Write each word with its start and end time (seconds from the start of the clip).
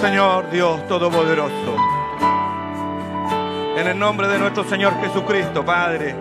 Señor 0.00 0.48
Dios 0.50 0.88
Todopoderoso. 0.88 1.76
En 3.76 3.86
el 3.86 3.98
nombre 3.98 4.26
de 4.26 4.38
nuestro 4.38 4.64
Señor 4.64 4.98
Jesucristo, 5.02 5.62
Padre. 5.62 6.14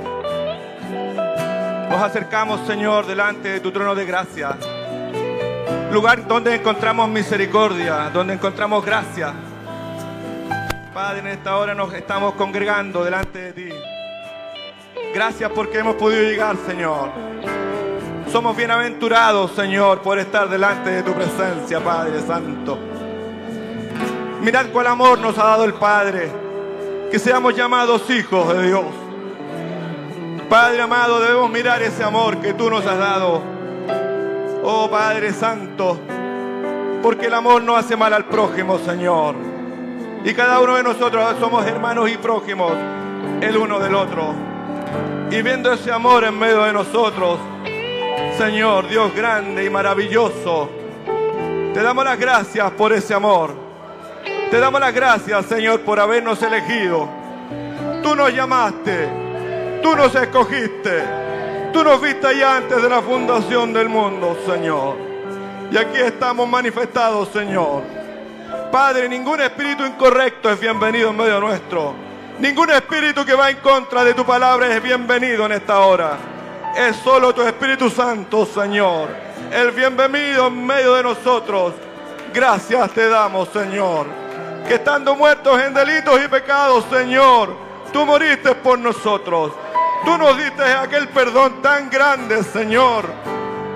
Nos 1.90 2.02
acercamos, 2.02 2.68
Señor, 2.68 3.06
delante 3.06 3.48
de 3.48 3.60
tu 3.62 3.72
trono 3.72 3.96
de 3.96 4.06
gracia. 4.06 4.58
Lugar 5.94 6.28
donde 6.28 6.56
encontramos 6.56 7.08
misericordia, 7.08 8.10
donde 8.14 8.34
encontramos 8.34 8.84
gracia. 8.84 9.34
Padre, 10.94 11.20
en 11.20 11.28
esta 11.28 11.56
hora 11.56 11.74
nos 11.74 11.94
estamos 11.94 12.34
congregando 12.34 13.06
delante 13.06 13.40
de 13.40 13.54
ti. 13.54 13.70
Gracias 15.14 15.50
porque 15.56 15.80
hemos 15.80 15.96
podido 15.96 16.24
llegar, 16.24 16.58
Señor. 16.68 17.35
Somos 18.36 18.58
bienaventurados, 18.58 19.52
Señor, 19.52 20.02
por 20.02 20.20
estar 20.20 20.50
delante 20.50 20.90
de 20.90 21.04
tu 21.04 21.14
presencia, 21.14 21.80
Padre 21.80 22.20
Santo. 22.20 22.78
Mirad 24.42 24.66
cuál 24.74 24.88
amor 24.88 25.20
nos 25.20 25.38
ha 25.38 25.46
dado 25.46 25.64
el 25.64 25.74
Padre, 25.74 26.30
que 27.10 27.18
seamos 27.18 27.56
llamados 27.56 28.10
hijos 28.10 28.54
de 28.54 28.68
Dios. 28.68 28.88
Padre 30.50 30.82
amado, 30.82 31.22
debemos 31.22 31.50
mirar 31.50 31.82
ese 31.82 32.04
amor 32.04 32.42
que 32.42 32.54
tú 32.54 32.70
nos 32.70 32.86
has 32.86 32.98
dado. 32.98 33.42
Oh 34.64 34.90
Padre 34.92 35.32
Santo, 35.32 35.98
porque 37.02 37.28
el 37.28 37.36
amor 37.36 37.64
no 37.64 37.78
hace 37.78 37.96
mal 37.96 38.12
al 38.12 38.26
prójimo, 38.26 38.80
Señor. 38.80 39.36
Y 40.26 40.34
cada 40.34 40.60
uno 40.60 40.76
de 40.76 40.84
nosotros 40.84 41.36
somos 41.40 41.66
hermanos 41.66 42.10
y 42.10 42.18
prójimos, 42.18 42.74
el 43.40 43.56
uno 43.56 43.80
del 43.80 43.96
otro. 43.96 44.34
Y 45.32 45.42
viendo 45.42 45.72
ese 45.72 45.90
amor 45.90 46.26
en 46.26 46.38
medio 46.38 46.64
de 46.64 46.74
nosotros, 46.74 47.40
Señor, 48.38 48.90
Dios 48.90 49.16
grande 49.16 49.64
y 49.64 49.70
maravilloso, 49.70 50.70
te 51.74 51.82
damos 51.82 52.04
las 52.04 52.20
gracias 52.20 52.70
por 52.72 52.92
ese 52.92 53.14
amor. 53.14 53.54
Te 54.52 54.60
damos 54.60 54.82
las 54.82 54.94
gracias, 54.94 55.46
Señor, 55.46 55.82
por 55.82 56.02
habernos 56.02 56.42
elegido. 56.44 57.08
Tú 58.04 58.14
nos 58.14 58.34
llamaste, 58.34 59.10
tú 59.82 59.96
nos 59.96 60.14
escogiste, 60.16 61.04
tú 61.72 61.82
nos 61.82 62.02
viste 62.02 62.38
ya 62.38 62.58
antes 62.58 62.82
de 62.82 62.90
la 62.90 63.02
fundación 63.02 63.72
del 63.72 63.88
mundo, 63.88 64.38
Señor. 64.46 64.98
Y 65.72 65.78
aquí 65.78 66.00
estamos 66.00 66.48
manifestados, 66.48 67.30
Señor. 67.30 67.84
Padre, 68.70 69.08
ningún 69.08 69.40
espíritu 69.40 69.86
incorrecto 69.86 70.52
es 70.52 70.60
bienvenido 70.60 71.12
en 71.12 71.18
medio 71.18 71.40
nuestro. 71.40 71.96
Ningún 72.40 72.70
espíritu 72.70 73.26
que 73.26 73.34
va 73.34 73.50
en 73.50 73.58
contra 73.58 74.04
de 74.04 74.14
tu 74.14 74.26
palabra 74.26 74.76
es 74.76 74.84
bienvenido 74.84 75.46
en 75.46 75.54
esta 75.54 75.80
hora. 75.80 76.35
Es 76.76 76.98
solo 76.98 77.34
tu 77.34 77.42
Espíritu 77.42 77.90
Santo, 77.90 78.46
Señor. 78.46 79.08
El 79.50 79.72
bienvenido 79.72 80.48
en 80.48 80.66
medio 80.66 80.96
de 80.96 81.04
nosotros. 81.04 81.74
Gracias 82.34 82.92
te 82.92 83.08
damos, 83.08 83.48
Señor. 83.48 84.06
Que 84.68 84.74
estando 84.76 85.16
muertos 85.16 85.58
en 85.62 85.74
delitos 85.74 86.20
y 86.22 86.28
pecados, 86.28 86.84
Señor, 86.92 87.56
tú 87.94 88.06
moriste 88.06 88.56
por 88.56 88.78
nosotros. 88.78 89.54
Tú 90.04 90.18
nos 90.18 90.38
diste 90.38 90.64
aquel 90.64 91.08
perdón 91.08 91.62
tan 91.62 91.90
grande, 91.90 92.44
Señor. 92.44 93.06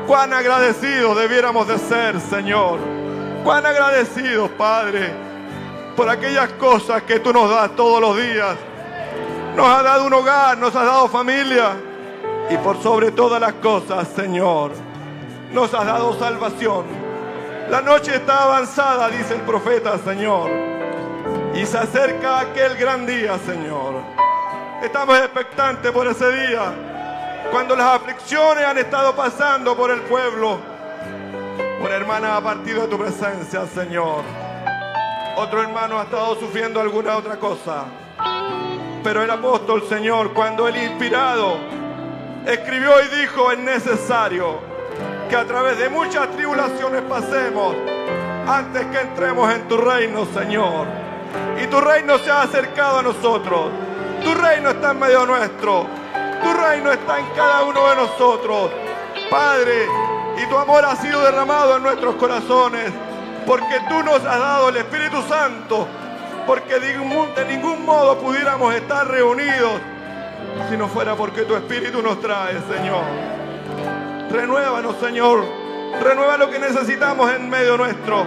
Cuán 0.05 0.33
agradecidos 0.33 1.17
debiéramos 1.17 1.69
de 1.69 1.77
ser, 1.77 2.19
Señor. 2.19 2.79
Cuán 3.45 3.65
agradecidos, 3.65 4.49
Padre, 4.57 5.13
por 5.95 6.09
aquellas 6.09 6.49
cosas 6.53 7.03
que 7.03 7.21
tú 7.21 7.31
nos 7.31 7.49
das 7.49 7.73
todos 7.77 8.01
los 8.01 8.17
días. 8.17 8.57
Nos 9.55 9.67
has 9.67 9.85
dado 9.85 10.05
un 10.05 10.13
hogar, 10.13 10.57
nos 10.57 10.75
has 10.75 10.85
dado 10.85 11.07
familia. 11.07 11.88
Y 12.49 12.57
por 12.57 12.81
sobre 12.81 13.11
todas 13.11 13.39
las 13.39 13.53
cosas, 13.53 14.07
Señor, 14.07 14.71
nos 15.51 15.71
has 15.73 15.85
dado 15.85 16.17
salvación. 16.17 16.85
La 17.69 17.81
noche 17.81 18.15
está 18.15 18.43
avanzada, 18.45 19.07
dice 19.09 19.35
el 19.35 19.41
profeta, 19.41 19.99
Señor. 19.99 20.49
Y 21.53 21.63
se 21.65 21.77
acerca 21.77 22.39
aquel 22.39 22.75
gran 22.75 23.05
día, 23.05 23.37
Señor. 23.45 23.95
Estamos 24.81 25.19
expectantes 25.19 25.91
por 25.91 26.07
ese 26.07 26.31
día. 26.31 26.73
Cuando 27.51 27.75
las 27.75 27.87
aflicciones 27.87 28.65
han 28.65 28.79
estado 28.79 29.15
pasando 29.15 29.75
por 29.75 29.91
el 29.91 30.01
pueblo. 30.01 30.57
Una 31.81 31.95
hermana 31.95 32.37
ha 32.37 32.41
partido 32.41 32.81
de 32.81 32.87
tu 32.87 32.97
presencia, 32.97 33.67
Señor. 33.67 34.23
Otro 35.37 35.61
hermano 35.61 35.99
ha 35.99 36.03
estado 36.03 36.35
sufriendo 36.39 36.81
alguna 36.81 37.15
otra 37.15 37.37
cosa. 37.37 37.85
Pero 39.03 39.21
el 39.21 39.29
apóstol, 39.29 39.83
Señor, 39.87 40.33
cuando 40.33 40.67
el 40.67 40.75
inspirado 40.75 41.57
escribió 42.45 42.91
y 43.01 43.21
dijo, 43.21 43.51
es 43.51 43.59
necesario 43.59 44.59
que 45.29 45.35
a 45.35 45.45
través 45.45 45.77
de 45.77 45.89
muchas 45.89 46.29
tribulaciones 46.31 47.01
pasemos 47.03 47.75
antes 48.47 48.85
que 48.87 48.99
entremos 48.99 49.53
en 49.53 49.67
tu 49.67 49.77
reino, 49.77 50.25
Señor. 50.33 50.87
Y 51.61 51.67
tu 51.67 51.79
reino 51.79 52.17
se 52.17 52.31
ha 52.31 52.41
acercado 52.41 52.99
a 52.99 53.03
nosotros. 53.03 53.69
Tu 54.23 54.33
reino 54.33 54.71
está 54.71 54.91
en 54.91 54.99
medio 54.99 55.25
nuestro. 55.25 55.85
Tu 56.41 56.53
reino 56.53 56.91
está 56.91 57.19
en 57.19 57.25
cada 57.35 57.63
uno 57.63 57.87
de 57.89 57.95
nosotros. 57.95 58.71
Padre, 59.29 59.87
y 60.41 60.45
tu 60.47 60.57
amor 60.57 60.83
ha 60.85 60.95
sido 60.95 61.21
derramado 61.21 61.77
en 61.77 61.83
nuestros 61.83 62.15
corazones. 62.15 62.91
Porque 63.45 63.79
tú 63.87 64.01
nos 64.03 64.25
has 64.25 64.39
dado 64.39 64.69
el 64.69 64.77
Espíritu 64.77 65.21
Santo. 65.27 65.87
Porque 66.47 66.79
de 66.79 67.45
ningún 67.45 67.85
modo 67.85 68.17
pudiéramos 68.17 68.73
estar 68.73 69.07
reunidos 69.07 69.79
si 70.69 70.77
no 70.77 70.87
fuera 70.87 71.15
porque 71.15 71.43
tu 71.43 71.55
Espíritu 71.55 72.01
nos 72.01 72.19
trae, 72.21 72.57
Señor. 72.61 73.03
Renuévanos, 74.31 74.95
Señor. 74.99 75.43
Renueva 76.01 76.37
lo 76.37 76.49
que 76.49 76.59
necesitamos 76.59 77.31
en 77.33 77.49
medio 77.49 77.77
nuestro, 77.77 78.25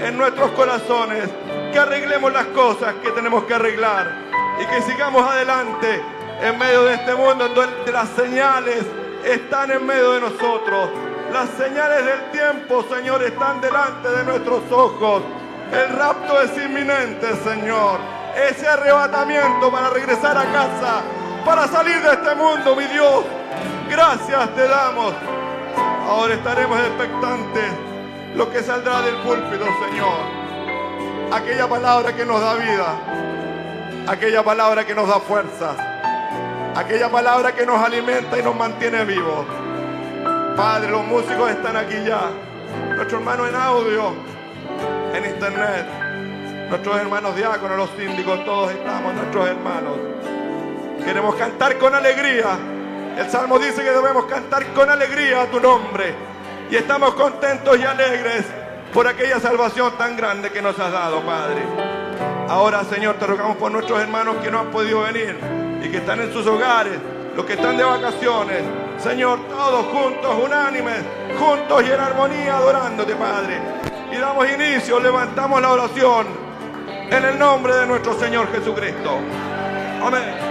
en 0.00 0.16
nuestros 0.16 0.50
corazones. 0.50 1.28
Que 1.72 1.78
arreglemos 1.78 2.32
las 2.32 2.46
cosas 2.46 2.94
que 3.02 3.10
tenemos 3.10 3.44
que 3.44 3.54
arreglar. 3.54 4.12
Y 4.60 4.66
que 4.66 4.82
sigamos 4.82 5.28
adelante 5.28 6.02
en 6.42 6.58
medio 6.58 6.84
de 6.84 6.94
este 6.94 7.14
mundo 7.14 7.48
donde 7.48 7.92
las 7.92 8.08
señales 8.10 8.84
están 9.24 9.70
en 9.70 9.86
medio 9.86 10.12
de 10.12 10.20
nosotros. 10.20 10.90
Las 11.32 11.48
señales 11.50 12.04
del 12.04 12.30
tiempo, 12.30 12.84
Señor, 12.92 13.22
están 13.22 13.60
delante 13.60 14.08
de 14.08 14.24
nuestros 14.24 14.70
ojos. 14.70 15.22
El 15.72 15.96
rapto 15.96 16.40
es 16.42 16.56
inminente, 16.56 17.34
Señor. 17.42 17.98
Ese 18.50 18.66
arrebatamiento 18.68 19.70
para 19.70 19.90
regresar 19.90 20.36
a 20.36 20.44
casa 20.44 21.02
para 21.44 21.68
salir 21.68 22.00
de 22.02 22.12
este 22.12 22.34
mundo, 22.34 22.74
mi 22.74 22.84
Dios. 22.86 23.24
Gracias 23.88 24.54
te 24.54 24.66
damos. 24.66 25.12
Ahora 26.08 26.34
estaremos 26.34 26.78
expectantes 26.80 27.64
lo 28.34 28.50
que 28.50 28.62
saldrá 28.62 29.02
del 29.02 29.14
púlpito, 29.16 29.64
Señor. 29.64 30.44
Aquella 31.32 31.68
palabra 31.68 32.14
que 32.14 32.24
nos 32.24 32.40
da 32.40 32.54
vida. 32.54 32.86
Aquella 34.08 34.42
palabra 34.42 34.84
que 34.84 34.94
nos 34.94 35.08
da 35.08 35.20
fuerzas. 35.20 35.76
Aquella 36.74 37.08
palabra 37.08 37.52
que 37.52 37.64
nos 37.64 37.82
alimenta 37.82 38.38
y 38.38 38.42
nos 38.42 38.56
mantiene 38.56 39.04
vivos. 39.04 39.46
Padre, 40.56 40.90
los 40.90 41.04
músicos 41.04 41.50
están 41.50 41.76
aquí 41.76 41.96
ya. 42.06 42.30
Nuestros 42.96 43.20
hermanos 43.20 43.48
en 43.48 43.54
audio, 43.54 44.12
en 45.14 45.24
internet. 45.24 45.86
Nuestros 46.68 46.96
hermanos 46.96 47.36
diáconos, 47.36 47.76
los 47.76 47.90
síndicos, 47.96 48.44
todos 48.44 48.72
estamos, 48.72 49.14
nuestros 49.14 49.48
hermanos. 49.48 49.98
Queremos 51.04 51.34
cantar 51.34 51.76
con 51.78 51.94
alegría. 51.94 52.58
El 53.18 53.30
Salmo 53.30 53.58
dice 53.58 53.82
que 53.82 53.90
debemos 53.90 54.24
cantar 54.24 54.66
con 54.68 54.88
alegría 54.88 55.42
a 55.42 55.46
tu 55.46 55.60
nombre. 55.60 56.14
Y 56.70 56.76
estamos 56.76 57.14
contentos 57.14 57.78
y 57.78 57.84
alegres 57.84 58.44
por 58.92 59.06
aquella 59.06 59.38
salvación 59.38 59.92
tan 59.98 60.16
grande 60.16 60.50
que 60.50 60.62
nos 60.62 60.78
has 60.78 60.90
dado, 60.90 61.20
Padre. 61.20 61.62
Ahora, 62.48 62.84
Señor, 62.84 63.16
te 63.16 63.26
rogamos 63.26 63.56
por 63.58 63.70
nuestros 63.70 64.00
hermanos 64.00 64.36
que 64.42 64.50
no 64.50 64.60
han 64.60 64.70
podido 64.70 65.02
venir 65.02 65.38
y 65.82 65.90
que 65.90 65.98
están 65.98 66.20
en 66.20 66.32
sus 66.32 66.46
hogares, 66.46 66.98
los 67.36 67.44
que 67.44 67.52
están 67.52 67.76
de 67.76 67.84
vacaciones. 67.84 68.62
Señor, 68.98 69.40
todos 69.48 69.86
juntos, 69.86 70.34
unánimes, 70.42 71.02
juntos 71.38 71.84
y 71.86 71.90
en 71.90 72.00
armonía, 72.00 72.56
adorándote, 72.56 73.14
Padre. 73.14 73.60
Y 74.10 74.16
damos 74.16 74.46
inicio, 74.48 74.98
levantamos 75.00 75.60
la 75.60 75.72
oración 75.72 76.26
en 77.10 77.24
el 77.24 77.38
nombre 77.38 77.74
de 77.74 77.86
nuestro 77.86 78.18
Señor 78.18 78.50
Jesucristo. 78.52 79.18
Amén. 80.02 80.43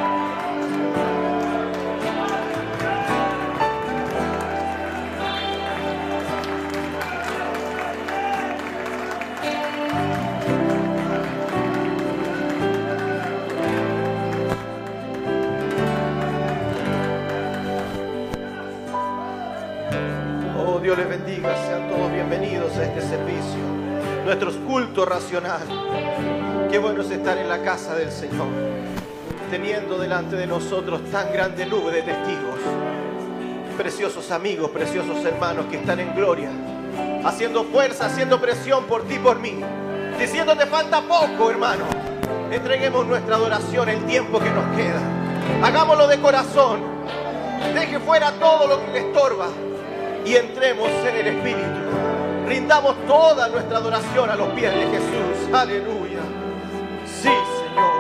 Nuestro 24.23 24.51
culto 24.65 25.05
racional. 25.05 25.61
Qué 26.71 26.77
bueno 26.79 27.01
es 27.01 27.11
estar 27.11 27.37
en 27.37 27.49
la 27.49 27.61
casa 27.61 27.95
del 27.95 28.11
Señor, 28.11 28.47
teniendo 29.51 29.97
delante 29.97 30.35
de 30.35 30.47
nosotros 30.47 31.01
tan 31.11 31.31
grande 31.31 31.65
nube 31.65 31.91
de 31.91 32.03
testigos, 32.03 32.59
preciosos 33.77 34.31
amigos, 34.31 34.69
preciosos 34.71 35.23
hermanos 35.25 35.65
que 35.69 35.77
están 35.77 35.99
en 35.99 36.15
gloria, 36.15 36.49
haciendo 37.25 37.65
fuerza, 37.65 38.05
haciendo 38.05 38.39
presión 38.39 38.85
por 38.85 39.03
ti, 39.03 39.19
por 39.19 39.39
mí, 39.39 39.59
diciendo 40.17 40.55
te 40.55 40.65
falta 40.65 41.01
poco, 41.01 41.51
hermano. 41.51 41.83
Entreguemos 42.51 43.05
nuestra 43.05 43.35
adoración 43.35 43.89
el 43.89 44.05
tiempo 44.05 44.39
que 44.39 44.49
nos 44.51 44.75
queda. 44.75 45.01
Hagámoslo 45.63 46.07
de 46.07 46.19
corazón. 46.19 46.81
Deje 47.73 47.99
fuera 47.99 48.31
todo 48.33 48.67
lo 48.67 48.85
que 48.85 48.91
le 48.91 48.99
estorba 49.07 49.47
y 50.25 50.35
entremos 50.35 50.87
en 50.89 51.15
el 51.15 51.27
Espíritu. 51.27 52.02
Rindamos 52.47 52.95
toda 53.07 53.47
nuestra 53.49 53.77
adoración 53.77 54.29
a 54.29 54.35
los 54.35 54.49
pies 54.49 54.73
de 54.73 54.85
Jesús. 54.87 55.53
Aleluya. 55.53 56.19
Sí, 57.05 57.29
Señor. 57.29 57.93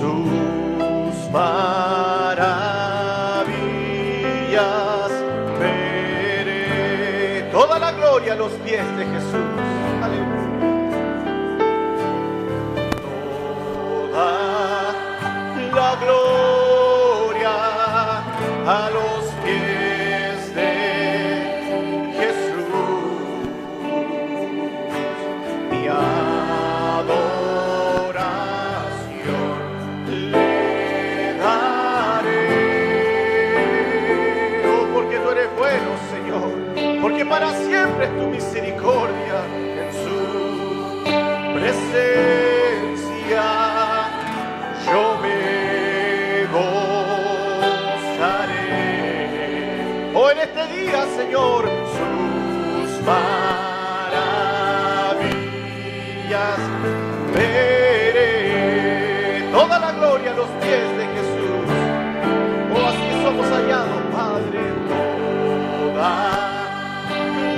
Sus 0.00 1.30
maravillas 1.30 1.54
veré. 5.58 7.48
Toda 7.52 7.78
la 7.78 7.92
gloria 7.92 8.32
a 8.32 8.36
los 8.36 8.52
pies 8.64 8.84
de 8.96 9.04
Jesús. 9.06 9.46
Aleluya. 10.02 10.34
Toda 14.12 14.26
la 15.74 15.96
gloria 15.96 17.54
a 18.66 18.90
los 18.90 19.13
Señor, 51.34 51.66
sus 51.66 52.90
maravillas 53.04 54.14
veré. 57.34 58.30
Toda 59.50 59.80
la 59.80 59.90
gloria 59.90 60.30
a 60.30 60.34
los 60.34 60.46
pies 60.62 60.96
de 60.96 61.06
Jesús. 61.14 61.66
Oh, 62.72 62.86
así 62.86 63.08
somos 63.24 63.46
hallados, 63.50 64.02
Padre. 64.12 64.60
Toda 65.90 66.10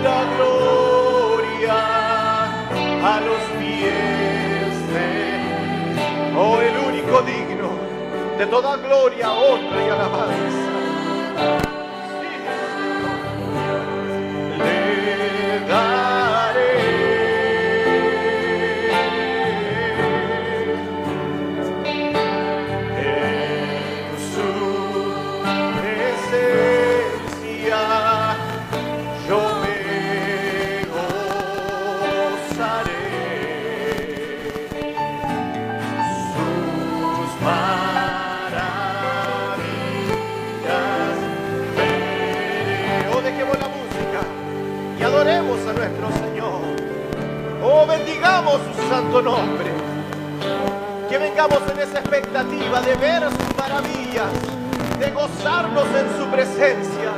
la 0.07 0.19
gloria 0.37 1.77
a 3.05 3.21
los 3.21 3.43
pies 3.61 4.73
de 4.95 5.11
Oh, 6.35 6.57
el 6.63 6.77
único 6.79 7.21
digno 7.21 7.69
de 8.39 8.47
toda 8.47 8.77
gloria, 8.79 9.33
honra 9.33 9.85
y 9.85 9.89
alabanza. 9.91 11.66
Santo 48.89 49.23
nombre. 49.23 49.71
Que 51.09 51.19
vengamos 51.19 51.61
en 51.71 51.79
esa 51.81 51.99
expectativa 52.01 52.81
de 52.81 52.95
ver 52.97 53.23
sus 53.23 53.57
maravillas, 53.57 54.33
de 54.99 55.11
gozarnos 55.11 55.87
en 55.87 56.19
su 56.19 56.27
presencia. 56.31 57.11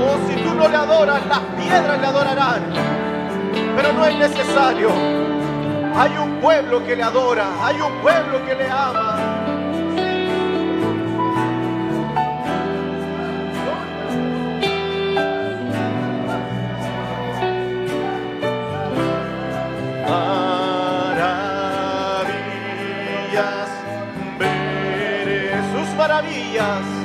Oh, 0.00 0.16
si 0.28 0.36
tú 0.42 0.54
no 0.54 0.68
le 0.68 0.76
adoras, 0.76 1.26
las 1.26 1.40
piedras 1.40 2.00
le 2.00 2.06
adorarán. 2.06 2.62
Pero 3.76 3.92
no 3.92 4.06
es 4.06 4.16
necesario. 4.16 4.90
Hay 5.96 6.16
un 6.18 6.40
pueblo 6.40 6.84
que 6.84 6.96
le 6.96 7.02
adora, 7.02 7.46
hay 7.62 7.80
un 7.80 7.92
pueblo 8.02 8.44
que 8.44 8.54
le 8.54 8.68
ama. 8.68 9.03
Maravillas 26.54 27.03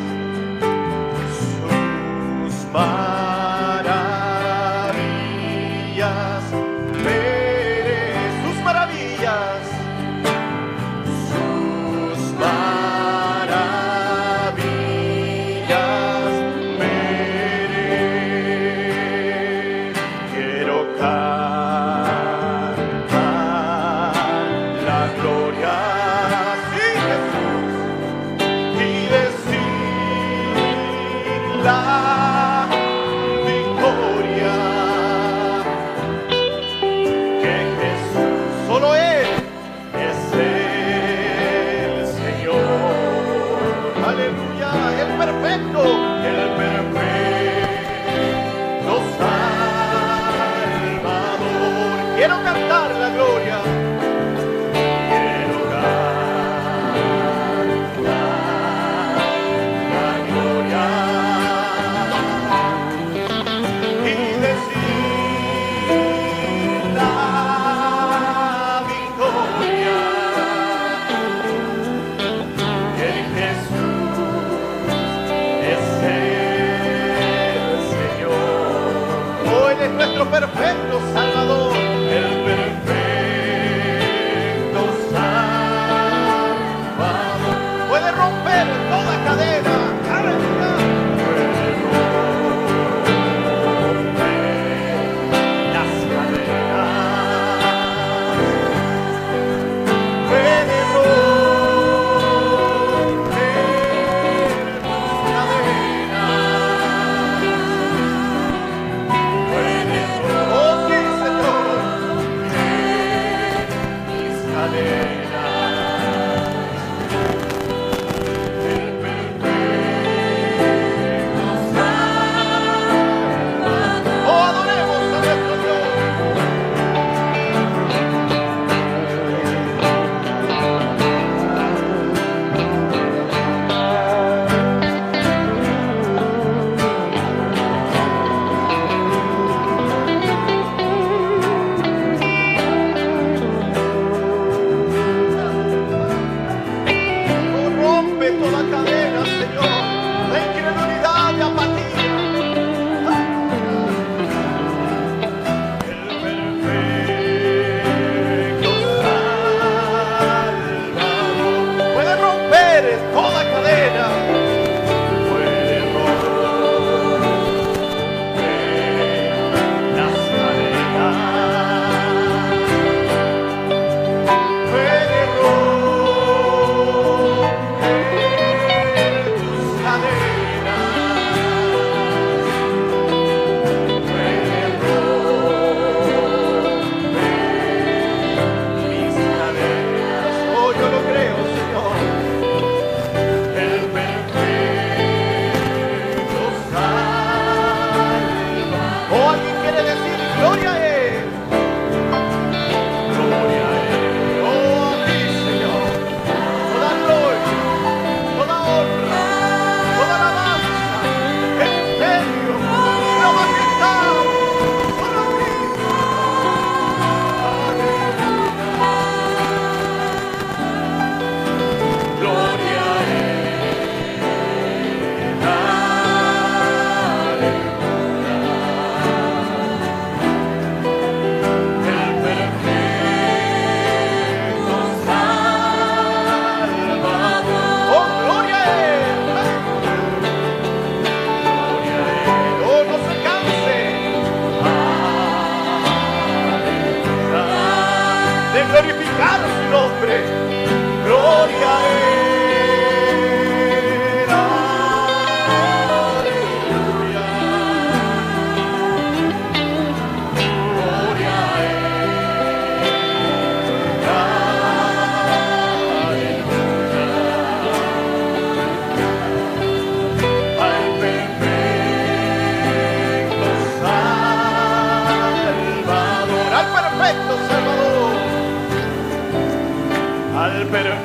Al 280.50 280.66
perfecto 280.66 280.98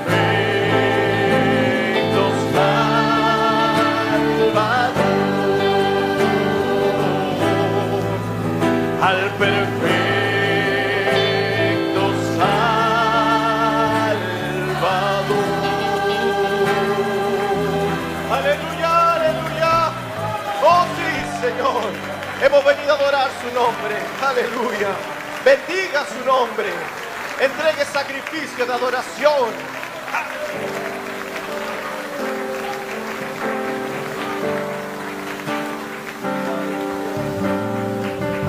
Salvador. 2.54 3.04
Al 9.02 9.22
perfecto 9.38 9.84
Salvador. 12.38 12.64
Aleluya, 18.32 18.90
aleluya. 19.14 19.74
Oh 20.64 20.84
sí, 20.96 21.10
Señor. 21.42 21.92
Hemos 22.42 22.62
venido 22.64 22.90
a 22.92 22.96
adorar 22.96 23.28
su 23.42 23.48
nombre. 23.54 23.96
Aleluya. 24.22 24.90
Bendiga 25.44 26.00
su 26.06 26.20
nombre. 26.26 27.03
Entregue 27.41 27.85
sacrificio 27.85 28.64
de 28.64 28.73
adoración. 28.73 29.50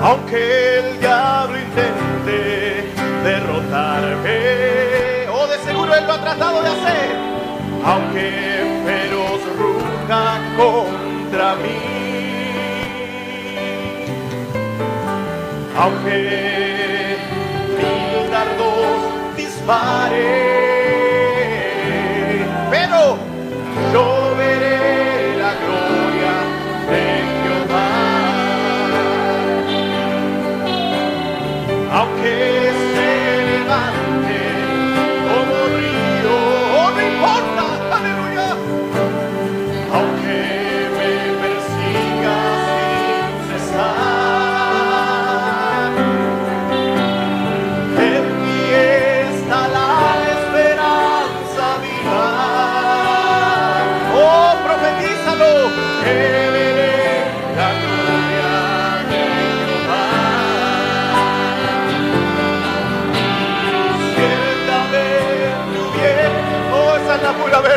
Aunque 0.02 0.78
el 0.78 1.00
diablo 1.00 1.58
intente 1.58 2.92
derrotarme, 3.24 5.28
o 5.30 5.46
de 5.48 5.58
seguro 5.64 5.92
él 5.94 6.06
lo 6.06 6.12
ha 6.12 6.20
tratado 6.20 6.62
de 6.62 6.68
hacer, 6.68 7.16
aunque 7.84 8.82
feroz 8.86 9.40
ruja 9.58 10.38
contra 10.56 11.56
mí, 11.56 11.80
aunque 15.76 16.65
pero 22.70 23.18
yo 23.92 24.34
veré 24.36 25.36
la 25.36 25.52
gloria 25.62 26.34
de 26.90 27.02
Jehová. 27.42 27.90
aunque 31.92 32.55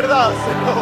verdad, 0.00 0.32
Señor. 0.46 0.79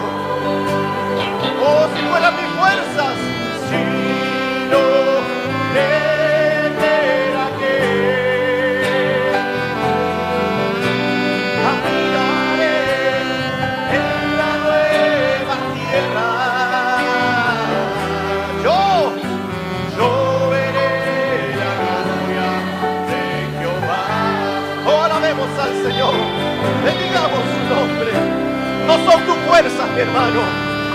Hermano. 30.00 30.40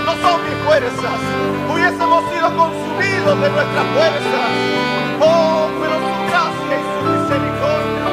No 0.06 0.12
son 0.22 0.44
mis 0.44 0.56
fuerzas. 0.66 1.20
Hubiésemos 1.72 2.24
sido 2.32 2.58
consumidos 2.58 3.42
de 3.42 3.50
nuestras 3.50 3.86
fuerzas. 3.96 4.50
Oh, 5.20 5.68
pero 5.82 5.96
su 5.96 6.14
gracia 6.30 6.76
y 6.80 6.84
su 6.94 7.00
misericordia. 7.10 8.04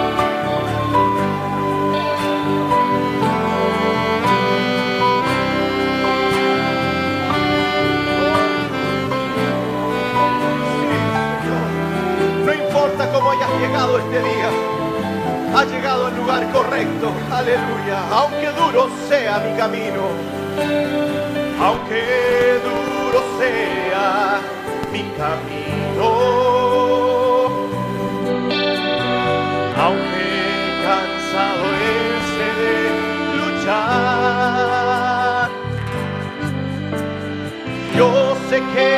No 12.46 12.52
importa 12.54 13.12
cómo 13.12 13.30
hayas 13.30 13.50
llegado 13.60 13.98
este 13.98 14.18
día, 14.20 14.48
has 15.56 15.66
llegado 15.66 16.06
al 16.06 16.16
lugar 16.16 16.50
correcto. 16.52 17.12
Aleluya. 17.32 18.08
Aunque 18.12 18.48
duro 18.52 18.88
sea 19.08 19.38
mi 19.38 19.56
camino, 19.56 20.39
aunque 21.60 22.02
duro 22.64 23.20
sea 23.38 24.40
mi 24.92 25.02
camino, 25.16 26.08
aunque 29.76 30.26
cansado 30.84 31.64
ese 31.90 32.48
de 32.60 32.74
luchar, 33.38 34.20
yo 37.96 38.08
sé 38.48 38.56
que 38.74 38.88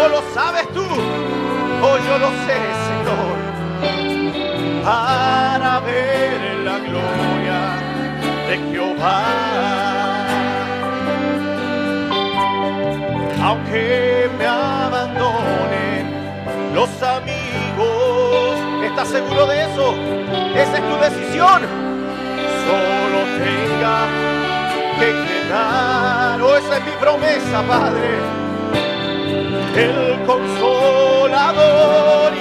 o 0.00 0.08
lo 0.08 0.22
sabes 0.32 0.66
tú, 0.72 0.82
o 0.82 1.98
yo 1.98 2.18
lo 2.18 2.30
sé, 2.46 2.58
Señor, 2.88 3.36
para 4.84 5.80
ver 5.80 6.40
la 6.64 6.78
gloria 6.78 7.77
Aunque 13.42 14.30
me 14.38 14.46
abandonen 14.46 16.06
los 16.74 16.90
amigos, 17.02 18.56
¿estás 18.84 19.08
seguro 19.08 19.46
de 19.46 19.62
eso? 19.62 19.94
Esa 20.54 20.78
es 20.78 20.88
tu 20.88 20.96
decisión. 20.96 21.62
Solo 22.66 23.24
tenga 23.38 24.06
que 24.98 25.08
quedar, 25.28 26.40
oh, 26.42 26.56
esa 26.56 26.78
es 26.78 26.84
mi 26.84 26.92
promesa, 27.00 27.62
Padre 27.66 28.38
el 29.78 30.18
consolador 30.26 32.32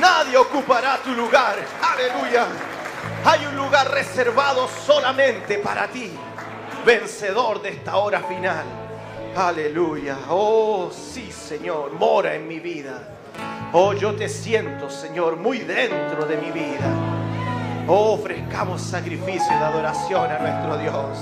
Nadie 0.00 0.36
ocupará 0.36 0.98
tu 0.98 1.10
lugar. 1.12 1.56
Aleluya. 1.82 2.46
Hay 3.24 3.46
un 3.46 3.56
lugar 3.56 3.90
reservado 3.90 4.68
solamente 4.68 5.58
para 5.58 5.88
ti. 5.88 6.12
Vencedor 6.84 7.60
de 7.60 7.70
esta 7.70 7.96
hora 7.96 8.20
final. 8.20 8.64
Aleluya. 9.36 10.16
Oh, 10.28 10.90
sí, 10.92 11.32
Señor. 11.32 11.92
Mora 11.92 12.34
en 12.34 12.46
mi 12.46 12.60
vida. 12.60 13.08
Oh, 13.72 13.94
yo 13.94 14.14
te 14.14 14.28
siento, 14.28 14.90
Señor, 14.90 15.36
muy 15.36 15.58
dentro 15.58 16.26
de 16.26 16.36
mi 16.36 16.50
vida. 16.50 16.86
Oh, 17.88 18.12
ofrezcamos 18.12 18.80
sacrificio 18.80 19.48
de 19.58 19.64
adoración 19.64 20.30
a 20.30 20.38
nuestro 20.38 20.76
Dios. 20.78 21.18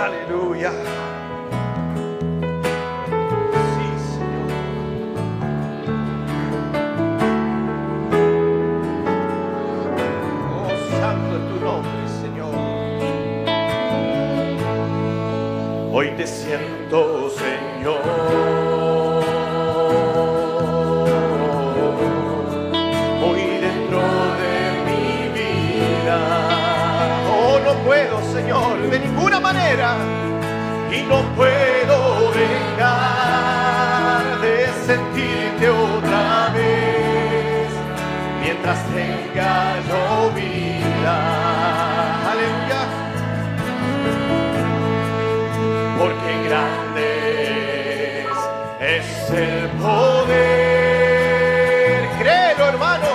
Aleluya. 0.00 0.72
Hoy 16.00 16.10
te 16.10 16.28
siento, 16.28 17.28
Señor. 17.28 18.04
Muy 23.20 23.40
dentro 23.66 24.00
de 24.38 24.54
mi 24.86 25.10
vida. 25.34 26.18
Oh, 27.32 27.58
no 27.64 27.72
puedo, 27.84 28.16
Señor, 28.32 28.74
de 28.88 28.96
ninguna 29.00 29.40
manera. 29.40 29.96
Y 30.92 31.02
no 31.02 31.20
puedo 31.34 32.30
dejar 32.30 34.22
de 34.40 34.68
sentirte 34.86 35.68
otra 35.68 36.50
vez. 36.54 37.72
Mientras 38.40 38.78
tenga 38.94 39.80
yo 39.88 40.30
vida. 40.30 40.77
Es 49.28 49.34
el 49.34 49.68
poder. 49.80 50.38
Créelo, 52.18 52.64
hermano, 52.66 53.12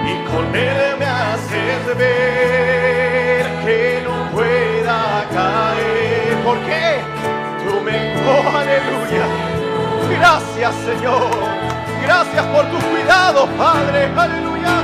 Y 0.07 0.15
con 0.31 0.45
él 0.55 0.97
me 0.99 1.07
haces 1.07 1.83
ver 1.97 3.45
que 3.65 4.03
no 4.05 4.15
pueda 4.33 5.01
caer. 5.33 6.35
¿Por 6.45 6.59
qué? 6.61 6.87
Tú 7.65 7.73
me... 7.83 7.97
Oh, 8.29 8.49
aleluya. 8.57 9.27
Gracias, 10.19 10.75
Señor. 10.85 11.50
Gracias 12.03 12.47
por 12.47 12.65
tu 12.67 12.79
cuidado, 12.89 13.47
Padre. 13.59 14.11
Aleluya. 14.17 14.83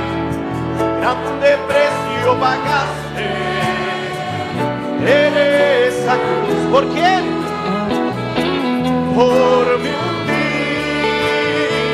Grande 0.99 1.57
precio 1.67 2.39
pagaste 2.39 3.25
en 4.99 5.37
esa 5.87 6.13
cruz. 6.15 6.71
¿Por 6.71 6.87
quién? 6.89 7.23
Por 9.15 9.79
mi 9.79 9.89
un 9.89 10.27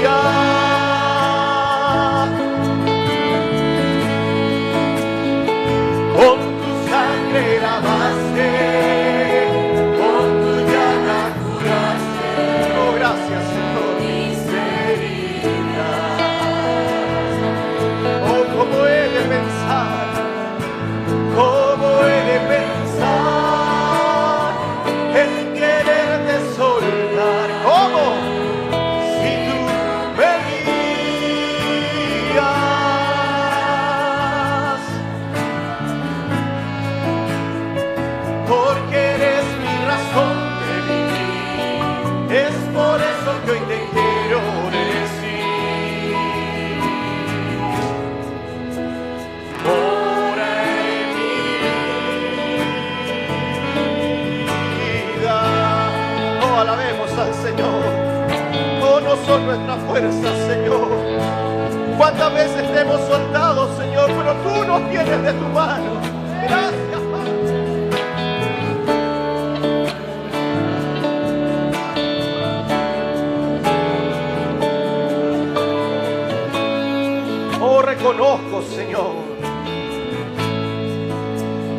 día. 0.01 0.42
Son 59.25 59.45
nuestras 59.45 59.79
fuerzas, 59.83 60.37
Señor. 60.47 60.89
¿Cuántas 61.97 62.33
veces 62.33 62.73
te 62.73 62.81
hemos 62.81 63.01
soltado, 63.01 63.69
Señor? 63.77 64.07
Pero 64.07 64.33
tú 64.43 64.65
nos 64.65 64.89
tienes 64.89 65.23
de 65.23 65.33
tu 65.33 65.45
mano. 65.45 66.01
Gracias, 66.41 67.01
Padre. 67.11 67.33
Oh, 77.61 77.81
reconozco, 77.81 78.61
Señor. 78.63 79.11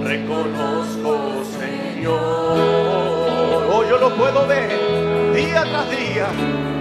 Reconozco, 0.05 1.43
Señor. 1.59 2.15
Oh, 3.71 3.85
yo 3.89 3.99
lo 3.99 4.15
puedo 4.15 4.47
ver 4.47 5.35
día 5.35 5.65
tras 5.65 5.91
día. 5.91 6.74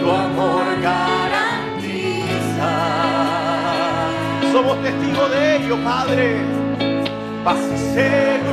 Tu 0.00 0.10
amor 0.10 0.64
garantiza. 0.80 2.70
Somos 4.52 4.82
testigos 4.82 5.30
de 5.30 5.56
ello, 5.56 5.76
Padre. 5.84 6.42
Paz 7.44 7.58
y 7.74 7.78
seguridad 7.94 8.48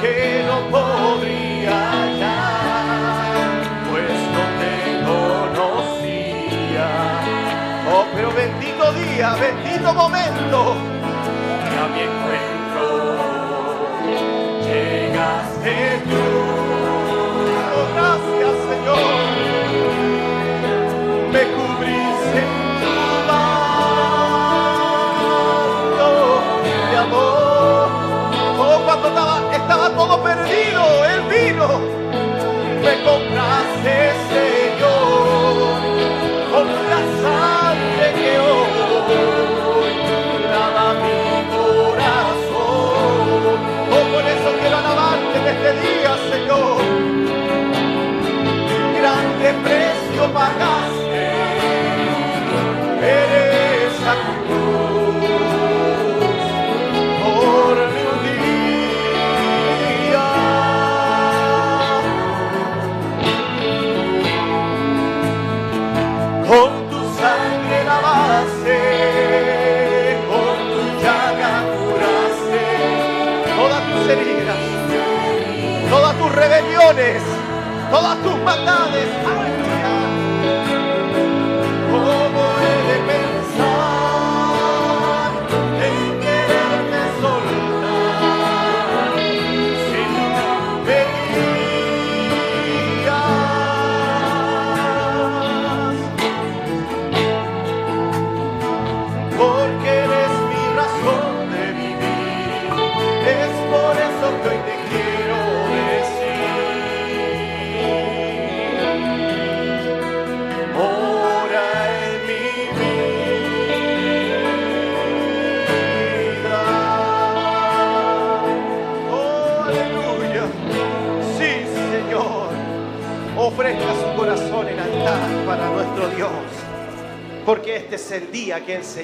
que 0.00 0.44
no 0.46 0.58
podría 0.70 1.74
hallar, 1.92 3.62
pues 3.90 4.10
no 4.36 4.44
te 4.60 4.74
conocía. 5.10 6.88
Oh, 7.92 8.04
pero 8.14 8.28
bendito 8.32 8.92
día, 8.92 9.34
bendito 9.34 9.94
momento. 9.94 10.79
Todo 30.00 30.22
perdido, 30.22 31.04
Él 31.04 31.20
vino. 31.28 31.68
Me 32.82 33.02
compraste, 33.04 34.09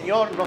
Señor 0.07 0.31
nos 0.37 0.46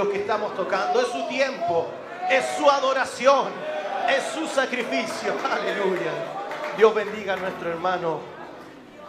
los 0.00 0.08
que 0.08 0.20
estamos 0.20 0.54
tocando. 0.56 1.00
Es 1.00 1.08
su 1.08 1.28
tiempo, 1.28 1.88
es 2.30 2.44
su 2.56 2.68
adoración, 2.70 3.48
es 4.08 4.24
su 4.32 4.46
sacrificio. 4.46 5.34
Aleluya. 5.50 6.12
Dios 6.76 6.94
bendiga 6.94 7.34
a 7.34 7.36
nuestro 7.36 7.70
hermano 7.70 8.20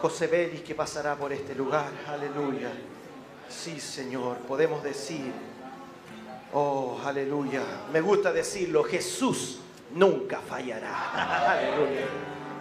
José 0.00 0.26
Belis 0.26 0.60
que 0.60 0.74
pasará 0.74 1.16
por 1.16 1.32
este 1.32 1.54
lugar. 1.54 1.88
Aleluya. 2.08 2.70
Sí, 3.48 3.80
Señor, 3.80 4.38
podemos 4.38 4.82
decir, 4.82 5.32
oh, 6.52 7.00
aleluya. 7.04 7.62
Me 7.90 8.00
gusta 8.00 8.32
decirlo, 8.32 8.84
Jesús 8.84 9.60
nunca 9.94 10.40
fallará. 10.40 11.52
Aleluya. 11.52 12.06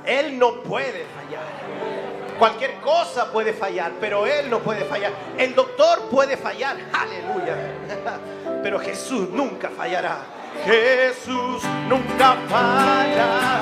Él 0.06 0.40
no 0.40 0.64
puede 0.64 1.06
fallar. 1.06 2.32
Cualquier 2.40 2.80
cosa 2.80 3.32
puede 3.32 3.54
fallar, 3.54 3.92
pero 4.00 4.26
Él 4.26 4.50
no 4.50 4.60
puede 4.60 4.84
fallar. 4.86 5.12
El 5.38 5.54
doctor 5.54 6.10
puede 6.10 6.38
fallar. 6.38 6.78
Pero 8.64 8.80
Jesús 8.80 9.30
nunca 9.30 9.70
fallará. 9.70 10.20
Jesús 10.66 11.64
nunca 11.90 12.36
fallará. 12.48 13.61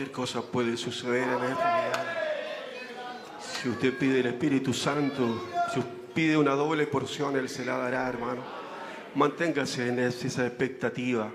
Cualquier 0.00 0.12
cosa 0.12 0.40
puede 0.40 0.78
suceder 0.78 1.28
en 1.28 1.44
esta. 1.44 2.16
Si 3.42 3.68
usted 3.68 3.98
pide 3.98 4.20
el 4.20 4.26
Espíritu 4.26 4.72
Santo, 4.72 5.46
si 5.74 5.80
usted 5.80 5.92
pide 6.14 6.36
una 6.38 6.52
doble 6.52 6.86
porción, 6.86 7.36
Él 7.36 7.50
se 7.50 7.66
la 7.66 7.76
dará, 7.76 8.08
hermano. 8.08 8.40
Manténgase 9.14 9.88
en 9.88 9.98
esa 9.98 10.46
expectativa. 10.46 11.30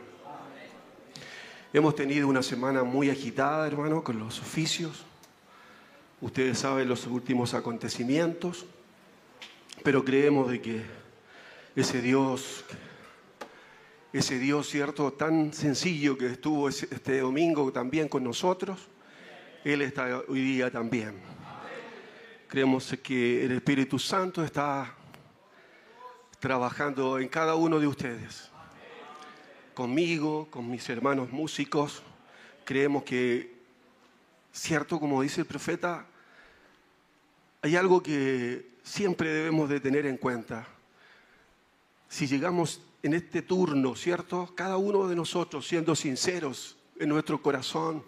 Hemos 1.73 1.95
tenido 1.95 2.27
una 2.27 2.41
semana 2.41 2.83
muy 2.83 3.11
agitada, 3.11 3.67
hermano, 3.67 4.03
con 4.03 4.17
los 4.17 4.39
oficios. 4.39 5.03
Ustedes 6.19 6.57
saben 6.57 6.89
los 6.89 7.05
últimos 7.05 7.53
acontecimientos, 7.53 8.65
pero 9.83 10.03
creemos 10.03 10.49
de 10.49 10.59
que 10.59 10.81
ese 11.75 12.01
Dios 12.01 12.65
ese 14.17 14.39
Dios, 14.39 14.69
¿cierto? 14.69 15.11
Tan 15.11 15.51
sencillo 15.51 16.17
que 16.17 16.27
estuvo 16.27 16.69
este 16.69 17.19
domingo 17.19 17.69
también 17.73 18.07
con 18.07 18.23
nosotros, 18.23 18.87
Él 19.65 19.81
está 19.81 20.21
hoy 20.29 20.41
día 20.41 20.71
también. 20.71 21.15
Creemos 22.47 22.95
que 23.03 23.43
el 23.43 23.51
Espíritu 23.51 23.99
Santo 23.99 24.41
está 24.41 24.95
trabajando 26.39 27.19
en 27.19 27.27
cada 27.27 27.55
uno 27.55 27.77
de 27.77 27.87
ustedes. 27.87 28.49
Conmigo, 29.73 30.47
con 30.49 30.71
mis 30.71 30.87
hermanos 30.87 31.29
músicos, 31.33 32.01
creemos 32.63 33.03
que, 33.03 33.53
cierto, 34.53 34.97
como 34.97 35.23
dice 35.23 35.41
el 35.41 35.47
profeta, 35.47 36.05
hay 37.61 37.75
algo 37.75 38.01
que 38.01 38.75
siempre 38.81 39.27
debemos 39.27 39.67
de 39.67 39.81
tener 39.81 40.05
en 40.05 40.15
cuenta. 40.15 40.65
Si 42.07 42.27
llegamos 42.27 42.79
en 43.05 43.13
este 43.13 43.43
turno, 43.43 43.95
¿cierto? 43.95 44.51
Cada 44.55 44.77
uno 44.77 45.07
de 45.07 45.15
nosotros 45.15 45.67
siendo 45.67 45.95
sinceros 45.95 46.75
en 46.97 47.09
nuestro 47.09 47.39
corazón, 47.39 48.03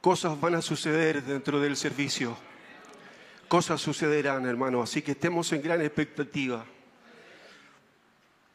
cosas 0.00 0.40
van 0.40 0.54
a 0.54 0.62
suceder 0.62 1.22
dentro 1.22 1.60
del 1.60 1.76
servicio. 1.76 2.34
Cosas 3.46 3.78
sucederán, 3.78 4.46
hermano, 4.46 4.80
así 4.80 5.02
que 5.02 5.12
estemos 5.12 5.52
en 5.52 5.60
gran 5.60 5.82
expectativa. 5.82 6.64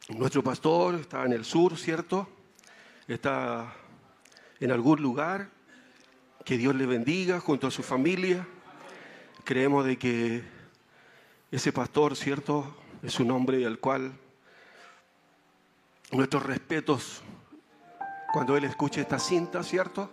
Nuestro 0.08 0.42
pastor 0.42 0.96
está 0.96 1.24
en 1.24 1.32
el 1.32 1.44
sur, 1.44 1.78
¿cierto? 1.78 2.28
Está 3.06 3.72
en 4.58 4.72
algún 4.72 5.00
lugar. 5.00 5.50
Que 6.44 6.58
Dios 6.58 6.74
le 6.74 6.86
bendiga 6.86 7.38
junto 7.38 7.68
a 7.68 7.70
su 7.70 7.84
familia. 7.84 8.44
Creemos 9.44 9.86
de 9.86 9.96
que 9.96 10.42
ese 11.52 11.72
pastor, 11.72 12.16
¿cierto? 12.16 12.76
Es 13.04 13.20
un 13.20 13.30
hombre 13.30 13.64
al 13.64 13.78
cual 13.78 14.12
nuestros 16.12 16.44
respetos, 16.44 17.22
cuando 18.32 18.56
él 18.56 18.64
escuche 18.64 19.00
esta 19.00 19.18
cinta, 19.18 19.62
¿cierto? 19.62 20.10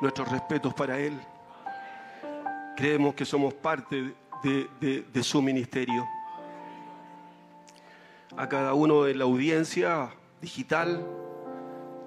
Nuestros 0.00 0.28
respetos 0.30 0.74
para 0.74 0.98
él. 0.98 1.18
Creemos 2.76 3.14
que 3.14 3.24
somos 3.24 3.54
parte 3.54 4.14
de, 4.42 4.68
de- 4.80 5.02
de 5.02 5.22
su 5.22 5.42
ministerio. 5.42 6.06
A 8.36 8.48
cada 8.48 8.74
uno 8.74 9.02
de 9.04 9.14
la 9.14 9.24
audiencia 9.24 10.10
digital 10.40 11.04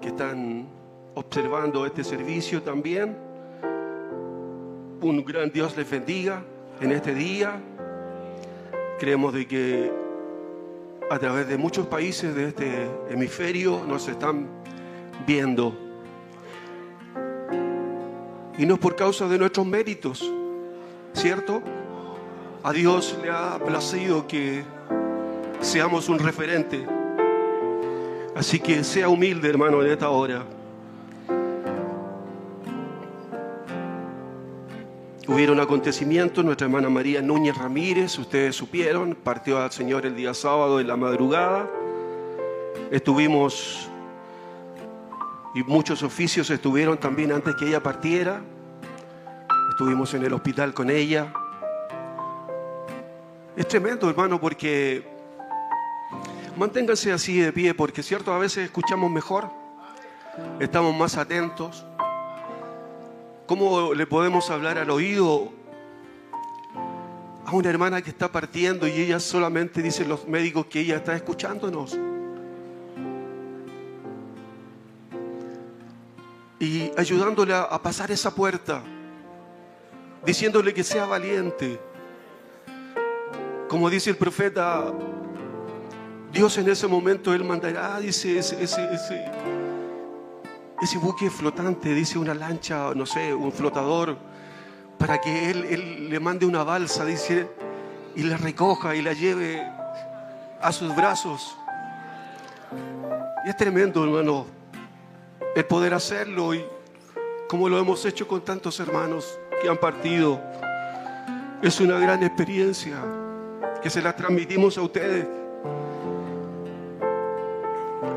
que 0.02 0.08
están 0.08 0.68
observando 1.16 1.86
este 1.86 2.04
servicio 2.04 2.64
también, 2.64 3.16
un 5.02 5.24
gran 5.26 5.52
Dios 5.52 5.76
les 5.78 5.90
bendiga 5.90 6.44
en 6.80 6.92
este 6.92 7.14
día. 7.14 7.62
Creemos 9.00 9.34
de 9.34 9.48
que 9.48 9.92
a 11.10 11.20
través 11.20 11.48
de 11.48 11.58
muchos 11.58 11.88
países 11.88 12.34
de 12.36 12.50
este 12.50 12.88
hemisferio 13.10 13.84
nos 13.88 14.08
están 14.08 14.48
viendo. 15.26 15.78
Y 18.58 18.66
no 18.66 18.76
es 18.76 18.80
por 18.80 18.96
causa 18.96 19.28
de 19.28 19.38
nuestros 19.38 19.66
méritos, 19.66 20.24
¿cierto? 21.14 21.62
A 22.64 22.72
Dios 22.72 23.18
le 23.22 23.30
ha 23.30 23.60
placido 23.60 24.28
que 24.28 24.64
seamos 25.60 26.10
un 26.10 26.20
referente. 26.20 26.86
Así 28.36 28.60
que 28.60 28.84
sea 28.84 29.10
humilde, 29.10 29.50
hermano, 29.50 29.82
en 29.84 29.92
esta 29.92 30.10
hora. 30.10 30.44
Hubieron 35.26 35.62
acontecimientos, 35.62 36.44
nuestra 36.44 36.66
hermana 36.66 36.90
María 36.90 37.22
Núñez 37.22 37.58
Ramírez, 37.58 38.20
ustedes 38.20 38.58
supieron, 38.58 39.16
partió 39.16 39.58
al 39.58 39.72
Señor 39.72 40.06
el 40.06 40.18
día 40.18 40.34
sábado 40.34 40.82
en 40.82 40.88
la 40.88 40.98
madrugada. 40.98 41.70
Estuvimos, 42.92 43.90
y 45.56 45.64
muchos 45.64 46.04
oficios 46.04 46.50
estuvieron 46.50 46.98
también 46.98 47.32
antes 47.32 47.56
que 47.56 47.70
ella 47.70 47.82
partiera. 47.82 48.42
Estuvimos 49.70 50.14
en 50.14 50.26
el 50.26 50.34
hospital 50.34 50.74
con 50.74 50.90
ella. 50.90 51.32
Es 53.56 53.66
tremendo, 53.70 54.10
hermano, 54.10 54.42
porque 54.42 55.08
manténganse 56.58 57.14
así 57.14 57.40
de 57.40 57.54
pie, 57.54 57.74
porque 57.74 58.04
cierto, 58.04 58.34
a 58.34 58.40
veces 58.40 58.66
escuchamos 58.66 59.10
mejor, 59.10 59.50
estamos 60.60 60.94
más 60.94 61.16
atentos. 61.16 61.86
¿Cómo 63.46 63.94
le 63.94 64.08
podemos 64.08 64.50
hablar 64.50 64.78
al 64.78 64.90
oído 64.90 65.52
a 67.46 67.52
una 67.52 67.70
hermana 67.70 68.02
que 68.02 68.10
está 68.10 68.32
partiendo 68.32 68.88
y 68.88 68.92
ella 68.92 69.20
solamente 69.20 69.82
dicen 69.82 70.08
los 70.08 70.28
médicos 70.28 70.68
que 70.68 70.80
ella 70.80 70.96
está 70.98 71.16
escuchándonos? 71.16 71.98
Y 76.60 76.92
ayudándole 76.98 77.54
a, 77.54 77.64
a 77.64 77.82
pasar 77.82 78.12
esa 78.12 78.34
puerta, 78.34 78.82
diciéndole 80.26 80.74
que 80.74 80.84
sea 80.84 81.06
valiente. 81.06 81.80
Como 83.68 83.90
dice 83.90 84.10
el 84.10 84.16
profeta, 84.16 84.94
Dios 86.32 86.58
en 86.58 86.70
ese 86.70 86.88
momento, 86.88 87.34
Él 87.34 87.44
mandará, 87.44 88.00
dice, 88.00 88.40
ese, 88.40 88.64
ese, 88.64 88.94
ese, 88.94 89.26
ese 90.84 90.98
buque 90.98 91.30
flotante, 91.30 91.94
dice 91.94 92.20
una 92.20 92.34
lancha, 92.34 92.94
no 92.94 93.06
sé, 93.06 93.34
un 93.34 93.52
flotador, 93.52 94.18
para 94.98 95.20
que 95.22 95.50
él, 95.50 96.10
le 96.10 96.20
mande 96.20 96.46
una 96.46 96.64
balsa, 96.64 97.06
dice, 97.06 97.48
y 98.16 98.24
la 98.24 98.38
recoja 98.38 98.94
y 98.96 99.02
la 99.02 99.14
lleve 99.14 99.66
a 100.62 100.72
sus 100.72 100.94
brazos. 100.96 101.56
Y 103.46 103.50
es 103.50 103.58
tremendo, 103.58 104.04
hermano, 104.04 104.46
el 105.56 105.66
poder 105.66 105.94
hacerlo 105.94 106.54
y 106.54 106.66
como 107.48 107.70
lo 107.70 107.78
hemos 107.78 108.04
hecho 108.06 108.28
con 108.28 108.42
tantos 108.42 108.80
hermanos 108.80 109.40
que 109.62 109.70
han 109.70 109.78
partido. 109.78 110.42
Es 111.62 111.80
una 111.80 111.98
gran 111.98 112.24
experiencia 112.24 112.98
que 113.82 113.90
se 113.90 114.02
la 114.02 114.16
transmitimos 114.16 114.78
a 114.78 114.82
ustedes. 114.82 115.28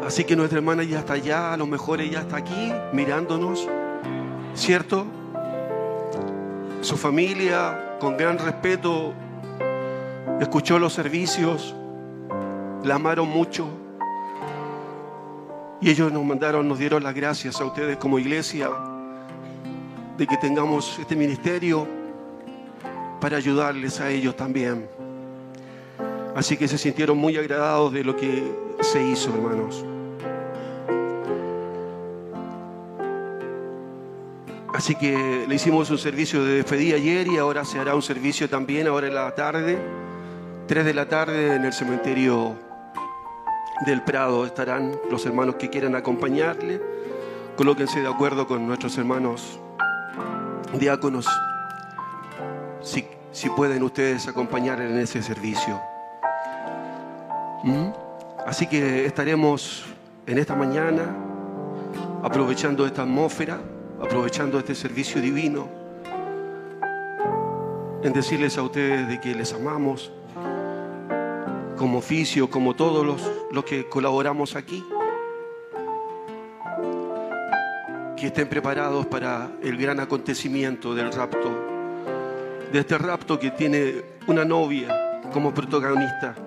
Así 0.06 0.22
que 0.22 0.36
nuestra 0.36 0.58
hermana 0.58 0.84
ya 0.84 1.00
está 1.00 1.14
allá, 1.14 1.52
a 1.52 1.56
lo 1.56 1.66
mejor 1.66 2.00
ella 2.00 2.20
está 2.20 2.36
aquí 2.36 2.72
mirándonos, 2.92 3.68
¿cierto? 4.54 5.04
Su 6.80 6.96
familia, 6.96 7.96
con 7.98 8.16
gran 8.16 8.38
respeto, 8.38 9.12
escuchó 10.40 10.78
los 10.78 10.92
servicios, 10.92 11.74
la 12.84 12.94
amaron 12.94 13.28
mucho. 13.28 13.66
Y 15.80 15.90
ellos 15.90 16.12
nos 16.12 16.24
mandaron, 16.24 16.68
nos 16.68 16.78
dieron 16.78 17.02
las 17.02 17.12
gracias 17.12 17.60
a 17.60 17.64
ustedes 17.64 17.96
como 17.96 18.20
iglesia 18.20 18.70
de 20.16 20.24
que 20.24 20.36
tengamos 20.36 21.00
este 21.00 21.16
ministerio 21.16 21.84
para 23.20 23.38
ayudarles 23.38 24.00
a 24.00 24.08
ellos 24.08 24.36
también. 24.36 24.88
Así 26.36 26.56
que 26.56 26.68
se 26.68 26.78
sintieron 26.78 27.18
muy 27.18 27.36
agradados 27.36 27.92
de 27.92 28.04
lo 28.04 28.14
que 28.14 28.54
se 28.82 29.02
hizo, 29.02 29.34
hermanos. 29.34 29.84
Así 34.76 34.94
que 34.94 35.46
le 35.48 35.54
hicimos 35.54 35.88
un 35.88 35.96
servicio 35.96 36.44
de 36.44 36.56
despedida 36.56 36.96
ayer 36.96 37.26
y 37.28 37.38
ahora 37.38 37.64
se 37.64 37.78
hará 37.78 37.94
un 37.94 38.02
servicio 38.02 38.46
también 38.50 38.86
ahora 38.86 39.06
en 39.06 39.14
la 39.14 39.34
tarde, 39.34 39.78
3 40.68 40.84
de 40.84 40.92
la 40.92 41.08
tarde 41.08 41.54
en 41.54 41.64
el 41.64 41.72
cementerio 41.72 42.54
del 43.86 44.02
Prado 44.02 44.44
estarán 44.44 44.94
los 45.10 45.24
hermanos 45.24 45.54
que 45.54 45.70
quieran 45.70 45.96
acompañarle. 45.96 46.82
Colóquense 47.56 48.02
de 48.02 48.06
acuerdo 48.06 48.46
con 48.46 48.66
nuestros 48.66 48.98
hermanos 48.98 49.58
diáconos 50.78 51.26
si, 52.82 53.06
si 53.32 53.48
pueden 53.48 53.82
ustedes 53.82 54.28
acompañar 54.28 54.82
en 54.82 54.98
ese 54.98 55.22
servicio. 55.22 55.80
¿Mm? 57.64 57.88
Así 58.46 58.66
que 58.66 59.06
estaremos 59.06 59.86
en 60.26 60.36
esta 60.36 60.54
mañana 60.54 61.16
aprovechando 62.22 62.84
esta 62.84 63.04
atmósfera, 63.04 63.58
aprovechando 64.06 64.60
este 64.60 64.76
servicio 64.76 65.20
divino, 65.20 65.68
en 68.04 68.12
decirles 68.12 68.56
a 68.56 68.62
ustedes 68.62 69.08
de 69.08 69.20
que 69.20 69.34
les 69.34 69.52
amamos 69.52 70.12
como 71.76 71.98
oficio, 71.98 72.48
como 72.48 72.76
todos 72.76 73.04
los, 73.04 73.20
los 73.50 73.64
que 73.64 73.88
colaboramos 73.88 74.54
aquí. 74.54 74.84
Que 78.16 78.28
estén 78.28 78.48
preparados 78.48 79.06
para 79.06 79.50
el 79.60 79.76
gran 79.76 79.98
acontecimiento 79.98 80.94
del 80.94 81.12
rapto, 81.12 81.50
de 82.72 82.78
este 82.78 82.96
rapto 82.96 83.40
que 83.40 83.50
tiene 83.50 84.04
una 84.28 84.44
novia 84.44 85.20
como 85.32 85.52
protagonista. 85.52 86.45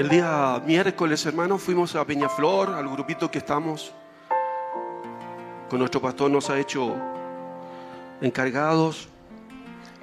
El 0.00 0.08
día 0.08 0.62
miércoles, 0.64 1.26
hermanos, 1.26 1.60
fuimos 1.60 1.94
a 1.94 2.06
Peñaflor, 2.06 2.70
al 2.70 2.88
grupito 2.88 3.30
que 3.30 3.36
estamos. 3.36 3.92
Con 5.68 5.78
nuestro 5.78 6.00
pastor 6.00 6.30
nos 6.30 6.48
ha 6.48 6.58
hecho 6.58 6.96
encargados. 8.22 9.10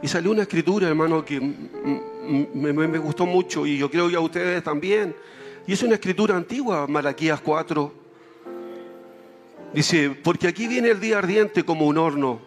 Y 0.03 0.07
salió 0.07 0.29
una 0.29 0.43
escritura, 0.43 0.87
hermano, 0.87 1.25
que 1.25 1.39
me 1.39 2.97
gustó 2.99 3.25
mucho 3.25 3.65
y 3.65 3.79
yo 3.79 3.89
creo 3.89 4.07
que 4.07 4.15
a 4.15 4.19
ustedes 4.19 4.63
también. 4.63 5.15
Y 5.65 5.73
es 5.73 5.81
una 5.81 5.95
escritura 5.95 6.35
antigua, 6.35 6.85
Malaquías 6.85 7.41
4. 7.41 7.91
Dice, 9.73 10.11
porque 10.11 10.47
aquí 10.47 10.67
viene 10.67 10.89
el 10.89 10.99
día 10.99 11.17
ardiente 11.17 11.63
como 11.63 11.87
un 11.87 11.97
horno. 11.97 12.39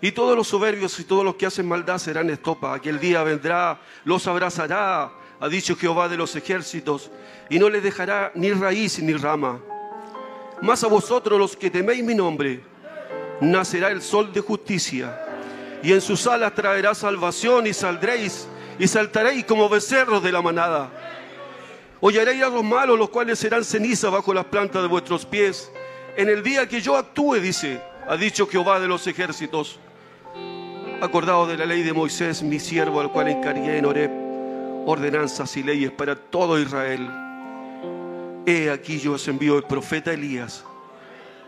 Y 0.00 0.12
todos 0.12 0.36
los 0.36 0.46
soberbios 0.46 0.96
y 1.00 1.02
todos 1.02 1.24
los 1.24 1.34
que 1.34 1.46
hacen 1.46 1.66
maldad 1.66 1.98
serán 1.98 2.30
estopa. 2.30 2.72
Aquel 2.72 3.00
día 3.00 3.24
vendrá, 3.24 3.80
los 4.04 4.28
abrazará, 4.28 5.17
ha 5.40 5.48
dicho 5.48 5.76
Jehová 5.76 6.08
de 6.08 6.16
los 6.16 6.34
ejércitos, 6.34 7.10
y 7.48 7.58
no 7.58 7.68
les 7.68 7.82
dejará 7.82 8.32
ni 8.34 8.52
raíz 8.52 8.98
ni 9.00 9.14
rama. 9.14 9.60
Mas 10.60 10.82
a 10.82 10.88
vosotros 10.88 11.38
los 11.38 11.56
que 11.56 11.70
teméis 11.70 12.02
mi 12.02 12.14
nombre, 12.14 12.60
nacerá 13.40 13.90
el 13.90 14.02
sol 14.02 14.32
de 14.32 14.40
justicia, 14.40 15.18
y 15.82 15.92
en 15.92 16.00
sus 16.00 16.26
alas 16.26 16.54
traerá 16.54 16.94
salvación, 16.94 17.66
y 17.66 17.72
saldréis, 17.72 18.48
y 18.78 18.88
saltaréis 18.88 19.44
como 19.44 19.68
becerros 19.68 20.22
de 20.22 20.32
la 20.32 20.42
manada. 20.42 20.90
Hollaréis 22.00 22.42
a 22.42 22.48
los 22.48 22.64
malos, 22.64 22.98
los 22.98 23.10
cuales 23.10 23.38
serán 23.38 23.64
ceniza 23.64 24.10
bajo 24.10 24.34
las 24.34 24.44
plantas 24.46 24.82
de 24.82 24.88
vuestros 24.88 25.24
pies. 25.24 25.70
En 26.16 26.28
el 26.28 26.42
día 26.42 26.68
que 26.68 26.80
yo 26.80 26.96
actúe, 26.96 27.34
dice, 27.34 27.80
ha 28.08 28.16
dicho 28.16 28.46
Jehová 28.46 28.80
de 28.80 28.88
los 28.88 29.06
ejércitos. 29.06 29.78
Acordado 31.00 31.46
de 31.46 31.56
la 31.56 31.66
ley 31.66 31.82
de 31.82 31.92
Moisés, 31.92 32.42
mi 32.42 32.58
siervo, 32.58 33.00
al 33.00 33.12
cual 33.12 33.28
encargué 33.28 33.78
en 33.78 33.86
Horeb 33.86 34.27
ordenanzas 34.90 35.54
y 35.58 35.62
leyes 35.62 35.90
para 35.90 36.16
todo 36.16 36.58
Israel. 36.58 37.06
He 38.46 38.70
aquí 38.70 38.98
yo 38.98 39.12
os 39.12 39.28
envío 39.28 39.58
el 39.58 39.64
profeta 39.64 40.14
Elías, 40.14 40.64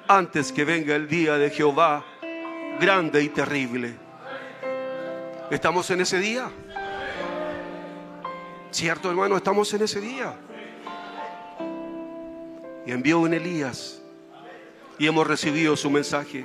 antes 0.06 0.52
que 0.52 0.62
venga 0.66 0.94
el 0.94 1.08
día 1.08 1.38
de 1.38 1.48
Jehová, 1.48 2.04
grande 2.78 3.22
y 3.22 3.30
terrible. 3.30 3.94
¿Estamos 5.50 5.90
en 5.90 6.02
ese 6.02 6.18
día? 6.18 6.50
¿Cierto, 8.70 9.08
hermano? 9.08 9.38
Estamos 9.38 9.72
en 9.72 9.82
ese 9.84 10.02
día. 10.02 10.34
Y 12.84 12.92
envió 12.92 13.20
un 13.20 13.32
Elías 13.32 14.02
y 14.98 15.06
hemos 15.06 15.26
recibido 15.26 15.78
su 15.78 15.88
mensaje. 15.88 16.44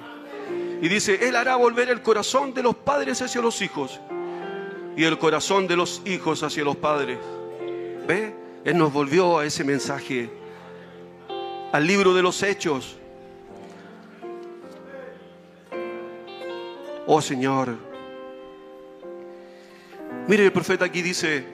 Y 0.81 0.87
dice, 0.87 1.27
Él 1.27 1.35
hará 1.35 1.57
volver 1.57 1.89
el 1.89 2.01
corazón 2.01 2.53
de 2.53 2.63
los 2.63 2.73
padres 2.73 3.21
hacia 3.21 3.41
los 3.41 3.61
hijos 3.61 3.99
y 4.95 5.03
el 5.03 5.17
corazón 5.17 5.67
de 5.67 5.75
los 5.75 6.01
hijos 6.05 6.43
hacia 6.43 6.63
los 6.63 6.75
padres. 6.75 7.17
¿Ve? 8.07 8.33
Él 8.63 8.77
nos 8.77 8.91
volvió 8.91 9.39
a 9.39 9.45
ese 9.45 9.63
mensaje, 9.63 10.29
al 11.71 11.85
libro 11.85 12.13
de 12.13 12.21
los 12.21 12.41
hechos. 12.43 12.97
Oh 17.05 17.21
Señor. 17.21 17.75
Mire, 20.27 20.45
el 20.45 20.51
profeta 20.51 20.85
aquí 20.85 21.03
dice, 21.03 21.45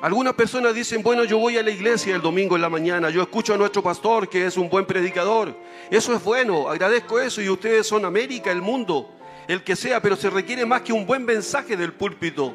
algunas 0.00 0.32
personas 0.32 0.74
dicen, 0.74 1.02
bueno, 1.02 1.24
yo 1.24 1.36
voy 1.36 1.58
a 1.58 1.62
la 1.62 1.70
iglesia 1.70 2.16
el 2.16 2.22
domingo 2.22 2.56
en 2.56 2.62
la 2.62 2.70
mañana, 2.70 3.10
yo 3.10 3.20
escucho 3.20 3.52
a 3.52 3.58
nuestro 3.58 3.82
pastor 3.82 4.30
que 4.30 4.46
es 4.46 4.56
un 4.56 4.70
buen 4.70 4.86
predicador. 4.86 5.54
Eso 5.90 6.14
es 6.14 6.24
bueno, 6.24 6.70
agradezco 6.70 7.20
eso 7.20 7.42
y 7.42 7.50
ustedes 7.50 7.86
son 7.86 8.06
América, 8.06 8.50
el 8.50 8.62
mundo, 8.62 9.10
el 9.50 9.64
que 9.64 9.74
sea, 9.74 10.00
pero 10.00 10.14
se 10.14 10.30
requiere 10.30 10.64
más 10.64 10.82
que 10.82 10.92
un 10.92 11.04
buen 11.04 11.24
mensaje 11.24 11.76
del 11.76 11.92
púlpito. 11.92 12.54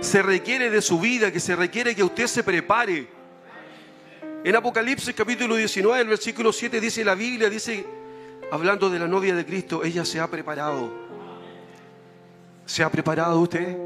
Se 0.00 0.20
requiere 0.20 0.68
de 0.68 0.82
su 0.82 1.00
vida, 1.00 1.32
que 1.32 1.40
se 1.40 1.56
requiere 1.56 1.94
que 1.94 2.04
usted 2.04 2.26
se 2.26 2.44
prepare. 2.44 3.08
En 4.44 4.54
Apocalipsis 4.54 5.14
capítulo 5.14 5.56
19, 5.56 6.02
el 6.02 6.08
versículo 6.08 6.52
7 6.52 6.82
dice 6.82 7.02
la 7.02 7.14
Biblia, 7.14 7.48
dice, 7.48 7.82
hablando 8.52 8.90
de 8.90 8.98
la 8.98 9.08
novia 9.08 9.34
de 9.34 9.46
Cristo, 9.46 9.82
ella 9.82 10.04
se 10.04 10.20
ha 10.20 10.28
preparado. 10.28 10.92
¿Se 12.66 12.82
ha 12.82 12.90
preparado 12.90 13.40
usted? 13.40 13.78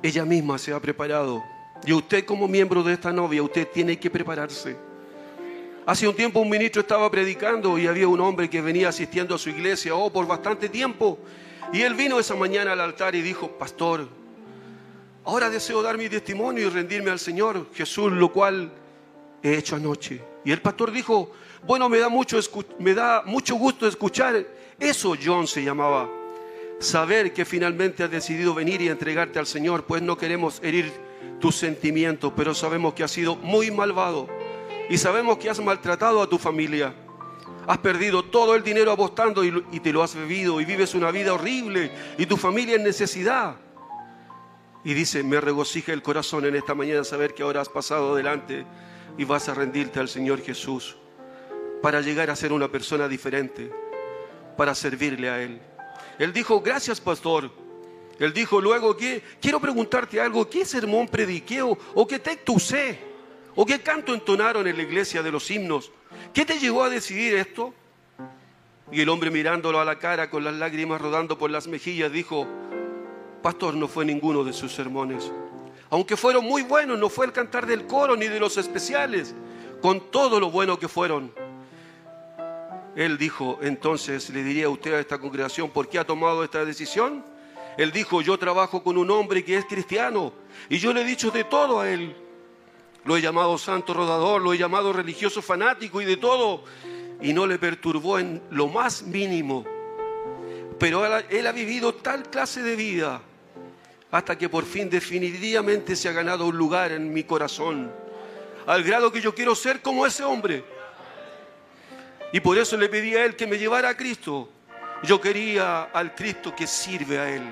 Ella 0.00 0.24
misma 0.24 0.56
se 0.56 0.72
ha 0.72 0.78
preparado. 0.78 1.42
Y 1.84 1.92
usted 1.92 2.24
como 2.24 2.46
miembro 2.46 2.84
de 2.84 2.92
esta 2.92 3.12
novia, 3.12 3.42
usted 3.42 3.66
tiene 3.72 3.98
que 3.98 4.08
prepararse. 4.08 4.91
Hace 5.84 6.06
un 6.06 6.14
tiempo 6.14 6.38
un 6.38 6.48
ministro 6.48 6.82
estaba 6.82 7.10
predicando 7.10 7.76
y 7.76 7.88
había 7.88 8.06
un 8.06 8.20
hombre 8.20 8.48
que 8.48 8.62
venía 8.62 8.88
asistiendo 8.88 9.34
a 9.34 9.38
su 9.38 9.50
iglesia, 9.50 9.96
oh, 9.96 10.12
por 10.12 10.28
bastante 10.28 10.68
tiempo. 10.68 11.18
Y 11.72 11.82
él 11.82 11.94
vino 11.94 12.20
esa 12.20 12.36
mañana 12.36 12.72
al 12.72 12.80
altar 12.80 13.16
y 13.16 13.20
dijo, 13.20 13.48
pastor, 13.58 14.06
ahora 15.24 15.50
deseo 15.50 15.82
dar 15.82 15.98
mi 15.98 16.08
testimonio 16.08 16.68
y 16.68 16.70
rendirme 16.70 17.10
al 17.10 17.18
Señor 17.18 17.66
Jesús, 17.74 18.12
lo 18.12 18.32
cual 18.32 18.70
he 19.42 19.56
hecho 19.56 19.74
anoche. 19.74 20.20
Y 20.44 20.52
el 20.52 20.62
pastor 20.62 20.92
dijo, 20.92 21.32
bueno, 21.66 21.88
me 21.88 21.98
da 21.98 22.08
mucho, 22.08 22.38
me 22.78 22.94
da 22.94 23.22
mucho 23.26 23.56
gusto 23.56 23.88
escuchar 23.88 24.46
eso, 24.78 25.16
John 25.22 25.48
se 25.48 25.64
llamaba. 25.64 26.08
Saber 26.78 27.32
que 27.32 27.44
finalmente 27.44 28.04
has 28.04 28.10
decidido 28.10 28.54
venir 28.54 28.80
y 28.82 28.88
entregarte 28.88 29.40
al 29.40 29.46
Señor, 29.46 29.84
pues 29.84 30.00
no 30.00 30.16
queremos 30.16 30.60
herir 30.62 30.92
tus 31.40 31.56
sentimientos, 31.56 32.32
pero 32.36 32.54
sabemos 32.54 32.94
que 32.94 33.02
has 33.02 33.10
sido 33.10 33.34
muy 33.34 33.72
malvado 33.72 34.28
y 34.88 34.98
sabemos 34.98 35.38
que 35.38 35.50
has 35.50 35.60
maltratado 35.60 36.22
a 36.22 36.28
tu 36.28 36.38
familia. 36.38 36.94
Has 37.66 37.78
perdido 37.78 38.24
todo 38.24 38.54
el 38.54 38.62
dinero 38.62 38.92
apostando 38.92 39.44
y, 39.44 39.80
te 39.80 39.92
lo 39.92 40.02
has 40.02 40.14
bebido 40.14 40.60
y 40.60 40.64
vives 40.64 40.94
una 40.94 41.10
vida 41.10 41.32
horrible 41.32 41.92
y 42.18 42.26
tu 42.26 42.36
familia 42.36 42.76
en 42.76 42.82
necesidad. 42.82 43.56
Y 44.84 44.94
dice, 44.94 45.22
me 45.22 45.40
regocija 45.40 45.92
el 45.92 46.02
corazón 46.02 46.44
en 46.44 46.56
esta 46.56 46.74
mañana 46.74 47.04
saber 47.04 47.34
que 47.34 47.44
ahora 47.44 47.60
has 47.60 47.68
pasado 47.68 48.14
adelante 48.14 48.66
y 49.16 49.24
vas 49.24 49.48
a 49.48 49.54
rendirte 49.54 50.00
al 50.00 50.08
Señor 50.08 50.40
Jesús 50.40 50.96
para 51.80 52.00
llegar 52.00 52.30
a 52.30 52.36
ser 52.36 52.52
una 52.52 52.68
persona 52.68 53.06
diferente, 53.06 53.70
para 54.56 54.74
servirle 54.74 55.30
a 55.30 55.40
Él. 55.40 55.60
Él 56.18 56.32
dijo, 56.32 56.60
gracias 56.60 57.00
pastor. 57.00 57.50
Él 58.18 58.32
dijo 58.32 58.60
luego 58.60 58.96
que 58.96 59.22
quiero 59.40 59.60
preguntarte 59.60 60.20
algo, 60.20 60.48
¿qué 60.48 60.64
sermón 60.64 61.08
prediqué 61.08 61.62
o, 61.62 61.78
o 61.94 62.06
qué 62.06 62.18
texto 62.18 62.52
usé? 62.54 63.11
¿O 63.54 63.66
qué 63.66 63.80
canto 63.80 64.14
entonaron 64.14 64.66
en 64.66 64.76
la 64.76 64.82
iglesia 64.82 65.22
de 65.22 65.30
los 65.30 65.50
himnos? 65.50 65.90
¿Qué 66.32 66.44
te 66.44 66.58
llevó 66.58 66.84
a 66.84 66.90
decidir 66.90 67.34
esto? 67.34 67.74
Y 68.90 69.00
el 69.00 69.08
hombre 69.08 69.30
mirándolo 69.30 69.80
a 69.80 69.84
la 69.84 69.98
cara 69.98 70.30
con 70.30 70.44
las 70.44 70.54
lágrimas 70.54 71.00
rodando 71.00 71.38
por 71.38 71.50
las 71.50 71.66
mejillas 71.66 72.12
dijo, 72.12 72.46
Pastor, 73.42 73.74
no 73.74 73.88
fue 73.88 74.04
ninguno 74.04 74.44
de 74.44 74.52
sus 74.52 74.72
sermones. 74.72 75.30
Aunque 75.90 76.16
fueron 76.16 76.44
muy 76.44 76.62
buenos, 76.62 76.98
no 76.98 77.08
fue 77.08 77.26
el 77.26 77.32
cantar 77.32 77.66
del 77.66 77.86
coro 77.86 78.16
ni 78.16 78.26
de 78.26 78.40
los 78.40 78.56
especiales, 78.56 79.34
con 79.82 80.10
todo 80.10 80.40
lo 80.40 80.50
bueno 80.50 80.78
que 80.78 80.88
fueron. 80.88 81.32
Él 82.94 83.18
dijo, 83.18 83.58
entonces 83.62 84.30
le 84.30 84.42
diría 84.42 84.66
a 84.66 84.70
usted 84.70 84.94
a 84.94 85.00
esta 85.00 85.18
congregación, 85.18 85.70
¿por 85.70 85.88
qué 85.88 85.98
ha 85.98 86.04
tomado 86.04 86.44
esta 86.44 86.64
decisión? 86.64 87.24
Él 87.76 87.90
dijo, 87.90 88.20
yo 88.22 88.38
trabajo 88.38 88.82
con 88.82 88.98
un 88.98 89.10
hombre 89.10 89.44
que 89.44 89.56
es 89.56 89.64
cristiano 89.64 90.32
y 90.68 90.78
yo 90.78 90.92
le 90.92 91.02
he 91.02 91.04
dicho 91.04 91.30
de 91.30 91.44
todo 91.44 91.80
a 91.80 91.90
él. 91.90 92.14
Lo 93.04 93.16
he 93.16 93.20
llamado 93.20 93.58
santo 93.58 93.92
rodador, 93.94 94.40
lo 94.42 94.52
he 94.52 94.58
llamado 94.58 94.92
religioso 94.92 95.42
fanático 95.42 96.00
y 96.00 96.04
de 96.04 96.16
todo. 96.16 96.64
Y 97.20 97.32
no 97.32 97.46
le 97.46 97.58
perturbó 97.58 98.18
en 98.18 98.42
lo 98.50 98.68
más 98.68 99.02
mínimo. 99.02 99.64
Pero 100.78 101.04
él, 101.06 101.12
ha- 101.12 101.20
él 101.30 101.46
ha 101.46 101.52
vivido 101.52 101.94
tal 101.94 102.24
clase 102.30 102.62
de 102.62 102.74
vida 102.76 103.20
hasta 104.10 104.36
que 104.36 104.48
por 104.48 104.64
fin 104.64 104.90
definitivamente 104.90 105.96
se 105.96 106.08
ha 106.08 106.12
ganado 106.12 106.46
un 106.46 106.56
lugar 106.56 106.92
en 106.92 107.12
mi 107.12 107.24
corazón. 107.24 107.90
Al 108.66 108.82
grado 108.82 109.10
que 109.10 109.20
yo 109.20 109.34
quiero 109.34 109.54
ser 109.54 109.80
como 109.80 110.04
ese 110.06 110.22
hombre. 110.22 110.64
Y 112.32 112.40
por 112.40 112.56
eso 112.58 112.76
le 112.76 112.88
pedí 112.88 113.14
a 113.14 113.24
él 113.24 113.36
que 113.36 113.46
me 113.46 113.58
llevara 113.58 113.88
a 113.90 113.96
Cristo. 113.96 114.48
Yo 115.02 115.20
quería 115.20 115.84
al 115.84 116.14
Cristo 116.14 116.54
que 116.54 116.66
sirve 116.66 117.18
a 117.18 117.28
él. 117.34 117.42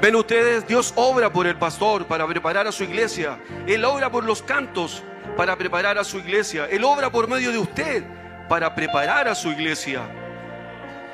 Ven 0.00 0.16
ustedes, 0.16 0.66
Dios 0.66 0.94
obra 0.96 1.30
por 1.30 1.46
el 1.46 1.56
pastor 1.56 2.06
para 2.06 2.26
preparar 2.26 2.66
a 2.66 2.72
su 2.72 2.84
iglesia. 2.84 3.38
Él 3.66 3.84
obra 3.84 4.10
por 4.10 4.24
los 4.24 4.40
cantos 4.40 5.02
para 5.36 5.56
preparar 5.58 5.98
a 5.98 6.04
su 6.04 6.18
iglesia. 6.18 6.66
Él 6.70 6.84
obra 6.84 7.12
por 7.12 7.28
medio 7.28 7.52
de 7.52 7.58
usted 7.58 8.02
para 8.48 8.74
preparar 8.74 9.28
a 9.28 9.34
su 9.34 9.50
iglesia. 9.50 10.00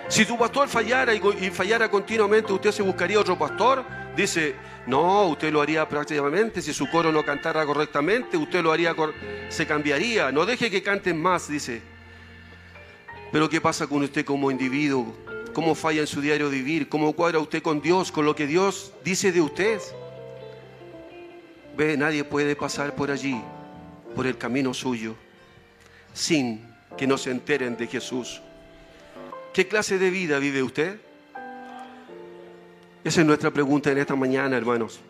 Si 0.07 0.25
tu 0.25 0.39
pastor 0.39 0.69
fallara 0.69 1.13
y, 1.13 1.51
fallara 1.51 1.91
continuamente, 1.91 2.53
¿usted 2.53 2.71
se 2.71 2.83
buscaría 2.83 3.19
otro 3.19 3.37
pastor? 3.37 3.85
Dice, 4.15 4.55
no, 4.87 5.27
usted 5.27 5.53
lo 5.53 5.61
haría 5.61 5.89
prácticamente. 5.89 6.63
Si 6.63 6.73
su 6.73 6.89
coro 6.89 7.11
no 7.11 7.25
cantara 7.25 7.67
correctamente, 7.67 8.37
usted 8.37 8.63
lo 8.63 8.71
haría, 8.71 8.95
se 9.49 9.67
cambiaría. 9.67 10.31
No 10.31 10.47
deje 10.47 10.71
que 10.71 10.81
canten 10.81 11.21
más, 11.21 11.49
dice. 11.49 11.83
Pero 13.33 13.49
¿qué 13.49 13.61
pasa 13.61 13.89
con 13.89 14.03
usted 14.03 14.25
como 14.25 14.49
individuo? 14.49 15.13
¿Cómo 15.57 15.75
falla 15.75 16.03
en 16.03 16.07
su 16.07 16.21
diario 16.21 16.51
vivir? 16.51 16.87
¿Cómo 16.87 17.15
cuadra 17.15 17.39
usted 17.39 17.63
con 17.63 17.81
Dios, 17.81 18.13
con 18.13 18.27
lo 18.27 18.37
que 18.37 18.47
Dios 18.47 18.93
dice 19.03 19.33
de 19.33 19.41
usted? 19.41 19.81
Ve, 21.75 21.97
nadie 21.97 22.25
puede 22.25 22.55
pasar 22.55 22.95
por 22.95 23.11
allí, 23.11 23.41
por 24.15 24.27
el 24.27 24.37
camino 24.37 24.75
suyo, 24.75 25.17
sin 26.13 26.61
que 26.99 27.07
no 27.07 27.17
se 27.17 27.31
enteren 27.31 27.75
de 27.75 27.87
Jesús. 27.87 28.43
¿Qué 29.55 29.67
clase 29.67 29.99
de 29.99 30.11
vida 30.11 30.39
vive 30.39 30.63
usted? 30.63 31.01
Esa 33.03 33.21
es 33.23 33.27
nuestra 33.27 33.51
pregunta 33.51 33.91
en 33.91 33.97
esta 33.97 34.15
mañana, 34.15 34.59
hermanos. 34.59 35.01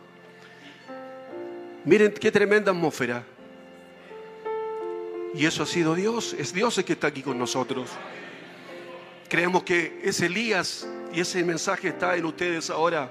Miren 1.84 2.12
qué 2.12 2.30
tremenda 2.30 2.70
atmósfera. 2.70 3.24
Y 5.34 5.44
eso 5.44 5.64
ha 5.64 5.66
sido 5.66 5.96
Dios. 5.96 6.36
Es 6.38 6.52
Dios 6.52 6.78
el 6.78 6.84
que 6.84 6.92
está 6.92 7.08
aquí 7.08 7.22
con 7.24 7.36
nosotros. 7.36 7.90
Creemos 9.28 9.64
que 9.64 10.00
ese 10.04 10.26
Elías 10.26 10.86
y 11.12 11.20
ese 11.20 11.42
mensaje 11.44 11.88
está 11.88 12.16
en 12.16 12.24
ustedes 12.24 12.70
ahora. 12.70 13.10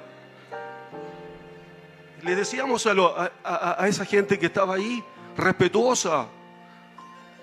Le 2.22 2.36
decíamos 2.36 2.88
a, 2.88 3.88
esa 3.88 4.05
gente 4.05 4.39
que 4.39 4.45
estaba 4.45 4.76
ahí, 4.76 5.03
respetuosa, 5.36 6.28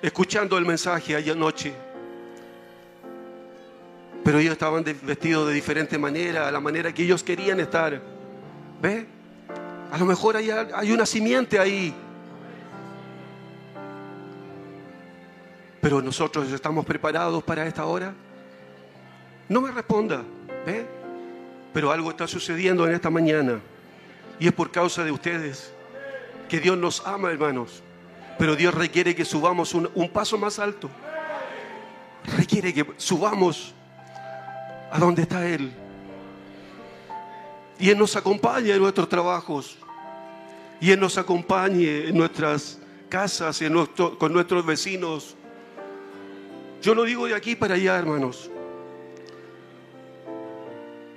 escuchando 0.01 0.57
el 0.57 0.65
mensaje 0.65 1.15
ayer 1.15 1.37
anoche. 1.37 1.75
Pero 4.25 4.39
ellos 4.39 4.53
estaban 4.53 4.85
vestidos 5.03 5.49
de 5.49 5.55
diferente 5.55 5.99
manera, 5.99 6.49
a 6.49 6.51
la 6.51 6.61
manera 6.61 6.93
que 6.93 7.03
ellos 7.03 7.23
querían 7.23 7.61
estar. 7.61 8.01
¿Ve? 8.81 9.07
A 9.91 9.99
lo 9.99 10.07
mejor 10.07 10.37
hay, 10.37 10.51
hay 10.51 10.93
una 10.93 11.05
simiente 11.05 11.59
ahí. 11.59 11.95
Pero 15.81 16.01
nosotros 16.01 16.51
estamos 16.51 16.87
preparados 16.87 17.43
para 17.43 17.67
esta 17.67 17.85
hora. 17.85 18.15
No 19.53 19.61
me 19.61 19.71
responda, 19.71 20.23
¿ve? 20.65 20.87
Pero 21.75 21.93
algo 21.93 22.09
está 22.11 22.27
sucediendo 22.27 22.87
en 22.87 22.95
esta 22.95 23.11
mañana. 23.11 23.61
Y 24.41 24.47
es 24.47 24.53
por 24.55 24.71
causa 24.71 25.05
de 25.05 25.13
ustedes. 25.13 25.75
Que 26.49 26.59
Dios 26.59 26.79
nos 26.79 27.07
ama, 27.07 27.31
hermanos. 27.31 27.83
Pero 28.39 28.57
Dios 28.57 28.73
requiere 28.73 29.15
que 29.15 29.27
subamos 29.27 29.75
un, 29.75 29.91
un 29.95 30.09
paso 30.09 30.39
más 30.39 30.59
alto. 30.59 30.89
Requiere 32.35 32.73
que 32.73 32.87
subamos 32.97 33.75
a 34.91 34.99
donde 34.99 35.21
está 35.23 35.47
Él. 35.47 35.71
Y 37.79 37.91
Él 37.91 37.99
nos 37.99 38.17
acompaña 38.17 38.75
en 38.75 38.81
nuestros 38.81 39.07
trabajos. 39.07 39.77
Y 40.81 40.93
Él 40.93 40.99
nos 40.99 41.19
acompañe 41.19 42.09
en 42.09 42.17
nuestras 42.17 42.79
casas, 43.11 43.61
en 43.61 43.75
nuestro- 43.75 44.19
con 44.19 44.33
nuestros 44.33 44.65
vecinos. 44.65 45.37
Yo 46.81 46.95
lo 46.95 47.03
digo 47.05 47.27
de 47.27 47.35
aquí 47.35 47.55
para 47.55 47.75
allá, 47.75 47.99
hermanos. 47.99 48.49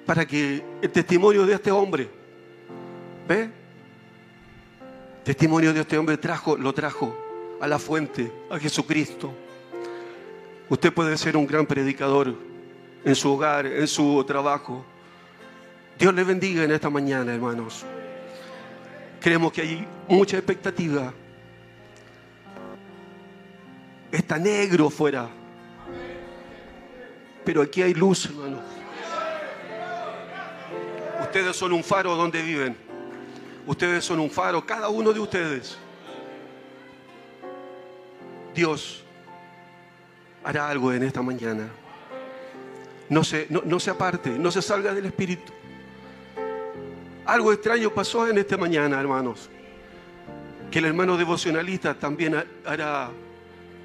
Para 0.05 0.25
que 0.25 0.63
el 0.81 0.89
testimonio 0.91 1.45
de 1.45 1.55
este 1.55 1.71
hombre, 1.71 2.09
¿ve? 3.27 3.49
Testimonio 5.23 5.73
de 5.73 5.81
este 5.81 5.97
hombre 5.97 6.17
trajo, 6.17 6.55
lo 6.57 6.73
trajo 6.73 7.17
a 7.59 7.67
la 7.67 7.79
fuente, 7.79 8.31
a 8.51 8.59
Jesucristo. 8.59 9.33
Usted 10.69 10.93
puede 10.93 11.17
ser 11.17 11.35
un 11.35 11.47
gran 11.47 11.65
predicador 11.65 12.35
en 13.03 13.15
su 13.15 13.31
hogar, 13.31 13.65
en 13.65 13.87
su 13.87 14.23
trabajo. 14.25 14.85
Dios 15.97 16.13
le 16.13 16.23
bendiga 16.23 16.63
en 16.63 16.71
esta 16.71 16.89
mañana, 16.89 17.33
hermanos. 17.33 17.85
Creemos 19.19 19.51
que 19.51 19.61
hay 19.61 19.87
mucha 20.07 20.37
expectativa. 20.37 21.11
Está 24.11 24.37
negro 24.37 24.89
fuera. 24.89 25.29
Pero 27.43 27.61
aquí 27.61 27.81
hay 27.81 27.93
luz, 27.93 28.25
hermano. 28.25 28.74
Ustedes 31.35 31.57
son 31.57 31.73
un 31.73 31.83
faro 31.83 32.15
donde 32.15 32.41
viven. 32.41 32.77
Ustedes 33.67 34.05
son 34.05 34.21
un 34.21 34.29
faro, 34.31 34.65
cada 34.65 34.87
uno 34.87 35.11
de 35.11 35.19
ustedes. 35.19 35.77
Dios 38.53 39.03
hará 40.45 40.69
algo 40.69 40.93
en 40.93 41.03
esta 41.03 41.21
mañana. 41.21 41.67
No 43.09 43.21
se, 43.25 43.47
no, 43.49 43.79
se 43.81 43.89
aparte, 43.89 44.29
no 44.29 44.49
se 44.49 44.61
salga 44.61 44.93
del 44.93 45.07
Espíritu. 45.07 45.51
Algo 47.25 47.51
extraño 47.51 47.89
pasó 47.89 48.25
en 48.29 48.37
esta 48.37 48.55
mañana, 48.55 48.97
hermanos. 48.97 49.49
Que 50.71 50.79
el 50.79 50.85
hermano 50.85 51.17
devocionalista 51.17 51.93
también 51.95 52.35
ha- 52.35 52.45
hará, 52.63 53.09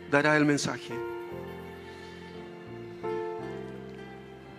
dará 0.09 0.36
el 0.36 0.44
mensaje. 0.44 0.94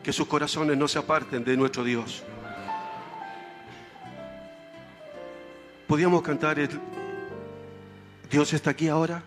Que 0.03 0.11
sus 0.11 0.27
corazones 0.27 0.75
no 0.77 0.89
se 0.89 0.99
aparten 0.99 1.41
de 1.45 1.55
nuestro 1.55 1.85
Dios. 1.85 2.25
¿Podíamos 5.91 6.21
cantar 6.21 6.57
el 6.57 6.69
Dios 8.31 8.53
está 8.53 8.69
aquí 8.69 8.87
ahora? 8.87 9.23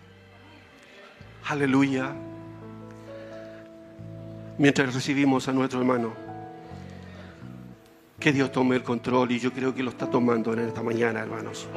Aleluya. 1.47 2.11
Mientras 4.57 4.95
recibimos 4.95 5.47
a 5.47 5.53
nuestro 5.53 5.79
hermano. 5.79 6.13
Que 8.19 8.33
Dios 8.33 8.51
tome 8.51 8.77
el 8.77 8.81
control 8.81 9.31
y 9.31 9.37
yo 9.37 9.53
creo 9.53 9.75
que 9.75 9.83
lo 9.83 9.91
está 9.91 10.09
tomando 10.09 10.53
en 10.53 10.61
esta 10.61 10.81
mañana, 10.81 11.19
hermanos. 11.19 11.67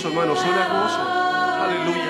Suena 0.00 0.22
hermoso, 0.22 0.32
hermano, 0.32 0.36
suena 0.36 0.64
hermoso. 0.64 1.00
Aleluya. 1.62 2.09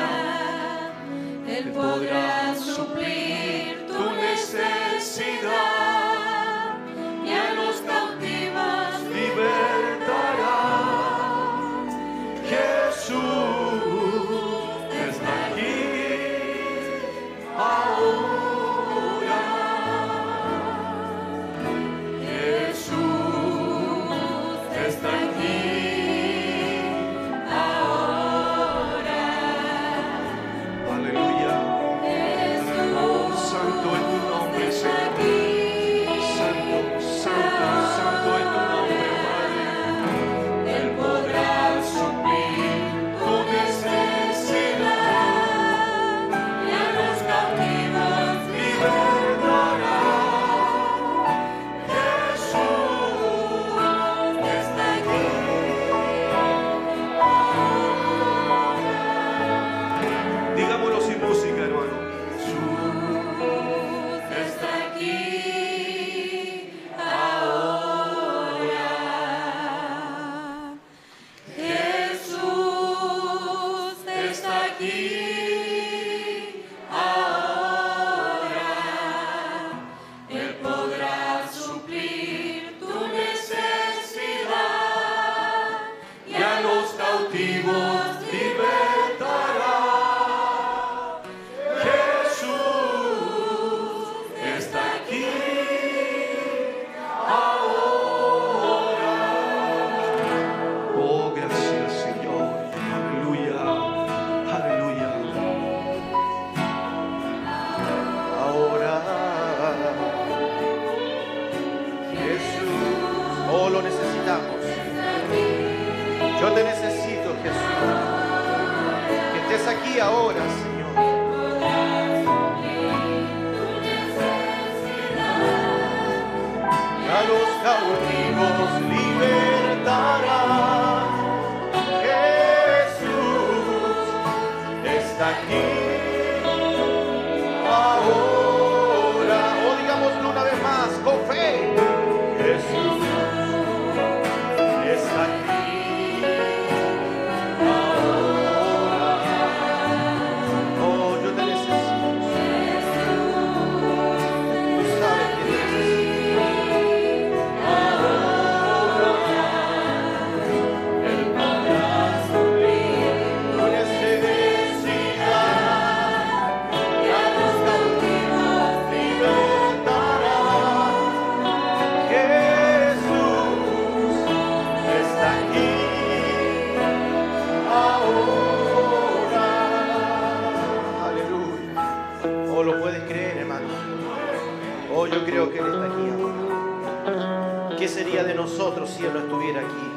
Yo 185.11 185.25
creo 185.25 185.51
que 185.51 185.59
Él 185.59 185.67
está 185.67 185.85
aquí 185.87 186.11
ahora. 186.11 187.77
¿Qué 187.77 187.89
sería 187.89 188.25
de 188.25 188.35
nosotros 188.35 188.91
si 188.91 189.05
Él 189.05 189.13
no 189.13 189.21
estuviera 189.21 189.61
aquí? 189.61 189.91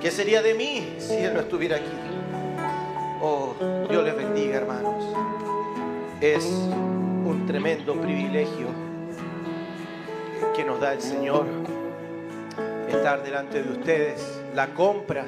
¿Qué 0.00 0.10
sería 0.10 0.42
de 0.42 0.54
mí 0.54 0.96
si 0.98 1.14
Él 1.14 1.34
no 1.34 1.40
estuviera 1.40 1.76
aquí? 1.76 1.92
Oh, 3.20 3.54
Dios 3.88 4.04
les 4.04 4.16
bendiga, 4.16 4.56
hermanos. 4.56 5.04
Es 6.20 6.44
un 6.44 7.44
tremendo 7.46 7.94
privilegio 7.94 8.68
que 10.54 10.64
nos 10.64 10.80
da 10.80 10.92
el 10.92 11.00
Señor 11.00 11.46
estar 12.88 13.22
delante 13.22 13.62
de 13.62 13.72
ustedes. 13.72 14.40
La 14.54 14.68
compra 14.68 15.24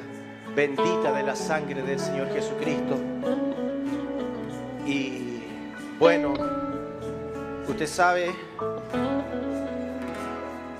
bendita 0.55 1.11
de 1.11 1.23
la 1.23 1.35
sangre 1.35 1.81
del 1.81 1.99
Señor 1.99 2.31
Jesucristo. 2.33 2.97
Y 4.85 5.43
bueno, 5.99 6.33
usted 7.77 7.93
sabe 7.93 8.35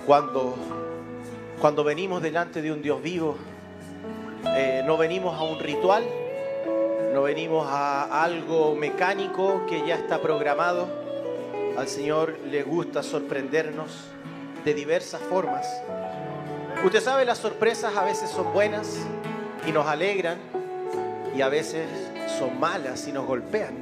cuando, 0.08 0.56
cuando 1.62 1.84
venimos 1.84 2.24
delante 2.24 2.60
de 2.64 2.72
un 2.72 2.82
Dios 2.82 3.04
vivo, 3.04 3.38
eh, 4.56 4.82
no 4.84 4.98
venimos 4.98 5.40
a 5.40 5.44
un 5.44 5.60
ritual, 5.60 6.04
no 7.14 7.22
venimos 7.22 7.68
a 7.70 8.24
algo 8.24 8.74
mecánico 8.74 9.64
que 9.70 9.86
ya 9.86 9.94
está 9.94 10.20
programado. 10.24 10.88
Al 11.78 11.88
Señor 11.88 12.36
le 12.50 12.64
gusta 12.64 13.04
sorprendernos 13.04 13.92
de 14.66 14.74
diversas 14.74 15.22
formas. 15.22 15.68
Usted 16.84 17.02
sabe, 17.02 17.26
las 17.26 17.38
sorpresas 17.38 17.96
a 17.96 18.06
veces 18.06 18.32
son 18.32 18.52
buenas 18.54 18.98
y 19.68 19.72
nos 19.72 19.86
alegran 19.86 20.40
y 21.36 21.42
a 21.42 21.50
veces 21.50 21.86
son 22.40 22.60
malas 22.60 23.08
y 23.08 23.12
nos 23.12 23.28
golpean, 23.28 23.76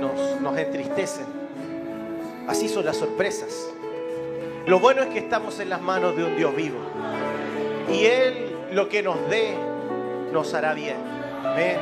nos, 0.00 0.40
nos 0.40 0.58
entristecen. 0.58 1.37
Así 2.48 2.68
son 2.68 2.84
las 2.84 2.96
sorpresas. 2.96 3.68
Lo 4.66 4.80
bueno 4.80 5.02
es 5.02 5.08
que 5.08 5.18
estamos 5.18 5.60
en 5.60 5.70
las 5.70 5.80
manos 5.80 6.16
de 6.16 6.24
un 6.24 6.36
Dios 6.36 6.54
vivo 6.56 6.78
y 7.90 8.04
Él 8.04 8.56
lo 8.72 8.88
que 8.88 9.02
nos 9.02 9.28
dé 9.30 9.54
nos 10.32 10.52
hará 10.54 10.74
bien. 10.74 10.96
Amén. 11.44 11.78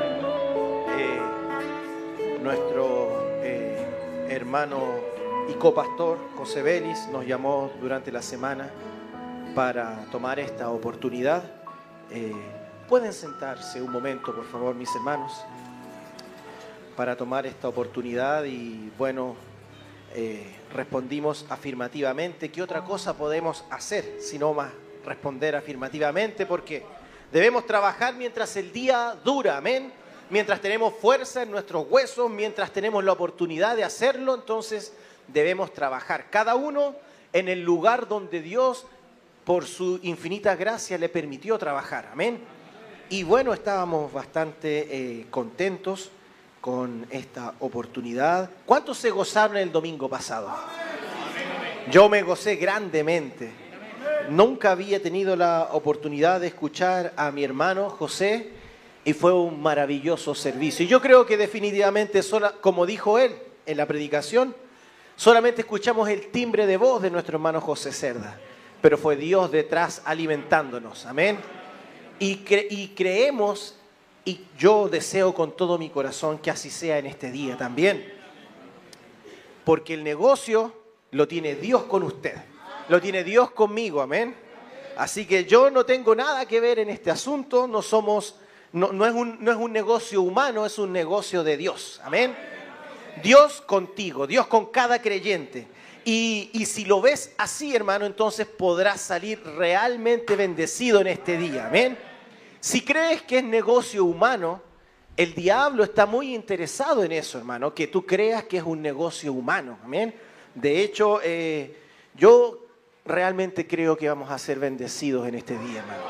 Eh, 0.99 1.21
nuestro 2.43 3.41
eh, 3.43 4.27
hermano 4.29 4.83
y 5.49 5.55
copastor 5.55 6.19
José 6.37 6.62
Vélez 6.62 7.09
nos 7.11 7.27
llamó 7.27 7.71
durante 7.81 8.12
la 8.12 8.23
semana 8.23 8.71
para 9.55 10.05
tomar 10.12 10.39
esta 10.39 10.71
oportunidad. 10.71 11.43
Eh, 12.11 12.33
Pueden 12.89 13.12
sentarse 13.12 13.83
un 13.83 13.91
momento, 13.91 14.33
por 14.33 14.45
favor, 14.45 14.73
mis 14.73 14.95
hermanos, 14.95 15.33
para 16.97 17.17
tomar 17.17 17.45
esta 17.45 17.67
oportunidad 17.67 18.45
y 18.45 18.93
bueno, 18.97 19.35
respondimos 20.73 21.47
afirmativamente. 21.49 22.51
¿Qué 22.51 22.62
otra 22.62 22.85
cosa 22.85 23.17
podemos 23.17 23.64
hacer 23.71 24.19
sino 24.21 24.53
más 24.53 24.73
responder 25.05 25.57
afirmativamente? 25.57 26.47
Porque 26.47 26.83
debemos 27.33 27.67
trabajar 27.67 28.14
mientras 28.14 28.57
el 28.57 28.73
día 28.73 29.17
dura, 29.25 29.59
amén. 29.59 29.93
Mientras 30.29 30.61
tenemos 30.61 30.95
fuerza 30.95 31.43
en 31.43 31.51
nuestros 31.51 31.87
huesos, 31.89 32.29
mientras 32.29 32.73
tenemos 32.73 33.05
la 33.05 33.12
oportunidad 33.12 33.77
de 33.77 33.85
hacerlo, 33.85 34.35
entonces 34.35 34.93
debemos 35.29 35.73
trabajar. 35.73 36.31
Cada 36.31 36.57
uno 36.57 36.97
en 37.33 37.49
el 37.49 37.62
lugar 37.62 38.09
donde 38.09 38.41
Dios, 38.41 38.87
por 39.45 39.67
su 39.67 40.01
infinita 40.03 40.57
gracia, 40.57 40.99
le 40.99 41.09
permitió 41.09 41.59
trabajar, 41.59 42.09
amén. 42.12 42.41
Y 43.09 43.23
bueno, 43.23 43.53
estábamos 43.53 44.12
bastante 44.12 44.89
eh, 44.91 45.27
contentos 45.31 46.11
con 46.67 47.07
esta 47.11 47.55
oportunidad. 47.61 48.51
¿Cuántos 48.64 48.99
se 48.99 49.11
gozaron 49.11 49.57
el 49.57 49.71
domingo 49.71 50.09
pasado? 50.09 50.53
Yo 51.93 52.09
me 52.09 52.25
gocé 52.25 52.57
grandemente. 52.57 53.53
Nunca 54.31 54.73
había 54.73 55.01
tenido 55.01 55.37
la 55.37 55.69
oportunidad 55.71 56.41
de 56.41 56.49
escuchar 56.49 57.12
a 57.17 57.31
mi 57.31 57.45
hermano 57.45 57.89
José 57.89 58.51
y 59.05 59.12
fue 59.12 59.33
un 59.33 59.62
maravilloso 59.62 60.35
servicio. 60.35 60.85
Y 60.85 60.89
yo 60.89 61.01
creo 61.01 61.25
que 61.25 61.37
definitivamente, 61.37 62.21
como 62.61 62.85
dijo 62.85 63.17
él 63.21 63.37
en 63.64 63.77
la 63.77 63.87
predicación, 63.87 64.53
solamente 65.14 65.61
escuchamos 65.61 66.09
el 66.09 66.33
timbre 66.33 66.67
de 66.67 66.79
voz 66.79 67.01
de 67.01 67.12
nuestro 67.12 67.37
hermano 67.37 67.61
José 67.61 67.93
Cerda, 67.93 68.41
pero 68.83 68.99
fue 68.99 69.14
Dios 69.14 69.53
detrás 69.53 70.03
alimentándonos. 70.05 71.07
Amén. 71.07 71.39
Y, 72.19 72.41
y, 72.71 72.89
creemos, 72.97 73.77
y 74.27 74.41
yo 74.59 74.89
deseo 74.89 75.33
con 75.33 75.57
todo 75.57 75.79
mi 75.79 75.89
corazón 75.89 76.39
que 76.39 76.51
así 76.51 76.68
sea 76.68 76.99
en 76.99 77.07
este 77.07 77.31
día 77.31 77.57
también. 77.57 78.12
Porque 79.64 79.95
el 79.95 80.03
negocio 80.03 80.74
lo 81.12 81.29
tiene 81.29 81.55
Dios 81.55 81.85
con 81.85 82.03
usted, 82.03 82.35
lo 82.89 83.01
tiene 83.01 83.22
Dios 83.22 83.53
conmigo, 83.53 84.03
amén. 84.03 84.35
Así 84.97 85.27
que 85.27 85.45
yo 85.45 85.70
no 85.70 85.87
tengo 85.87 86.14
nada 86.14 86.45
que 86.45 86.59
ver 86.59 86.81
en 86.81 86.91
este 86.91 87.11
asunto, 87.11 87.68
no 87.68 87.83
somos, 87.83 88.35
no, 88.72 88.93
no, 88.93 89.07
es, 89.07 89.14
un, 89.14 89.43
no 89.45 89.53
es 89.53 89.59
un 89.59 89.72
negocio 89.72 90.22
humano, 90.22 90.66
es 90.66 90.79
un 90.79 90.93
negocio 90.93 91.45
de 91.45 91.57
Dios, 91.57 92.01
amén. 92.03 92.37
Dios 93.22 93.61
contigo, 93.61 94.27
Dios 94.27 94.49
con 94.49 94.66
cada 94.66 95.01
creyente. 95.01 95.68
Y, 96.05 96.51
y, 96.53 96.66
si 96.66 96.85
lo 96.85 97.01
ves 97.01 97.33
así, 97.37 97.74
hermano, 97.74 98.07
entonces 98.07 98.47
podrás 98.47 99.01
salir 99.01 99.43
realmente 99.43 100.37
bendecido 100.37 101.01
en 101.01 101.09
este 101.09 101.37
día. 101.37 101.66
Amén. 101.66 101.99
Si 102.67 102.81
crees 102.81 103.23
que 103.23 103.39
es 103.39 103.45
negocio 103.45 104.05
humano, 104.05 104.61
el 105.17 105.35
diablo 105.35 105.85
está 105.85 106.05
muy 106.05 106.35
interesado 106.35 107.05
en 107.05 107.12
eso, 107.12 107.39
hermano, 107.39 107.73
que 107.73 107.87
tú 107.87 108.05
creas 108.05 108.43
que 108.43 108.57
es 108.57 108.64
un 108.64 108.83
negocio 108.83 109.33
humano. 109.33 109.79
Amén. 109.85 110.12
De 110.53 110.83
hecho, 110.83 111.21
eh, 111.23 111.77
yo 112.17 112.67
realmente 113.05 113.69
creo 113.69 113.97
que 113.97 114.09
vamos 114.09 114.33
a 114.33 114.39
ser 114.39 114.59
bendecidos 114.59 115.29
en 115.29 115.37
este 115.37 115.57
día, 115.57 115.79
hermano. 115.79 116.03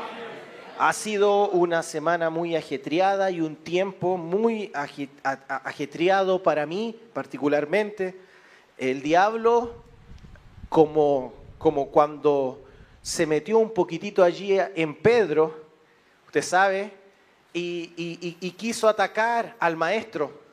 Ha 0.79 0.95
sido 0.95 1.51
una 1.51 1.83
semana 1.83 2.31
muy 2.31 2.57
ajetreada 2.57 3.31
y 3.31 3.43
un 3.43 3.57
tiempo 3.57 4.17
muy 4.17 4.73
ajetreado 4.73 6.43
para 6.43 6.65
mí 6.65 6.99
particularmente. 7.13 8.19
El 8.79 9.03
diablo 9.03 9.75
como, 10.71 11.35
como 11.59 11.89
cuando 11.89 12.65
se 13.03 13.27
metió 13.27 13.59
un 13.59 13.75
poquitito 13.75 14.25
allí 14.25 14.57
en 14.75 14.95
Pedro, 14.95 15.66
sabe, 16.43 16.93
y, 17.53 18.51
quiso 18.57 18.89
atacar 18.89 19.57
al 19.59 19.77
maestro. 19.77 20.47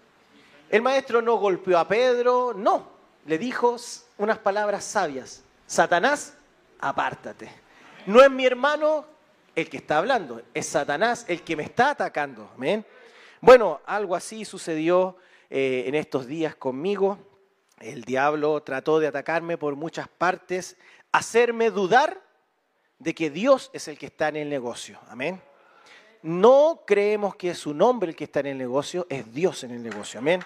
El 0.69 0.81
maestro 0.81 1.21
no 1.21 1.35
golpeó 1.35 1.77
a 1.77 1.87
Pedro, 1.87 2.53
no, 2.55 2.87
le 3.25 3.37
dijo 3.37 3.75
unas 4.17 4.39
palabras 4.39 4.83
sabias. 4.83 5.43
Satanás, 5.67 6.35
apártate. 6.79 7.51
No 8.05 8.21
es 8.21 8.31
mi 8.31 8.45
hermano 8.45 9.05
el 9.55 9.69
que 9.69 9.77
está 9.77 9.99
hablando, 9.99 10.41
es 10.53 10.65
Satanás 10.65 11.25
el 11.27 11.43
que 11.43 11.55
me 11.55 11.63
está 11.63 11.91
atacando. 11.91 12.49
¿Amén? 12.55 12.85
Bueno, 13.39 13.81
algo 13.85 14.15
así 14.15 14.45
sucedió 14.45 15.17
eh, 15.49 15.83
en 15.87 15.95
estos 15.95 16.25
días 16.25 16.55
conmigo. 16.55 17.17
El 17.79 18.03
diablo 18.03 18.63
trató 18.63 18.99
de 18.99 19.07
atacarme 19.07 19.57
por 19.57 19.75
muchas 19.75 20.07
partes, 20.07 20.77
hacerme 21.11 21.69
dudar 21.69 22.21
de 22.99 23.13
que 23.13 23.29
Dios 23.29 23.69
es 23.73 23.87
el 23.89 23.97
que 23.97 24.05
está 24.05 24.29
en 24.29 24.37
el 24.37 24.49
negocio. 24.49 24.99
Amén. 25.09 25.41
No 26.23 26.83
creemos 26.87 27.35
que 27.35 27.49
es 27.49 27.65
un 27.65 27.81
hombre 27.81 28.11
el 28.11 28.15
que 28.15 28.23
está 28.23 28.39
en 28.39 28.47
el 28.47 28.57
negocio, 28.57 29.05
es 29.09 29.33
Dios 29.33 29.65
en 29.65 29.71
el 29.71 29.83
negocio. 29.83 30.19
Amén. 30.19 30.41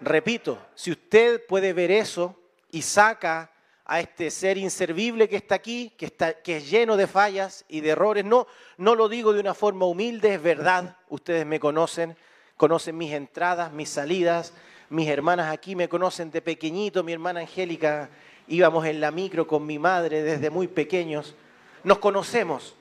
Repito, 0.00 0.58
si 0.76 0.92
usted 0.92 1.44
puede 1.44 1.72
ver 1.72 1.90
eso 1.90 2.36
y 2.70 2.82
saca 2.82 3.50
a 3.84 3.98
este 3.98 4.30
ser 4.30 4.58
inservible 4.58 5.28
que 5.28 5.36
está 5.36 5.56
aquí, 5.56 5.92
que, 5.96 6.06
está, 6.06 6.34
que 6.34 6.58
es 6.58 6.70
lleno 6.70 6.96
de 6.96 7.08
fallas 7.08 7.64
y 7.68 7.80
de 7.80 7.90
errores, 7.90 8.24
no, 8.24 8.46
no 8.76 8.94
lo 8.94 9.08
digo 9.08 9.32
de 9.32 9.40
una 9.40 9.54
forma 9.54 9.86
humilde, 9.86 10.34
es 10.34 10.42
verdad, 10.42 10.96
ustedes 11.08 11.44
me 11.44 11.58
conocen, 11.58 12.16
conocen 12.56 12.96
mis 12.96 13.12
entradas, 13.12 13.72
mis 13.72 13.88
salidas, 13.88 14.52
mis 14.88 15.08
hermanas 15.08 15.52
aquí 15.52 15.74
me 15.74 15.88
conocen 15.88 16.30
de 16.30 16.42
pequeñito, 16.42 17.02
mi 17.02 17.12
hermana 17.12 17.40
Angélica 17.40 18.08
íbamos 18.46 18.86
en 18.86 19.00
la 19.00 19.10
micro 19.10 19.48
con 19.48 19.66
mi 19.66 19.80
madre 19.80 20.22
desde 20.22 20.48
muy 20.48 20.68
pequeños, 20.68 21.34
nos 21.82 21.98
conocemos. 21.98 22.76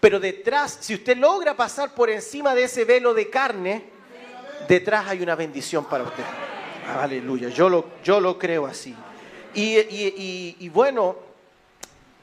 Pero 0.00 0.20
detrás, 0.20 0.78
si 0.80 0.94
usted 0.94 1.16
logra 1.16 1.56
pasar 1.56 1.94
por 1.94 2.08
encima 2.08 2.54
de 2.54 2.64
ese 2.64 2.84
velo 2.84 3.14
de 3.14 3.28
carne, 3.28 3.84
detrás 4.68 5.08
hay 5.08 5.22
una 5.22 5.34
bendición 5.34 5.84
para 5.86 6.04
usted. 6.04 6.24
Aleluya, 7.00 7.48
yo 7.48 7.68
lo, 7.68 7.84
yo 8.04 8.20
lo 8.20 8.38
creo 8.38 8.66
así. 8.66 8.94
Y, 9.54 10.68
bueno, 10.68 11.16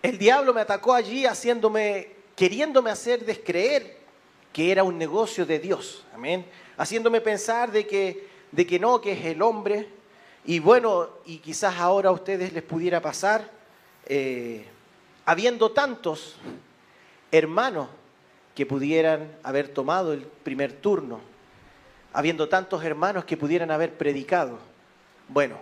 el 0.01 0.17
diablo 0.17 0.53
me 0.53 0.61
atacó 0.61 0.93
allí 0.93 1.25
haciéndome, 1.25 2.11
queriéndome 2.35 2.91
hacer 2.91 3.25
descreer 3.25 3.97
que 4.53 4.71
era 4.71 4.83
un 4.83 4.97
negocio 4.97 5.45
de 5.45 5.59
Dios. 5.59 6.05
Amén. 6.13 6.45
Haciéndome 6.77 7.19
pensar 7.19 7.71
de 7.71 7.85
que, 7.85 8.27
de 8.51 8.65
que 8.65 8.79
no, 8.79 9.01
que 9.01 9.11
es 9.11 9.25
el 9.25 9.41
hombre. 9.41 9.89
Y 10.45 10.59
bueno, 10.59 11.09
y 11.25 11.39
quizás 11.39 11.75
ahora 11.77 12.09
a 12.09 12.13
ustedes 12.13 12.53
les 12.53 12.63
pudiera 12.63 13.01
pasar, 13.01 13.51
eh, 14.05 14.65
habiendo 15.25 15.71
tantos 15.71 16.37
hermanos 17.37 17.89
que 18.55 18.65
pudieran 18.65 19.31
haber 19.43 19.67
tomado 19.67 20.13
el 20.13 20.21
primer 20.21 20.73
turno, 20.73 21.19
habiendo 22.13 22.47
tantos 22.47 22.83
hermanos 22.83 23.25
que 23.25 23.37
pudieran 23.37 23.69
haber 23.69 23.93
predicado. 23.97 24.57
Bueno, 25.27 25.57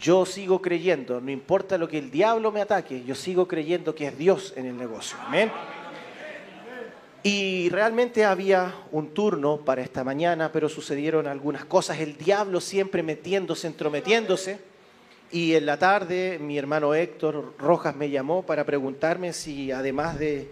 yo 0.00 0.24
sigo 0.24 0.62
creyendo, 0.62 1.20
no 1.20 1.30
importa 1.30 1.76
lo 1.76 1.88
que 1.88 1.98
el 1.98 2.10
diablo 2.10 2.52
me 2.52 2.60
ataque, 2.60 3.04
yo 3.04 3.14
sigo 3.14 3.46
creyendo 3.46 3.94
que 3.94 4.06
es 4.06 4.16
Dios 4.16 4.54
en 4.56 4.66
el 4.66 4.76
negocio. 4.76 5.18
Amén. 5.26 5.50
Y 7.22 7.68
realmente 7.70 8.24
había 8.24 8.74
un 8.92 9.12
turno 9.12 9.58
para 9.58 9.82
esta 9.82 10.04
mañana, 10.04 10.52
pero 10.52 10.68
sucedieron 10.68 11.26
algunas 11.26 11.64
cosas, 11.64 11.98
el 11.98 12.16
diablo 12.16 12.60
siempre 12.60 13.02
metiéndose, 13.02 13.66
entrometiéndose. 13.66 14.60
Y 15.30 15.54
en 15.54 15.66
la 15.66 15.78
tarde 15.78 16.38
mi 16.40 16.56
hermano 16.56 16.94
Héctor 16.94 17.54
Rojas 17.58 17.94
me 17.96 18.08
llamó 18.08 18.44
para 18.44 18.64
preguntarme 18.64 19.32
si 19.34 19.72
además 19.72 20.18
de, 20.18 20.50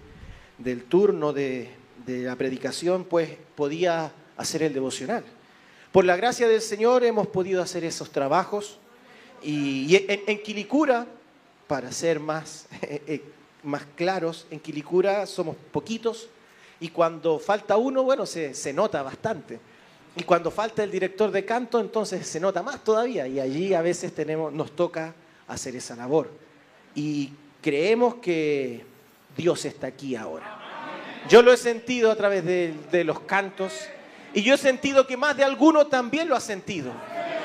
del 0.58 0.84
turno 0.84 1.32
de, 1.32 1.70
la 2.06 2.36
predicación, 2.36 3.04
pues 3.04 3.30
podía 3.54 4.12
hacer 4.36 4.62
el 4.62 4.72
devocional. 4.72 5.24
Por 5.92 6.04
la 6.04 6.16
gracia 6.16 6.46
del 6.46 6.60
Señor 6.60 7.04
hemos 7.04 7.26
podido 7.26 7.62
hacer 7.62 7.84
esos 7.84 8.10
trabajos 8.10 8.78
y, 9.42 9.96
en, 10.08 10.42
Quilicura, 10.42 11.06
para 11.66 11.90
ser 11.90 12.20
más, 12.20 12.66
eh, 12.82 13.22
más 13.62 13.84
claros, 13.96 14.46
en 14.50 14.60
Quilicura 14.60 15.26
somos 15.26 15.56
poquitos 15.72 16.28
y 16.78 16.90
cuando 16.90 17.38
falta 17.38 17.76
uno, 17.76 18.02
bueno, 18.02 18.26
se, 18.26 18.54
se 18.54 18.72
nota 18.72 19.02
bastante. 19.02 19.58
Y 20.16 20.22
cuando 20.22 20.50
falta 20.50 20.82
el 20.82 20.90
director 20.90 21.30
de 21.30 21.44
canto, 21.44 21.78
entonces 21.80 22.26
se 22.26 22.40
nota 22.40 22.62
más 22.62 22.82
todavía 22.82 23.26
y 23.26 23.38
allí 23.40 23.74
a 23.74 23.82
veces 23.82 24.14
tenemos, 24.14 24.52
nos 24.52 24.74
toca 24.74 25.14
hacer 25.46 25.76
esa 25.76 25.96
labor. 25.96 26.30
Y 26.94 27.32
creemos 27.60 28.16
que 28.16 28.84
Dios 29.36 29.64
está 29.64 29.88
aquí 29.88 30.16
ahora. 30.16 30.60
Yo 31.28 31.42
lo 31.42 31.52
he 31.52 31.56
sentido 31.56 32.10
a 32.10 32.16
través 32.16 32.44
de, 32.44 33.04
los 33.04 33.20
cantos 33.20 33.72
y 34.32 34.42
yo 34.42 34.54
he 34.54 34.58
sentido 34.58 35.06
que 35.06 35.16
más 35.16 35.36
de 35.36 35.44
alguno 35.44 35.86
también 35.86 36.28
lo 36.28 36.36
ha 36.36 36.40
sentido, 36.40 36.92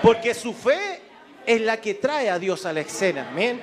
porque 0.04 0.34
su 0.34 0.54
fe 0.54 1.02
es 1.46 1.62
la 1.62 1.82
que 1.82 1.96
trae 1.96 2.30
a 2.30 2.38
Dios 2.38 2.66
a 2.66 2.74
la 2.74 2.82
escena, 2.82 3.30
amén. 3.30 3.62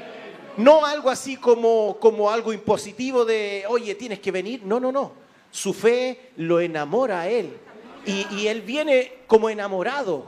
No 0.57 0.85
algo 0.85 1.09
así 1.09 1.37
como, 1.37 1.99
como 2.01 2.31
algo 2.31 2.53
impositivo 2.53 3.25
de, 3.25 3.65
oye, 3.69 3.95
tienes 3.95 4.19
que 4.19 4.33
venir. 4.33 4.63
No, 4.65 4.81
no, 4.81 4.91
no. 4.91 5.13
Su 5.53 5.73
fe 5.73 6.33
lo 6.37 6.59
enamora 6.59 7.21
a 7.21 7.29
él. 7.29 7.57
Y, 8.05 8.27
y 8.35 8.49
él 8.49 8.63
viene 8.63 9.19
como 9.29 9.49
enamorado 9.51 10.27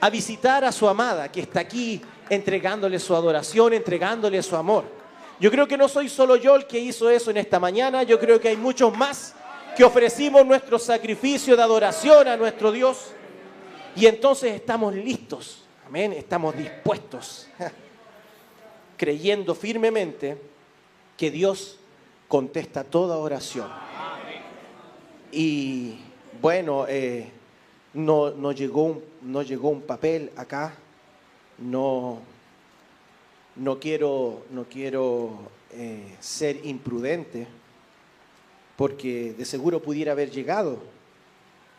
a 0.00 0.10
visitar 0.10 0.64
a 0.64 0.72
su 0.72 0.88
amada 0.88 1.30
que 1.30 1.42
está 1.42 1.60
aquí 1.60 2.00
entregándole 2.28 2.98
su 2.98 3.14
adoración, 3.14 3.72
entregándole 3.72 4.42
su 4.42 4.56
amor. 4.56 4.97
Yo 5.40 5.50
creo 5.50 5.68
que 5.68 5.76
no 5.76 5.88
soy 5.88 6.08
solo 6.08 6.36
yo 6.36 6.56
el 6.56 6.66
que 6.66 6.78
hizo 6.78 7.08
eso 7.08 7.30
en 7.30 7.36
esta 7.36 7.60
mañana, 7.60 8.02
yo 8.02 8.18
creo 8.18 8.40
que 8.40 8.48
hay 8.48 8.56
muchos 8.56 8.96
más 8.96 9.34
que 9.76 9.84
ofrecimos 9.84 10.44
nuestro 10.44 10.78
sacrificio 10.78 11.56
de 11.56 11.62
adoración 11.62 12.26
a 12.26 12.36
nuestro 12.36 12.72
Dios 12.72 13.12
y 13.94 14.06
entonces 14.06 14.54
estamos 14.54 14.94
listos, 14.94 15.64
amén, 15.86 16.12
estamos 16.12 16.56
dispuestos, 16.56 17.48
creyendo 18.96 19.54
firmemente 19.54 20.36
que 21.16 21.30
Dios 21.30 21.78
contesta 22.26 22.84
toda 22.84 23.16
oración. 23.16 23.68
Y 25.30 25.98
bueno, 26.40 26.86
eh, 26.88 27.30
no, 27.94 28.52
llegó 28.52 28.84
un, 28.84 29.04
no 29.22 29.42
llegó 29.42 29.68
un 29.68 29.82
papel 29.82 30.32
acá, 30.36 30.74
no 31.58 32.20
no 33.58 33.78
quiero, 33.78 34.44
no 34.50 34.64
quiero 34.64 35.38
eh, 35.72 36.16
ser 36.20 36.64
imprudente, 36.64 37.46
porque 38.76 39.34
de 39.36 39.44
seguro 39.44 39.82
pudiera 39.82 40.12
haber 40.12 40.30
llegado, 40.30 40.78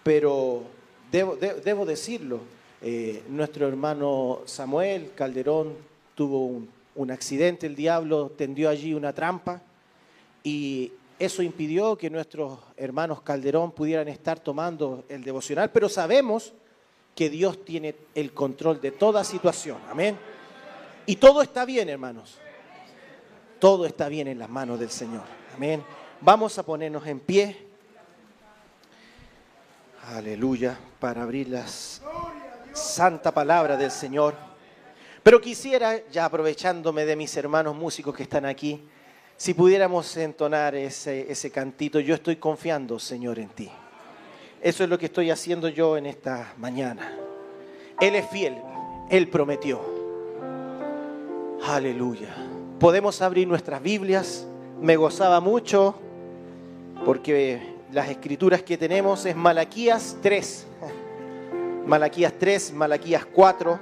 pero 0.04 0.64
debo, 1.12 1.86
decirlo, 1.86 2.42
eh, 2.82 3.24
nuestro 3.30 3.68
hermano 3.68 4.42
Samuel 4.46 5.12
Calderón 5.16 5.74
tuvo 6.16 6.46
un, 6.46 6.70
un 6.96 7.12
accidente, 7.12 7.68
el 7.68 7.76
diablo 7.76 8.32
tendió 8.38 8.70
allí 8.70 8.94
una 8.94 9.14
trampa 9.14 9.62
y 10.44 10.92
eso 11.18 11.42
impidió 11.42 11.98
que 11.98 12.10
nuestros 12.10 12.60
hermanos 12.78 13.22
Calderón 13.22 13.72
pudieran 13.72 14.08
estar 14.08 14.40
tomando 14.40 15.04
el 15.10 15.24
devocional, 15.24 15.72
pero 15.72 15.90
sabemos 15.90 16.54
que 17.16 17.30
Dios 17.30 17.64
tiene 17.66 17.96
el 18.16 18.34
control 18.34 18.80
de 18.80 18.92
toda 18.92 19.24
situación. 19.24 19.78
Amén. 19.90 20.18
Y 21.06 21.16
todo 21.16 21.42
está 21.42 21.66
bien, 21.66 21.90
hermanos. 21.90 22.38
Todo 23.60 23.86
está 23.86 24.08
bien 24.08 24.28
en 24.28 24.40
las 24.40 24.50
manos 24.50 24.80
del 24.80 24.90
Señor. 24.90 25.24
Amén. 25.56 25.84
Vamos 26.22 26.58
a 26.58 26.64
ponernos 26.64 27.06
en 27.08 27.20
pie. 27.20 27.68
Aleluya. 30.08 30.78
Para 31.00 31.24
abrir 31.24 31.50
la 31.50 31.66
santa 32.74 33.34
palabra 33.34 33.76
del 33.76 33.92
Señor. 33.92 34.36
Pero 35.24 35.42
quisiera, 35.42 36.08
ya 36.10 36.26
aprovechándome 36.26 37.06
de 37.06 37.16
mis 37.16 37.36
hermanos 37.36 37.76
músicos 37.76 38.16
que 38.16 38.24
están 38.24 38.46
aquí, 38.46 38.88
si 39.36 39.54
pudiéramos 39.54 40.16
entonar 40.18 40.76
ese, 40.76 41.32
ese 41.32 41.52
cantito, 41.52 42.00
yo 42.00 42.16
estoy 42.16 42.38
confiando, 42.38 43.00
Señor, 43.00 43.40
en 43.40 43.50
ti. 43.50 43.70
Eso 44.62 44.84
es 44.84 44.90
lo 44.90 44.98
que 44.98 45.06
estoy 45.06 45.32
haciendo 45.32 45.70
yo 45.70 45.98
en 45.98 46.06
esta 46.06 46.54
mañana. 46.58 47.18
Él 48.00 48.16
es 48.16 48.30
fiel, 48.30 48.58
Él 49.10 49.30
prometió. 49.30 49.99
Aleluya. 51.66 52.36
Podemos 52.80 53.22
abrir 53.22 53.48
nuestras 53.48 53.82
Biblias. 53.82 54.46
Me 54.82 54.96
gozaba 54.96 55.40
mucho 55.40 55.96
porque 57.06 57.76
las 57.92 58.10
escrituras 58.10 58.64
que 58.64 58.78
tenemos 58.78 59.26
es 59.26 59.36
Malaquías 59.36 60.18
3. 60.22 60.68
Malaquías 61.86 62.34
3, 62.38 62.74
Malaquías 62.74 63.26
4 63.26 63.80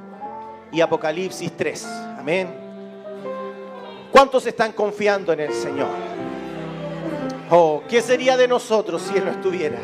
y 0.72 0.82
Apocalipsis 0.82 1.52
3. 1.56 1.86
Amén. 2.20 2.48
¿Cuántos 4.12 4.46
están 4.48 4.72
confiando 4.72 5.32
en 5.34 5.42
el 5.42 5.54
Señor? 5.54 5.90
Oh, 7.52 7.84
¿qué 7.88 8.02
sería 8.02 8.36
de 8.36 8.48
nosotros 8.48 9.02
si 9.04 9.18
Él 9.18 9.26
no 9.26 9.32
estuviera? 9.32 9.80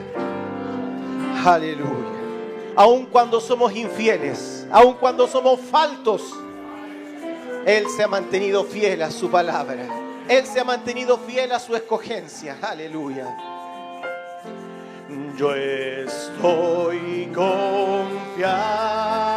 Aleluya. 1.46 2.14
Aun 2.76 3.06
cuando 3.06 3.40
somos 3.40 3.76
infieles, 3.76 4.68
aun 4.72 4.96
cuando 4.96 5.28
somos 5.28 5.60
faltos, 5.60 6.34
él 7.66 7.86
se 7.96 8.04
ha 8.04 8.08
mantenido 8.08 8.64
fiel 8.64 9.02
a 9.02 9.12
su 9.12 9.30
palabra. 9.30 9.88
Él 10.28 10.46
se 10.46 10.60
ha 10.60 10.64
mantenido 10.64 11.18
fiel 11.20 11.52
a 11.52 11.60
su 11.60 11.76
escogencia. 11.76 12.58
Aleluya. 12.62 13.36
Yo 15.38 15.56
estoy 15.56 17.30
confiando. 17.34 19.33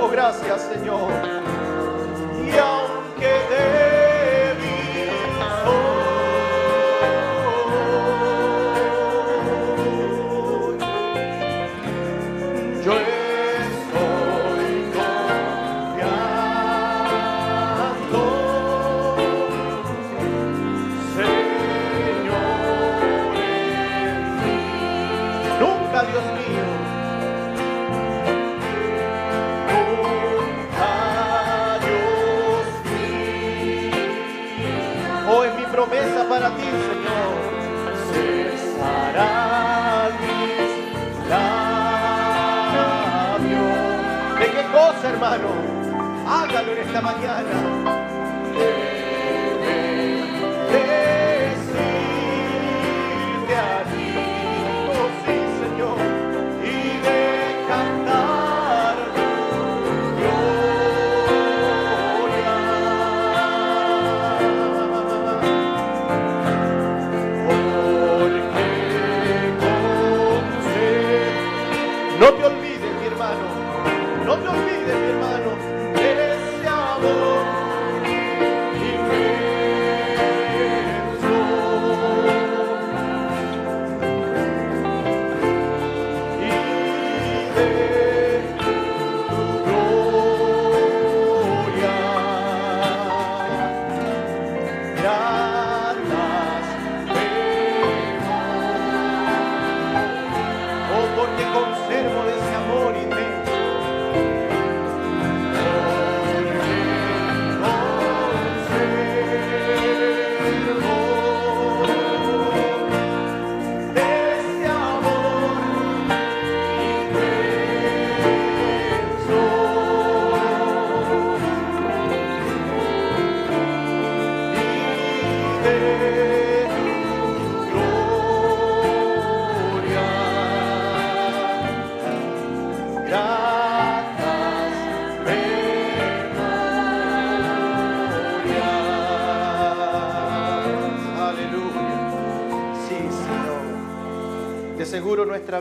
Oh, 0.00 0.08
gracias, 0.10 0.62
Señor. 0.62 1.57
Esta 46.98 47.00
mañana. 47.00 47.67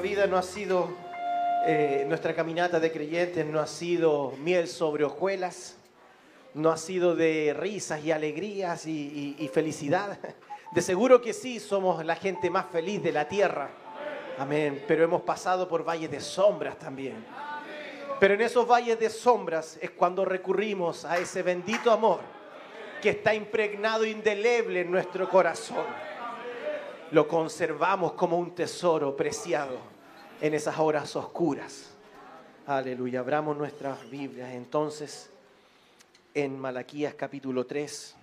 Vida 0.07 0.25
no 0.25 0.37
ha 0.37 0.41
sido, 0.43 0.89
eh, 1.65 2.05
nuestra 2.07 2.33
caminata 2.33 2.79
de 2.79 2.93
creyentes 2.93 3.45
no 3.45 3.59
ha 3.59 3.67
sido 3.67 4.31
miel 4.39 4.69
sobre 4.69 5.03
hojuelas, 5.03 5.75
no 6.53 6.71
ha 6.71 6.77
sido 6.77 7.13
de 7.13 7.53
risas 7.59 8.01
y 8.05 8.13
alegrías 8.13 8.85
y, 8.87 9.35
y- 9.37 9.43
y 9.43 9.47
felicidad. 9.49 10.17
De 10.71 10.81
seguro 10.81 11.21
que 11.21 11.31
sí, 11.33 11.59
somos 11.61 12.03
la 12.05 12.15
gente 12.17 12.49
más 12.49 12.65
feliz 12.71 13.01
de 13.01 13.13
la 13.13 13.27
tierra. 13.29 13.69
Amén. 14.37 14.83
Pero 14.85 15.03
hemos 15.05 15.21
pasado 15.21 15.65
por 15.67 15.83
valles 15.87 16.11
de 16.11 16.19
sombras 16.19 16.77
también. 16.77 17.25
Pero 18.19 18.33
en 18.33 18.41
esos 18.41 18.67
valles 18.67 18.99
de 18.99 19.09
sombras 19.09 19.77
es 19.81 19.91
cuando 19.91 20.25
recurrimos 20.25 21.05
a 21.05 21.17
ese 21.19 21.41
bendito 21.41 21.89
amor 21.89 22.19
que 23.01 23.11
está 23.11 23.33
impregnado 23.33 24.05
indeleble 24.05 24.81
en 24.81 24.91
nuestro 24.91 25.29
corazón. 25.29 25.85
Lo 27.11 27.27
conservamos 27.29 28.11
como 28.13 28.37
un 28.37 28.53
tesoro 28.53 29.15
preciado 29.15 29.77
en 30.41 30.53
esas 30.53 30.77
horas 30.79 31.15
oscuras. 31.15 31.89
Aleluya. 32.65 33.21
Abramos 33.21 33.57
nuestras 33.57 34.09
Biblias 34.09 34.51
entonces 34.53 35.29
en 36.33 36.59
Malaquías 36.59 37.15
capítulo 37.15 37.65
3. 37.65 38.15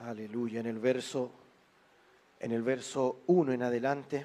Aleluya. 0.00 0.60
En 0.60 0.66
el 0.66 0.78
verso 0.78 1.30
en 2.38 2.52
el 2.52 2.62
verso 2.62 3.18
1 3.26 3.52
en 3.52 3.62
adelante 3.62 4.24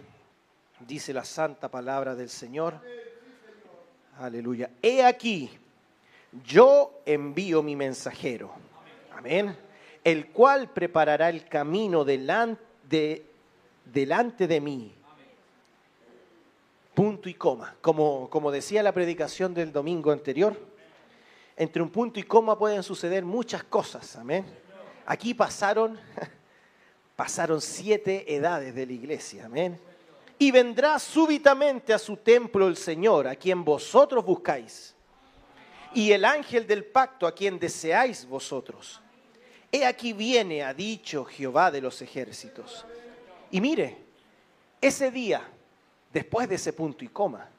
dice 0.88 1.14
la 1.14 1.26
santa 1.26 1.70
palabra 1.70 2.16
del 2.16 2.30
Señor. 2.30 2.80
Aleluya. 4.18 4.70
He 4.82 5.03
aquí, 5.03 5.49
yo 6.45 7.01
envío 7.06 7.62
mi 7.62 7.76
mensajero. 7.76 8.51
Amén. 9.14 9.58
El 10.03 10.28
cual 10.28 10.70
preparará 10.70 11.30
el 11.30 11.45
camino 11.49 12.06
delante 12.06 12.64
de, 12.88 13.26
delante 13.86 14.47
de 14.47 14.62
mí. 14.62 14.94
Punto 16.95 17.29
y 17.29 17.33
coma. 17.33 17.75
Como, 17.81 18.29
como 18.29 18.51
decía 18.51 18.81
la 18.81 18.93
predicación 18.93 19.53
del 19.53 19.71
domingo 19.71 20.11
anterior, 20.11 20.57
entre 21.57 21.81
un 21.81 21.89
punto 21.89 22.19
y 22.19 22.23
coma 22.23 22.57
pueden 22.57 22.81
suceder 22.83 23.23
muchas 23.23 23.63
cosas. 23.65 24.15
Amén. 24.15 24.45
Aquí 25.05 25.33
pasaron, 25.33 25.99
pasaron 27.15 27.61
siete 27.61 28.33
edades 28.33 28.73
de 28.73 28.85
la 28.85 28.93
iglesia. 28.93 29.45
Amén. 29.45 29.79
Y 30.39 30.51
vendrá 30.51 30.97
súbitamente 30.99 31.93
a 31.93 31.99
su 31.99 32.17
templo 32.17 32.67
el 32.67 32.75
Señor, 32.75 33.27
a 33.27 33.35
quien 33.35 33.63
vosotros 33.63 34.25
buscáis, 34.25 34.95
y 35.93 36.11
el 36.11 36.25
ángel 36.25 36.67
del 36.67 36.85
pacto, 36.85 37.25
a 37.27 37.33
quien 37.33 37.57
deseáis 37.57 38.25
vosotros. 38.25 39.01
He 39.71 39.85
aquí 39.85 40.13
viene, 40.13 40.63
ha 40.63 40.73
dicho 40.73 41.25
Jehová 41.25 41.71
de 41.71 41.81
los 41.81 42.01
ejércitos. 42.01 42.85
Y 43.51 43.61
mire, 43.61 43.97
ese 44.81 45.09
día, 45.11 45.41
después 46.16 46.47
de 46.47 46.55
ese 46.55 46.72
punto 46.72 47.03
y 47.03 47.09
coma, 47.09 47.49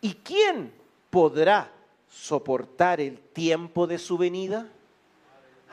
¿y 0.00 0.14
quién 0.14 0.72
podrá 1.10 1.70
soportar 2.08 3.02
el 3.02 3.18
tiempo 3.18 3.86
de 3.86 3.98
su 3.98 4.16
venida? 4.16 4.66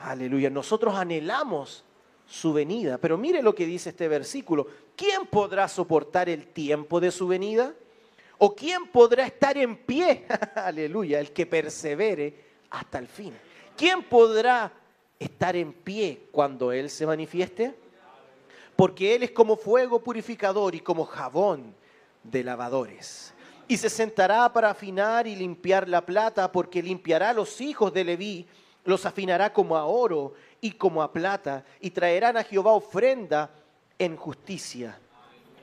Aleluya, 0.00 0.50
nosotros 0.50 0.94
anhelamos 0.94 1.82
su 2.26 2.52
venida, 2.52 2.98
pero 2.98 3.16
mire 3.16 3.40
lo 3.40 3.54
que 3.54 3.64
dice 3.64 3.88
este 3.88 4.06
versículo. 4.06 4.66
¿Quién 4.94 5.24
podrá 5.24 5.66
soportar 5.66 6.28
el 6.28 6.48
tiempo 6.48 7.00
de 7.00 7.10
su 7.10 7.26
venida? 7.26 7.72
¿O 8.36 8.54
quién 8.54 8.86
podrá 8.88 9.24
estar 9.24 9.56
en 9.56 9.74
pie? 9.74 10.26
Aleluya, 10.56 11.20
el 11.20 11.32
que 11.32 11.46
persevere 11.46 12.34
hasta 12.68 12.98
el 12.98 13.08
fin. 13.08 13.32
¿Quién 13.74 14.02
podrá 14.02 14.70
estar 15.18 15.56
en 15.56 15.72
pie 15.72 16.28
cuando 16.32 16.70
Él 16.70 16.90
se 16.90 17.06
manifieste? 17.06 17.74
Porque 18.76 19.14
Él 19.14 19.22
es 19.22 19.30
como 19.30 19.56
fuego 19.56 20.02
purificador 20.02 20.74
y 20.74 20.80
como 20.80 21.06
jabón 21.06 21.74
de 22.30 22.44
lavadores. 22.44 23.32
Y 23.68 23.76
se 23.76 23.90
sentará 23.90 24.52
para 24.52 24.70
afinar 24.70 25.26
y 25.26 25.34
limpiar 25.34 25.88
la 25.88 26.04
plata, 26.04 26.50
porque 26.52 26.82
limpiará 26.82 27.30
a 27.30 27.34
los 27.34 27.60
hijos 27.60 27.92
de 27.92 28.04
Leví, 28.04 28.46
los 28.84 29.04
afinará 29.04 29.52
como 29.52 29.76
a 29.76 29.84
oro 29.86 30.34
y 30.60 30.72
como 30.72 31.02
a 31.02 31.12
plata, 31.12 31.64
y 31.80 31.90
traerán 31.90 32.36
a 32.36 32.44
Jehová 32.44 32.72
ofrenda 32.72 33.50
en 33.98 34.16
justicia. 34.16 34.98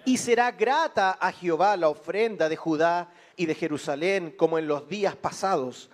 Y 0.06 0.18
será 0.18 0.52
grata 0.52 1.12
a 1.12 1.32
Jehová 1.32 1.78
la 1.78 1.88
ofrenda 1.88 2.50
de 2.50 2.58
Judá 2.58 3.10
y 3.38 3.46
de 3.46 3.56
Jerusalén, 3.56 4.34
como 4.36 4.60
en 4.60 4.68
los 4.68 4.88
días 4.90 5.16
pasados 5.16 5.90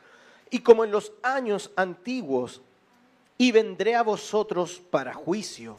y 0.49 0.59
como 0.59 0.83
en 0.83 0.91
los 0.91 1.11
años 1.21 1.71
antiguos. 1.75 2.61
Y 3.37 3.51
vendré 3.51 3.95
a 3.95 4.01
vosotros 4.01 4.81
para 4.89 5.13
juicio, 5.13 5.77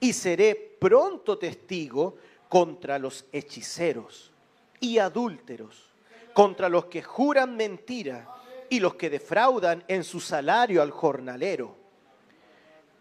y 0.00 0.12
seré 0.12 0.54
pronto 0.80 1.38
testigo 1.38 2.16
contra 2.50 2.98
los 2.98 3.26
hechiceros 3.30 4.32
y 4.80 4.98
adúlteros, 4.98 5.88
contra 6.34 6.68
los 6.68 6.86
que 6.86 7.00
juran 7.00 7.56
mentira 7.56 8.28
y 8.68 8.80
los 8.80 8.96
que 8.96 9.08
defraudan 9.08 9.84
en 9.86 10.02
su 10.02 10.18
salario 10.18 10.82
al 10.82 10.90
jornalero, 10.90 11.76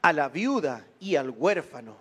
a 0.04 0.14
la 0.14 0.30
viuda 0.30 0.86
y 1.00 1.16
al 1.16 1.32
huérfano, 1.32 1.98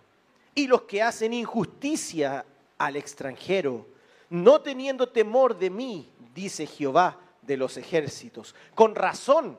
y 0.55 0.67
los 0.67 0.83
que 0.83 1.03
hacen 1.03 1.33
injusticia 1.33 2.45
al 2.77 2.97
extranjero, 2.97 3.87
no 4.29 4.61
teniendo 4.61 5.09
temor 5.09 5.59
de 5.59 5.71
mí, 5.71 6.13
dice 6.35 6.67
Jehová 6.67 7.19
de 7.41 7.57
los 7.57 7.79
ejércitos. 7.79 8.55
Con 8.75 8.95
razón 8.95 9.59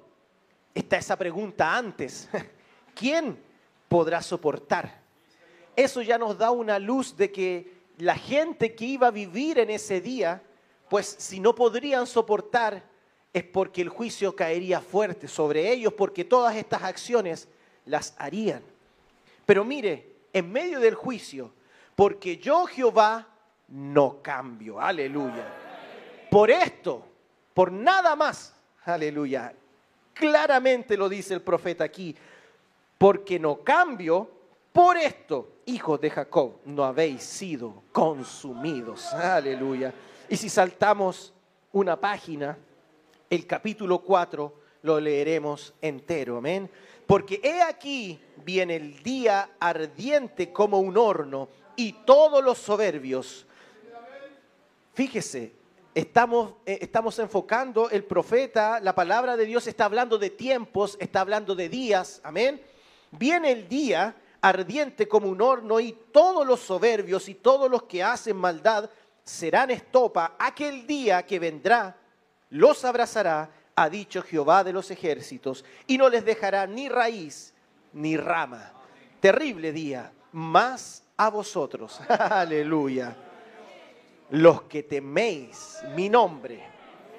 está 0.75 0.97
esa 0.97 1.17
pregunta 1.17 1.75
antes. 1.75 2.29
¿Quién 2.93 3.39
podrá 3.87 4.21
soportar? 4.21 4.99
Eso 5.75 6.03
ya 6.03 6.19
nos 6.19 6.37
da 6.37 6.51
una 6.51 6.77
luz 6.77 7.17
de 7.17 7.31
que 7.31 7.78
la 7.99 8.15
gente 8.15 8.75
que 8.75 8.85
iba 8.85 9.07
a 9.07 9.11
vivir 9.11 9.59
en 9.59 9.69
ese 9.69 9.99
día, 9.99 10.41
pues 10.89 11.05
si 11.19 11.39
no 11.39 11.53
podrían 11.53 12.07
soportar, 12.07 12.81
es 13.33 13.43
porque 13.43 13.81
el 13.81 13.89
juicio 13.89 14.35
caería 14.35 14.79
fuerte 14.79 15.27
sobre 15.27 15.71
ellos, 15.71 15.93
porque 15.93 16.23
todas 16.23 16.55
estas 16.55 16.81
acciones 16.83 17.47
las 17.85 18.15
harían. 18.17 18.63
Pero 19.45 19.65
mire, 19.65 20.15
en 20.31 20.51
medio 20.51 20.79
del 20.79 20.95
juicio, 20.95 21.51
porque 21.95 22.37
yo 22.37 22.65
Jehová 22.65 23.27
no 23.67 24.21
cambio, 24.21 24.79
aleluya. 24.79 25.45
Por 26.31 26.49
esto, 26.49 27.05
por 27.53 27.69
nada 27.71 28.15
más, 28.15 28.55
aleluya. 28.85 29.53
Claramente 30.13 30.95
lo 30.95 31.09
dice 31.09 31.33
el 31.33 31.41
profeta 31.41 31.83
aquí, 31.83 32.15
porque 32.97 33.37
no 33.39 33.57
cambio, 33.61 34.38
por 34.71 34.97
esto, 34.97 35.61
hijos 35.65 35.99
de 35.99 36.09
Jacob, 36.09 36.59
no 36.65 36.83
habéis 36.83 37.23
sido 37.23 37.83
consumidos, 37.91 39.13
aleluya. 39.13 39.93
Y 40.29 40.37
si 40.37 40.49
saltamos 40.49 41.33
una 41.71 41.99
página, 41.99 42.57
el 43.29 43.47
capítulo 43.47 43.99
4 43.99 44.53
lo 44.83 44.99
leeremos 44.99 45.73
entero, 45.81 46.37
amén. 46.37 46.69
Porque 47.07 47.41
he 47.43 47.61
aquí 47.61 48.19
viene 48.45 48.75
el 48.75 49.01
día 49.01 49.51
ardiente 49.59 50.53
como 50.53 50.79
un 50.79 50.95
horno 50.95 51.49
y 51.75 51.93
todos 52.05 52.43
los 52.43 52.59
soberbios. 52.59 53.47
Fíjese, 54.93 55.53
estamos, 55.95 56.53
eh, 56.65 56.77
estamos 56.81 57.17
enfocando 57.19 57.89
el 57.89 58.03
profeta, 58.03 58.79
la 58.79 58.93
palabra 58.93 59.35
de 59.37 59.45
Dios 59.45 59.65
está 59.65 59.85
hablando 59.85 60.17
de 60.17 60.29
tiempos, 60.29 60.97
está 60.99 61.21
hablando 61.21 61.55
de 61.55 61.69
días, 61.69 62.21
amén. 62.23 62.61
Viene 63.11 63.51
el 63.51 63.67
día 63.67 64.15
ardiente 64.41 65.07
como 65.07 65.27
un 65.27 65.41
horno 65.41 65.79
y 65.79 65.93
todos 66.11 66.45
los 66.45 66.59
soberbios 66.59 67.27
y 67.29 67.35
todos 67.35 67.69
los 67.69 67.83
que 67.83 68.03
hacen 68.03 68.37
maldad 68.37 68.89
serán 69.23 69.71
estopa. 69.71 70.35
Aquel 70.39 70.87
día 70.87 71.25
que 71.25 71.39
vendrá 71.39 71.95
los 72.49 72.83
abrazará, 72.83 73.49
ha 73.75 73.89
dicho 73.89 74.21
Jehová 74.21 74.63
de 74.63 74.73
los 74.73 74.91
ejércitos, 74.91 75.63
y 75.87 75.97
no 75.97 76.09
les 76.09 76.25
dejará 76.25 76.67
ni 76.67 76.89
raíz 76.89 77.53
ni 77.93 78.17
rama. 78.17 78.73
Terrible 79.19 79.71
día, 79.71 80.11
más 80.31 81.03
a 81.15 81.29
vosotros. 81.29 81.99
Aleluya. 82.09 83.15
Los 84.31 84.63
que 84.63 84.83
teméis 84.83 85.77
mi 85.95 86.09
nombre 86.09 86.63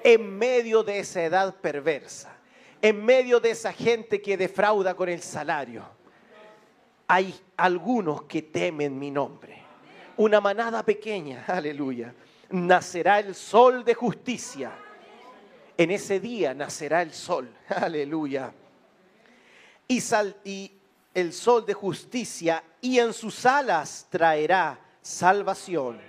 en 0.03 0.37
medio 0.37 0.83
de 0.83 0.99
esa 0.99 1.23
edad 1.23 1.55
perversa, 1.55 2.35
en 2.81 3.03
medio 3.03 3.39
de 3.39 3.51
esa 3.51 3.73
gente 3.73 4.21
que 4.21 4.37
defrauda 4.37 4.95
con 4.95 5.09
el 5.09 5.21
salario. 5.21 5.83
Hay 7.13 7.37
algunos 7.57 8.23
que 8.23 8.41
temen 8.43 8.97
mi 8.97 9.11
nombre. 9.11 9.61
Una 10.17 10.39
manada 10.39 10.83
pequeña, 10.83 11.43
aleluya. 11.47 12.13
Nacerá 12.49 13.19
el 13.19 13.35
sol 13.35 13.83
de 13.83 13.93
justicia 13.93 14.71
en 15.81 15.89
ese 15.89 16.19
día 16.19 16.53
nacerá 16.53 17.01
el 17.01 17.11
sol, 17.11 17.51
aleluya. 17.67 18.53
Y, 19.87 19.99
y 20.45 20.79
el 21.13 21.33
sol 21.33 21.65
de 21.65 21.73
justicia, 21.73 22.63
y 22.81 22.99
en 22.99 23.13
sus 23.13 23.45
alas 23.47 24.05
traerá 24.09 24.79
salvación. 25.01 25.99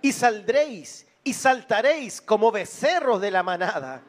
Y 0.00 0.12
saldréis 0.12 1.06
y 1.24 1.32
saltaréis 1.32 2.20
como 2.20 2.52
becerros 2.52 3.20
de 3.20 3.32
la 3.32 3.42
manada. 3.42 4.02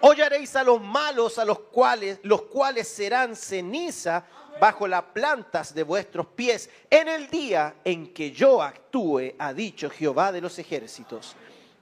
Hollaréis 0.00 0.56
a 0.56 0.64
los 0.64 0.80
malos, 0.80 1.38
a 1.38 1.44
los 1.44 1.58
cuales, 1.60 2.18
los 2.22 2.42
cuales 2.42 2.88
serán 2.88 3.36
ceniza 3.36 4.24
bajo 4.60 4.86
las 4.86 5.02
plantas 5.04 5.74
de 5.74 5.82
vuestros 5.82 6.26
pies 6.26 6.70
en 6.90 7.08
el 7.08 7.28
día 7.28 7.76
en 7.84 8.12
que 8.12 8.30
yo 8.30 8.62
actúe, 8.62 9.34
ha 9.38 9.52
dicho 9.52 9.90
Jehová 9.90 10.32
de 10.32 10.40
los 10.40 10.58
ejércitos. 10.58 11.36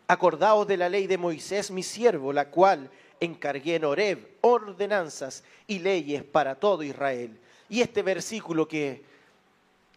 Acordaos 0.09 0.66
de 0.66 0.77
la 0.77 0.89
ley 0.89 1.07
de 1.07 1.18
Moisés, 1.18 1.71
mi 1.71 1.83
siervo, 1.83 2.33
la 2.33 2.49
cual 2.49 2.91
encargué 3.21 3.77
en 3.77 3.85
Oreb 3.85 4.39
ordenanzas 4.41 5.45
y 5.66 5.79
leyes 5.79 6.25
para 6.25 6.55
todo 6.55 6.83
Israel. 6.83 7.39
Y 7.68 7.83
este 7.83 8.03
versículo 8.03 8.66
que 8.66 9.05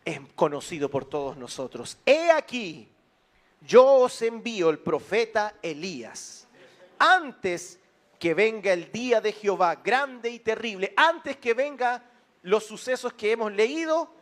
es 0.06 0.20
conocido 0.36 0.90
por 0.90 1.06
todos 1.06 1.38
nosotros. 1.38 1.98
He 2.06 2.30
aquí, 2.30 2.88
yo 3.62 3.86
os 3.86 4.22
envío 4.22 4.70
el 4.70 4.80
profeta 4.80 5.56
Elías, 5.62 6.48
antes 7.00 7.80
que 8.20 8.34
venga 8.34 8.72
el 8.72 8.92
día 8.92 9.22
de 9.22 9.32
Jehová 9.32 9.76
grande 9.76 10.30
y 10.30 10.40
terrible, 10.40 10.94
antes 10.96 11.38
que 11.38 11.54
venga 11.54 12.04
los 12.44 12.66
sucesos 12.66 13.14
que 13.14 13.32
hemos 13.32 13.52
leído, 13.52 14.14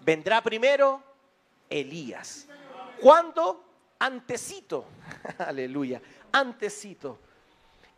vendrá 0.00 0.42
primero 0.42 1.02
Elías. 1.70 2.48
¿Cuándo? 3.00 3.66
antecito, 3.98 4.86
aleluya, 5.38 6.00
antecito. 6.32 7.18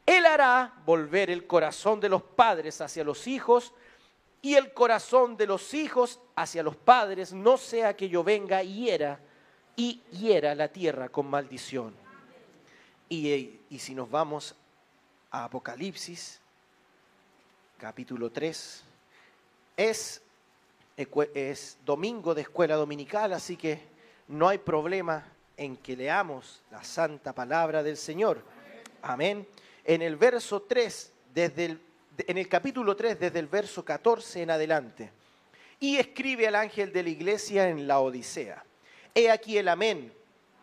Él 0.07 0.25
hará 0.25 0.73
volver 0.87 1.31
el 1.31 1.47
corazón 1.47 2.01
de 2.01 2.09
los 2.09 2.23
padres 2.23 2.81
hacia 2.81 3.05
los 3.05 3.27
hijos 3.27 3.73
y 4.41 4.55
el 4.55 4.73
corazón 4.73 5.37
de 5.37 5.47
los 5.47 5.75
hijos 5.75 6.21
hacia 6.37 6.63
los 6.63 6.77
padres, 6.77 7.33
no 7.33 7.57
sea 7.57 7.97
que 7.97 8.09
yo 8.09 8.25
venga 8.25 8.63
y 8.63 8.85
hiera 8.85 9.21
y 9.77 10.01
hiera 10.13 10.55
la 10.55 10.69
tierra 10.69 11.09
con 11.09 11.29
maldición. 11.29 11.95
Y, 13.09 13.61
y 13.69 13.79
si 13.79 13.95
nos 13.95 14.11
vamos 14.11 14.55
a 15.31 15.45
Apocalipsis, 15.45 16.41
capítulo 17.79 18.31
3, 18.31 18.85
es, 19.79 20.21
domingo 21.85 22.35
de 22.35 22.43
escuela 22.43 22.75
dominical, 22.75 23.33
así 23.33 23.57
que 23.57 23.81
no 24.27 24.49
hay 24.49 24.59
problema 24.59 25.25
en 25.57 25.77
que 25.77 25.97
leamos 25.97 26.63
la 26.71 26.83
santa 26.83 27.33
palabra 27.33 27.83
del 27.83 27.97
Señor. 27.97 28.43
Amén. 29.03 29.47
En 29.85 30.03
el 30.03 30.17
verso 30.17 30.63
3, 30.63 31.13
desde 31.33 31.65
el, 31.65 31.81
en 32.19 32.39
el 32.39 32.49
capítulo 32.49 32.97
3, 32.97 33.21
desde 33.21 33.39
el 33.39 33.47
verso 33.47 33.85
14 33.85 34.43
en 34.43 34.51
adelante. 34.51 35.13
Y 35.79 35.97
escribe 35.97 36.49
al 36.49 36.57
ángel 36.57 36.93
de 36.93 37.05
la 37.05 37.11
iglesia 37.11 37.69
en 37.69 37.87
la 37.87 38.01
Odisea. 38.01 38.65
He 39.15 39.31
aquí 39.31 39.59
el 39.59 39.69
amén, 39.69 40.13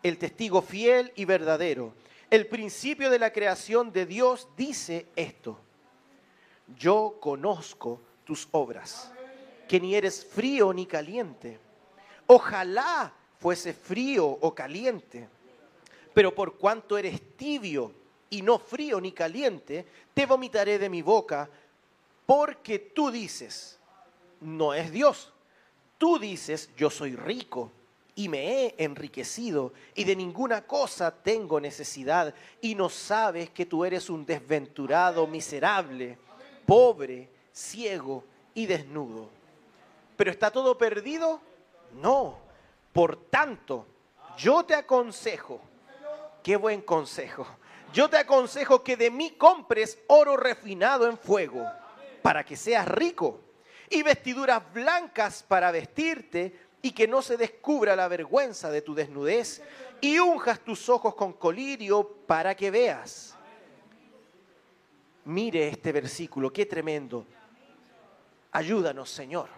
el 0.02 0.18
testigo 0.18 0.60
fiel 0.60 1.10
y 1.16 1.24
verdadero. 1.24 1.94
El 2.30 2.46
principio 2.48 3.08
de 3.08 3.18
la 3.18 3.32
creación 3.32 3.92
de 3.92 4.04
Dios 4.04 4.48
dice 4.58 5.06
esto. 5.16 5.58
Yo 6.76 7.16
conozco 7.18 8.02
tus 8.26 8.46
obras, 8.50 9.10
que 9.66 9.80
ni 9.80 9.94
eres 9.94 10.26
frío 10.26 10.72
ni 10.74 10.84
caliente. 10.84 11.58
Ojalá 12.26 13.12
fuese 13.38 13.72
frío 13.72 14.26
o 14.26 14.54
caliente. 14.54 15.28
Pero 16.12 16.34
por 16.34 16.58
cuanto 16.58 16.98
eres 16.98 17.36
tibio 17.36 17.92
y 18.28 18.42
no 18.42 18.58
frío 18.58 19.00
ni 19.00 19.12
caliente, 19.12 19.86
te 20.12 20.26
vomitaré 20.26 20.78
de 20.78 20.90
mi 20.90 21.00
boca, 21.00 21.48
porque 22.26 22.78
tú 22.78 23.10
dices, 23.10 23.78
no 24.40 24.74
es 24.74 24.90
Dios. 24.90 25.32
Tú 25.96 26.18
dices, 26.18 26.70
yo 26.76 26.90
soy 26.90 27.14
rico 27.14 27.70
y 28.16 28.28
me 28.28 28.64
he 28.64 28.74
enriquecido 28.78 29.72
y 29.94 30.04
de 30.04 30.16
ninguna 30.16 30.66
cosa 30.66 31.10
tengo 31.10 31.60
necesidad 31.60 32.34
y 32.60 32.74
no 32.74 32.88
sabes 32.88 33.50
que 33.50 33.66
tú 33.66 33.84
eres 33.84 34.10
un 34.10 34.26
desventurado, 34.26 35.26
miserable, 35.26 36.18
pobre, 36.66 37.35
ciego 37.56 38.24
y 38.54 38.66
desnudo. 38.66 39.30
¿Pero 40.16 40.30
está 40.30 40.50
todo 40.50 40.76
perdido? 40.76 41.40
No 41.92 42.46
por 42.96 43.28
tanto, 43.28 43.86
yo 44.38 44.64
te 44.64 44.74
aconsejo, 44.74 45.60
qué 46.42 46.56
buen 46.56 46.80
consejo, 46.80 47.46
yo 47.92 48.08
te 48.08 48.16
aconsejo 48.16 48.82
que 48.82 48.96
de 48.96 49.10
mí 49.10 49.32
compres 49.32 49.98
oro 50.06 50.34
refinado 50.34 51.06
en 51.06 51.18
fuego, 51.18 51.70
para 52.22 52.42
que 52.42 52.56
seas 52.56 52.88
rico, 52.88 53.38
y 53.90 54.02
vestiduras 54.02 54.62
blancas 54.72 55.44
para 55.46 55.70
vestirte, 55.70 56.58
y 56.80 56.92
que 56.92 57.06
no 57.06 57.20
se 57.20 57.36
descubra 57.36 57.94
la 57.94 58.08
vergüenza 58.08 58.70
de 58.70 58.80
tu 58.80 58.94
desnudez, 58.94 59.62
y 60.00 60.18
unjas 60.18 60.60
tus 60.60 60.88
ojos 60.88 61.14
con 61.14 61.34
colirio 61.34 62.08
para 62.26 62.56
que 62.56 62.70
veas. 62.70 63.36
Mire 65.26 65.68
este 65.68 65.92
versículo, 65.92 66.50
qué 66.50 66.64
tremendo. 66.64 67.26
Ayúdanos, 68.56 69.10
Señor. 69.10 69.50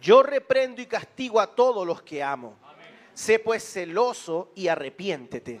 Yo 0.00 0.22
reprendo 0.22 0.80
y 0.80 0.86
castigo 0.86 1.40
a 1.40 1.56
todos 1.56 1.84
los 1.84 2.02
que 2.02 2.22
amo. 2.22 2.54
Sé 3.12 3.40
pues 3.40 3.64
celoso 3.64 4.52
y 4.54 4.68
arrepiéntete. 4.68 5.60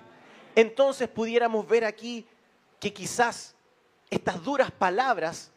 Entonces 0.54 1.08
pudiéramos 1.08 1.66
ver 1.66 1.84
aquí 1.84 2.24
que 2.78 2.92
quizás 2.92 3.56
estas 4.10 4.44
duras 4.44 4.70
palabras 4.70 5.50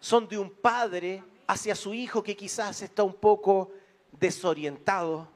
son 0.00 0.28
de 0.28 0.36
un 0.36 0.50
padre 0.50 1.24
hacia 1.46 1.74
su 1.74 1.94
hijo 1.94 2.22
que 2.22 2.36
quizás 2.36 2.82
está 2.82 3.02
un 3.04 3.14
poco 3.14 3.70
desorientado, 4.12 5.26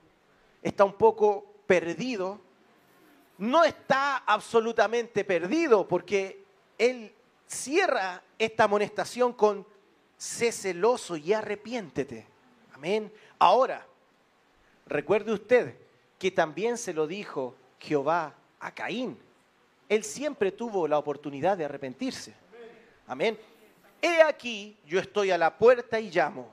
está 0.61 0.85
un 0.85 0.93
poco 0.93 1.55
perdido, 1.67 2.39
no 3.39 3.65
está 3.65 4.19
absolutamente 4.19 5.25
perdido 5.25 5.89
porque 5.89 6.45
Él 6.77 7.15
cierra 7.47 8.23
esta 8.39 8.65
amonestación 8.65 9.33
con 9.33 9.72
sé 10.23 10.53
celoso 10.53 11.17
y 11.17 11.33
arrepiéntete. 11.33 12.25
Amén. 12.75 13.13
Ahora, 13.41 13.85
recuerde 14.87 15.33
usted 15.33 15.75
que 16.17 16.31
también 16.31 16.79
se 16.79 16.95
lo 16.95 17.09
dijo 17.09 17.57
Jehová 17.81 18.33
a 18.61 18.73
Caín. 18.73 19.19
Él 19.89 20.05
siempre 20.05 20.53
tuvo 20.53 20.87
la 20.87 20.97
oportunidad 20.97 21.59
de 21.59 21.65
arrepentirse. 21.65 22.35
Amén. 23.09 23.37
He 24.01 24.23
aquí, 24.23 24.77
yo 24.87 25.01
estoy 25.01 25.33
a 25.33 25.39
la 25.39 25.59
puerta 25.59 25.99
y 25.99 26.09
llamo. 26.09 26.49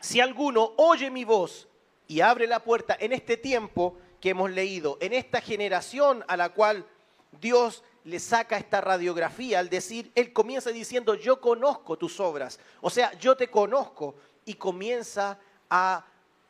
Si 0.00 0.20
alguno 0.20 0.72
oye 0.76 1.08
mi 1.08 1.22
voz 1.22 1.68
y 2.08 2.20
abre 2.20 2.48
la 2.48 2.64
puerta 2.64 2.96
en 2.98 3.12
este 3.12 3.36
tiempo 3.36 3.96
que 4.20 4.30
hemos 4.30 4.50
leído, 4.50 4.98
en 5.00 5.12
esta 5.12 5.40
generación 5.40 6.24
a 6.26 6.36
la 6.36 6.48
cual 6.48 6.84
Dios 7.32 7.82
le 8.04 8.18
saca 8.20 8.56
esta 8.56 8.80
radiografía 8.80 9.58
al 9.58 9.68
decir, 9.68 10.10
Él 10.14 10.32
comienza 10.32 10.70
diciendo, 10.70 11.14
yo 11.14 11.40
conozco 11.40 11.98
tus 11.98 12.20
obras, 12.20 12.58
o 12.80 12.88
sea, 12.88 13.12
yo 13.18 13.36
te 13.36 13.50
conozco, 13.50 14.14
y 14.48 14.54
comienza 14.54 15.38
a, 15.68 16.06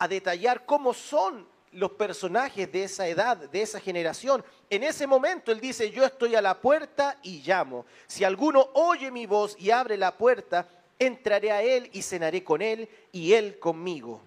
detallar 0.09 0.65
cómo 0.65 0.95
son 0.95 1.49
los 1.73 1.91
personajes 1.91 2.71
de 2.71 2.85
esa 2.85 3.09
edad, 3.09 3.37
de 3.37 3.61
esa 3.61 3.81
generación. 3.81 4.45
En 4.71 4.85
ese 4.85 5.09
momento 5.09 5.51
Él 5.51 5.61
dice, 5.61 5.91
yo 5.91 6.05
estoy 6.05 6.37
a 6.37 6.41
la 6.41 6.61
puerta 6.61 7.19
y 7.25 7.43
llamo. 7.43 7.85
Si 8.07 8.23
alguno 8.23 8.71
oye 8.75 9.11
mi 9.11 9.27
voz 9.27 9.57
y 9.59 9.73
abre 9.73 9.97
la 9.97 10.17
puerta, 10.17 10.69
entraré 11.01 11.51
a 11.51 11.63
Él 11.63 11.91
y 11.93 12.03
cenaré 12.03 12.45
con 12.45 12.63
Él 12.63 12.89
y 13.11 13.33
Él 13.33 13.59
conmigo. 13.59 14.23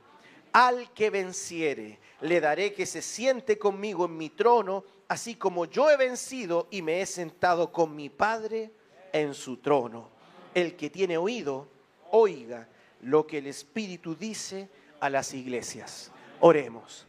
Al 0.52 0.92
que 0.92 1.10
venciere, 1.10 2.00
le 2.20 2.42
daré 2.42 2.74
que 2.74 2.86
se 2.86 3.02
siente 3.02 3.58
conmigo 3.58 4.04
en 4.04 4.18
mi 4.18 4.30
trono, 4.30 4.84
así 5.12 5.36
como 5.36 5.66
yo 5.66 5.92
he 5.92 5.98
vencido 5.98 6.70
y 6.72 6.82
me 6.82 7.02
he 7.02 7.06
sentado 7.06 7.70
con 7.70 7.94
mi 7.94 8.08
Padre 8.08 8.72
en 9.12 9.34
su 9.34 9.58
trono. 9.58 10.08
El 10.54 10.78
que 10.78 10.90
tiene 10.90 11.18
oído, 11.18 11.68
oiga 12.12 12.70
lo 13.02 13.28
que 13.28 13.40
el 13.40 13.48
Espíritu 13.48 14.16
dice 14.16 14.70
a 15.02 15.10
las 15.10 15.34
iglesias. 15.34 16.12
Oremos. 16.40 17.06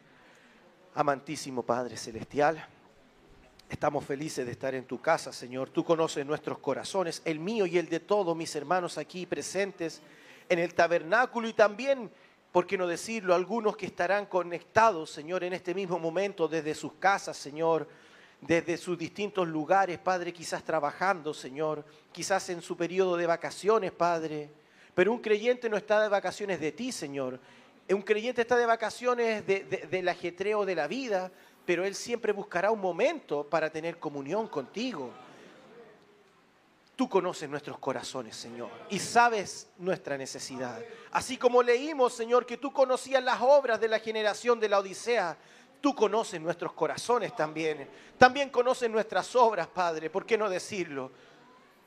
Amantísimo 0.95 1.63
Padre 1.63 1.95
Celestial, 1.95 2.67
estamos 3.69 4.03
felices 4.03 4.45
de 4.45 4.51
estar 4.51 4.75
en 4.75 4.83
tu 4.83 4.99
casa, 4.99 5.31
Señor. 5.31 5.69
Tú 5.69 5.85
conoces 5.85 6.25
nuestros 6.25 6.57
corazones, 6.57 7.21
el 7.23 7.39
mío 7.39 7.65
y 7.65 7.77
el 7.77 7.87
de 7.87 8.01
todos 8.01 8.35
mis 8.35 8.53
hermanos 8.53 8.97
aquí 8.97 9.25
presentes 9.25 10.01
en 10.49 10.59
el 10.59 10.73
tabernáculo 10.73 11.47
y 11.47 11.53
también, 11.53 12.11
por 12.53 12.67
qué 12.67 12.77
no 12.77 12.85
decirlo, 12.85 13.33
algunos 13.33 13.75
que 13.75 13.87
estarán 13.87 14.27
conectados, 14.27 15.09
Señor, 15.09 15.43
en 15.43 15.53
este 15.53 15.73
mismo 15.73 15.97
momento 15.97 16.47
desde 16.47 16.75
sus 16.75 16.93
casas, 16.93 17.35
Señor, 17.35 17.89
desde 18.39 18.77
sus 18.77 18.95
distintos 18.95 19.47
lugares, 19.47 19.97
Padre, 19.97 20.31
quizás 20.31 20.63
trabajando, 20.63 21.33
Señor, 21.33 21.83
quizás 22.11 22.47
en 22.49 22.61
su 22.61 22.77
periodo 22.77 23.17
de 23.17 23.25
vacaciones, 23.25 23.91
Padre. 23.91 24.51
Pero 24.93 25.11
un 25.11 25.17
creyente 25.17 25.67
no 25.67 25.77
está 25.77 25.99
de 25.99 26.09
vacaciones 26.09 26.59
de 26.59 26.71
ti, 26.71 26.91
Señor. 26.91 27.39
Un 27.89 28.03
creyente 28.03 28.41
está 28.41 28.55
de 28.55 28.67
vacaciones 28.67 29.43
del 29.47 30.07
ajetreo 30.07 30.63
de 30.63 30.75
la 30.75 30.85
vida, 30.85 31.31
pero 31.65 31.83
él 31.83 31.95
siempre 31.95 32.33
buscará 32.33 32.69
un 32.69 32.79
momento 32.79 33.49
para 33.49 33.71
tener 33.71 33.97
comunión 33.97 34.47
contigo. 34.47 35.09
Tú 36.95 37.09
conoces 37.09 37.49
nuestros 37.49 37.79
corazones, 37.79 38.35
Señor, 38.35 38.69
y 38.89 38.99
sabes 38.99 39.67
nuestra 39.79 40.15
necesidad. 40.15 40.79
Así 41.11 41.37
como 41.37 41.63
leímos, 41.63 42.13
Señor, 42.13 42.45
que 42.45 42.57
tú 42.57 42.71
conocías 42.71 43.23
las 43.23 43.41
obras 43.41 43.81
de 43.81 43.87
la 43.87 43.99
generación 43.99 44.59
de 44.59 44.69
la 44.69 44.79
Odisea, 44.79 45.35
tú 45.81 45.95
conoces 45.95 46.39
nuestros 46.39 46.73
corazones 46.73 47.35
también. 47.35 47.89
También 48.17 48.49
conoces 48.49 48.89
nuestras 48.91 49.35
obras, 49.35 49.67
Padre, 49.67 50.11
¿por 50.11 50.25
qué 50.25 50.37
no 50.37 50.47
decirlo? 50.49 51.11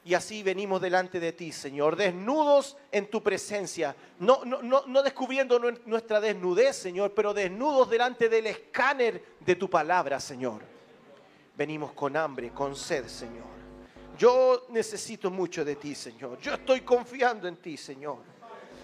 Y 0.05 0.15
así 0.15 0.43
venimos 0.43 0.81
delante 0.81 1.19
de 1.19 1.33
ti, 1.33 1.51
Señor, 1.51 1.97
desnudos 1.97 2.77
en 2.93 3.09
tu 3.11 3.23
presencia, 3.23 3.97
no, 4.20 4.45
no, 4.45 5.03
descubriendo 5.03 5.59
nuestra 5.85 6.20
desnudez, 6.20 6.77
Señor, 6.77 7.12
pero 7.12 7.35
desnudos 7.35 7.91
delante 7.91 8.28
del 8.28 8.47
escáner 8.47 9.24
de 9.41 9.57
tu 9.57 9.69
palabra, 9.69 10.20
Señor. 10.20 10.62
Venimos 11.57 11.93
con 11.93 12.16
hambre, 12.16 12.51
con 12.51 12.77
sed, 12.77 13.09
Señor. 13.09 13.56
Yo 14.18 14.66
necesito 14.70 15.30
mucho 15.30 15.64
de 15.64 15.76
ti, 15.76 15.94
Señor. 15.94 16.38
Yo 16.38 16.55
estoy 16.55 16.80
confiando 16.80 17.48
en 17.48 17.56
ti, 17.56 17.76
Señor. 17.76 18.18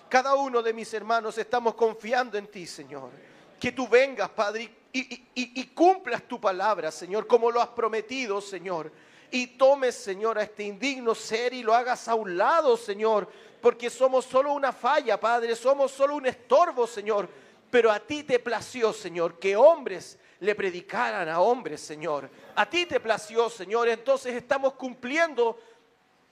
Cada 0.08 0.34
uno 0.34 0.62
de 0.62 0.72
mis 0.74 0.92
hermanos 0.92 1.38
estamos 1.38 1.74
confiando 1.74 2.36
en 2.36 2.46
ti, 2.48 2.66
Señor. 2.66 3.10
Que 3.58 3.72
tú 3.72 3.88
vengas, 3.88 4.28
Padre, 4.30 4.70
y, 4.92 5.66
cumplas 5.74 6.22
tu 6.28 6.40
palabra, 6.40 6.90
Señor, 6.90 7.26
como 7.26 7.50
lo 7.50 7.60
has 7.60 7.68
prometido, 7.68 8.40
Señor 8.40 8.90
y 9.34 9.46
tomes, 9.46 9.94
Señor, 9.94 10.38
a 10.38 10.42
este 10.42 10.62
indigno 10.62 11.14
ser 11.14 11.54
y 11.54 11.62
lo 11.62 11.74
hagas 11.74 12.06
a 12.06 12.14
un 12.14 12.36
lado, 12.36 12.76
Señor, 12.76 13.26
porque 13.62 13.88
somos 13.88 14.26
solo 14.26 14.52
una 14.52 14.72
falla, 14.72 15.18
Padre, 15.18 15.56
somos 15.56 15.90
solo 15.90 16.16
un 16.16 16.26
estorbo, 16.26 16.86
Señor. 16.86 17.28
Pero 17.70 17.90
a 17.90 17.98
ti 17.98 18.24
te 18.24 18.38
plació, 18.38 18.92
Señor, 18.92 19.38
que 19.38 19.56
hombres 19.56 20.18
le 20.42 20.56
predicaran 20.56 21.28
a 21.28 21.40
hombres, 21.40 21.80
Señor. 21.80 22.28
A 22.56 22.68
ti 22.68 22.84
te 22.84 22.98
plació, 22.98 23.48
Señor. 23.48 23.88
Entonces 23.88 24.34
estamos 24.34 24.72
cumpliendo 24.72 25.56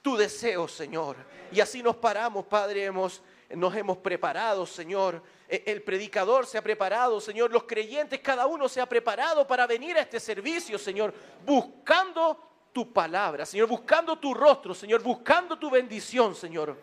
tu 0.01 0.17
deseo, 0.17 0.67
Señor. 0.67 1.15
Y 1.49 1.61
así 1.61 1.81
nos 1.81 1.95
paramos, 1.95 2.45
Padre, 2.45 2.83
hemos, 2.83 3.21
nos 3.51 3.73
hemos 3.73 3.97
preparado, 3.99 4.65
Señor. 4.65 5.23
E, 5.47 5.63
el 5.65 5.81
predicador 5.81 6.45
se 6.45 6.57
ha 6.57 6.61
preparado, 6.61 7.21
Señor. 7.21 7.51
Los 7.51 7.63
creyentes, 7.63 8.19
cada 8.19 8.47
uno 8.47 8.67
se 8.67 8.81
ha 8.81 8.85
preparado 8.85 9.47
para 9.47 9.65
venir 9.65 9.95
a 9.95 10.01
este 10.01 10.19
servicio, 10.19 10.77
Señor, 10.77 11.13
buscando 11.45 12.37
tu 12.73 12.91
palabra, 12.91 13.45
Señor, 13.45 13.69
buscando 13.69 14.19
tu 14.19 14.33
rostro, 14.33 14.73
Señor, 14.73 15.01
buscando 15.01 15.57
tu 15.57 15.69
bendición, 15.69 16.35
Señor, 16.35 16.77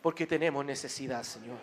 porque 0.00 0.28
tenemos 0.28 0.64
necesidad, 0.64 1.24
Señor. 1.24 1.58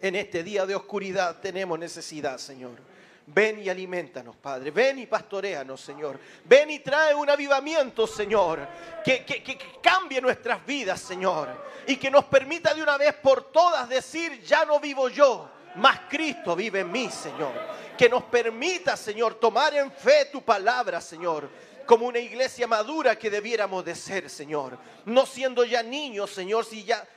En 0.00 0.14
este 0.14 0.44
día 0.44 0.66
de 0.66 0.76
oscuridad 0.76 1.40
tenemos 1.40 1.76
necesidad, 1.80 2.38
Señor. 2.38 2.89
Ven 3.32 3.62
y 3.62 3.68
alimentanos, 3.68 4.36
Padre. 4.36 4.70
Ven 4.70 4.98
y 4.98 5.06
pastoreanos, 5.06 5.80
Señor. 5.80 6.18
Ven 6.44 6.70
y 6.70 6.80
trae 6.80 7.14
un 7.14 7.30
avivamiento, 7.30 8.06
Señor. 8.06 8.66
Que, 9.04 9.24
que, 9.24 9.42
que, 9.42 9.58
cambie 9.80 10.20
nuestras 10.20 10.64
vidas, 10.66 11.00
Señor. 11.00 11.48
Y 11.86 11.96
que 11.96 12.10
nos 12.10 12.24
permita 12.24 12.74
de 12.74 12.82
una 12.82 12.98
vez 12.98 13.14
por 13.14 13.52
todas 13.52 13.88
decir, 13.88 14.42
ya 14.42 14.64
no 14.64 14.80
vivo 14.80 15.08
yo, 15.08 15.48
mas 15.76 16.00
Cristo 16.08 16.56
vive 16.56 16.80
en 16.80 16.90
mí, 16.90 17.08
Señor. 17.08 17.52
Que 17.96 18.08
nos 18.08 18.24
permita, 18.24 18.96
Señor, 18.96 19.34
tomar 19.36 19.74
en 19.74 19.92
fe 19.92 20.26
tu 20.32 20.42
palabra, 20.42 21.00
Señor 21.00 21.48
como 21.86 22.06
una 22.06 22.20
iglesia 22.20 22.68
madura 22.68 23.18
que 23.18 23.28
debiéramos 23.28 23.84
de 23.84 23.96
ser, 23.96 24.30
Señor. 24.30 24.78
No 25.06 25.26
siendo 25.26 25.64
ya 25.64 25.82
niños, 25.82 26.30
Señor, 26.30 26.64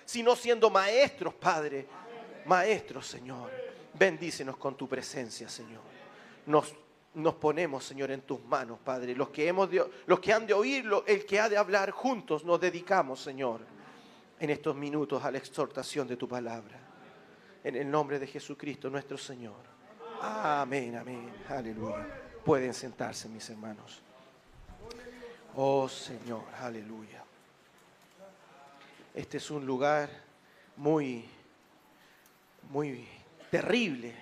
sino 0.03 0.35
siendo 0.35 0.71
maestros, 0.71 1.35
Padre. 1.35 1.85
Maestros, 2.45 3.05
Señor. 3.05 3.51
Bendícenos 3.93 4.57
con 4.57 4.75
tu 4.75 4.89
presencia, 4.89 5.47
Señor. 5.47 5.92
Nos, 6.45 6.73
nos 7.13 7.35
ponemos, 7.35 7.83
Señor, 7.83 8.11
en 8.11 8.21
tus 8.21 8.43
manos, 8.45 8.79
Padre. 8.83 9.15
Los 9.15 9.29
que, 9.29 9.47
hemos 9.47 9.69
los 10.05 10.19
que 10.19 10.33
han 10.33 10.45
de 10.45 10.53
oírlo, 10.53 11.03
el 11.07 11.25
que 11.25 11.39
ha 11.39 11.49
de 11.49 11.57
hablar 11.57 11.91
juntos, 11.91 12.43
nos 12.43 12.59
dedicamos, 12.59 13.21
Señor, 13.21 13.61
en 14.39 14.49
estos 14.49 14.75
minutos 14.75 15.23
a 15.23 15.31
la 15.31 15.37
exhortación 15.37 16.07
de 16.07 16.17
tu 16.17 16.27
palabra. 16.27 16.79
En 17.63 17.75
el 17.75 17.89
nombre 17.89 18.19
de 18.19 18.27
Jesucristo, 18.27 18.89
nuestro 18.89 19.17
Señor. 19.17 19.73
Amén, 20.21 20.95
amén. 20.95 21.33
Aleluya. 21.49 22.07
Pueden 22.43 22.73
sentarse, 22.73 23.29
mis 23.29 23.49
hermanos. 23.49 24.01
Oh 25.55 25.87
Señor, 25.87 26.43
aleluya. 26.59 27.23
Este 29.13 29.37
es 29.37 29.51
un 29.51 29.65
lugar 29.65 30.09
muy, 30.77 31.23
muy 32.71 33.07
terrible 33.51 34.13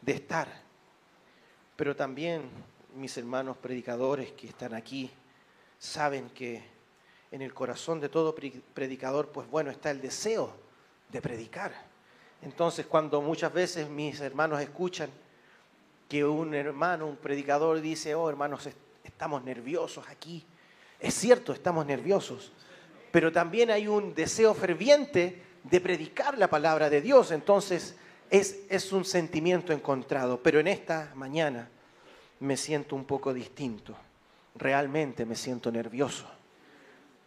de 0.00 0.12
estar. 0.12 0.63
Pero 1.76 1.96
también 1.96 2.42
mis 2.94 3.16
hermanos 3.16 3.56
predicadores 3.56 4.32
que 4.32 4.46
están 4.46 4.74
aquí 4.74 5.10
saben 5.78 6.30
que 6.30 6.62
en 7.30 7.42
el 7.42 7.52
corazón 7.52 8.00
de 8.00 8.08
todo 8.08 8.34
predicador, 8.74 9.28
pues 9.28 9.48
bueno, 9.50 9.70
está 9.70 9.90
el 9.90 10.00
deseo 10.00 10.52
de 11.10 11.20
predicar. 11.20 11.72
Entonces, 12.42 12.86
cuando 12.86 13.20
muchas 13.20 13.52
veces 13.52 13.88
mis 13.88 14.20
hermanos 14.20 14.60
escuchan 14.60 15.10
que 16.08 16.24
un 16.24 16.54
hermano, 16.54 17.06
un 17.06 17.16
predicador 17.16 17.80
dice, 17.80 18.14
oh 18.14 18.28
hermanos, 18.28 18.68
estamos 19.02 19.42
nerviosos 19.42 20.04
aquí, 20.08 20.44
es 21.00 21.14
cierto, 21.14 21.52
estamos 21.52 21.86
nerviosos, 21.86 22.52
pero 23.10 23.32
también 23.32 23.70
hay 23.70 23.88
un 23.88 24.14
deseo 24.14 24.54
ferviente 24.54 25.42
de 25.64 25.80
predicar 25.80 26.38
la 26.38 26.48
palabra 26.48 26.88
de 26.90 27.00
Dios. 27.00 27.30
Entonces 27.30 27.96
es, 28.30 28.60
es 28.68 28.92
un 28.92 29.04
sentimiento 29.04 29.72
encontrado. 29.72 30.42
Pero 30.42 30.60
en 30.60 30.68
esta 30.68 31.12
mañana 31.14 31.68
me 32.40 32.56
siento 32.56 32.96
un 32.96 33.04
poco 33.04 33.32
distinto. 33.32 33.96
Realmente 34.54 35.24
me 35.24 35.36
siento 35.36 35.70
nervioso. 35.70 36.26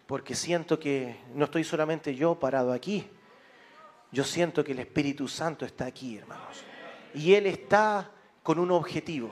Porque 0.06 0.36
siento 0.36 0.80
que 0.80 1.18
no 1.34 1.45
estoy 1.45 1.64
solamente 1.64 2.15
yo 2.15 2.36
parado 2.36 2.72
aquí. 2.72 3.07
Yo 4.11 4.24
siento 4.24 4.64
que 4.64 4.72
el 4.72 4.80
Espíritu 4.80 5.28
Santo 5.28 5.65
está 5.65 5.86
aquí, 5.86 6.18
hermanos. 6.18 6.64
Y 7.14 7.34
Él 7.34 7.45
está 7.48 8.10
con 8.44 8.60
un 8.60 8.72
objetivo 8.72 9.32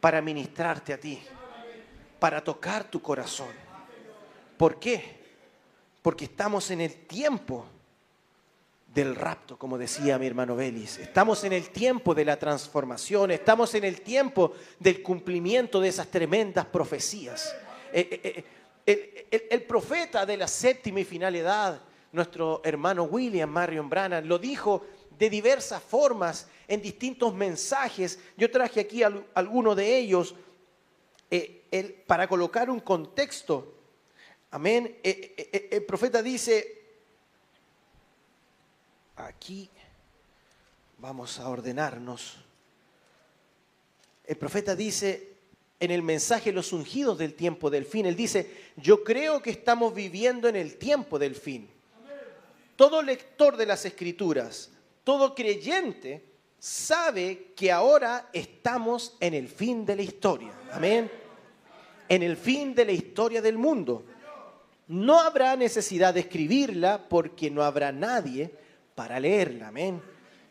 para 0.00 0.20
ministrarte 0.20 0.92
a 0.92 0.98
ti 0.98 1.20
para 2.18 2.42
tocar 2.42 2.84
tu 2.84 3.00
corazón. 3.00 3.54
¿Por 4.56 4.78
qué? 4.78 5.24
Porque 6.02 6.24
estamos 6.26 6.70
en 6.70 6.80
el 6.80 7.06
tiempo 7.06 7.66
del 8.96 9.14
rapto, 9.14 9.58
como 9.58 9.76
decía 9.76 10.18
mi 10.18 10.26
hermano 10.26 10.56
Belis. 10.56 10.96
Estamos 10.96 11.44
en 11.44 11.52
el 11.52 11.68
tiempo 11.68 12.14
de 12.14 12.24
la 12.24 12.38
transformación, 12.38 13.30
estamos 13.30 13.74
en 13.74 13.84
el 13.84 14.00
tiempo 14.00 14.54
del 14.78 15.02
cumplimiento 15.02 15.82
de 15.82 15.88
esas 15.88 16.06
tremendas 16.06 16.64
profecías. 16.64 17.54
Eh, 17.92 18.08
eh, 18.24 18.44
eh, 18.86 19.48
el, 19.50 19.62
profeta 19.64 20.24
de 20.24 20.38
la 20.38 20.48
séptima 20.48 21.00
y 21.00 21.04
final 21.04 21.36
edad, 21.36 21.78
nuestro 22.10 22.62
hermano 22.64 23.02
William 23.02 23.50
Marion 23.50 23.90
Brannan, 23.90 24.26
lo 24.26 24.38
dijo 24.38 24.86
de 25.18 25.28
diversas 25.28 25.82
formas, 25.82 26.48
en 26.66 26.80
distintos 26.80 27.34
mensajes. 27.34 28.18
Yo 28.38 28.50
traje 28.50 28.80
aquí 28.80 29.02
algunos 29.02 29.76
de 29.76 29.98
ellos 29.98 30.34
para 32.06 32.26
colocar 32.26 32.70
un 32.70 32.80
contexto. 32.80 33.74
Amén. 34.50 34.96
el 35.02 35.84
profeta 35.84 36.22
dice, 36.22 36.75
aquí 39.16 39.68
vamos 40.98 41.38
a 41.38 41.48
ordenarnos. 41.48 42.36
El 44.24 44.36
profeta 44.36 44.74
dice 44.74 45.36
en 45.78 45.90
el 45.90 46.02
mensaje 46.02 46.52
Los 46.52 46.72
ungidos 46.72 47.18
del 47.18 47.34
tiempo 47.34 47.70
del 47.70 47.84
fin, 47.84 48.06
él 48.06 48.16
dice, 48.16 48.50
yo 48.76 49.04
creo 49.04 49.42
que 49.42 49.50
estamos 49.50 49.94
viviendo 49.94 50.48
en 50.48 50.56
el 50.56 50.76
tiempo 50.76 51.18
del 51.18 51.34
fin. 51.34 51.68
Todo 52.76 53.02
lector 53.02 53.56
de 53.56 53.66
las 53.66 53.84
escrituras, 53.84 54.70
todo 55.04 55.34
creyente, 55.34 56.24
sabe 56.58 57.52
que 57.56 57.72
ahora 57.72 58.28
estamos 58.32 59.16
en 59.20 59.34
el 59.34 59.48
fin 59.48 59.86
de 59.86 59.96
la 59.96 60.02
historia. 60.02 60.52
Amén. 60.72 61.10
En 62.08 62.22
el 62.22 62.36
fin 62.36 62.74
de 62.74 62.84
la 62.84 62.92
historia 62.92 63.40
del 63.40 63.56
mundo. 63.56 64.04
No 64.88 65.20
habrá 65.20 65.56
necesidad 65.56 66.14
de 66.14 66.20
escribirla 66.20 67.08
porque 67.08 67.50
no 67.50 67.62
habrá 67.62 67.92
nadie 67.92 68.52
para 68.96 69.20
leerla, 69.20 69.68
amén. 69.68 70.02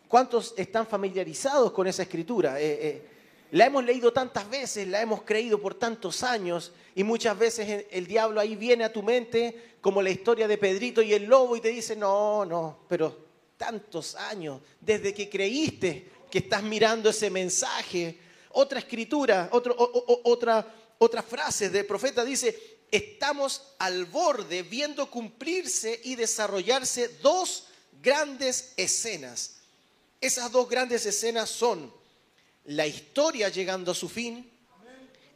¿Cuántos 0.07 0.53
están 0.55 0.85
familiarizados 0.85 1.71
con 1.71 1.87
esa 1.87 2.03
escritura? 2.03 2.61
Eh, 2.61 2.77
eh, 2.79 3.09
la 3.51 3.65
hemos 3.65 3.83
leído 3.83 4.13
tantas 4.13 4.47
veces, 4.47 4.87
la 4.87 5.01
hemos 5.01 5.23
creído 5.23 5.59
por 5.59 5.73
tantos 5.73 6.21
años 6.21 6.71
y 6.93 7.03
muchas 7.03 7.37
veces 7.37 7.87
el 7.89 8.05
diablo 8.05 8.39
ahí 8.39 8.55
viene 8.55 8.83
a 8.83 8.93
tu 8.93 9.01
mente 9.01 9.77
como 9.81 9.99
la 10.01 10.11
historia 10.11 10.47
de 10.47 10.59
Pedrito 10.59 11.01
y 11.01 11.13
el 11.13 11.25
lobo 11.25 11.57
y 11.57 11.61
te 11.61 11.69
dice, 11.69 11.95
no, 11.95 12.45
no, 12.45 12.81
pero 12.87 13.25
tantos 13.57 14.13
años, 14.13 14.61
desde 14.79 15.11
que 15.11 15.27
creíste 15.27 16.11
que 16.29 16.39
estás 16.39 16.61
mirando 16.61 17.09
ese 17.09 17.31
mensaje. 17.31 18.19
Otra 18.51 18.77
escritura, 18.77 19.49
otra, 19.51 20.65
otra 20.99 21.23
frase 21.23 21.71
del 21.71 21.85
profeta 21.87 22.23
dice, 22.23 22.77
estamos 22.91 23.73
al 23.79 24.05
borde 24.05 24.61
viendo 24.61 25.09
cumplirse 25.09 25.99
y 26.03 26.15
desarrollarse 26.15 27.17
dos 27.23 27.69
grandes 28.05 28.73
escenas. 28.77 29.55
Esas 30.21 30.51
dos 30.51 30.69
grandes 30.69 31.05
escenas 31.07 31.49
son 31.49 31.91
la 32.65 32.85
historia 32.85 33.49
llegando 33.49 33.91
a 33.91 33.95
su 33.95 34.07
fin 34.07 34.47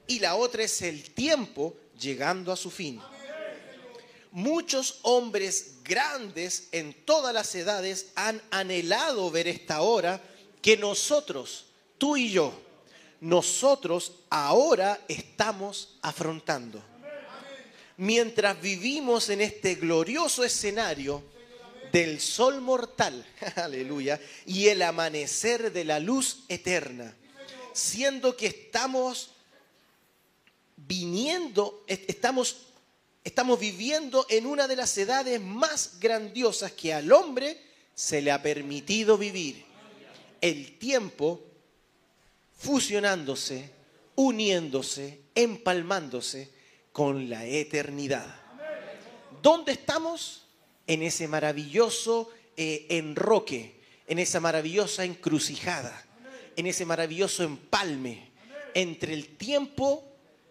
y 0.08 0.20
la 0.20 0.36
otra 0.36 0.64
es 0.64 0.82
el 0.84 1.10
tiempo 1.12 1.76
llegando 2.00 2.52
a 2.52 2.56
su 2.56 2.70
fin. 2.70 3.02
Muchos 4.32 5.00
hombres 5.02 5.78
grandes 5.84 6.68
en 6.72 6.94
todas 7.06 7.34
las 7.34 7.54
edades 7.56 8.12
han 8.14 8.40
anhelado 8.52 9.32
ver 9.32 9.48
esta 9.48 9.82
hora 9.82 10.22
que 10.62 10.78
nosotros, 10.78 11.66
tú 11.98 12.18
y 12.18 12.32
yo, 12.32 12.54
nosotros 13.20 14.14
ahora 14.30 15.04
estamos 15.08 15.98
afrontando. 16.04 16.84
Mientras 17.98 18.62
vivimos 18.62 19.30
en 19.30 19.42
este 19.42 19.76
glorioso 19.76 20.44
escenario, 20.44 21.24
del 21.92 22.20
sol 22.20 22.62
mortal, 22.62 23.26
aleluya, 23.56 24.20
y 24.46 24.68
el 24.68 24.82
amanecer 24.82 25.72
de 25.72 25.86
la 25.86 26.00
luz 26.00 26.44
eterna, 26.48 27.16
siendo 27.74 28.36
que 28.36 28.48
estamos 28.48 29.32
viniendo, 30.76 31.84
estamos, 31.88 32.68
estamos 33.24 33.60
viviendo 33.60 34.26
en 34.30 34.46
una 34.46 34.68
de 34.68 34.76
las 34.76 34.98
edades 34.98 35.40
más 35.42 36.00
grandiosas 36.00 36.72
que 36.72 36.94
al 36.94 37.12
hombre 37.12 37.62
se 37.96 38.22
le 38.22 38.32
ha 38.32 38.42
permitido 38.42 39.18
vivir. 39.18 39.66
El 40.42 40.78
tiempo 40.78 41.44
fusionándose, 42.58 43.72
uniéndose, 44.16 45.22
empalmándose 45.36 46.50
con 46.92 47.30
la 47.30 47.46
eternidad. 47.46 48.36
¿Dónde 49.42 49.74
estamos? 49.74 50.46
En 50.90 51.04
ese 51.04 51.28
maravilloso 51.28 52.32
eh, 52.58 52.88
enroque, 52.90 53.76
en 54.08 54.18
esa 54.18 54.40
maravillosa 54.40 55.06
encrucijada, 55.06 56.04
en 56.56 56.66
ese 56.66 56.84
maravilloso 56.84 57.44
empalme 57.44 58.32
entre 58.74 59.14
el 59.14 59.38
tiempo 59.38 60.04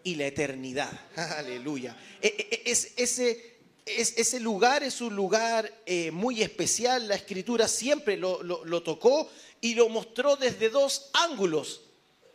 y 0.05 0.15
la 0.15 0.27
eternidad. 0.27 0.93
Aleluya. 1.16 1.97
E, 2.23 2.28
e, 2.28 2.55
e, 2.55 2.70
es, 2.70 2.93
ese, 2.94 4.39
lugar 4.39 4.85
es 4.85 5.01
un 5.01 5.16
lugar 5.16 5.73
eh, 5.85 6.12
muy 6.12 6.40
especial. 6.40 7.09
La 7.09 7.16
escritura 7.16 7.66
siempre 7.66 8.16
lo 8.16 8.82
tocó 8.85 9.28
y 9.60 9.74
lo 9.74 9.89
mostró 9.89 10.36
desde 10.36 10.70
dos 10.70 11.10
ángulos. 11.15 11.82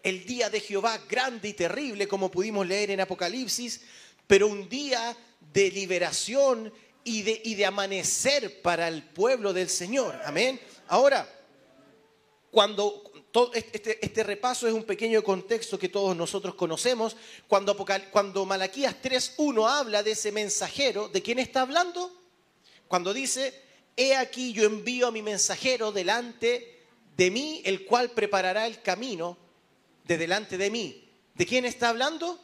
El 0.04 0.26
día 0.26 0.50
de 0.50 0.60
Jehová 0.60 1.00
grande 1.08 1.48
y 1.48 1.54
terrible, 1.54 2.10
como 2.10 2.30
pudimos 2.30 2.68
leer 2.68 2.92
en 2.92 3.00
Apocalipsis, 3.00 3.80
pero 4.28 4.50
un 4.50 4.68
día 4.68 5.16
de 5.54 5.72
liberación 5.72 6.74
y 7.04 7.22
de, 7.24 7.42
y 7.44 7.56
de 7.56 7.66
amanecer 7.66 8.62
para 8.62 8.88
el 8.88 9.04
pueblo 9.04 9.54
del 9.54 9.70
Señor. 9.70 10.20
Amén. 10.26 10.60
Ahora, 10.88 11.28
cuando 12.52 13.04
este, 13.54 14.06
este, 14.06 14.24
repaso 14.24 14.68
es 14.68 14.74
un 14.74 14.84
pequeño 14.84 15.24
contexto 15.24 15.80
que 15.80 15.90
todos 15.90 16.16
nosotros 16.16 16.54
conocemos, 16.54 17.18
cuando, 17.48 17.76
cuando 18.12 18.46
Malaquías 18.46 18.96
3.1 19.02 19.68
habla 19.68 20.04
de 20.04 20.12
ese 20.12 20.32
mensajero, 20.32 21.10
¿de 21.10 21.22
quién 21.24 21.40
está 21.40 21.62
hablando? 21.62 22.12
Cuando 22.88 23.12
dice, 23.12 23.60
he 23.98 24.16
aquí 24.16 24.54
yo 24.54 24.66
envío 24.66 25.08
a 25.08 25.12
mi 25.12 25.24
mensajero 25.24 25.92
delante 25.92 26.86
de 27.18 27.32
mí, 27.32 27.62
el 27.66 27.86
cual 27.86 28.12
preparará 28.12 28.68
el 28.68 28.82
camino 28.82 29.36
de 30.04 30.18
delante 30.20 30.58
de 30.58 30.70
mí. 30.70 31.10
¿De 31.34 31.48
quién 31.48 31.66
está 31.66 31.90
hablando? 31.90 32.40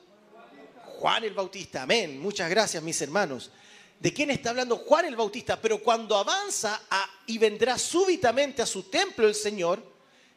Juan 0.98 1.24
el 1.24 1.36
Bautista. 1.36 1.84
Amén. 1.84 2.20
Muchas 2.20 2.50
gracias, 2.50 2.82
mis 2.82 3.00
hermanos. 3.02 3.52
¿De 4.00 4.14
quién 4.14 4.32
está 4.32 4.52
hablando 4.52 4.78
Juan 4.78 5.06
el 5.06 5.18
Bautista? 5.18 5.62
Pero 5.62 5.84
cuando 5.84 6.18
avanza 6.18 6.82
y 7.28 7.38
vendrá 7.38 7.78
súbitamente 7.78 8.62
a 8.62 8.66
su 8.66 8.84
templo 8.84 9.28
el 9.28 9.36
Señor, 9.36 9.84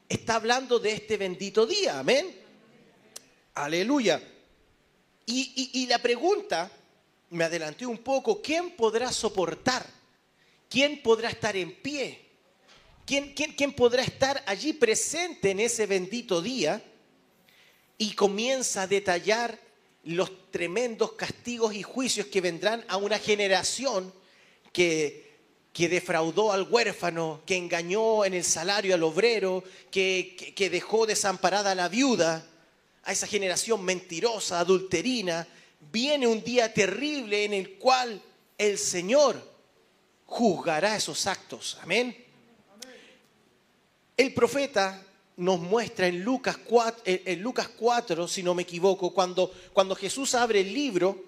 está 0.09 0.35
hablando 0.35 0.81
de 0.81 0.93
este 0.93 1.17
bendito 1.17 1.65
día. 1.65 2.01
Amén. 2.01 2.43
Aleluya. 3.55 4.21
Y, 5.25 5.87
la 5.87 5.99
pregunta, 5.99 6.71
me 7.31 7.45
adelanté 7.45 7.87
un 7.87 7.99
poco, 7.99 8.43
¿quién 8.43 8.73
podrá 8.73 9.13
soportar? 9.13 9.87
¿Quién 10.69 11.01
podrá 11.01 11.31
estar 11.31 11.57
en 11.57 11.73
pie? 11.81 12.19
¿Quién, 13.07 13.33
quién, 13.33 13.73
podrá 13.73 14.03
estar 14.03 14.43
allí 14.47 14.73
presente 14.73 15.51
en 15.51 15.61
ese 15.61 15.87
bendito 15.87 16.43
día? 16.43 16.83
Y 17.97 18.15
comienza 18.15 18.83
a 18.83 18.87
detallar 18.87 19.59
los 20.05 20.51
tremendos 20.51 21.13
castigos 21.13 21.75
y 21.75 21.83
juicios 21.83 22.27
que 22.27 22.41
vendrán 22.41 22.85
a 22.89 22.97
una 22.97 23.19
generación 23.19 24.13
que, 24.73 25.39
que 25.73 25.89
defraudó 25.89 26.53
al 26.53 26.67
huérfano, 26.69 27.43
que 27.47 27.57
engañó 27.57 28.25
en 28.25 28.35
el 28.35 28.45
salario 28.45 28.95
al 28.95 29.03
obrero, 29.03 29.63
que, 29.91 30.55
que 30.57 30.71
dejó 30.71 31.07
desamparada 31.07 31.73
a 31.73 31.75
la 31.75 31.89
viuda, 31.89 32.47
a 33.05 33.13
esa 33.13 33.27
generación 33.27 33.85
mentirosa, 33.85 34.61
adulterina, 34.61 35.47
viene 35.91 36.27
un 36.27 36.43
día 36.43 36.73
terrible 36.73 37.45
en 37.45 37.55
el 37.55 37.79
cual 37.79 38.21
el 38.59 38.79
Señor 38.79 39.53
juzgará 40.27 40.97
esos 40.97 41.27
actos. 41.27 41.79
Amén. 41.83 42.17
El 44.17 44.33
profeta 44.35 45.05
nos 45.37 45.61
muestra 45.61 46.07
en 46.07 46.23
Lucas 46.23 46.59
4, 46.59 47.03
en 47.05 47.41
Lucas 47.41 47.69
4 47.69 48.29
si 48.29 48.43
no 48.43 48.55
me 48.55 48.63
equivoco, 48.63 49.13
cuando, 49.13 49.53
cuando 49.73 49.95
Jesús 49.95 50.35
abre 50.35 50.61
el 50.61 50.73
libro, 50.73 51.25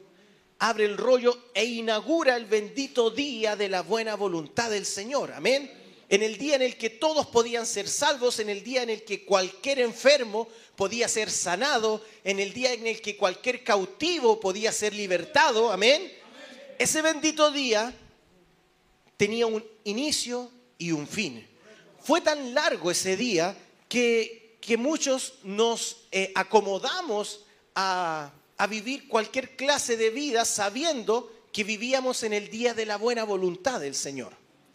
abre 0.59 0.85
el 0.85 0.97
rollo 0.97 1.51
e 1.55 1.65
inaugura 1.65 2.37
el 2.37 2.47
bendito 2.47 3.11
día 3.11 3.57
de 3.57 3.69
la 3.69 3.83
buena 3.83 4.15
voluntad 4.15 4.71
del 4.71 4.87
Señor. 4.87 5.33
Amén. 5.33 5.71
En 6.09 6.23
el 6.23 6.37
día 6.37 6.55
en 6.55 6.63
el 6.63 6.77
que 6.77 6.91
todos 6.91 7.27
podían 7.27 7.67
ser 7.67 7.89
salvos, 7.89 8.39
en 8.39 8.51
el 8.51 8.63
día 8.63 8.83
en 8.83 8.91
el 8.91 9.05
que 9.05 9.25
cualquier 9.25 9.79
enfermo 9.81 10.49
podía 10.77 11.09
ser 11.09 11.31
sanado, 11.31 12.05
en 12.25 12.39
el 12.39 12.53
día 12.53 12.73
en 12.73 12.87
el 12.87 13.01
que 13.01 13.17
cualquier 13.17 13.65
cautivo 13.65 14.39
podía 14.39 14.71
ser 14.71 14.95
libertado. 14.95 15.73
Amén. 15.73 16.13
Ese 16.79 17.03
bendito 17.03 17.51
día 17.51 17.95
tenía 19.17 19.47
un 19.47 19.65
inicio 19.85 20.51
y 20.77 20.93
un 20.93 21.07
fin. 21.07 21.47
Fue 22.01 22.21
tan 22.21 22.53
largo 22.53 22.91
ese 22.91 23.17
día 23.17 23.57
que, 23.95 24.77
muchos 24.77 25.35
nos 25.45 26.09
eh, 26.11 26.33
acomodamos 26.35 27.45
a, 27.77 28.33
vivir 28.69 29.07
cualquier 29.09 29.57
clase 29.57 29.97
de 29.97 30.11
vida 30.11 30.45
sabiendo 30.45 31.31
que 31.53 31.65
vivíamos 31.65 32.23
en 32.23 32.33
el 32.33 32.49
día 32.51 32.73
de 32.75 32.87
la 32.87 32.97
buena 32.97 33.25
voluntad 33.25 33.79
del 33.79 33.95
Señor. 33.95 34.33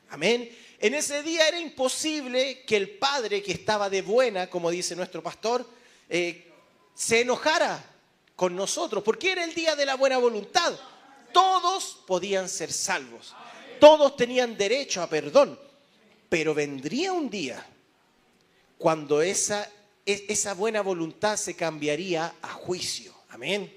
Amén. 0.10 0.50
En 0.80 0.94
ese 0.94 1.24
día 1.24 1.48
era 1.48 1.60
imposible 1.60 2.64
que 2.66 2.78
el 2.78 2.92
Padre 2.92 3.42
que 3.44 3.52
estaba 3.52 3.90
de 3.90 4.02
buena, 4.02 4.50
como 4.50 4.70
dice 4.70 4.96
nuestro 4.96 5.22
pastor, 5.22 5.68
eh, 6.08 6.52
se 6.94 7.22
enojara 7.22 7.84
con 8.36 8.56
nosotros, 8.56 9.04
porque 9.04 9.32
era 9.32 9.44
el 9.44 9.54
día 9.54 9.76
de 9.76 9.86
la 9.86 9.96
buena 9.96 10.18
voluntad. 10.18 10.74
Todos 11.34 12.00
podían 12.08 12.48
ser 12.48 12.72
salvos, 12.72 13.36
todos 13.80 14.16
tenían 14.16 14.56
derecho 14.56 15.02
a 15.02 15.10
perdón, 15.10 15.60
pero 16.30 16.54
vendría 16.54 17.12
un 17.12 17.30
día 17.30 17.66
cuando 18.80 19.22
esa, 19.22 19.70
e, 20.06 20.26
esa 20.30 20.56
buena 20.56 20.82
voluntad 20.82 21.36
se 21.38 21.56
cambiaría 21.56 22.34
a 22.42 22.54
juicio. 22.54 23.14
Amén. 23.30 23.72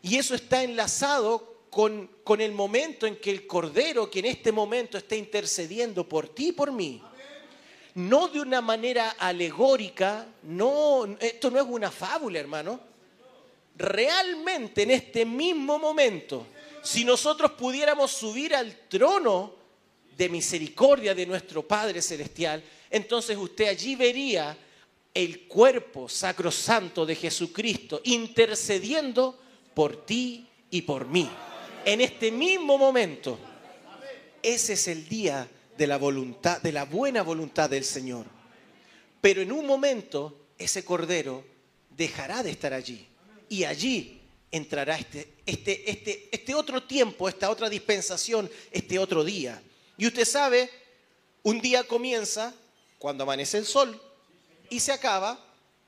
Y 0.00 0.16
eso 0.16 0.34
está 0.34 0.62
enlazado 0.62 1.64
con, 1.68 2.08
con, 2.24 2.40
el 2.40 2.52
momento 2.52 3.06
en 3.06 3.16
que 3.16 3.30
el 3.30 3.46
Cordero, 3.46 4.08
que 4.08 4.20
en 4.20 4.26
este 4.26 4.52
momento 4.52 4.96
está 4.96 5.16
intercediendo 5.16 6.08
por 6.08 6.28
ti 6.28 6.48
y 6.48 6.52
por 6.52 6.72
mí, 6.72 7.02
no 7.96 8.28
de 8.28 8.40
una 8.40 8.60
manera 8.60 9.16
alegórica, 9.18 10.26
no, 10.44 11.16
esto 11.18 11.50
no 11.50 11.58
es 11.58 11.66
una 11.68 11.90
fábula, 11.90 12.38
hermano. 12.38 12.80
Realmente 13.76 14.82
en 14.82 14.92
este 14.92 15.24
mismo 15.24 15.78
momento, 15.78 16.46
si 16.82 17.04
nosotros 17.04 17.52
pudiéramos 17.52 18.12
subir 18.12 18.54
al 18.54 18.88
trono 18.88 19.59
de 20.20 20.28
misericordia 20.28 21.14
de 21.14 21.24
nuestro 21.24 21.66
Padre 21.66 22.02
Celestial, 22.02 22.62
entonces 22.90 23.38
usted 23.38 23.68
allí 23.68 23.96
vería 23.96 24.54
el 25.14 25.48
cuerpo 25.48 26.10
sacrosanto 26.10 27.06
de 27.06 27.16
Jesucristo 27.16 28.02
intercediendo 28.04 29.40
por 29.72 30.04
ti 30.04 30.46
y 30.70 30.82
por 30.82 31.06
mí. 31.06 31.26
En 31.86 32.02
este 32.02 32.30
mismo 32.30 32.76
momento, 32.76 33.38
ese 34.42 34.74
es 34.74 34.88
el 34.88 35.08
día 35.08 35.48
de 35.78 35.86
la 35.86 35.96
voluntad, 35.96 36.60
de 36.60 36.72
la 36.72 36.84
buena 36.84 37.22
voluntad 37.22 37.70
del 37.70 37.84
Señor. 37.84 38.26
Pero 39.22 39.40
en 39.40 39.50
un 39.50 39.64
momento 39.64 40.48
ese 40.58 40.84
cordero 40.84 41.42
dejará 41.96 42.42
de 42.42 42.50
estar 42.50 42.74
allí 42.74 43.06
y 43.48 43.64
allí 43.64 44.20
entrará 44.50 44.98
este, 44.98 45.32
este, 45.46 45.90
este, 45.90 46.28
este 46.30 46.54
otro 46.54 46.82
tiempo, 46.82 47.26
esta 47.26 47.48
otra 47.48 47.70
dispensación, 47.70 48.50
este 48.70 48.98
otro 48.98 49.24
día. 49.24 49.62
Y 50.00 50.06
usted 50.06 50.24
sabe, 50.24 50.70
un 51.42 51.60
día 51.60 51.84
comienza 51.84 52.54
cuando 52.98 53.24
amanece 53.24 53.58
el 53.58 53.66
sol 53.66 54.00
y 54.70 54.80
se 54.80 54.92
acaba 54.92 55.38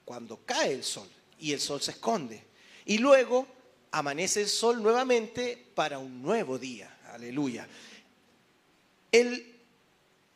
cuando 0.04 0.38
cae 0.44 0.74
el 0.74 0.84
sol 0.84 1.08
y 1.38 1.50
el 1.52 1.60
sol 1.60 1.80
se 1.80 1.92
esconde. 1.92 2.44
Y 2.84 2.98
luego 2.98 3.46
amanece 3.90 4.42
el 4.42 4.50
sol 4.50 4.82
nuevamente 4.82 5.56
para 5.74 5.98
un 5.98 6.20
nuevo 6.20 6.58
día. 6.58 6.94
Aleluya. 7.10 7.66
El, 9.10 9.50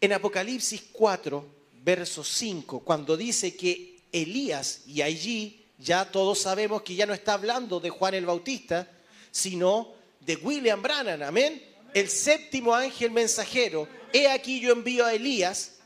en 0.00 0.12
Apocalipsis 0.14 0.84
4, 0.92 1.46
verso 1.82 2.24
5, 2.24 2.80
cuando 2.80 3.14
dice 3.14 3.54
que 3.54 4.00
Elías, 4.10 4.84
y 4.86 5.02
allí 5.02 5.66
ya 5.76 6.10
todos 6.10 6.38
sabemos 6.38 6.80
que 6.80 6.94
ya 6.94 7.04
no 7.04 7.12
está 7.12 7.34
hablando 7.34 7.78
de 7.78 7.90
Juan 7.90 8.14
el 8.14 8.24
Bautista, 8.24 8.90
sino 9.30 9.92
de 10.20 10.36
William 10.36 10.80
Brannan, 10.80 11.22
amén 11.22 11.75
el 11.96 12.10
séptimo 12.10 12.74
ángel 12.74 13.10
mensajero, 13.10 13.88
he 14.12 14.28
aquí 14.28 14.60
yo 14.60 14.70
envío 14.70 15.06
a 15.06 15.14
Elías 15.14 15.76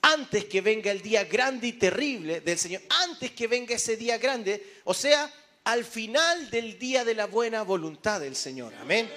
antes 0.00 0.46
que 0.46 0.60
venga 0.60 0.90
el 0.90 1.00
día 1.02 1.22
grande 1.22 1.68
y 1.68 1.74
terrible 1.74 2.40
del 2.40 2.58
Señor, 2.58 2.82
antes 2.88 3.30
que 3.30 3.46
venga 3.46 3.76
ese 3.76 3.96
día 3.96 4.18
grande, 4.18 4.80
o 4.82 4.92
sea, 4.92 5.32
al 5.62 5.84
final 5.84 6.50
del 6.50 6.80
día 6.80 7.04
de 7.04 7.14
la 7.14 7.26
buena 7.26 7.62
voluntad 7.62 8.18
del 8.18 8.34
Señor. 8.34 8.74
Amén. 8.80 9.08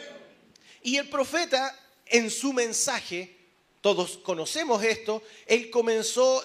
Y 0.83 0.97
el 0.97 1.09
profeta 1.09 1.75
en 2.05 2.29
su 2.29 2.53
mensaje, 2.53 3.35
todos 3.81 4.19
conocemos 4.19 4.83
esto, 4.83 5.23
él 5.47 5.71
comenzó, 5.71 6.43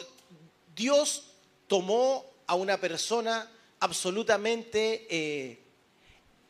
Dios 0.74 1.34
tomó 1.66 2.24
a 2.46 2.54
una 2.54 2.80
persona 2.80 3.52
absolutamente 3.80 5.06
eh, 5.10 5.58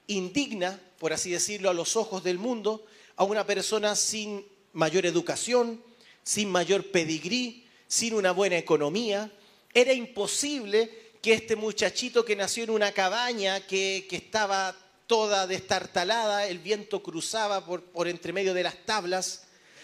indigna, 0.07 0.81
por 1.01 1.13
así 1.13 1.33
decirlo, 1.33 1.69
a 1.69 1.75
los 1.75 1.97
ojos 1.97 2.23
del 2.23 2.39
mundo, 2.39 2.87
a 3.21 3.25
una 3.25 3.45
persona 3.45 3.95
sin 3.97 4.47
mayor 4.73 5.05
educación, 5.05 5.85
sin 6.23 6.49
mayor 6.49 6.91
pedigrí, 6.91 7.67
sin 7.87 8.15
una 8.15 8.31
buena 8.31 8.57
economía. 8.57 9.31
Era 9.75 9.93
imposible 9.93 10.91
que 11.21 11.35
este 11.35 11.55
muchachito 11.55 12.25
que 12.25 12.35
nació 12.35 12.65
en 12.65 12.71
una 12.71 12.93
cabaña 12.93 13.61
que, 13.67 14.09
estaba 14.11 14.75
toda 15.07 15.47
destartalada, 15.47 16.47
el 16.47 16.61
viento 16.61 17.03
cruzaba 17.03 17.67
por, 17.67 17.83
por 17.83 18.09
entre 18.09 18.33
medio 18.33 18.55
de 18.55 18.63
las 18.63 18.87
tablas, 18.87 19.43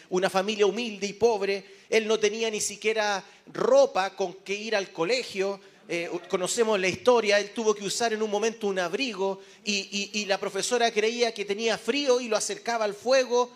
una 0.09 0.31
familia 0.31 0.65
humilde 0.65 1.07
y 1.07 1.13
pobre, 1.13 1.63
él 1.91 2.09
no 2.09 2.19
tenía 2.19 2.51
ni 2.51 2.63
siquiera 2.63 3.23
ropa 3.53 4.17
con 4.17 4.33
que 4.33 4.55
ir 4.55 4.75
al 4.75 4.93
colegio, 4.93 5.61
eh, 5.89 6.11
conocemos 6.29 6.81
la 6.81 6.89
historia, 6.89 7.39
él 7.39 7.51
tuvo 7.51 7.73
que 7.75 7.85
usar 7.85 8.13
en 8.13 8.21
un 8.21 8.31
momento 8.31 8.67
un 8.67 8.79
abrigo 8.79 9.41
y, 9.65 10.25
la 10.27 10.39
profesora 10.39 10.91
creía 10.91 11.33
que 11.33 11.45
tenía 11.45 11.79
frío 11.79 12.21
y 12.21 12.27
lo 12.27 12.37
acercaba 12.37 12.85
al 12.85 12.95
fuego 12.95 13.51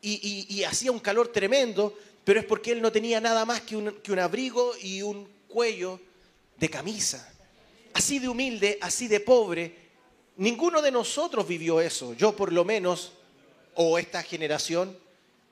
y, 0.00 0.62
hacía 0.64 0.92
un 0.92 1.00
calor 1.00 1.28
tremendo, 1.28 1.96
pero 2.24 2.40
es 2.40 2.46
porque 2.46 2.72
él 2.72 2.80
no 2.80 2.90
tenía 2.90 3.20
nada 3.20 3.44
más 3.44 3.60
que 3.60 3.76
un, 3.76 3.92
que 4.02 4.12
un 4.12 4.18
abrigo 4.18 4.72
y 4.80 5.02
un 5.02 5.28
cuello 5.46 6.00
de 6.56 6.70
camisa. 6.70 7.30
Así 7.92 8.18
de 8.18 8.28
humilde, 8.28 8.78
así 8.80 9.06
de 9.06 9.20
pobre. 9.20 9.84
Ninguno 10.36 10.80
de 10.80 10.90
nosotros 10.90 11.46
vivió 11.46 11.80
eso, 11.80 12.14
yo 12.14 12.34
por 12.34 12.52
lo 12.52 12.64
menos, 12.64 13.12
o 13.74 13.98
esta 13.98 14.22
generación, 14.22 14.98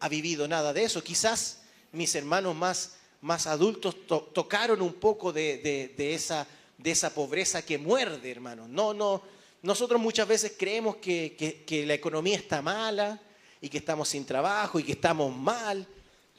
ha 0.00 0.08
vivido 0.08 0.48
nada 0.48 0.72
de 0.72 0.84
eso. 0.84 1.04
Quizás 1.04 1.60
mis 1.92 2.14
hermanos 2.14 2.56
más 2.56 2.94
más 3.22 3.46
adultos 3.46 4.06
tocaron 4.06 4.82
un 4.82 4.94
poco 4.94 5.32
de, 5.32 5.94
esa, 5.96 6.46
de 6.76 6.90
esa 6.90 7.14
pobreza 7.14 7.62
que 7.62 7.78
muerde, 7.78 8.30
hermano. 8.30 8.66
No, 8.68 8.92
no, 8.92 9.22
nosotros 9.62 10.00
muchas 10.00 10.26
veces 10.26 10.54
creemos 10.58 10.96
que, 10.96 11.84
la 11.86 11.94
economía 11.94 12.36
está 12.36 12.60
mala 12.60 13.20
y 13.60 13.68
que 13.68 13.78
estamos 13.78 14.08
sin 14.08 14.24
trabajo 14.24 14.80
y 14.80 14.82
que 14.82 14.92
estamos 14.92 15.34
mal, 15.34 15.86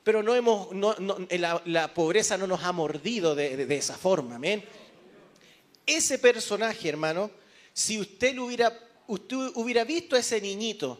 pero 0.03 0.21
no 0.21 0.35
hemos, 0.35 0.67
la, 1.65 1.93
pobreza 1.93 2.37
no 2.37 2.47
nos 2.47 2.61
ha 2.63 2.73
mordido 2.73 3.33
de, 3.33 3.65
esa 3.75 3.97
forma, 3.97 4.35
amén. 4.35 4.63
Ese 5.85 6.19
personaje, 6.19 6.89
hermano, 6.89 7.31
si 7.71 7.97
usted, 7.97 8.37
hubiera, 8.39 8.77
usted 9.07 9.37
hubiera 9.55 9.85
visto 9.85 10.17
a 10.17 10.19
ese 10.19 10.41
niñito, 10.41 10.99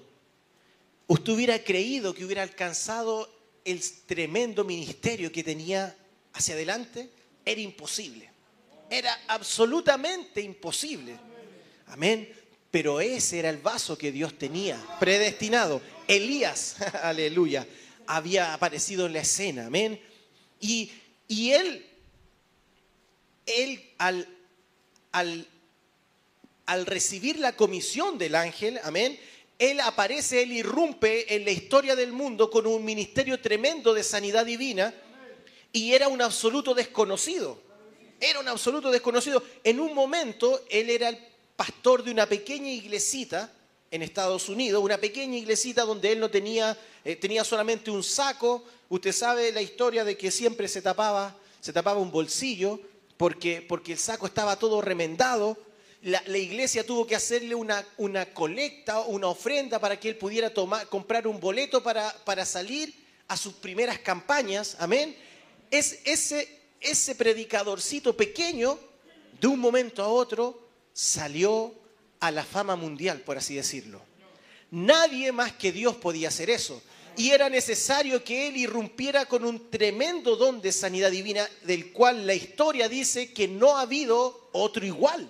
usted 1.07 1.34
hubiera 1.34 1.61
creído 1.61 2.14
que 2.14 2.23
hubiera 2.23 2.41
alcanzado 2.41 3.32
el 3.65 3.81
tremendo 4.06 4.64
ministerio 4.64 5.31
que 5.31 5.44
tenía 5.44 5.95
hacia 6.34 6.56
adelante, 6.56 7.10
era 7.45 7.61
imposible. 7.61 8.30
Era 8.90 9.18
absolutamente 9.27 10.41
imposible. 10.41 11.18
Amén. 11.88 12.31
Pero 12.72 12.99
ese 12.99 13.40
era 13.40 13.49
el 13.49 13.57
vaso 13.57 13.98
que 13.98 14.11
Dios 14.11 14.38
tenía, 14.38 14.84
predestinado. 14.99 15.81
Elías, 16.07 16.77
aleluya, 17.03 17.68
había 18.07 18.53
aparecido 18.53 19.06
en 19.06 19.14
la 19.14 19.19
escena. 19.19 19.68
Amén. 19.68 19.99
Y, 20.60 20.91
y 21.27 21.52
él, 21.52 21.85
él 23.45 23.91
al, 23.98 24.27
al, 25.11 25.48
al 26.65 26.85
recibir 26.85 27.40
la 27.40 27.56
comisión 27.56 28.18
del 28.18 28.35
ángel, 28.35 28.80
amén, 28.84 29.19
él 29.72 29.80
aparece, 29.80 30.44
Él 30.44 30.52
irrumpe 30.52 31.34
en 31.34 31.45
la 31.45 31.52
historia 31.52 31.95
del 31.95 32.11
mundo 32.11 32.49
con 32.49 32.68
un 32.68 32.84
ministerio 32.84 33.40
tremendo 33.40 33.94
de 33.94 34.03
sanidad 34.03 34.45
divina 34.45 34.94
y 35.72 35.94
era 35.94 36.10
un 36.10 36.22
absoluto 36.22 36.73
desconocido. 36.73 37.57
Era 38.19 38.41
un 38.41 38.48
absoluto 38.49 38.91
desconocido. 38.91 39.41
En 39.64 39.80
un 39.80 39.94
momento 39.94 40.65
Él 40.69 40.90
era 40.90 41.07
el 41.07 41.18
pastor 41.56 42.03
de 42.03 42.11
una 42.11 42.26
pequeña 42.26 42.72
iglesita 42.72 43.53
en 43.90 44.02
Estados 44.02 44.49
Unidos, 44.49 44.84
una 44.84 44.98
pequeña 44.98 45.38
iglesita 45.38 45.84
donde 45.84 46.11
Él 46.11 46.19
no 46.19 46.30
tenía, 46.30 46.77
eh, 47.06 47.15
tenía 47.15 47.45
solamente 47.45 47.90
un 47.90 48.03
saco. 48.03 48.65
Usted 48.90 49.14
sabe 49.14 49.53
la 49.53 49.61
historia 49.61 50.03
de 50.03 50.18
que 50.18 50.30
siempre 50.30 50.68
se 50.68 50.81
tapaba, 50.81 51.38
se 51.61 51.72
tapaba 51.72 52.02
un 52.02 52.11
bolsillo 52.11 52.81
porque, 53.15 53.61
porque 53.61 53.94
el 53.94 53.98
saco 53.98 54.26
estaba 54.26 54.60
todo 54.60 54.81
remendado 54.81 55.57
la, 56.03 56.38
iglesia 56.38 56.85
tuvo 56.85 57.07
que 57.07 57.15
hacerle 57.15 57.55
una, 57.55 57.85
una 57.97 58.25
colecta, 58.25 58.99
una 59.01 59.27
ofrenda 59.27 59.80
para 59.80 59.97
que 59.97 60.09
él 60.09 60.17
pudiera 60.17 60.53
tomar, 60.53 60.88
comprar 60.88 61.27
un 61.27 61.39
boleto 61.39 61.81
para, 61.81 62.13
para 62.25 62.45
salir 62.45 62.93
a 63.30 63.38
sus 63.38 63.53
primeras 63.53 63.99
campañas. 63.99 64.75
Amén. 64.80 65.15
Es 65.71 66.01
ese, 66.03 66.59
ese 66.81 67.15
predicadorcito 67.15 68.15
pequeño, 68.17 68.77
de 69.39 69.47
un 69.47 69.59
momento 69.59 70.03
a 70.03 70.09
otro, 70.09 70.67
salió 70.91 71.73
a 72.19 72.31
la 72.31 72.43
fama 72.43 72.75
mundial, 72.75 73.21
por 73.21 73.38
así 73.38 73.55
decirlo. 73.55 74.01
Nadie 74.71 75.31
más 75.31 75.53
que 75.53 75.71
Dios 75.71 75.95
podía 75.95 76.27
hacer 76.27 76.49
eso. 76.49 76.81
Y 77.15 77.30
era 77.30 77.49
necesario 77.49 78.23
que 78.23 78.47
él 78.47 78.57
irrumpiera 78.57 79.25
con 79.25 79.45
un 79.45 79.69
tremendo 79.69 80.35
don 80.35 80.61
de 80.61 80.71
sanidad 80.71 81.11
divina, 81.11 81.47
del 81.63 81.93
cual 81.93 82.27
la 82.27 82.34
historia 82.34 82.89
dice 82.89 83.31
que 83.31 83.47
no 83.47 83.77
ha 83.77 83.81
habido 83.81 84.49
otro 84.51 84.85
igual. 84.85 85.30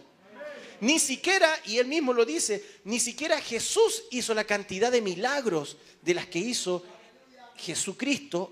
Ni 0.83 0.99
siquiera, 0.99 1.49
y 1.65 1.77
él 1.77 1.87
mismo 1.87 2.11
lo 2.11 2.25
dice, 2.25 2.61
ni 2.83 2.99
siquiera 2.99 3.39
Jesús 3.39 4.03
hizo 4.11 4.33
la 4.33 4.43
cantidad 4.43 4.91
de 4.91 4.99
milagros 4.99 5.77
de 6.01 6.13
las 6.13 6.25
que 6.25 6.39
hizo 6.39 6.83
Jesucristo 7.55 8.51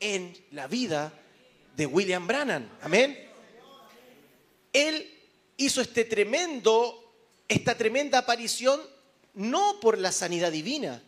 en 0.00 0.36
la 0.50 0.66
vida 0.66 1.12
de 1.76 1.86
William 1.86 2.26
Brannan. 2.26 2.68
Amén. 2.82 3.16
Él 4.72 5.08
hizo 5.56 5.80
este 5.80 6.04
tremendo, 6.04 7.14
esta 7.46 7.78
tremenda 7.78 8.18
aparición 8.18 8.80
no 9.34 9.78
por 9.78 9.98
la 9.98 10.10
sanidad 10.10 10.50
divina, 10.50 11.00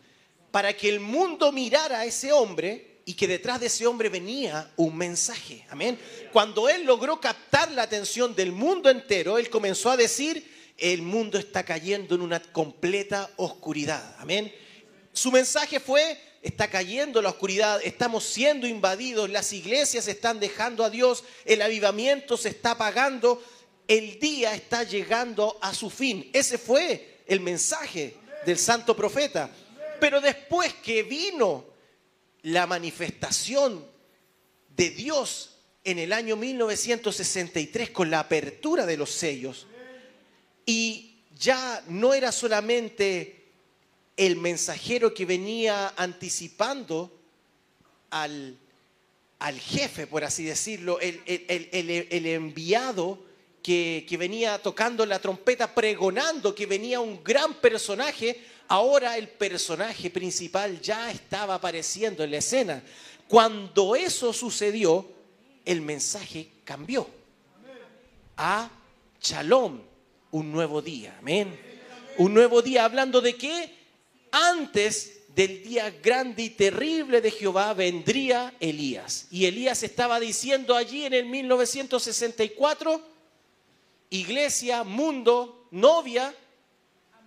para 0.51 0.71
que 0.71 0.87
el 0.87 1.01
mundo 1.01 1.51
mirara 1.51 1.99
a 1.99 2.05
ese 2.05 2.31
hombre 2.31 3.01
y 3.03 3.13
que 3.15 3.27
detrás 3.27 3.59
de 3.59 3.65
ese 3.65 3.85
hombre 3.85 4.07
venía 4.07 4.71
un 4.77 4.95
mensaje. 4.95 5.65
Amén. 5.69 5.99
Cuando 6.31 6.69
él 6.69 6.85
logró 6.85 7.19
captar 7.19 7.69
la 7.71 7.83
atención 7.83 8.33
del 8.33 8.53
mundo 8.53 8.89
entero, 8.89 9.37
él 9.37 9.49
comenzó 9.49 9.91
a 9.91 9.97
decir, 9.97 10.50
el 10.77 11.01
mundo 11.01 11.37
está 11.37 11.63
cayendo 11.63 12.15
en 12.15 12.21
una 12.21 12.41
completa 12.41 13.29
oscuridad. 13.37 14.15
Amén. 14.19 14.53
Su 15.13 15.31
mensaje 15.31 15.79
fue, 15.79 16.17
está 16.41 16.69
cayendo 16.69 17.21
la 17.21 17.29
oscuridad, 17.29 17.81
estamos 17.83 18.23
siendo 18.23 18.67
invadidos, 18.67 19.29
las 19.29 19.53
iglesias 19.53 20.07
están 20.07 20.39
dejando 20.39 20.83
a 20.83 20.89
Dios, 20.89 21.23
el 21.45 21.61
avivamiento 21.61 22.37
se 22.37 22.49
está 22.49 22.71
apagando, 22.71 23.43
el 23.87 24.19
día 24.19 24.55
está 24.55 24.83
llegando 24.83 25.57
a 25.61 25.73
su 25.73 25.89
fin. 25.89 26.29
Ese 26.33 26.57
fue 26.57 27.19
el 27.27 27.41
mensaje 27.41 28.15
del 28.45 28.57
santo 28.57 28.95
profeta. 28.95 29.49
Pero 29.99 30.21
después 30.21 30.73
que 30.75 31.03
vino 31.03 31.65
la 32.43 32.65
manifestación 32.65 33.85
de 34.69 34.89
Dios 34.89 35.57
en 35.83 35.99
el 35.99 36.13
año 36.13 36.35
1963 36.35 37.89
con 37.91 38.09
la 38.09 38.19
apertura 38.19 38.85
de 38.85 38.97
los 38.97 39.11
sellos, 39.11 39.67
y 40.65 41.15
ya 41.37 41.83
no 41.87 42.13
era 42.13 42.31
solamente 42.31 43.41
el 44.17 44.35
mensajero 44.37 45.13
que 45.13 45.25
venía 45.25 45.93
anticipando 45.97 47.11
al, 48.11 48.57
al 49.39 49.59
jefe, 49.59 50.05
por 50.05 50.23
así 50.23 50.43
decirlo, 50.43 50.99
el, 50.99 51.21
el, 51.25 52.25
enviado 52.27 53.19
que, 53.63 54.05
que, 54.07 54.17
venía 54.17 54.61
tocando 54.61 55.05
la 55.05 55.19
trompeta, 55.19 55.73
pregonando 55.73 56.53
que 56.53 56.65
venía 56.65 56.99
un 56.99 57.23
gran 57.23 57.55
personaje, 57.55 58.39
ahora 58.67 59.17
el 59.17 59.27
personaje 59.27 60.09
principal 60.09 60.79
ya 60.81 61.09
estaba 61.09 61.55
apareciendo 61.55 62.23
en 62.23 62.31
la 62.31 62.37
escena. 62.37 62.83
Cuando 63.27 63.95
eso 63.95 64.33
sucedió, 64.33 65.07
el 65.65 65.81
mensaje 65.81 66.49
cambió 66.63 67.07
a 68.37 68.69
Shalom, 69.21 69.79
un 70.31 70.51
nuevo 70.51 70.81
día. 70.81 71.15
Amén. 71.19 71.59
Un 72.17 72.33
nuevo 72.33 72.61
día 72.61 72.85
hablando 72.85 73.21
de 73.21 73.35
qué? 73.35 73.81
antes 74.31 75.23
del 75.35 75.63
día 75.63 75.91
grande 76.01 76.43
y 76.43 76.49
terrible 76.49 77.21
de 77.21 77.31
Jehová 77.31 77.73
vendría 77.73 78.53
Elías. 78.59 79.27
Y 79.29 79.45
Elías 79.45 79.83
estaba 79.83 80.19
diciendo 80.19 80.75
allí 80.75 81.05
en 81.05 81.13
el 81.13 81.25
1964, 81.25 83.01
iglesia, 84.09 84.83
mundo, 84.83 85.67
novia, 85.71 86.33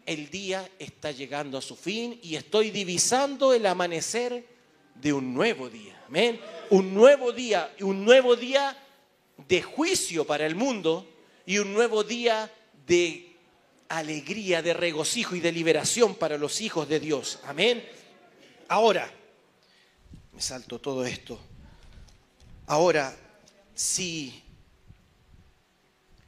el 0.06 0.28
día 0.28 0.68
está 0.78 1.12
llegando 1.12 1.56
a 1.56 1.62
su 1.62 1.76
fin 1.76 2.18
y 2.22 2.36
estoy 2.36 2.70
divisando 2.70 3.54
el 3.54 3.64
amanecer 3.64 4.46
de 4.94 5.12
un 5.12 5.32
nuevo 5.32 5.70
día. 5.70 5.98
Amén. 6.08 6.38
Un 6.70 6.92
nuevo 6.92 7.32
día, 7.32 7.74
un 7.80 8.04
nuevo 8.04 8.36
día 8.36 8.76
de 9.48 9.62
juicio 9.62 10.26
para 10.26 10.44
el 10.44 10.54
mundo 10.56 11.08
y 11.46 11.58
un 11.58 11.72
nuevo 11.72 12.04
día 12.04 12.50
de 12.86 13.36
alegría, 13.88 14.62
de 14.62 14.74
regocijo 14.74 15.36
y 15.36 15.40
de 15.40 15.52
liberación 15.52 16.14
para 16.14 16.38
los 16.38 16.60
hijos 16.60 16.88
de 16.88 17.00
Dios. 17.00 17.38
Amén. 17.44 17.84
Ahora, 18.68 19.10
me 20.32 20.40
salto 20.40 20.80
todo 20.80 21.04
esto. 21.04 21.38
Ahora, 22.66 23.16
si, 23.74 24.42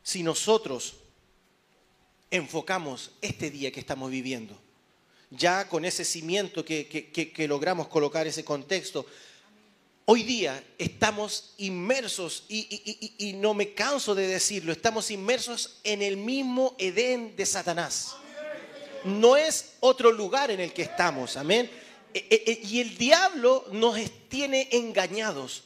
si 0.02 0.22
nosotros 0.22 0.96
enfocamos 2.30 3.12
este 3.20 3.50
día 3.50 3.72
que 3.72 3.80
estamos 3.80 4.10
viviendo, 4.10 4.60
ya 5.30 5.68
con 5.68 5.84
ese 5.84 6.04
cimiento 6.04 6.64
que, 6.64 6.86
que 6.86 7.48
logramos 7.48 7.88
colocar 7.88 8.26
ese 8.26 8.44
contexto, 8.44 9.06
Hoy 10.08 10.22
día 10.22 10.62
estamos 10.78 11.54
inmersos, 11.58 12.44
y, 12.48 13.32
no 13.38 13.54
me 13.54 13.74
canso 13.74 14.14
de 14.14 14.28
decirlo, 14.28 14.70
estamos 14.70 15.10
inmersos 15.10 15.80
en 15.82 16.00
el 16.00 16.16
mismo 16.16 16.76
Edén 16.78 17.34
de 17.34 17.44
Satanás. 17.44 18.14
No 19.02 19.36
es 19.36 19.72
otro 19.80 20.12
lugar 20.12 20.52
en 20.52 20.60
el 20.60 20.72
que 20.72 20.82
estamos, 20.82 21.36
amén. 21.36 21.68
E, 22.14 22.24
e, 22.30 22.52
e, 22.52 22.66
y 22.68 22.80
el 22.80 22.96
diablo 22.96 23.64
nos 23.72 23.98
tiene 24.28 24.68
engañados 24.70 25.64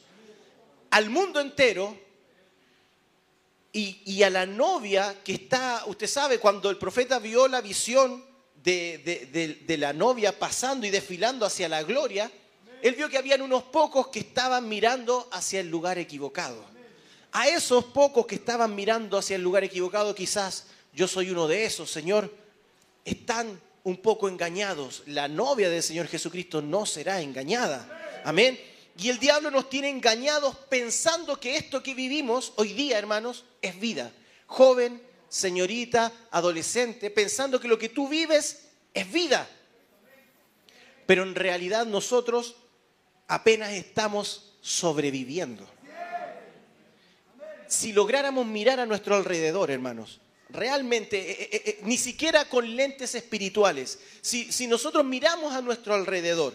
al 0.89 1.11
mundo 1.11 1.39
entero 1.39 1.95
y, 3.71 4.23
a 4.23 4.31
la 4.31 4.47
novia 4.47 5.21
que 5.23 5.33
está, 5.33 5.83
usted 5.85 6.07
sabe, 6.07 6.39
cuando 6.39 6.71
el 6.71 6.79
profeta 6.79 7.19
vio 7.19 7.47
la 7.47 7.61
visión 7.61 8.25
de 8.55 9.77
la 9.77 9.93
novia 9.93 10.39
pasando 10.39 10.87
y 10.87 10.89
desfilando 10.89 11.45
hacia 11.45 11.69
la 11.69 11.83
gloria, 11.83 12.31
él 12.81 12.95
vio 12.95 13.09
que 13.09 13.17
habían 13.17 13.41
unos 13.41 13.63
pocos 13.63 14.07
que 14.07 14.19
estaban 14.19 14.67
mirando 14.67 15.29
hacia 15.31 15.59
el 15.59 15.69
lugar 15.69 15.97
equivocado. 15.97 16.63
A 17.31 17.47
esos 17.47 17.85
pocos 17.85 18.25
que 18.25 18.35
estaban 18.35 18.75
mirando 18.75 19.17
hacia 19.17 19.35
el 19.35 19.41
lugar 19.41 19.63
equivocado, 19.63 20.13
quizás 20.13 20.65
yo 20.93 21.07
soy 21.07 21.29
uno 21.29 21.47
de 21.47 21.65
esos, 21.65 21.89
Señor, 21.89 22.33
están 23.05 23.59
un 23.83 23.97
poco 23.97 24.27
engañados. 24.27 25.03
La 25.05 25.27
novia 25.27 25.69
del 25.69 25.83
Señor 25.83 26.07
Jesucristo 26.07 26.61
no 26.61 26.85
será 26.85 27.21
engañada. 27.21 28.21
Amén. 28.25 28.59
Y 28.97 29.09
el 29.09 29.19
diablo 29.19 29.49
nos 29.49 29.69
tiene 29.69 29.89
engañados 29.89 30.55
pensando 30.69 31.39
que 31.39 31.55
esto 31.55 31.81
que 31.81 31.93
vivimos 31.93 32.53
hoy 32.57 32.73
día, 32.73 32.97
hermanos, 32.97 33.45
es 33.61 33.79
vida. 33.79 34.11
Joven, 34.47 35.01
señorita, 35.29 36.11
adolescente, 36.31 37.09
pensando 37.09 37.59
que 37.59 37.69
lo 37.69 37.79
que 37.79 37.89
tú 37.89 38.09
vives 38.09 38.67
es 38.93 39.11
vida. 39.11 39.49
Pero 41.05 41.23
en 41.23 41.35
realidad 41.35 41.85
nosotros 41.85 42.55
apenas 43.31 43.71
estamos 43.71 44.51
sobreviviendo. 44.59 45.65
Si 47.65 47.93
lográramos 47.93 48.45
mirar 48.45 48.81
a 48.81 48.85
nuestro 48.85 49.15
alrededor, 49.15 49.71
hermanos, 49.71 50.19
realmente, 50.49 51.17
eh, 51.17 51.49
eh, 51.49 51.61
eh, 51.65 51.79
ni 51.83 51.97
siquiera 51.97 52.49
con 52.49 52.75
lentes 52.75 53.15
espirituales, 53.15 53.99
si, 54.19 54.67
nosotros 54.67 55.05
miramos 55.05 55.53
a 55.53 55.61
nuestro 55.61 55.93
alrededor, 55.93 56.53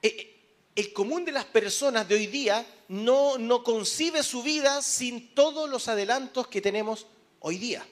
el 0.00 0.92
común 0.94 1.26
de 1.26 1.32
las 1.32 1.44
personas 1.44 2.08
de 2.08 2.14
hoy 2.14 2.26
día 2.26 2.66
no, 2.88 3.36
no 3.36 3.62
concibe 3.62 4.22
su 4.22 4.42
vida 4.42 4.80
sin 4.80 5.34
todos 5.34 5.68
los 5.68 5.88
adelantos 5.88 6.48
que 6.48 6.62
tenemos 6.62 7.06
hoy 7.40 7.58
día. 7.58 7.86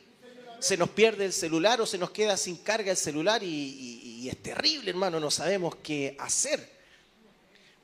Se 0.60 0.78
nos 0.78 0.88
pierde 0.88 1.26
el 1.26 1.34
celular 1.34 1.78
o 1.82 1.86
se 1.86 1.98
nos 1.98 2.10
queda 2.10 2.38
sin 2.38 2.56
carga 2.56 2.90
el 2.90 2.96
celular 2.96 3.42
y 3.42 4.26
es 4.30 4.42
terrible, 4.42 4.88
hermano, 4.88 5.20
no 5.20 5.30
sabemos 5.30 5.76
qué 5.82 6.16
hacer. 6.18 6.77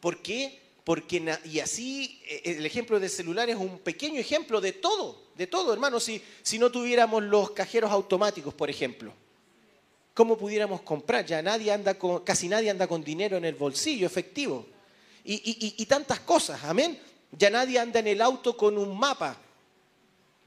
¿Por 0.05 0.19
qué? 0.19 0.61
Porque, 0.85 1.39
y 1.47 1.61
así, 1.61 2.21
eh, 2.27 2.43
el 2.59 2.67
ejemplo 2.67 3.01
del 3.01 3.09
celular 3.09 3.49
es 3.49 3.57
un 3.57 3.79
pequeño 3.79 4.21
ejemplo 4.21 4.61
de 4.61 4.73
todo, 4.73 5.19
de 5.35 5.47
todo, 5.47 5.73
hermano. 5.73 5.99
Si, 5.99 6.21
no 6.59 6.71
tuviéramos 6.71 7.23
los 7.23 7.53
cajeros 7.53 7.91
automáticos, 7.91 8.53
por 8.53 8.69
ejemplo, 8.69 9.15
¿cómo 10.13 10.37
pudiéramos 10.37 10.83
comprar? 10.83 11.25
Ya 11.25 11.41
nadie 11.41 11.73
anda 11.73 11.95
con, 11.95 12.23
casi 12.23 12.49
nadie 12.49 12.69
anda 12.69 12.87
con 12.87 13.03
dinero 13.03 13.39
en 13.39 13.47
el 13.47 13.55
bolsillo, 13.55 14.07
efectivo. 14.07 14.67
Y, 15.25 15.87
tantas 15.87 16.21
cosas, 16.21 16.63
amén. 16.65 17.01
Ya 17.33 17.49
nadie 17.49 17.79
anda 17.79 18.01
en 18.01 18.09
el 18.09 18.21
auto 18.21 18.59
con 18.59 18.77
un 18.77 18.99
mapa, 18.99 19.41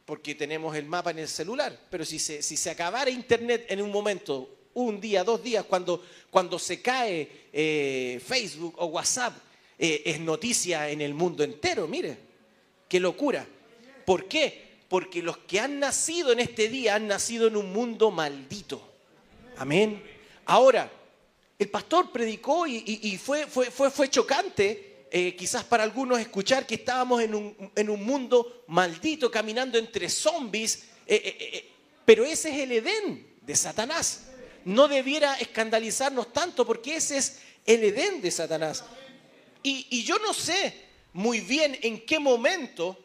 porque 0.06 0.36
tenemos 0.36 0.76
el 0.76 0.86
mapa 0.86 1.10
en 1.10 1.18
el 1.18 1.28
celular. 1.28 1.76
Pero 1.90 2.06
si 2.06 2.20
se, 2.20 2.44
si 2.44 2.58
se 2.58 2.70
acabara 2.70 3.10
Internet 3.10 3.66
en 3.70 3.82
un 3.82 3.90
momento, 3.90 4.52
un 4.76 5.02
día, 5.02 5.24
dos 5.24 5.42
días, 5.42 5.66
cuando, 5.66 6.04
cuando 6.30 6.60
se 6.60 6.80
cae 6.80 7.48
eh, 7.52 8.22
Facebook 8.24 8.76
o 8.78 8.86
WhatsApp, 8.86 9.47
eh, 9.80 10.02
es 10.06 10.20
noticia 10.20 10.90
en 10.90 11.02
el 11.02 11.14
mundo 11.14 11.44
entero, 11.44 11.88
mire, 11.88 12.18
qué 12.90 13.00
locura. 13.00 13.46
¿Por 14.06 14.28
qué? 14.28 14.78
Porque 14.90 15.22
los 15.22 15.38
que 15.40 15.60
han 15.60 15.80
nacido 15.80 16.32
en 16.32 16.40
este 16.40 16.70
día 16.70 16.96
han 16.96 17.08
nacido 17.08 17.48
en 17.48 17.58
un 17.58 17.72
mundo 17.72 18.10
maldito. 18.10 18.82
Amén. 19.58 20.02
Ahora, 20.46 20.90
el 21.60 21.70
pastor 21.70 22.12
predicó 22.12 22.66
y, 22.68 23.20
fue, 23.24 23.48
fue, 23.48 23.70
fue, 23.70 23.92
fue, 23.92 24.10
chocante, 24.10 25.06
eh, 25.12 25.36
quizás 25.36 25.64
para 25.64 25.84
algunos, 25.84 26.20
escuchar 26.20 26.66
que 26.66 26.76
estábamos 26.76 27.22
en 27.22 27.36
un, 27.36 27.72
en 27.76 27.90
un 27.90 28.04
mundo 28.04 28.64
maldito, 28.68 29.30
caminando 29.30 29.78
entre 29.78 30.10
zombies, 30.10 30.86
eh, 31.06 31.70
pero 32.06 32.24
ese 32.24 32.50
es 32.50 32.60
el 32.60 32.72
Edén 32.72 33.28
de 33.42 33.56
Satanás. 33.56 34.28
No 34.66 34.88
debiera 34.88 35.36
escandalizarnos 35.36 36.32
tanto 36.34 36.66
porque 36.66 36.96
ese 36.96 37.18
es 37.18 37.40
el 37.66 37.84
Edén 37.84 38.22
de 38.22 38.32
Satanás. 38.32 38.84
Y, 39.64 40.04
yo 40.04 40.18
no 40.20 40.34
sé 40.34 40.86
muy 41.14 41.42
bien 41.42 41.78
en 41.82 42.06
qué 42.06 42.20
momento 42.20 42.98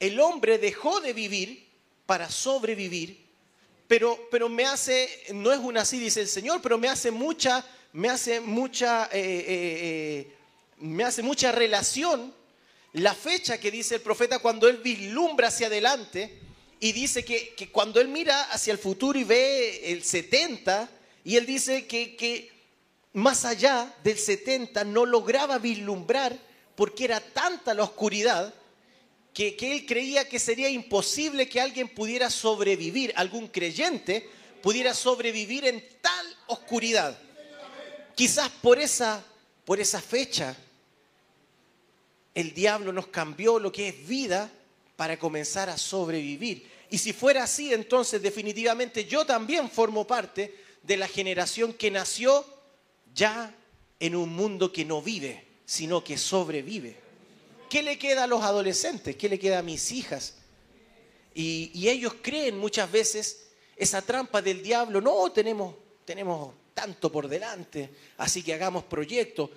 el 0.00 0.20
hombre 0.20 0.58
dejó 0.58 1.00
de 1.00 1.12
vivir 1.12 1.66
para 2.06 2.30
sobrevivir 2.30 3.28
pero, 3.88 4.28
pero 4.30 4.50
me 4.50 4.66
hace, 4.66 5.08
no 5.32 5.50
es 5.50 5.58
una 5.58 5.80
así, 5.80 5.98
dice 5.98 6.20
el 6.20 6.28
Señor, 6.28 6.60
pero 6.60 6.76
me 6.76 6.88
hace 6.88 7.10
mucha, 7.10 7.64
me 7.94 8.10
hace 8.10 8.38
mucha, 8.38 9.06
eh, 9.06 9.18
eh, 9.18 9.46
eh, 9.48 10.32
me 10.80 11.04
hace 11.04 11.22
mucha 11.22 11.50
relación 11.50 12.34
la 12.92 13.14
fecha 13.14 13.58
que 13.58 13.70
dice 13.70 13.96
el 13.96 14.00
profeta 14.02 14.38
cuando 14.40 14.68
él 14.68 14.76
vislumbra 14.76 15.48
hacia 15.48 15.68
adelante 15.68 16.38
y 16.80 16.92
dice 16.92 17.24
que, 17.24 17.54
que 17.54 17.70
cuando 17.70 17.98
él 18.00 18.08
mira 18.08 18.42
hacia 18.44 18.72
el 18.72 18.78
futuro 18.78 19.18
y 19.18 19.24
ve 19.24 19.90
el 19.90 20.04
70, 20.04 20.90
y 21.24 21.36
él 21.36 21.46
dice 21.46 21.86
que, 21.86 22.14
que 22.14 22.50
más 23.12 23.44
allá 23.44 23.94
del 24.04 24.18
70 24.18 24.84
no 24.84 25.06
lograba 25.06 25.58
vislumbrar 25.58 26.36
porque 26.74 27.04
era 27.04 27.20
tanta 27.20 27.74
la 27.74 27.84
oscuridad 27.84 28.54
que, 29.34 29.56
que, 29.56 29.72
él 29.72 29.86
creía 29.86 30.28
que 30.28 30.38
sería 30.38 30.68
imposible 30.68 31.48
que 31.48 31.60
alguien 31.60 31.88
pudiera 31.88 32.30
sobrevivir, 32.30 33.12
algún 33.16 33.48
creyente 33.48 34.28
pudiera 34.62 34.94
sobrevivir 34.94 35.64
en 35.64 35.84
tal 36.00 36.36
oscuridad. 36.46 37.18
Quizás 38.14 38.48
por 38.48 38.78
esa, 38.78 39.24
por 39.64 39.80
esa 39.80 40.00
fecha 40.00 40.56
el 42.34 42.54
diablo 42.54 42.92
nos 42.92 43.08
cambió 43.08 43.58
lo 43.58 43.72
que 43.72 43.88
es 43.88 44.06
vida 44.06 44.50
para 44.96 45.18
comenzar 45.18 45.68
a 45.68 45.78
sobrevivir. 45.78 46.70
Y 46.90 46.98
si 46.98 47.12
fuera 47.12 47.44
así, 47.44 47.72
entonces 47.72 48.22
definitivamente 48.22 49.04
yo 49.04 49.26
también 49.26 49.70
formo 49.70 50.06
parte 50.06 50.54
de 50.82 50.96
la 50.96 51.08
generación 51.08 51.72
que 51.72 51.90
nació 51.90 52.44
ya 53.18 53.52
en 53.98 54.14
un 54.14 54.34
mundo 54.34 54.72
que 54.72 54.84
no 54.84 55.02
vive, 55.02 55.44
sino 55.66 56.04
que 56.04 56.16
sobrevive. 56.16 56.96
¿Qué 57.68 57.82
le 57.82 57.98
queda 57.98 58.24
a 58.24 58.26
los 58.26 58.42
adolescentes? 58.42 59.16
¿Qué 59.16 59.28
le 59.28 59.38
queda 59.38 59.58
a 59.58 59.62
mis 59.62 59.90
hijas? 59.92 60.36
Y, 61.34 61.88
ellos 61.88 62.14
creen 62.22 62.58
muchas 62.58 62.90
veces 62.90 63.48
esa 63.76 64.02
trampa 64.02 64.40
del 64.40 64.62
diablo. 64.62 65.00
No, 65.00 65.30
tenemos, 65.32 65.74
tenemos 66.04 66.54
tanto 66.72 67.10
por 67.10 67.28
delante, 67.28 67.90
así 68.18 68.42
que 68.42 68.54
hagamos 68.54 68.84
proyectos. 68.84 69.50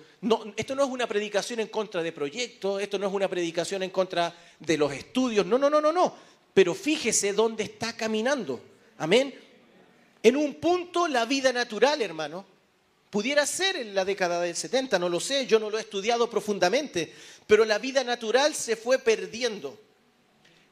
Esto 0.56 0.74
no 0.74 0.84
es 0.84 0.90
una 0.90 1.06
predicación 1.06 1.60
en 1.60 1.68
contra 1.68 2.02
de 2.02 2.12
proyectos, 2.12 2.82
esto 2.82 2.98
no 2.98 3.06
es 3.06 3.12
una 3.12 3.28
predicación 3.28 3.82
en 3.84 3.90
contra 3.90 4.36
de 4.58 4.76
los 4.76 4.92
estudios, 4.92 5.46
no, 5.46 5.56
no, 5.56 5.70
no, 5.70 5.80
no, 5.80 5.92
no. 5.92 6.14
Pero 6.52 6.74
fíjese 6.74 7.32
dónde 7.32 7.62
está 7.62 7.96
caminando. 7.96 8.60
Amén. 8.98 9.34
En 10.22 10.36
un 10.36 10.54
punto 10.56 11.08
la 11.08 11.24
vida 11.24 11.52
natural, 11.52 12.02
hermano, 12.02 12.51
pudiera 13.12 13.44
ser 13.44 13.76
en 13.76 13.94
la 13.94 14.06
década 14.06 14.40
del 14.40 14.56
70, 14.56 14.98
no 14.98 15.10
lo 15.10 15.20
sé, 15.20 15.46
yo 15.46 15.58
no 15.58 15.68
lo 15.68 15.76
he 15.76 15.82
estudiado 15.82 16.30
profundamente, 16.30 17.12
pero 17.46 17.66
la 17.66 17.76
vida 17.76 18.02
natural 18.02 18.54
se 18.54 18.74
fue 18.74 18.98
perdiendo. 18.98 19.78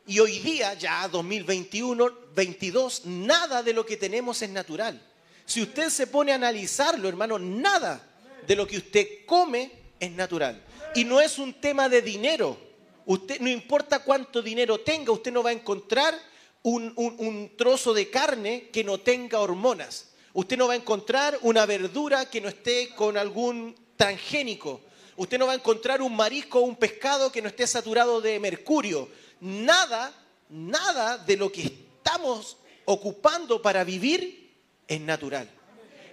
Y 0.06 0.20
hoy 0.20 0.38
día, 0.38 0.72
ya 0.72 1.06
2021, 1.08 2.10
22, 2.34 3.04
nada 3.04 3.62
de 3.62 3.74
lo 3.74 3.84
que 3.84 3.98
tenemos 3.98 4.40
es 4.40 4.48
natural. 4.48 4.98
Si 5.44 5.60
usted 5.60 5.90
se 5.90 6.06
pone 6.06 6.32
a 6.32 6.36
analizarlo, 6.36 7.10
hermano, 7.10 7.38
nada 7.38 8.08
de 8.46 8.56
lo 8.56 8.66
que 8.66 8.78
usted 8.78 9.26
come 9.26 9.70
es 10.00 10.10
natural. 10.10 10.64
Y 10.94 11.04
no 11.04 11.20
es 11.20 11.38
un 11.38 11.60
tema 11.60 11.90
de 11.90 12.00
dinero. 12.00 12.56
Usted, 13.04 13.38
no 13.40 13.50
importa 13.50 13.98
cuánto 13.98 14.40
dinero 14.40 14.80
tenga, 14.80 15.12
usted 15.12 15.30
no 15.30 15.42
va 15.42 15.50
a 15.50 15.52
encontrar 15.52 16.18
un, 16.62 17.52
trozo 17.58 17.92
de 17.92 18.08
carne 18.08 18.70
que 18.72 18.82
no 18.82 18.98
tenga 18.98 19.40
hormonas. 19.40 20.09
Usted 20.32 20.57
no 20.57 20.69
va 20.69 20.74
a 20.74 20.77
encontrar 20.77 21.39
una 21.43 21.66
verdura 21.66 22.31
que 22.31 22.40
no 22.40 22.48
esté 22.48 22.90
con 22.94 23.16
algún 23.16 23.74
transgénico. 23.97 24.81
Usted 25.16 25.39
no 25.39 25.47
va 25.47 25.52
a 25.52 25.57
encontrar 25.57 26.01
un 26.01 26.15
marisco 26.15 26.61
o 26.61 26.62
un 26.62 26.77
pescado 26.77 27.32
que 27.32 27.43
no 27.43 27.48
esté 27.48 27.66
saturado 27.66 28.20
de 28.20 28.39
mercurio. 28.39 29.09
Nada, 29.40 30.15
nada 30.48 31.19
de 31.19 31.36
lo 31.36 31.51
que 31.51 31.62
estamos 31.62 32.57
ocupando 32.85 33.61
para 33.61 33.85
vivir 33.85 34.51
es 34.86 35.01
natural. 35.01 35.51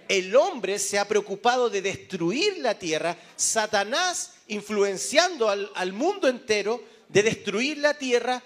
El 0.08 0.34
hombre 0.36 0.78
se 0.78 0.98
ha 0.98 1.06
preocupado 1.06 1.70
de 1.70 1.82
destruir 1.82 2.58
la 2.58 2.78
tierra, 2.78 3.16
Satanás 3.36 4.34
influenciando 4.48 5.48
al, 5.48 5.70
al 5.74 5.92
mundo 5.92 6.28
entero 6.28 6.82
de 7.08 7.22
destruir 7.22 7.78
la 7.78 7.94
tierra 7.94 8.42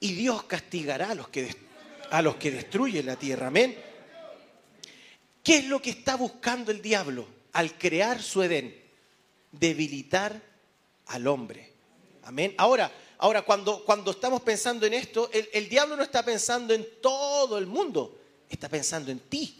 y 0.00 0.14
Dios 0.14 0.44
castigará 0.44 1.10
a 1.10 1.14
los 1.14 1.28
que, 1.28 1.54
a 2.10 2.22
los 2.22 2.36
que 2.36 2.50
destruyen 2.50 3.06
la 3.06 3.16
tierra. 3.16 3.46
Amén. 3.46 3.91
¿Qué 5.42 5.58
es 5.58 5.64
lo 5.66 5.82
que 5.82 5.90
está 5.90 6.16
buscando 6.16 6.70
el 6.70 6.80
diablo 6.80 7.26
al 7.52 7.76
crear 7.76 8.22
su 8.22 8.42
Edén? 8.42 8.80
Debilitar 9.50 10.40
al 11.06 11.26
hombre. 11.26 11.72
Amén. 12.24 12.54
Ahora, 12.58 12.90
ahora 13.18 13.42
cuando, 13.42 13.84
cuando 13.84 14.12
estamos 14.12 14.42
pensando 14.42 14.86
en 14.86 14.94
esto, 14.94 15.30
el, 15.32 15.68
diablo 15.68 15.96
no 15.96 16.02
está 16.02 16.24
pensando 16.24 16.72
en 16.72 16.86
todo 17.00 17.58
el 17.58 17.66
mundo 17.66 18.18
está 18.52 18.68
pensando 18.68 19.10
en 19.10 19.18
ti. 19.18 19.58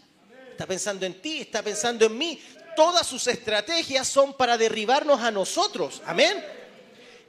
Está 0.51 0.67
pensando 0.67 1.05
en 1.05 1.21
ti, 1.21 1.41
está 1.41 1.63
pensando 1.63 2.05
en 2.05 2.17
mí. 2.17 2.39
Todas 2.75 3.07
sus 3.07 3.27
estrategias 3.27 4.07
son 4.07 4.33
para 4.35 4.57
derribarnos 4.57 5.19
a 5.21 5.31
nosotros. 5.31 6.01
Amén. 6.05 6.43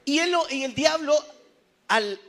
Y, 0.04 0.18
el 0.18 0.74
diablo, 0.74 1.18
al, 1.88 2.20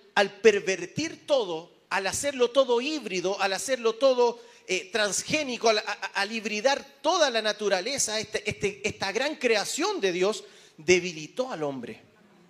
pervertir 0.41 1.27
todo, 1.27 1.69
al 1.89 2.07
hacerlo 2.07 2.49
todo 2.51 2.79
híbrido, 2.79 3.39
al 3.41 3.53
hacerlo 3.53 3.95
todo 3.95 4.39
eh, 4.67 4.89
transgénico, 4.91 5.69
al, 5.69 5.83
al, 6.13 6.31
hibridar 6.31 6.83
toda 7.01 7.29
la 7.29 7.41
naturaleza, 7.41 8.19
este, 8.19 8.49
este, 8.49 8.81
esta 8.87 9.11
gran 9.11 9.35
creación 9.35 10.01
de 10.01 10.11
Dios, 10.11 10.43
debilitó 10.77 11.51
al 11.51 11.63
hombre. 11.63 12.01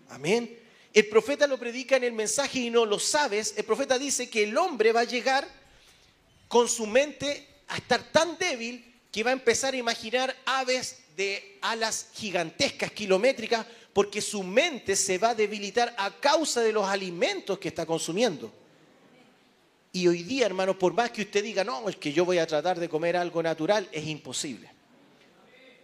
Amén. 0.09 0.59
El 0.93 1.07
profeta 1.07 1.45
lo 1.45 1.57
predica 1.57 1.97
en 1.97 2.05
el 2.05 2.13
mensaje 2.13 2.59
y 2.59 2.69
no 2.69 2.85
lo 2.85 2.99
sabes. 2.99 3.53
El 3.57 3.65
profeta 3.65 3.99
dice 3.99 4.29
que 4.29 4.43
el 4.43 4.57
hombre 4.57 4.93
va 4.93 5.01
a 5.01 5.05
llegar 5.05 5.45
con 6.47 6.69
su 6.69 6.87
mente 6.87 7.47
a 7.67 7.77
estar 7.77 8.11
tan 8.11 8.37
débil 8.37 8.93
que 9.11 9.23
va 9.23 9.31
a 9.31 9.33
empezar 9.33 9.73
a 9.73 9.77
imaginar 9.77 10.35
aves 10.45 10.99
de 11.17 11.57
alas 11.61 12.07
gigantescas, 12.13 12.91
kilométricas, 12.91 13.65
porque 13.93 14.21
su 14.21 14.43
mente 14.43 14.95
se 14.95 15.17
va 15.17 15.29
a 15.29 15.35
debilitar 15.35 15.93
a 15.97 16.11
causa 16.19 16.61
de 16.61 16.73
los 16.73 16.85
alimentos 16.85 17.59
que 17.59 17.69
está 17.69 17.85
consumiendo. 17.85 18.51
Y 19.95 20.07
hoy 20.07 20.23
día, 20.23 20.45
hermano, 20.45 20.77
por 20.77 20.93
más 20.93 21.11
que 21.11 21.21
usted 21.21 21.43
diga, 21.43 21.63
no, 21.63 21.87
es 21.87 21.95
que 21.95 22.11
yo 22.11 22.25
voy 22.25 22.37
a 22.37 22.45
tratar 22.45 22.79
de 22.79 22.89
comer 22.89 23.15
algo 23.15 23.41
natural, 23.41 23.87
es 23.91 24.05
imposible. 24.05 24.69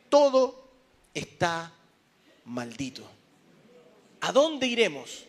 Todo 0.10 0.70
está 1.14 1.74
maldito. 2.46 3.10
¿A 4.20 4.32
dónde 4.32 4.68
iremos? 4.68 5.26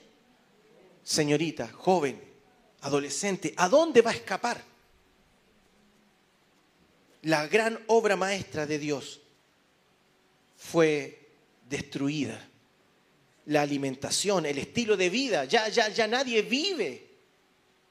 Señorita, 1.05 1.69
joven, 1.69 2.21
adolescente, 2.81 3.55
¿a 3.57 3.69
dónde 3.69 4.03
va 4.03 4.11
a 4.11 4.15
escapar? 4.15 4.73
la 7.23 7.47
gran 7.47 7.79
obra 7.87 8.17
maestra 8.17 8.67
de 8.67 8.79
Dios 8.79 9.21
fue 10.57 11.29
destruida. 11.69 12.49
La 13.47 13.63
alimentación, 13.63 14.47
el 14.47 14.59
estilo 14.59 14.97
de 14.97 15.11
vida, 15.11 15.45
ya, 15.45 15.69
ya, 15.69 15.89
ya 15.89 16.07
nadie 16.07 16.43
vive. 16.43 17.12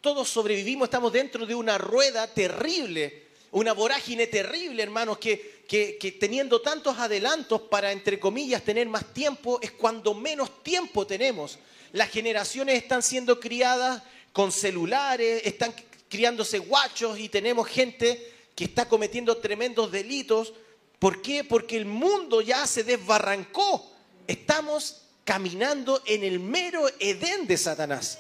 Todos 0.02 0.30
sobrevivimos, 0.30 0.88
estamos 0.88 1.14
dentro 1.14 1.46
de 1.46 1.54
una 1.54 1.78
rueda 1.78 2.26
terrible, 2.26 3.28
una 3.52 3.74
vorágine 3.74 4.26
terrible, 4.26 4.82
hermanos, 4.82 5.20
que, 5.20 5.64
que, 5.68 6.00
que 6.00 6.14
teniendo 6.14 6.60
tantos 6.60 6.98
adelantos 6.98 7.62
para, 7.62 7.92
entre 7.92 8.20
comillas, 8.20 8.64
tener 8.64 8.88
más 8.90 9.14
tiempo, 9.14 9.60
es 9.62 9.72
cuando 9.72 10.16
menos 10.16 10.64
tiempo 10.64 11.06
tenemos. 11.06 11.60
Las 11.92 12.10
generaciones 12.10 12.78
están 12.78 13.04
siendo 13.04 13.40
criadas 13.40 14.02
con 14.34 14.52
celulares, 14.52 15.44
están 15.46 15.76
criándose 16.10 16.58
guachos 16.58 17.20
y 17.20 17.30
tenemos 17.30 17.68
gente 17.68 18.34
que 18.56 18.64
está 18.64 18.90
cometiendo 18.90 19.38
tremendos 19.38 19.92
delitos. 19.92 20.52
¿Por 20.98 21.22
qué? 21.22 21.44
Porque 21.44 21.78
el 21.78 21.86
mundo 21.86 22.42
ya 22.42 22.66
se 22.66 22.84
desbarrancó. 22.84 23.88
Estamos 24.26 25.04
caminando 25.26 26.02
en 26.08 26.24
el 26.24 26.40
mero 26.40 26.88
Edén 27.00 27.46
de 27.46 27.58
Satanás. 27.58 28.18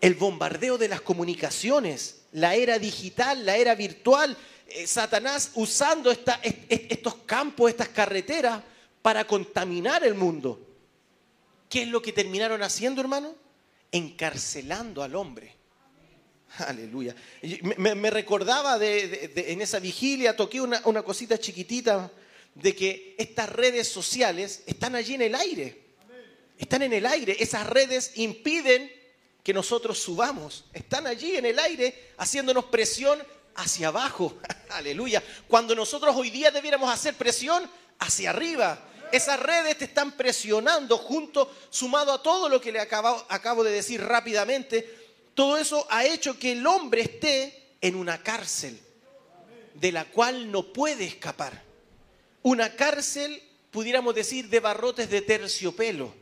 El 0.00 0.14
bombardeo 0.14 0.78
de 0.78 0.88
las 0.88 1.00
comunicaciones, 1.00 2.22
la 2.32 2.54
era 2.54 2.78
digital, 2.78 3.44
la 3.46 3.56
era 3.56 3.74
virtual, 3.74 4.36
eh, 4.68 4.86
Satanás 4.86 5.52
usando 5.54 6.10
estos 6.10 7.14
campos, 7.26 7.70
estas 7.70 7.88
carreteras 7.88 8.62
para 9.00 9.26
contaminar 9.26 10.04
el 10.04 10.14
mundo. 10.14 10.60
¿Qué 11.68 11.82
es 11.82 11.88
lo 11.88 12.02
que 12.02 12.12
terminaron 12.12 12.62
haciendo, 12.62 13.00
hermano? 13.00 13.34
Encarcelando 13.90 15.02
al 15.02 15.14
hombre. 15.14 15.54
Aleluya. 16.58 17.14
Me, 17.76 18.10
recordaba 18.10 18.78
de, 18.78 19.32
en 19.34 19.60
esa 19.60 19.78
vigilia, 19.78 20.36
toqué 20.36 20.60
una 20.60 21.02
cosita 21.02 21.38
chiquitita 21.38 22.10
de 22.56 22.74
que 22.74 23.14
estas 23.18 23.50
redes 23.50 23.88
sociales 23.88 24.62
están 24.66 24.94
allí 24.94 25.14
en 25.14 25.22
el 25.22 25.34
aire. 25.34 25.86
Están 26.58 26.82
en 26.82 26.94
el 26.94 27.06
aire. 27.06 27.36
Esas 27.38 27.66
redes 27.66 28.12
impiden 28.16 28.90
que 29.46 29.54
nosotros 29.54 30.00
subamos. 30.00 30.64
Están 30.72 31.06
allí 31.06 31.36
en 31.36 31.46
el 31.46 31.56
aire 31.60 32.14
haciéndonos 32.16 32.64
presión 32.64 33.24
hacia 33.54 33.86
abajo. 33.86 34.36
Aleluya. 34.70 35.22
Cuando 35.46 35.72
nosotros 35.72 36.16
hoy 36.16 36.30
día 36.30 36.50
debiéramos 36.50 36.92
hacer 36.92 37.14
presión 37.14 37.70
hacia 38.00 38.30
arriba. 38.30 38.76
Esas 39.12 39.38
redes 39.38 39.78
te 39.78 39.84
están 39.84 40.16
presionando 40.16 40.98
junto, 40.98 41.48
sumado 41.70 42.12
a 42.12 42.20
todo 42.24 42.48
lo 42.48 42.60
que 42.60 42.72
le 42.72 42.80
acabo, 42.80 43.24
acabo 43.28 43.62
de 43.62 43.70
decir 43.70 44.02
rápidamente, 44.02 45.12
todo 45.32 45.56
eso 45.58 45.86
ha 45.90 46.04
hecho 46.04 46.36
que 46.36 46.50
el 46.50 46.66
hombre 46.66 47.02
esté 47.02 47.76
en 47.80 47.94
una 47.94 48.20
cárcel 48.24 48.80
de 49.74 49.92
la 49.92 50.06
cual 50.06 50.50
no 50.50 50.72
puede 50.72 51.04
escapar. 51.04 51.62
Una 52.42 52.74
cárcel, 52.74 53.40
pudiéramos 53.70 54.12
decir, 54.12 54.48
de 54.48 54.58
barrotes 54.58 55.08
de 55.08 55.22
terciopelo, 55.22 56.12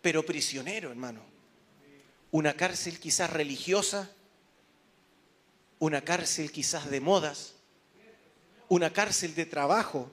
pero 0.00 0.24
prisionero, 0.24 0.88
hermano. 0.88 1.27
Una 2.30 2.54
cárcel 2.54 3.00
quizás 3.00 3.30
religiosa, 3.30 4.10
una 5.78 6.02
cárcel 6.02 6.52
quizás 6.52 6.90
de 6.90 7.00
modas, 7.00 7.54
una 8.68 8.92
cárcel 8.92 9.34
de 9.34 9.46
trabajo, 9.46 10.10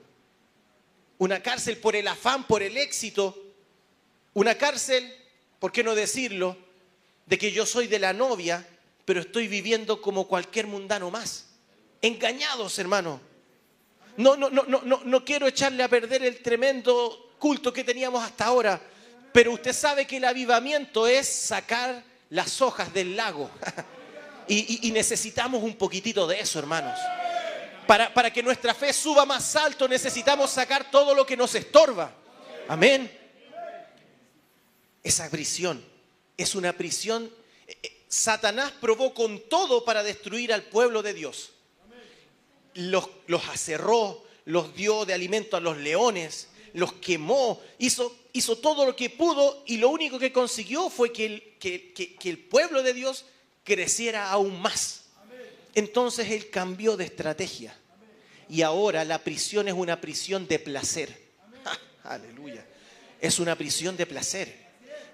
una 1.18 1.42
cárcel 1.42 1.78
por 1.78 1.96
el 1.96 2.08
afán, 2.08 2.46
por 2.46 2.62
el 2.62 2.76
éxito, 2.76 3.36
una 4.34 4.56
cárcel, 4.56 5.12
¿por 5.58 5.72
qué 5.72 5.82
no 5.82 5.94
decirlo?, 5.94 6.56
de 7.26 7.38
que 7.38 7.50
yo 7.50 7.66
soy 7.66 7.88
de 7.88 7.98
la 7.98 8.12
novia, 8.12 8.66
pero 9.04 9.20
estoy 9.20 9.48
viviendo 9.48 10.00
como 10.00 10.28
cualquier 10.28 10.66
mundano 10.66 11.10
más. 11.10 11.46
Engañados, 12.00 12.78
hermano. 12.78 13.20
No, 14.16 14.36
no, 14.36 14.48
no, 14.48 14.62
no, 14.64 14.80
no 15.04 15.24
quiero 15.24 15.46
echarle 15.46 15.82
a 15.82 15.88
perder 15.88 16.22
el 16.22 16.40
tremendo 16.40 17.34
culto 17.38 17.72
que 17.72 17.84
teníamos 17.84 18.22
hasta 18.24 18.46
ahora, 18.46 18.80
pero 19.36 19.52
usted 19.52 19.74
sabe 19.74 20.06
que 20.06 20.16
el 20.16 20.24
avivamiento 20.24 21.06
es 21.06 21.28
sacar 21.28 22.02
las 22.30 22.62
hojas 22.62 22.94
del 22.94 23.14
lago. 23.14 23.50
y, 24.48 24.90
necesitamos 24.92 25.62
un 25.62 25.76
poquitito 25.76 26.26
de 26.26 26.40
eso, 26.40 26.58
hermanos. 26.58 26.98
Para, 27.86 28.14
para 28.14 28.32
que 28.32 28.42
nuestra 28.42 28.72
fe 28.72 28.94
suba 28.94 29.26
más 29.26 29.54
alto 29.54 29.86
necesitamos 29.88 30.50
sacar 30.50 30.90
todo 30.90 31.14
lo 31.14 31.26
que 31.26 31.36
nos 31.36 31.54
estorba. 31.54 32.14
Amén. 32.66 33.12
Esa 35.02 35.28
prisión 35.28 35.84
es 36.38 36.54
una 36.54 36.72
prisión. 36.72 37.30
Eh, 37.66 37.76
eh, 37.82 38.04
Satanás 38.08 38.72
probó 38.80 39.12
con 39.12 39.50
todo 39.50 39.84
para 39.84 40.02
destruir 40.02 40.50
al 40.50 40.62
pueblo 40.62 41.02
de 41.02 41.12
Dios. 41.12 41.50
Los, 42.72 43.10
los 43.26 43.42
los 44.46 44.74
dio 44.74 45.04
de 45.04 45.12
alimento 45.12 45.58
a 45.58 45.60
los 45.60 45.76
leones, 45.76 46.48
los 46.76 46.92
quemó, 46.94 47.62
hizo, 47.78 48.14
hizo 48.34 48.58
todo 48.58 48.84
lo 48.84 48.94
que 48.94 49.08
pudo 49.08 49.62
y 49.66 49.78
lo 49.78 49.88
único 49.88 50.18
que 50.18 50.30
consiguió 50.30 50.90
fue 50.90 51.10
que 51.10 51.24
el, 51.24 51.42
que, 51.58 52.16
el 52.24 52.38
pueblo 52.38 52.82
de 52.82 52.92
Dios 52.92 53.24
creciera 53.64 54.30
aún 54.30 54.60
más. 54.60 55.04
Entonces 55.74 56.30
él 56.30 56.50
cambió 56.50 56.98
de 56.98 57.04
estrategia. 57.06 57.74
Y 58.50 58.60
ahora 58.60 59.06
la 59.06 59.18
prisión 59.24 59.68
es 59.68 59.74
una 59.74 59.98
prisión 60.02 60.46
de 60.46 60.58
placer. 60.58 61.18
aleluya. 62.04 62.66
Es 63.22 63.38
una 63.38 63.56
prisión 63.56 63.96
de 63.96 64.04
placer. 64.04 64.66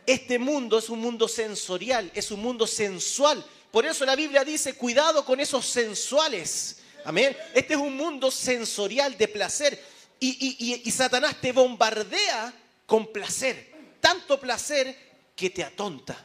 Este 0.05 0.41
mundo 0.41 0.81
es 0.81 0.89
un 0.89 0.99
mundo 0.99 1.29
sensorial, 1.29 2.11
es 2.13 2.33
un 2.33 2.41
mundo 2.41 2.67
sensual. 2.67 3.45
Por 3.71 3.87
eso 3.87 4.05
la 4.05 4.17
Biblia 4.17 4.43
dice, 4.43 4.75
cuidado 4.75 5.25
con 5.25 5.39
esos 5.39 5.65
sensuales. 5.65 6.79
Amén. 7.05 7.37
Este 7.55 7.75
es 7.75 7.81
un 7.81 7.97
mundo 7.97 8.33
sensorial 8.33 9.17
de 9.17 9.29
placer. 9.29 9.93
Y, 10.25 10.89
Satanás 10.93 11.41
te 11.41 11.51
bombardea 11.51 12.55
con 12.87 13.13
placer. 13.13 13.73
Tanto 14.01 14.39
placer 14.39 14.97
que 15.35 15.51
te 15.51 15.65
atonta. 15.65 16.17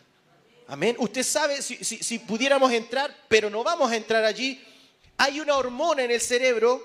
Amén. 0.68 0.96
Usted 1.00 1.24
sabe, 1.24 1.64
si, 1.64 2.20
pudiéramos 2.20 2.72
entrar, 2.72 3.16
pero 3.28 3.50
no 3.50 3.64
vamos 3.64 3.92
a 3.92 3.96
entrar 3.96 4.24
allí, 4.24 4.64
hay 5.18 5.40
una 5.40 5.56
hormona 5.56 6.04
en 6.04 6.12
el 6.12 6.22
cerebro 6.22 6.80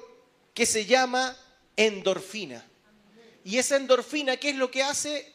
que 0.55 0.64
se 0.64 0.86
llama 0.86 1.36
endorfina. 1.76 2.64
Y 3.44 3.59
esa 3.59 3.76
endorfina, 3.76 4.39
¿qué 4.39 4.51
es 4.51 4.56
lo 4.56 4.70
que 4.70 4.82
hace? 4.82 5.34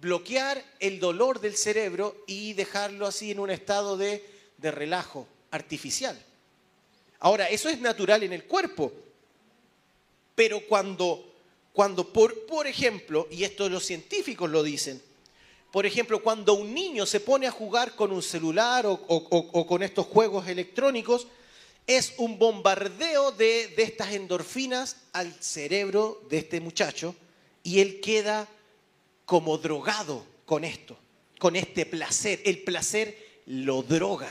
Bloquear 0.00 0.64
el 0.80 0.98
dolor 0.98 1.40
del 1.40 1.56
cerebro 1.56 2.24
y 2.26 2.54
dejarlo 2.54 3.06
así 3.06 3.32
en 3.32 3.40
un 3.40 3.50
estado 3.50 3.98
de, 3.98 4.26
relajo 4.62 5.28
artificial. 5.50 6.18
Ahora, 7.18 7.50
eso 7.50 7.68
es 7.68 7.80
natural 7.80 8.22
en 8.22 8.32
el 8.32 8.44
cuerpo, 8.44 8.94
pero 10.34 10.60
cuando, 10.66 11.32
cuando 11.72 12.12
por, 12.12 12.66
ejemplo, 12.66 13.28
y 13.30 13.44
esto 13.44 13.68
los 13.68 13.84
científicos 13.84 14.50
lo 14.50 14.62
dicen, 14.62 15.02
por 15.70 15.86
ejemplo, 15.86 16.22
cuando 16.22 16.54
un 16.54 16.74
niño 16.74 17.06
se 17.06 17.20
pone 17.20 17.46
a 17.46 17.50
jugar 17.50 17.96
con 17.96 18.12
un 18.12 18.22
celular 18.22 18.84
o, 18.86 19.66
con 19.66 19.82
estos 19.82 20.06
juegos 20.06 20.46
electrónicos, 20.46 21.26
es 21.86 22.14
un 22.18 22.38
bombardeo 22.38 23.32
de, 23.32 23.68
de, 23.68 23.82
estas 23.82 24.12
endorfinas 24.12 24.96
al 25.12 25.32
cerebro 25.42 26.22
de 26.28 26.38
este 26.38 26.60
muchacho 26.60 27.14
y 27.62 27.80
él 27.80 28.00
queda 28.00 28.48
como 29.24 29.58
drogado 29.58 30.24
con 30.44 30.64
esto, 30.64 30.96
con 31.38 31.56
este 31.56 31.86
placer. 31.86 32.40
El 32.44 32.62
placer 32.62 33.40
lo 33.46 33.82
droga. 33.82 34.28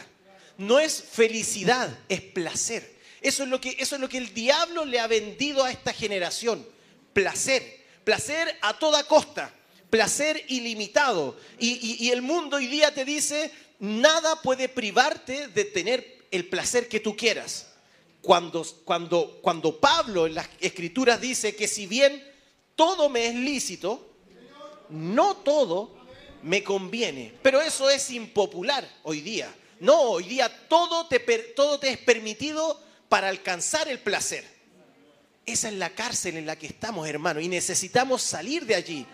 No 0.58 0.80
es 0.80 1.02
felicidad, 1.02 1.98
es 2.08 2.22
placer. 2.22 3.01
Eso 3.22 3.44
es 3.44 3.50
lo 3.50 3.62
que, 3.62 3.78
eso 3.80 3.96
es 3.96 4.02
lo 4.02 4.10
que 4.10 4.18
el 4.18 4.34
diablo 4.34 4.84
le 4.84 5.00
ha 5.00 5.08
vendido 5.08 5.64
a 5.64 5.72
esta 5.72 5.94
generación. 5.94 6.68
Placer. 7.14 7.86
Placer 8.04 8.58
a 8.62 8.78
toda 8.78 9.04
costa 9.04 9.54
placer 9.92 10.44
ilimitado. 10.48 11.36
Y, 11.60 12.10
el 12.10 12.24
mundo 12.24 12.58
hoy 12.58 12.66
día 12.66 12.92
te 12.92 13.06
dice, 13.06 13.52
nada 13.78 14.42
puede 14.42 14.68
privarte 14.68 15.50
de 15.50 15.66
tener 15.66 16.26
el 16.32 16.48
placer 16.48 16.88
que 16.88 17.00
tú 17.00 17.16
quieras. 17.16 17.68
Cuando, 18.24 18.66
cuando, 18.86 19.40
cuando 19.42 19.80
Pablo 19.80 20.26
en 20.26 20.36
las 20.36 20.50
escrituras 20.60 21.22
dice 21.22 21.56
que 21.56 21.68
si 21.68 21.86
bien 21.86 22.24
todo 22.76 23.10
me 23.10 23.28
es 23.28 23.36
lícito, 23.36 24.10
no 24.90 25.36
todo 25.38 25.96
me 26.42 26.64
conviene. 26.64 27.34
Pero 27.44 27.62
eso 27.62 27.90
es 27.90 28.10
impopular 28.12 28.88
hoy 29.04 29.22
día. 29.22 29.54
No, 29.80 30.00
hoy 30.02 30.24
día 30.24 30.68
todo 30.70 31.08
te, 31.08 31.20
todo 31.20 31.80
te 31.80 31.90
es 31.90 31.98
permitido 31.98 32.80
para 33.12 33.28
alcanzar 33.28 33.90
el 33.90 34.00
placer. 34.00 34.46
Esa 35.46 35.68
es 35.68 35.74
la 35.74 35.90
cárcel 35.90 36.38
en 36.38 36.46
la 36.46 36.56
que 36.56 36.68
estamos, 36.68 37.06
hermano, 37.10 37.42
y 37.42 37.50
necesitamos 37.50 38.22
salir 38.22 38.66
de 38.66 38.74
allí. 38.74 39.06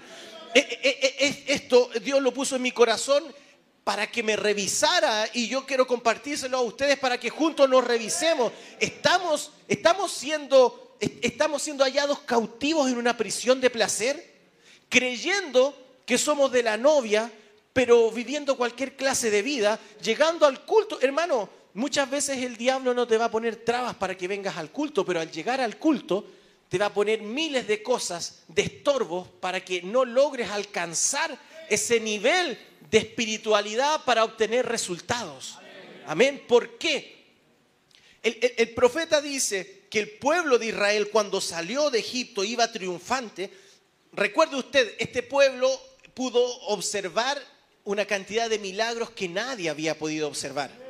Eh, 0.53 0.79
eh, 0.83 1.15
eh, 1.19 1.43
esto 1.47 1.89
Dios 2.03 2.21
lo 2.21 2.31
puso 2.31 2.57
en 2.57 2.61
mi 2.61 2.71
corazón 2.71 3.23
para 3.83 4.05
que 4.05 4.21
me 4.21 4.35
revisara 4.35 5.27
y 5.33 5.47
yo 5.47 5.65
quiero 5.65 5.87
compartírselo 5.87 6.59
a 6.59 6.61
ustedes 6.61 6.99
para 6.99 7.19
que 7.19 7.31
juntos 7.31 7.67
nos 7.67 7.83
revisemos. 7.83 8.51
Estamos, 8.79 9.51
estamos, 9.67 10.11
siendo, 10.11 10.95
estamos 10.99 11.63
siendo 11.63 11.83
hallados 11.83 12.19
cautivos 12.19 12.91
en 12.91 12.99
una 12.99 13.17
prisión 13.17 13.59
de 13.59 13.71
placer, 13.71 14.31
creyendo 14.89 15.75
que 16.05 16.19
somos 16.19 16.51
de 16.51 16.61
la 16.61 16.77
novia, 16.77 17.31
pero 17.73 18.11
viviendo 18.11 18.57
cualquier 18.57 18.95
clase 18.95 19.31
de 19.31 19.41
vida, 19.41 19.79
llegando 20.03 20.45
al 20.45 20.65
culto. 20.65 20.99
Hermano, 21.01 21.49
muchas 21.77 22.09
veces 22.09 22.39
el 22.39 22.57
diablo 22.57 22.93
no 22.95 23.07
te 23.07 23.17
va 23.17 23.25
a 23.25 23.31
poner 23.31 23.57
trabas 23.57 23.95
para 23.95 24.17
que 24.17 24.27
vengas 24.27 24.57
al 24.57 24.71
culto, 24.71 25.05
pero 25.05 25.19
al 25.19 25.31
llegar 25.31 25.61
al 25.61 25.77
culto 25.77 26.25
te 26.69 26.79
va 26.79 26.87
a 26.87 26.93
poner 26.93 27.21
miles 27.21 27.67
de 27.67 27.83
cosas 27.83 28.43
de 28.47 28.63
estorbos 28.63 29.27
para 29.39 29.63
que 29.63 29.83
no 29.83 30.03
logres 30.03 30.49
alcanzar 30.49 31.37
ese 31.69 31.99
nivel 31.99 32.57
de 32.89 32.97
espiritualidad 32.97 34.03
para 34.05 34.23
obtener 34.23 34.65
resultados. 34.65 35.59
Amén. 36.07 36.43
¿Por 36.47 36.79
qué? 36.79 37.15
El, 38.23 38.69
profeta 38.73 39.21
dice 39.21 39.85
que 39.91 39.99
el 39.99 40.09
pueblo 40.09 40.57
de 40.57 40.67
Israel 40.67 41.09
cuando 41.11 41.39
salió 41.39 41.91
de 41.91 41.99
Egipto 41.99 42.43
iba 42.43 42.71
triunfante. 42.71 43.51
Recuerde 44.13 44.55
usted, 44.55 44.95
este 44.97 45.21
pueblo 45.21 45.69
pudo 46.15 46.43
observar 46.69 47.39
una 47.83 48.05
cantidad 48.05 48.49
de 48.49 48.57
milagros 48.57 49.11
que 49.11 49.29
nadie 49.29 49.69
había 49.69 49.95
podido 49.95 50.27
observar. 50.27 50.86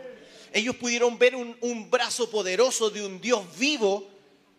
Ellos 0.57 0.75
pudieron 0.75 1.19
ver 1.19 1.35
un, 1.35 1.91
brazo 1.91 2.31
poderoso 2.31 2.89
de 2.89 3.05
un 3.05 3.21
Dios 3.21 3.45
vivo 3.59 4.09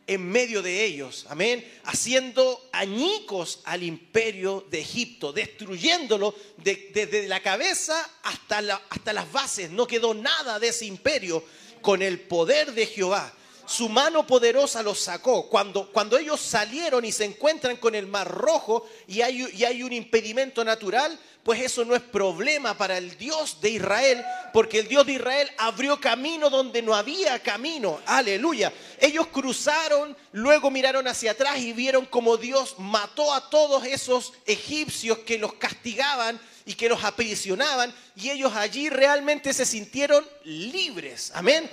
en 0.07 0.31
medio 0.31 0.63
de 0.63 0.85
ellos, 0.85 1.27
amén, 1.29 1.69
haciendo 1.83 2.69
añicos 2.73 3.63
al 3.65 3.83
imperio 3.83 4.65
de 4.71 4.79
Egipto, 4.79 5.33
destruyéndolo 5.33 6.37
desde 6.57 7.27
la 7.27 7.43
cabeza 7.43 8.09
hasta, 8.23 8.59
hasta 8.89 9.13
las 9.13 9.33
bases. 9.33 9.73
No 9.73 9.89
quedó 9.89 10.15
nada 10.15 10.61
de 10.61 10.69
ese 10.69 10.87
imperio 10.87 11.43
con 11.83 12.01
el 12.01 12.21
poder 12.21 12.75
de 12.75 12.87
Jehová. 12.87 13.35
Su 13.67 13.89
mano 13.89 14.25
poderosa 14.25 14.85
los 14.85 15.01
sacó. 15.01 15.49
Cuando, 15.49 15.91
cuando 15.91 16.17
ellos 16.17 16.41
salieron 16.41 17.05
y 17.05 17.11
se 17.11 17.25
encuentran 17.25 17.77
con 17.77 17.97
el 17.97 18.07
mar 18.07 18.31
rojo 18.31 18.89
y 19.09 19.21
hay, 19.21 19.49
y 19.53 19.65
hay 19.65 19.83
un 19.83 19.93
impedimento 19.93 20.65
natural, 20.65 21.19
pues 21.49 21.63
eso 21.63 21.83
no 21.83 21.97
es 21.97 22.03
problema 22.03 22.77
para 22.77 22.99
el 22.99 23.17
Dios 23.17 23.59
de 23.63 23.71
Israel, 23.71 24.23
porque 24.53 24.81
el 24.81 24.87
Dios 24.87 25.07
de 25.07 25.15
Israel 25.15 25.51
abrió 25.57 25.99
camino 25.99 26.51
donde 26.51 26.83
no 26.83 26.95
había 26.95 27.43
camino. 27.43 28.01
Aleluya. 28.05 28.71
Ellos 29.01 29.29
cruzaron, 29.29 30.15
luego 30.33 30.71
miraron 30.71 31.09
hacia 31.09 31.31
atrás 31.31 31.59
y 31.61 31.73
vieron 31.73 32.05
como 32.05 32.37
Dios 32.37 32.75
mató 32.77 33.33
a 33.33 33.49
todos 33.49 33.87
esos 33.87 34.35
egipcios 34.45 35.21
que 35.21 35.39
los 35.39 35.55
castigaban 35.55 36.39
y 36.67 36.75
que 36.75 36.91
los 36.91 37.03
aprisionaban, 37.03 37.95
y 38.15 38.29
ellos 38.29 38.53
allí 38.55 38.91
realmente 38.91 39.55
se 39.55 39.65
sintieron 39.65 40.29
libres. 40.45 41.33
Amén. 41.35 41.71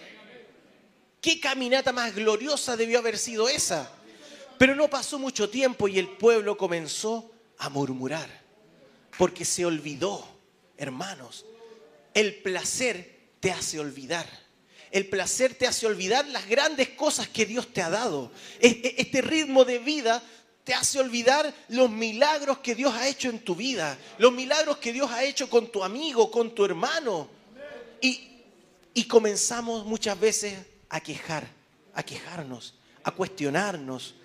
¿Qué 1.20 1.38
caminata 1.42 1.92
más 1.92 2.16
gloriosa 2.16 2.78
debió 2.78 3.00
haber 3.00 3.18
sido 3.18 3.50
esa? 3.50 3.92
Pero 4.58 4.74
no 4.74 4.90
pasó 4.90 5.20
mucho 5.20 5.50
tiempo 5.50 5.90
y 5.90 6.00
el 6.00 6.08
pueblo 6.08 6.56
comenzó 6.56 7.30
a 7.58 7.68
murmurar 7.68 8.45
porque 9.18 9.46
se 9.46 9.66
olvidó, 9.66 10.26
hermanos. 10.78 11.46
El 12.14 12.36
placer 12.36 13.16
te 13.40 13.52
hace 13.52 13.80
olvidar. 13.80 14.28
el 14.92 15.08
placer 15.08 15.54
te 15.56 15.68
hace 15.68 15.86
olvidar 15.86 16.26
las 16.28 16.48
grandes 16.48 16.90
cosas 16.90 17.28
que 17.28 17.46
Dios 17.46 17.74
te 17.74 17.82
ha 17.82 17.90
dado. 17.90 18.32
E, 18.62 18.68
e, 18.68 18.96
este 18.98 19.22
ritmo 19.22 19.66
de 19.66 19.80
vida 19.80 20.24
te 20.66 20.74
hace 20.74 21.00
olvidar 21.00 21.54
los 21.70 21.90
milagros 21.92 22.58
que 22.58 22.74
Dios 22.74 22.94
ha 22.96 23.08
hecho 23.08 23.30
en 23.30 23.40
tu 23.40 23.56
vida, 23.56 23.98
los 24.18 24.34
milagros 24.34 24.78
que 24.78 24.92
Dios 24.92 25.12
ha 25.12 25.24
hecho 25.24 25.48
con 25.48 25.72
tu 25.72 25.84
amigo, 25.84 26.32
con 26.32 26.56
tu 26.56 26.66
hermano. 26.66 27.30
Y, 28.02 28.32
comenzamos 29.08 29.86
muchas 29.86 30.20
veces 30.20 30.58
a 30.90 31.00
quejar, 31.00 31.48
a 31.94 32.02
quejarnos, 32.02 32.74
a 33.04 33.12
cuestionarnos, 33.12 34.16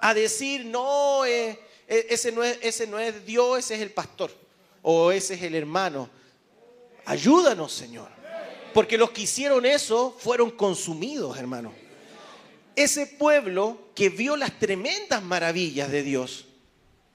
a 0.00 0.14
decir, 0.14 0.64
no, 0.64 1.24
eh, 1.24 1.58
ese, 1.88 2.32
no 2.32 2.44
es, 2.44 2.58
ese 2.62 2.86
no 2.86 2.98
es 2.98 3.24
Dios, 3.24 3.58
ese 3.58 3.76
es 3.76 3.80
el 3.80 3.90
pastor 3.90 4.30
o 4.82 5.10
ese 5.10 5.34
es 5.34 5.42
el 5.42 5.54
hermano. 5.54 6.08
Ayúdanos, 7.04 7.72
Señor. 7.72 8.08
Porque 8.74 8.98
los 8.98 9.10
que 9.10 9.22
hicieron 9.22 9.64
eso 9.66 10.14
fueron 10.18 10.50
consumidos, 10.50 11.36
hermano 11.38 11.72
ese 12.78 13.08
pueblo 13.08 13.90
que 13.96 14.08
vio 14.08 14.36
las 14.36 14.56
tremendas 14.56 15.20
maravillas 15.20 15.90
de 15.90 16.04
Dios 16.04 16.46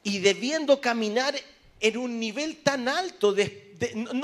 y 0.04 0.20
debiendo 0.20 0.82
caminar 0.82 1.40
en 1.80 1.98
un 1.98 2.20
nivel 2.20 2.58
tan 2.58 2.90
alto 2.90 3.34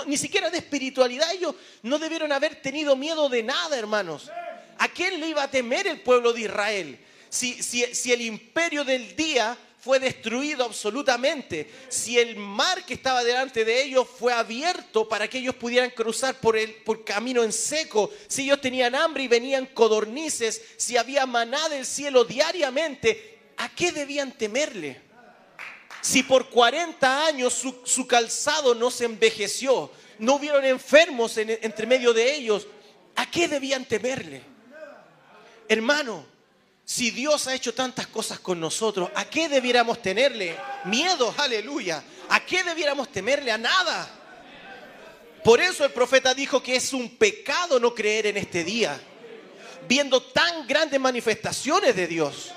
ni 0.06 0.18
siquiera 0.18 0.50
de 0.50 0.58
espiritualidad, 0.58 1.32
ellos 1.32 1.56
no 1.82 1.98
debieron 1.98 2.34
haber 2.34 2.62
tenido 2.62 2.98
miedo 2.98 3.30
de 3.30 3.44
nada, 3.44 3.80
hermanos. 3.80 4.30
¿A 4.78 4.90
quién 4.90 5.20
le 5.22 5.30
iba 5.30 5.44
a 5.44 5.50
temer 5.50 5.88
el 5.88 6.02
pueblo 6.02 6.34
de 6.34 6.42
Israel? 6.42 7.00
Si, 7.30 7.64
si, 7.64 7.86
si 7.96 8.12
el 8.12 8.22
imperio 8.22 8.84
del 8.84 9.16
día 9.16 9.58
fue 9.80 10.00
destruido 10.00 10.66
absolutamente, 10.66 11.72
si 11.88 12.20
el 12.20 12.36
mar 12.36 12.86
que 12.86 12.96
estaba 12.96 13.24
delante 13.24 13.64
de 13.64 13.84
ellos 13.84 14.08
fue 14.08 14.34
abierto 14.34 15.08
para 15.08 15.30
que 15.30 15.38
ellos 15.38 15.56
pudieran 15.56 15.90
cruzar 15.92 16.36
por 16.40 16.58
el 16.58 16.74
por 16.84 17.06
camino 17.06 17.44
en 17.44 17.54
seco, 17.54 18.12
si 18.28 18.44
ellos 18.44 18.60
tenían 18.60 18.94
hambre 18.94 19.24
y 19.24 19.28
venían 19.30 19.68
codornices, 19.68 20.62
si 20.76 20.98
había 20.98 21.26
maná 21.26 21.70
del 21.70 21.86
cielo 21.86 22.26
diariamente, 22.26 23.40
¿a 23.56 23.74
qué 23.74 23.94
debían 23.94 24.34
temerle? 24.34 25.02
Si 26.02 26.24
por 26.24 26.50
40 26.50 27.26
años 27.28 27.54
su, 27.54 28.06
calzado 28.06 28.76
no 28.76 28.92
se 28.92 29.06
envejeció, 29.06 29.92
no 30.18 30.36
hubieron 30.36 30.66
enfermos 30.66 31.38
entre 31.38 31.88
medio 31.88 32.14
de 32.14 32.36
ellos, 32.36 32.68
¿a 33.16 33.30
qué 33.32 33.48
debían 33.48 33.86
temerle? 33.86 34.42
Hermano, 35.70 36.26
si 36.90 37.12
Dios 37.12 37.46
ha 37.46 37.54
hecho 37.54 37.72
tantas 37.72 38.08
cosas 38.08 38.40
con 38.40 38.60
nosotros, 38.60 39.12
¿a 39.14 39.24
qué 39.26 39.48
debiéramos 39.48 40.02
tenerle 40.02 40.58
miedo? 40.86 41.32
Aleluya. 41.38 42.04
¿A 42.30 42.44
qué 42.44 42.64
debiéramos 42.64 43.12
temerle? 43.12 43.52
A 43.52 43.60
nada. 43.60 44.10
Por 45.44 45.62
eso 45.62 45.86
el 45.86 45.92
profeta 45.92 46.34
dijo 46.34 46.64
que 46.64 46.76
es 46.76 46.92
un 46.92 47.16
pecado 47.16 47.80
no 47.80 47.94
creer 47.94 48.26
en 48.26 48.38
este 48.38 48.64
día, 48.64 49.00
viendo 49.88 50.20
tan 50.20 50.66
grandes 50.66 51.00
manifestaciones 51.00 51.96
de 51.96 52.08
Dios. 52.08 52.50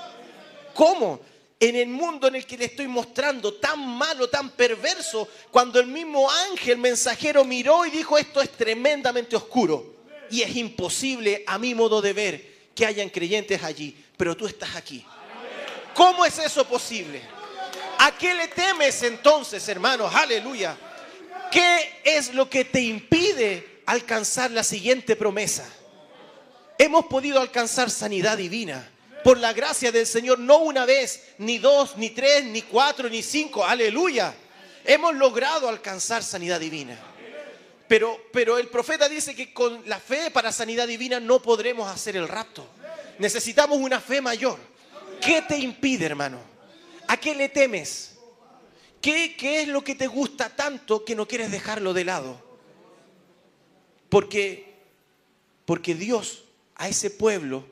¿Cómo? 0.73 1.19
En 1.59 1.75
el 1.75 1.89
mundo 1.89 2.27
en 2.27 2.37
el 2.37 2.47
que 2.47 2.57
le 2.57 2.65
estoy 2.65 2.87
mostrando, 2.87 3.53
tan 3.53 3.87
malo, 3.87 4.31
tan 4.31 4.49
perverso, 4.49 5.27
cuando 5.51 5.79
el 5.79 5.85
mismo 5.85 6.27
ángel 6.49 6.79
mensajero 6.79 7.45
miró 7.45 7.85
y 7.85 7.91
dijo, 7.91 8.17
esto 8.17 8.41
es 8.41 8.49
tremendamente 8.49 9.35
oscuro 9.35 9.93
y 10.31 10.41
es 10.41 10.55
imposible 10.55 11.43
a 11.45 11.59
mi 11.59 11.75
modo 11.75 12.01
de 12.01 12.13
ver 12.13 12.52
que 12.75 12.85
hayan 12.85 13.09
creyentes 13.09 13.63
allí 13.63 14.03
pero 14.17 14.37
tú 14.37 14.47
estás 14.47 14.75
aquí. 14.75 15.05
¿Cómo 15.93 16.25
es 16.25 16.39
eso 16.39 16.65
posible? 16.65 17.21
¿A 17.99 18.17
qué 18.17 18.33
le 18.33 18.47
temes 18.47 19.03
entonces, 19.03 19.67
hermanos? 19.67 20.13
Aleluya. 20.13 20.77
¿Qué 21.51 22.01
es 22.03 22.33
lo 22.33 22.49
que 22.49 22.65
te 22.65 22.81
impide 22.81 23.81
alcanzar 23.85 24.51
la 24.51 24.63
siguiente 24.63 25.15
promesa? 25.15 25.67
Hemos 26.77 27.05
podido 27.05 27.39
alcanzar 27.39 27.89
sanidad 27.89 28.37
divina 28.37 28.89
por 29.23 29.37
la 29.37 29.53
gracia 29.53 29.91
del 29.91 30.07
Señor, 30.07 30.39
no 30.39 30.57
una 30.59 30.85
vez, 30.85 31.23
ni 31.37 31.57
dos, 31.57 31.97
ni 31.97 32.09
tres, 32.09 32.43
ni 32.45 32.61
cuatro, 32.61 33.09
ni 33.09 33.21
cinco. 33.21 33.65
Aleluya. 33.65 34.33
Hemos 34.85 35.15
logrado 35.15 35.69
alcanzar 35.69 36.23
sanidad 36.23 36.59
divina. 36.59 36.97
Pero, 37.87 38.19
pero 38.31 38.57
el 38.57 38.67
profeta 38.67 39.09
dice 39.09 39.35
que 39.35 39.53
con 39.53 39.87
la 39.87 39.99
fe 39.99 40.31
para 40.31 40.51
sanidad 40.51 40.87
divina 40.87 41.19
no 41.19 41.41
podremos 41.41 41.89
hacer 41.89 42.15
el 42.15 42.27
rapto. 42.27 42.65
Necesitamos 43.19 43.77
una 43.77 43.99
fe 43.99 44.21
mayor. 44.21 44.57
¿Qué 45.21 45.41
te 45.41 45.57
impide, 45.57 46.05
hermano? 46.05 46.39
¿A 47.07 47.17
qué 47.17 47.35
le 47.35 47.49
temes? 47.49 48.17
¿Qué, 49.01 49.35
¿Qué, 49.37 49.61
es 49.61 49.67
lo 49.67 49.83
que 49.83 49.95
te 49.95 50.07
gusta 50.07 50.49
tanto 50.55 51.03
que 51.03 51.15
no 51.15 51.27
quieres 51.27 51.51
dejarlo 51.51 51.93
de 51.93 52.05
lado? 52.05 52.41
Porque, 54.09 54.73
porque 55.65 55.93
Dios 55.93 56.43
a 56.75 56.87
ese 56.87 57.09
pueblo, 57.09 57.65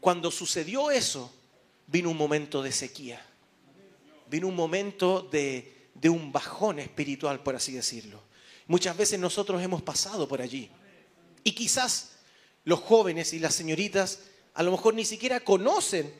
cuando 0.00 0.30
sucedió 0.30 0.90
eso, 0.90 1.32
vino 1.86 2.10
un 2.10 2.16
momento 2.16 2.62
de 2.62 2.72
sequía. 2.72 3.24
Vino 4.28 4.48
un 4.48 4.56
momento 4.56 5.22
de, 5.22 5.88
de 5.94 6.08
un 6.08 6.32
bajón 6.32 6.78
espiritual, 6.78 7.42
por 7.42 7.56
así 7.56 7.72
decirlo. 7.72 8.25
Muchas 8.66 8.96
veces 8.96 9.18
nosotros 9.18 9.62
hemos 9.62 9.82
pasado 9.82 10.26
por 10.26 10.42
allí. 10.42 10.70
Y 11.44 11.52
quizás 11.52 12.16
los 12.64 12.80
jóvenes 12.80 13.32
y 13.32 13.38
las 13.38 13.54
señoritas 13.54 14.20
a 14.54 14.62
lo 14.62 14.72
mejor 14.72 14.94
ni 14.94 15.04
siquiera 15.04 15.40
conocen, 15.40 16.12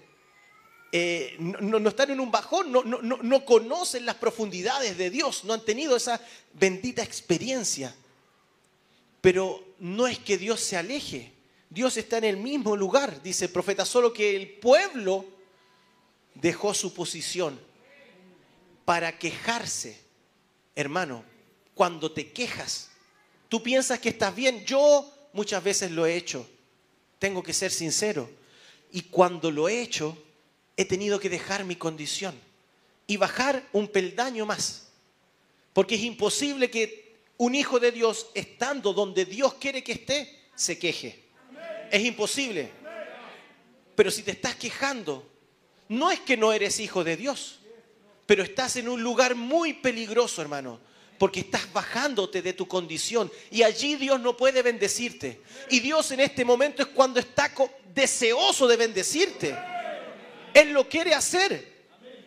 eh, 0.92 1.36
no, 1.38 1.88
están 1.88 2.10
en 2.10 2.20
un 2.20 2.30
bajón, 2.30 2.70
no, 2.70 2.82
no 2.84 3.44
conocen 3.44 4.06
las 4.06 4.16
profundidades 4.16 4.96
de 4.98 5.10
Dios, 5.10 5.44
no 5.44 5.54
han 5.54 5.64
tenido 5.64 5.96
esa 5.96 6.20
bendita 6.52 7.02
experiencia. 7.02 7.94
Pero 9.20 9.64
no 9.78 10.06
es 10.06 10.18
que 10.18 10.38
Dios 10.38 10.60
se 10.60 10.76
aleje, 10.76 11.32
Dios 11.70 11.96
está 11.96 12.18
en 12.18 12.24
el 12.24 12.36
mismo 12.36 12.76
lugar, 12.76 13.22
dice 13.22 13.46
el 13.46 13.50
profeta, 13.50 13.84
solo 13.84 14.12
que 14.12 14.36
el 14.36 14.50
pueblo 14.58 15.24
dejó 16.34 16.74
su 16.74 16.94
posición 16.94 17.58
para 18.84 19.18
quejarse. 19.18 19.98
Hermano, 20.74 21.24
cuando 21.76 22.10
te 22.10 22.32
quejas, 22.32 22.88
tú 23.50 23.62
piensas 23.62 24.00
que 24.00 24.08
estás 24.08 24.34
bien, 24.34 24.64
yo 24.64 25.12
muchas 25.34 25.62
veces 25.62 25.90
lo 25.90 26.06
he 26.06 26.16
hecho. 26.16 26.48
Tengo 27.18 27.42
que 27.42 27.52
ser 27.52 27.70
sincero. 27.70 28.30
Y 28.92 29.02
cuando 29.02 29.50
lo 29.50 29.68
he 29.68 29.82
hecho, 29.82 30.16
he 30.74 30.86
tenido 30.86 31.20
que 31.20 31.28
dejar 31.28 31.66
mi 31.66 31.76
condición 31.76 32.34
y 33.06 33.18
bajar 33.18 33.62
un 33.74 33.88
peldaño 33.88 34.46
más. 34.46 34.88
Porque 35.74 35.96
es 35.96 36.00
imposible 36.00 36.70
que 36.70 37.18
un 37.36 37.54
hijo 37.54 37.78
de 37.78 37.92
Dios, 37.92 38.28
estando 38.32 38.94
donde 38.94 39.26
Dios 39.26 39.52
quiere 39.60 39.84
que 39.84 39.92
esté, 39.92 40.44
se 40.54 40.78
queje. 40.78 41.24
Es 41.90 42.02
imposible. 42.02 42.70
Pero 43.94 44.10
si 44.10 44.22
te 44.22 44.30
estás 44.30 44.56
quejando, 44.56 45.28
no 45.90 46.10
es 46.10 46.20
que 46.20 46.38
no 46.38 46.54
eres 46.54 46.80
hijo 46.80 47.04
de 47.04 47.18
Dios, 47.18 47.58
pero 48.24 48.42
estás 48.42 48.76
en 48.76 48.88
un 48.88 49.02
lugar 49.02 49.34
muy 49.34 49.74
peligroso, 49.74 50.40
hermano 50.40 50.95
porque 51.18 51.40
estás 51.40 51.72
bajándote 51.72 52.42
de 52.42 52.52
tu 52.52 52.68
condición 52.68 53.30
y 53.50 53.62
allí 53.62 53.96
Dios 53.96 54.20
no 54.20 54.36
puede 54.36 54.62
bendecirte. 54.62 55.40
Y 55.70 55.80
Dios 55.80 56.10
en 56.10 56.20
este 56.20 56.44
momento 56.44 56.82
es 56.82 56.88
cuando 56.88 57.20
está 57.20 57.52
deseoso 57.94 58.66
de 58.66 58.76
bendecirte. 58.76 59.56
Él 60.54 60.72
lo 60.72 60.88
quiere 60.88 61.14
hacer. 61.14 61.76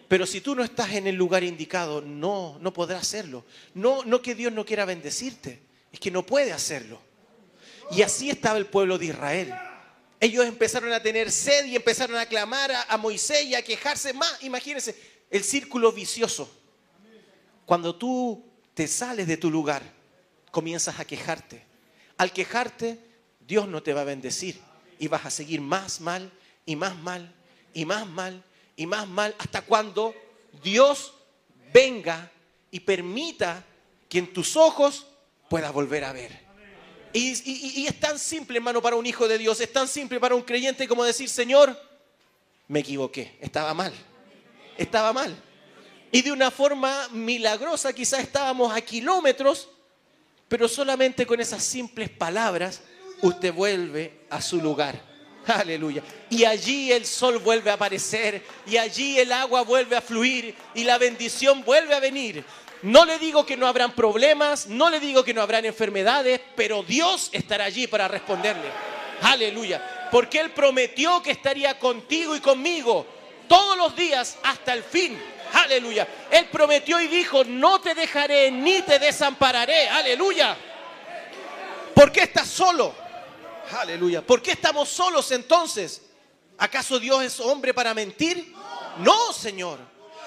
Pero 0.07 0.25
si 0.25 0.41
tú 0.41 0.55
no 0.55 0.63
estás 0.63 0.93
en 0.93 1.05
el 1.05 1.15
lugar 1.15 1.43
indicado, 1.43 2.01
no, 2.01 2.57
no 2.61 2.73
podrá 2.73 2.97
hacerlo. 2.97 3.45
No, 3.75 4.03
no 4.03 4.23
que 4.23 4.33
Dios 4.33 4.51
no 4.51 4.65
quiera 4.65 4.83
bendecirte, 4.83 5.59
es 5.91 5.99
que 5.99 6.09
no 6.09 6.25
puede 6.25 6.51
hacerlo. 6.51 6.99
Y 7.91 8.01
así 8.01 8.29
estaba 8.29 8.57
el 8.57 8.65
pueblo 8.65 8.97
de 8.97 9.07
Israel. 9.07 9.53
Ellos 10.19 10.45
empezaron 10.45 10.91
a 10.93 11.01
tener 11.01 11.31
sed 11.31 11.65
y 11.65 11.75
empezaron 11.75 12.17
a 12.17 12.25
clamar 12.25 12.71
a 12.87 12.97
Moisés 12.97 13.43
y 13.45 13.53
a 13.53 13.61
quejarse 13.61 14.13
más. 14.13 14.43
Imagínense 14.43 14.95
el 15.29 15.43
círculo 15.43 15.91
vicioso. 15.91 16.49
Cuando 17.65 17.95
tú 17.95 18.48
te 18.79 18.87
sales 18.87 19.27
de 19.27 19.35
tu 19.35 19.51
lugar, 19.51 19.83
comienzas 20.51 21.01
a 21.01 21.05
quejarte. 21.05 21.61
Al 22.15 22.31
quejarte, 22.31 22.97
Dios 23.45 23.67
no 23.67 23.83
te 23.83 23.91
va 23.91 23.99
a 23.99 24.05
bendecir 24.05 24.57
y 24.97 25.09
vas 25.09 25.25
a 25.25 25.29
seguir 25.29 25.59
más 25.59 25.99
mal 25.99 26.31
y 26.65 26.77
más 26.77 26.95
mal 26.95 27.29
y 27.73 27.83
más 27.83 28.07
mal 28.07 28.41
y 28.77 28.85
más 28.85 29.05
mal 29.05 29.35
hasta 29.37 29.63
cuando 29.63 30.15
Dios 30.63 31.13
venga 31.73 32.31
y 32.71 32.79
permita 32.79 33.65
que 34.07 34.19
en 34.19 34.31
tus 34.31 34.55
ojos 34.55 35.07
puedas 35.49 35.73
volver 35.73 36.05
a 36.05 36.13
ver. 36.13 36.39
Y, 37.11 37.81
y, 37.81 37.85
es 37.85 37.99
tan 37.99 38.17
simple, 38.17 38.59
hermano, 38.59 38.81
para 38.81 38.95
un 38.95 39.05
hijo 39.05 39.27
de 39.27 39.37
Dios, 39.37 39.59
es 39.59 39.73
tan 39.73 39.89
simple 39.89 40.21
para 40.21 40.35
un 40.35 40.43
creyente 40.43 40.87
como 40.87 41.03
decir, 41.03 41.27
Señor, 41.27 41.77
me 42.69 42.79
equivoqué, 42.79 43.37
estaba 43.41 43.73
mal, 43.73 43.91
estaba 44.77 45.11
mal. 45.11 45.48
Y 46.11 46.21
de 46.21 46.31
una 46.31 46.51
forma 46.51 47.07
milagrosa 47.11 47.93
quizás 47.93 48.21
estábamos 48.21 48.75
a 48.75 48.81
kilómetros, 48.81 49.69
pero 50.47 50.67
solamente 50.67 51.25
con 51.25 51.39
esas 51.39 51.63
simples 51.63 52.09
palabras 52.09 52.81
usted 53.21 53.53
vuelve 53.53 54.21
a 54.29 54.41
su 54.41 54.57
lugar. 54.61 54.99
Aleluya. 55.45 56.03
Y 56.29 56.45
allí 56.45 56.91
el 56.91 57.05
sol 57.05 57.39
vuelve 57.39 57.71
a 57.71 57.75
aparecer 57.75 58.43
y 58.67 58.77
allí 58.77 59.19
el 59.19 59.31
agua 59.31 59.61
vuelve 59.61 59.95
a 59.95 60.01
fluir 60.01 60.55
y 60.75 60.83
la 60.83 60.97
bendición 60.97 61.63
vuelve 61.63 61.95
a 61.95 61.99
venir. 61.99 62.43
No 62.81 63.05
le 63.05 63.19
digo 63.19 63.45
que 63.45 63.57
no 63.57 63.67
habrán 63.67 63.93
problemas, 63.93 64.67
no 64.67 64.89
le 64.89 64.99
digo 64.99 65.23
que 65.23 65.33
no 65.33 65.41
habrán 65.41 65.65
enfermedades, 65.65 66.39
pero 66.55 66.81
Dios 66.83 67.29
estará 67.33 67.65
allí 67.65 67.87
para 67.87 68.07
responderle. 68.07 68.69
Aleluya. 69.21 70.07
Porque 70.11 70.39
Él 70.39 70.51
prometió 70.51 71.21
que 71.21 71.31
estaría 71.31 71.77
contigo 71.77 72.35
y 72.35 72.39
conmigo 72.39 73.05
todos 73.47 73.77
los 73.77 73.95
días 73.95 74.37
hasta 74.43 74.73
el 74.73 74.83
fin. 74.83 75.17
Aleluya. 75.53 76.07
Él 76.31 76.47
prometió 76.51 76.99
y 77.01 77.07
dijo, 77.07 77.43
no 77.43 77.81
te 77.81 77.95
dejaré 77.95 78.51
ni 78.51 78.81
te 78.81 78.99
desampararé. 78.99 79.89
Aleluya. 79.89 80.57
¿Por 81.93 82.11
qué 82.11 82.21
estás 82.21 82.47
solo? 82.47 82.93
Aleluya. 83.79 84.21
¿Por 84.21 84.41
qué 84.41 84.51
estamos 84.51 84.89
solos 84.89 85.31
entonces? 85.31 86.01
¿Acaso 86.57 86.99
Dios 86.99 87.23
es 87.23 87.39
hombre 87.39 87.73
para 87.73 87.93
mentir? 87.93 88.53
No, 88.99 89.33
Señor. 89.33 89.79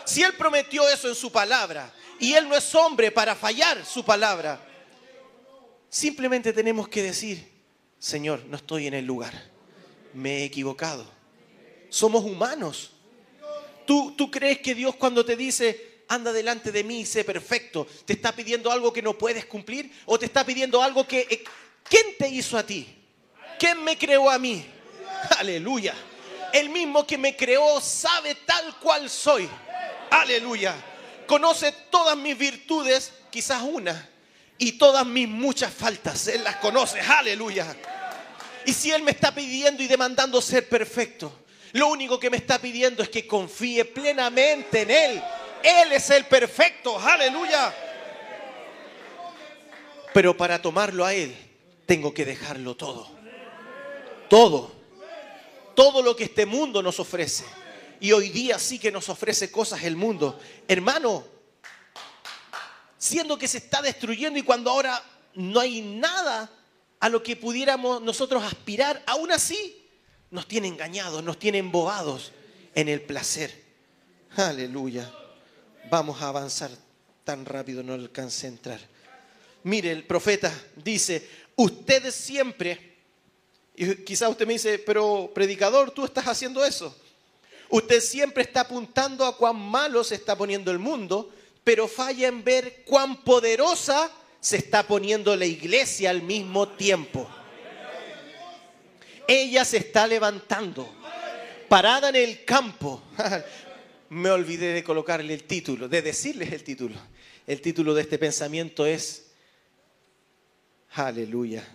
Si 0.05 0.23
Él 0.23 0.35
prometió 0.35 0.89
eso 0.89 1.09
en 1.09 1.15
su 1.15 1.31
palabra 1.31 1.93
y 2.19 2.35
Él 2.35 2.49
no 2.49 2.57
es 2.57 2.75
hombre 2.75 3.11
para 3.11 3.35
fallar 3.35 3.85
su 3.85 4.05
palabra, 4.05 4.61
simplemente 5.89 6.53
tenemos 6.53 6.89
que 6.89 7.03
decir, 7.03 7.53
Señor, 7.99 8.45
no 8.47 8.57
estoy 8.57 8.87
en 8.87 8.95
el 8.95 9.05
lugar. 9.05 9.51
Me 10.15 10.39
he 10.39 10.45
equivocado. 10.45 11.07
Somos 11.89 12.25
humanos. 12.25 12.92
¿Tú, 13.93 14.15
¿Tú 14.17 14.31
crees 14.31 14.61
que 14.61 14.75
Dios 14.75 14.97
cuando 14.97 15.23
te 15.23 15.37
dice, 15.37 16.05
anda 16.09 16.33
delante 16.33 16.73
de 16.73 16.83
mí 16.83 17.01
y 17.01 17.05
sé 17.05 17.25
perfecto, 17.25 17.87
te 18.07 18.15
está 18.15 18.35
pidiendo 18.35 18.73
algo 18.73 18.91
que 18.91 19.03
no 19.03 19.19
puedes 19.19 19.45
cumplir? 19.45 19.93
¿O 20.07 20.19
te 20.19 20.25
está 20.25 20.47
pidiendo 20.47 20.83
algo 20.83 21.07
que... 21.07 21.27
Eh, 21.29 21.45
¿Quién 21.87 22.17
te 22.19 22.27
hizo 22.27 22.57
a 22.57 22.63
ti? 22.65 22.89
¿Quién 23.59 23.85
me 23.85 23.99
creó 23.99 24.31
a 24.31 24.39
mí? 24.39 24.65
Aleluya. 25.39 25.93
El 26.55 26.71
mismo 26.71 27.07
que 27.07 27.19
me 27.19 27.37
creó 27.37 27.83
sabe 27.83 28.35
tal 28.47 28.79
cual 28.79 29.11
soy. 29.11 29.47
Aleluya. 30.09 30.75
Conoce 31.27 31.71
todas 31.91 32.17
mis 32.17 32.39
virtudes, 32.39 33.13
quizás 33.29 33.63
una, 33.63 34.09
y 34.57 34.73
todas 34.79 35.05
mis 35.05 35.29
muchas 35.29 35.71
faltas. 35.71 36.29
Él 36.29 36.43
las 36.43 36.57
conoce. 36.57 36.99
Aleluya. 36.99 37.77
Y 38.65 38.73
si 38.73 38.91
Él 38.91 39.03
me 39.03 39.11
está 39.11 39.35
pidiendo 39.35 39.83
y 39.83 39.87
demandando 39.87 40.41
ser 40.41 40.67
perfecto, 40.67 41.42
lo 41.73 41.89
único 41.89 42.19
que 42.21 42.31
me 42.31 42.37
está 42.37 42.61
pidiendo 42.61 43.03
es 43.03 43.09
que 43.09 43.27
confíe 43.27 43.85
plenamente 43.85 44.83
en 44.83 44.91
Él. 44.91 45.23
Él 45.63 45.93
es 45.93 46.11
el 46.11 46.27
perfecto. 46.27 46.99
Aleluya. 46.99 47.75
Pero 50.13 50.37
para 50.37 50.61
tomarlo 50.61 51.05
a 51.05 51.15
Él, 51.15 51.35
tengo 51.87 52.13
que 52.13 52.27
dejarlo 52.27 52.77
todo. 52.77 53.09
Todo. 54.29 54.73
Todo 55.75 56.03
lo 56.03 56.15
que 56.15 56.25
este 56.25 56.45
mundo 56.45 56.83
nos 56.83 57.01
ofrece. 57.01 57.45
Y 58.01 58.13
hoy 58.13 58.29
día 58.29 58.59
sí 58.59 58.79
que 58.79 58.93
nos 58.93 59.09
ofrece 59.09 59.51
cosas 59.51 59.83
el 59.85 59.97
mundo. 59.97 60.39
Hermano, 60.69 61.25
siendo 62.99 63.39
que 63.39 63.49
se 63.49 63.59
está 63.59 63.81
destruyendo 63.81 64.39
y 64.39 64.43
cuando 64.43 64.71
ahora 64.71 65.03
no 65.35 65.61
hay 65.61 65.81
nada 65.81 66.51
a 67.01 67.09
lo 67.09 67.23
que 67.23 67.37
pudiéramos 67.37 68.03
nosotros 68.03 68.43
aspirar, 68.43 69.03
aún 69.07 69.33
así 69.33 69.82
nos 70.33 70.49
tiene 70.49 70.67
engañados, 70.67 71.23
nos 71.23 71.39
tiene 71.39 71.59
embobados 71.59 72.33
en 72.75 72.89
el 72.89 73.03
placer. 73.03 73.55
Aleluya. 74.35 75.13
Vamos 75.91 76.21
a 76.23 76.29
avanzar 76.29 76.71
tan 77.23 77.45
rápido, 77.45 77.83
no 77.83 77.93
alcance 77.93 78.47
a 78.47 78.51
entrar. 78.51 78.81
Mire, 79.63 79.93
el 79.93 80.05
profeta 80.05 80.53
dice, 80.75 81.29
ustedes 81.55 82.15
siempre, 82.15 82.97
y 83.77 83.95
quizás 83.97 84.31
usted 84.31 84.47
me 84.47 84.55
dice, 84.55 84.79
pero 84.79 85.31
predicador, 85.35 85.91
tú 85.91 86.07
estás 86.07 86.27
haciendo 86.27 86.65
eso. 86.65 86.97
Usted 87.69 88.01
siempre 88.01 88.43
está 88.43 88.63
apuntando 88.63 89.27
a 89.27 89.37
cuán 89.37 89.57
malo 89.57 90.03
se 90.03 90.15
está 90.15 90.37
poniendo 90.37 90.71
el 90.71 90.79
mundo, 90.79 91.31
pero 91.63 91.87
falla 91.87 92.29
en 92.29 92.43
ver 92.43 92.85
cuán 92.87 93.23
poderosa 93.23 94.11
se 94.41 94.57
está 94.57 94.83
poniendo 94.87 95.37
la 95.37 95.45
iglesia 95.45 96.09
al 96.09 96.23
mismo 96.23 96.69
tiempo. 96.71 97.29
Ella 99.27 99.65
se 99.65 99.79
está 99.79 100.07
levantando, 100.07 100.93
parada 101.69 102.09
en 102.09 102.17
el 102.17 102.45
campo. 102.45 103.03
Me 104.11 104.31
olvidé 104.31 104.75
de 104.75 104.85
colocarle 104.85 105.33
el 105.33 105.45
título, 105.45 105.89
de 105.89 106.03
decirles 106.03 106.53
el 106.53 106.63
título. 106.63 106.97
El 107.47 107.61
título 107.61 107.95
de 107.95 108.03
este 108.03 108.19
pensamiento 108.19 108.85
es 108.85 109.33
Aleluya. 110.91 111.67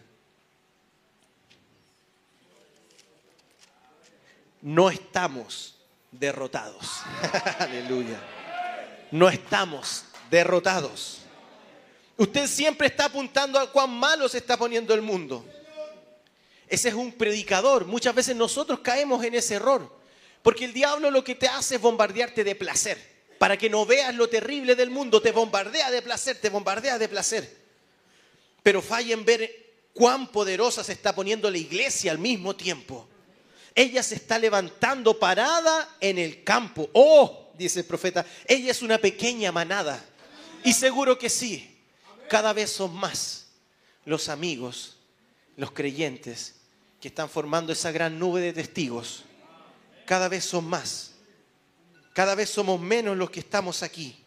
No 4.62 4.90
estamos 4.90 5.78
derrotados. 6.12 7.02
Aleluya. 7.60 8.20
No 9.12 9.30
estamos 9.30 10.06
derrotados. 10.30 11.20
Usted 12.18 12.48
siempre 12.48 12.88
está 12.88 13.06
apuntando 13.06 13.60
a 13.60 13.72
cuán 13.72 13.92
malo 13.92 14.28
se 14.28 14.40
está 14.40 14.58
poniendo 14.58 14.94
el 14.94 15.02
mundo. 15.02 15.46
Ese 16.68 16.90
es 16.90 16.96
un 16.96 17.14
predicador. 17.14 17.86
Muchas 17.86 18.14
veces 18.14 18.36
nosotros 18.36 18.80
caemos 18.80 19.24
en 19.24 19.36
ese 19.36 19.56
error. 19.56 19.98
Porque 20.42 20.66
el 20.66 20.74
diablo 20.74 21.12
lo 21.12 21.24
que 21.24 21.36
te 21.36 21.48
hace 21.48 21.76
es 21.76 21.82
bombardearte 21.82 22.44
de 22.44 22.56
placer. 22.56 23.18
Para 23.40 23.58
que 23.58 23.70
no 23.70 23.86
veas 23.86 24.14
lo 24.16 24.28
terrible 24.28 24.76
del 24.76 24.90
mundo, 24.90 25.22
te 25.22 25.32
bombardea 25.32 25.92
de 25.92 26.02
placer, 26.02 26.40
te 26.40 26.50
bombardea 26.50 26.98
de 26.98 27.08
placer. 27.08 27.58
Pero 28.64 28.82
falla 28.82 29.14
en 29.14 29.24
ver 29.24 29.68
cuán 29.94 30.28
poderosa 30.32 30.84
se 30.84 30.94
está 30.94 31.14
poniendo 31.14 31.50
la 31.50 31.58
iglesia 31.58 32.12
al 32.12 32.20
mismo 32.20 32.56
tiempo. 32.56 33.08
Ella 33.76 34.02
se 34.02 34.16
está 34.16 34.40
levantando 34.40 35.20
parada 35.20 35.98
en 36.00 36.18
el 36.18 36.44
campo. 36.44 36.90
Oh, 36.94 37.52
dice 37.58 37.82
el 37.82 37.86
profeta, 37.86 38.26
ella 38.46 38.72
es 38.72 38.82
una 38.82 38.98
pequeña 38.98 39.52
manada. 39.52 40.04
Y 40.64 40.74
seguro 40.74 41.18
que 41.18 41.30
sí, 41.30 41.78
cada 42.28 42.54
vez 42.54 42.72
son 42.72 42.96
más 42.96 43.48
los 44.04 44.30
amigos, 44.30 44.98
los 45.56 45.72
creyentes 45.72 46.57
que 47.00 47.10
están 47.10 47.30
formando 47.30 47.72
esa 47.72 47.92
gran 47.92 48.18
nube 48.18 48.42
de 48.42 48.54
testigos. 48.54 49.24
Cada 50.06 50.28
vez 50.28 50.46
son 50.46 50.66
más. 50.66 51.12
Cada 52.14 52.34
vez 52.34 52.50
somos 52.50 52.80
menos 52.80 53.16
los 53.18 53.30
que 53.30 53.40
estamos 53.40 53.84
aquí. 53.84 54.24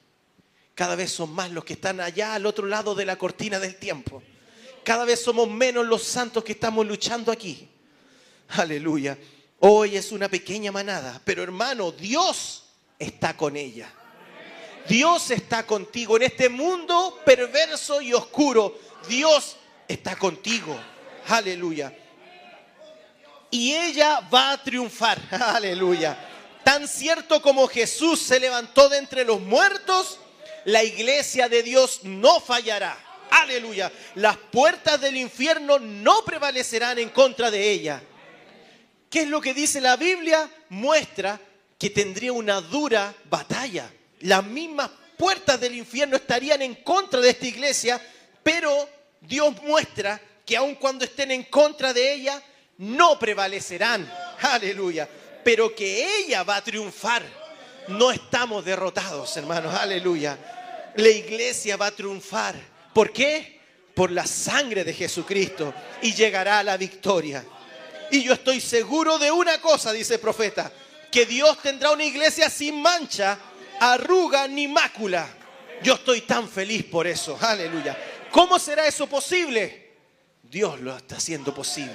Cada 0.75 0.95
vez 0.95 1.11
son 1.11 1.33
más 1.33 1.51
los 1.51 1.65
que 1.65 1.73
están 1.73 2.01
allá 2.01 2.35
al 2.35 2.47
otro 2.47 2.67
lado 2.67 2.95
de 2.95 3.05
la 3.05 3.17
cortina 3.17 3.59
del 3.59 3.77
tiempo. 3.77 4.23
Cada 4.85 5.05
vez 5.05 5.23
somos 5.23 5.49
menos 5.49 5.87
los 5.87 6.03
santos 6.03 6.45
que 6.45 6.53
estamos 6.53 6.87
luchando 6.87 7.33
aquí. 7.33 7.69
Aleluya. 8.51 9.19
Hoy 9.59 9.97
es 9.97 10.11
una 10.13 10.29
pequeña 10.29 10.73
manada, 10.73 11.21
pero 11.25 11.43
hermano, 11.43 11.93
Dios 11.93 12.65
está 12.99 13.37
con 13.37 13.57
ella. 13.57 13.93
Dios 14.89 15.31
está 15.31 15.67
contigo 15.67 16.17
en 16.17 16.23
este 16.23 16.49
mundo 16.49 17.19
perverso 17.25 18.01
y 18.01 18.13
oscuro. 18.13 18.79
Dios 19.09 19.57
está 19.87 20.17
contigo. 20.17 20.77
Aleluya. 21.29 21.95
Y 23.51 23.75
ella 23.75 24.21
va 24.33 24.53
a 24.53 24.63
triunfar. 24.63 25.21
Aleluya. 25.31 26.17
Tan 26.65 26.87
cierto 26.87 27.43
como 27.43 27.67
Jesús 27.67 28.21
se 28.21 28.39
levantó 28.39 28.89
de 28.89 28.99
entre 28.99 29.25
los 29.25 29.41
muertos, 29.41 30.19
la 30.65 30.85
iglesia 30.85 31.49
de 31.49 31.63
Dios 31.63 32.01
no 32.05 32.41
fallará. 32.41 32.97
Aleluya. 33.31 33.91
Las 34.17 34.37
puertas 34.37 35.01
del 35.01 35.17
infierno 35.17 35.79
no 35.79 36.25
prevalecerán 36.25 36.99
en 36.99 37.11
contra 37.11 37.51
de 37.51 37.71
ella. 37.71 38.03
¿Qué 39.09 39.23
es 39.23 39.29
lo 39.29 39.41
que 39.41 39.55
dice 39.55 39.81
la 39.81 39.97
Biblia? 39.97 40.49
Muestra 40.69 41.41
que 41.79 41.91
tendría 41.91 42.33
una 42.33 42.61
dura 42.61 43.15
batalla. 43.25 43.91
Las 44.21 44.45
mismas 44.45 44.91
puertas 45.17 45.61
del 45.61 45.75
infierno 45.75 46.17
estarían 46.17 46.63
en 46.63 46.77
contra 46.77 47.21
de 47.21 47.31
esta 47.31 47.47
iglesia, 47.47 48.01
pero 48.43 48.89
Dios 49.21 49.55
muestra 49.63 50.21
que 50.47 50.57
aun 50.57 50.75
cuando 50.75 51.05
estén 51.05 51.31
en 51.31 51.45
contra 51.45 51.93
de 51.93 52.13
ella, 52.13 52.43
no 52.81 53.19
prevalecerán. 53.19 54.11
Aleluya. 54.41 55.09
Pero 55.45 55.75
que 55.75 56.19
ella 56.19 56.43
va 56.43 56.57
a 56.57 56.65
triunfar. 56.65 57.23
No 57.89 58.11
estamos 58.11 58.65
derrotados, 58.65 59.37
hermanos. 59.37 59.75
Aleluya. 59.75 60.39
La 60.97 61.09
iglesia 61.09 61.77
va 61.77 61.87
a 61.87 61.91
triunfar. 61.91 62.55
¿Por 62.93 63.13
qué? 63.13 63.61
Por 63.95 64.11
la 64.11 64.27
sangre 64.27 64.83
de 64.85 64.95
Jesucristo. 64.95 65.75
Y 66.03 66.15
llegará 66.15 66.61
a 66.61 66.63
la 66.63 66.77
victoria. 66.77 67.45
Y 68.11 68.23
yo 68.23 68.33
estoy 68.33 68.61
seguro 68.61 69.19
de 69.19 69.31
una 69.31 69.61
cosa, 69.61 69.93
dice 69.93 70.15
el 70.15 70.21
profeta, 70.21 70.73
que 71.13 71.27
Dios 71.27 71.59
tendrá 71.63 71.93
una 71.93 72.05
iglesia 72.05 72.49
sin 72.49 72.81
mancha, 72.81 73.39
arruga 73.79 74.49
ni 74.49 74.67
mácula. 74.67 75.29
Yo 75.83 75.95
estoy 75.95 76.23
tan 76.23 76.49
feliz 76.49 76.85
por 76.85 77.07
eso. 77.07 77.39
Aleluya. 77.41 77.97
¿Cómo 78.31 78.59
será 78.59 78.87
eso 78.87 79.07
posible? 79.07 79.91
Dios 80.43 80.81
lo 80.81 80.97
está 80.97 81.17
haciendo 81.17 81.55
posible. 81.55 81.95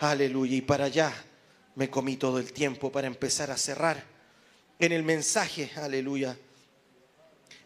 Aleluya. 0.00 0.56
Y 0.56 0.62
para 0.62 0.86
allá 0.86 1.12
me 1.74 1.88
comí 1.88 2.16
todo 2.16 2.38
el 2.38 2.52
tiempo 2.52 2.90
para 2.90 3.06
empezar 3.06 3.50
a 3.50 3.56
cerrar 3.56 4.02
en 4.78 4.92
el 4.92 5.02
mensaje. 5.02 5.70
Aleluya. 5.76 6.36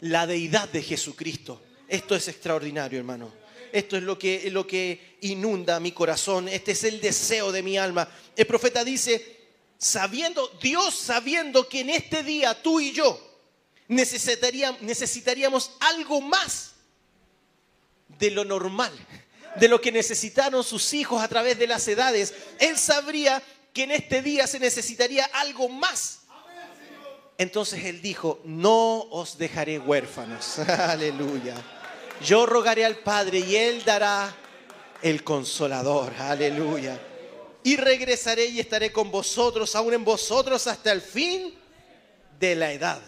La 0.00 0.26
deidad 0.26 0.68
de 0.68 0.82
Jesucristo. 0.82 1.62
Esto 1.88 2.14
es 2.14 2.28
extraordinario, 2.28 2.98
hermano. 2.98 3.32
Esto 3.72 3.96
es 3.96 4.02
lo 4.02 4.18
que, 4.18 4.50
lo 4.50 4.66
que 4.66 5.16
inunda 5.22 5.80
mi 5.80 5.92
corazón. 5.92 6.48
Este 6.48 6.72
es 6.72 6.84
el 6.84 7.00
deseo 7.00 7.50
de 7.50 7.62
mi 7.62 7.78
alma. 7.78 8.08
El 8.36 8.46
profeta 8.46 8.84
dice, 8.84 9.36
sabiendo, 9.78 10.48
Dios 10.60 10.94
sabiendo 10.94 11.68
que 11.68 11.80
en 11.80 11.90
este 11.90 12.22
día 12.22 12.60
tú 12.62 12.80
y 12.80 12.92
yo 12.92 13.18
necesitaríamos, 13.88 14.82
necesitaríamos 14.82 15.72
algo 15.80 16.20
más 16.20 16.74
de 18.18 18.30
lo 18.30 18.44
normal, 18.44 18.92
de 19.56 19.68
lo 19.68 19.80
que 19.80 19.92
necesitaron 19.92 20.64
sus 20.64 20.92
hijos 20.94 21.22
a 21.22 21.28
través 21.28 21.58
de 21.58 21.66
las 21.66 21.86
edades, 21.88 22.34
Él 22.58 22.76
sabría 22.78 23.42
que 23.72 23.84
en 23.84 23.92
este 23.92 24.22
día 24.22 24.46
se 24.46 24.58
necesitaría 24.58 25.24
algo 25.26 25.68
más. 25.68 26.20
Entonces 27.36 27.84
Él 27.84 28.00
dijo, 28.00 28.40
no 28.44 29.00
os 29.10 29.36
dejaré 29.38 29.78
huérfanos. 29.78 30.58
Aleluya. 30.68 31.54
Yo 32.24 32.46
rogaré 32.46 32.84
al 32.84 32.98
Padre 32.98 33.40
y 33.40 33.56
Él 33.56 33.84
dará 33.84 34.34
el 35.02 35.24
consolador. 35.24 36.12
Aleluya. 36.18 37.00
Y 37.62 37.76
regresaré 37.76 38.46
y 38.46 38.60
estaré 38.60 38.92
con 38.92 39.10
vosotros, 39.10 39.74
aún 39.74 39.94
en 39.94 40.04
vosotros, 40.04 40.66
hasta 40.66 40.92
el 40.92 41.00
fin 41.00 41.54
de 42.38 42.54
la 42.54 42.72
edad. 42.72 43.00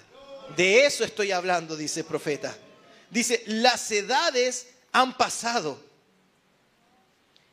De 0.57 0.87
eso 0.87 1.05
estoy 1.05 1.31
hablando, 1.31 1.77
dice 1.77 2.01
el 2.01 2.07
profeta. 2.07 2.57
Dice, 3.11 3.43
las 3.47 3.91
edades 3.91 4.69
han 4.93 5.17
pasado. 5.17 5.79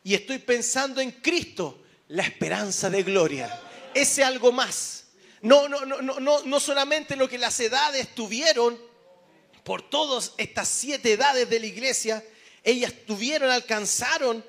Y 0.04 0.14
estoy 0.14 0.40
pensando 0.40 1.00
en 1.00 1.12
Cristo, 1.12 1.84
la 2.10 2.24
esperanza 2.24 2.90
de 2.90 3.04
gloria. 3.04 3.62
Ese 3.94 4.24
algo 4.24 4.52
más. 4.52 5.06
No, 5.42 5.68
no, 5.68 5.86
no, 5.86 6.02
no, 6.02 6.44
no, 6.44 6.60
solamente 6.60 7.16
lo 7.16 7.28
que 7.28 7.38
las 7.38 7.60
edades 7.60 8.16
tuvieron, 8.16 8.80
por 9.64 9.82
todas 9.90 10.34
estas 10.38 10.68
siete 10.70 11.14
edades 11.14 11.50
de 11.50 11.60
la 11.60 11.66
iglesia, 11.66 12.24
ellas 12.64 12.94
tuvieron, 13.06 13.50
alcanzaron, 13.50 14.44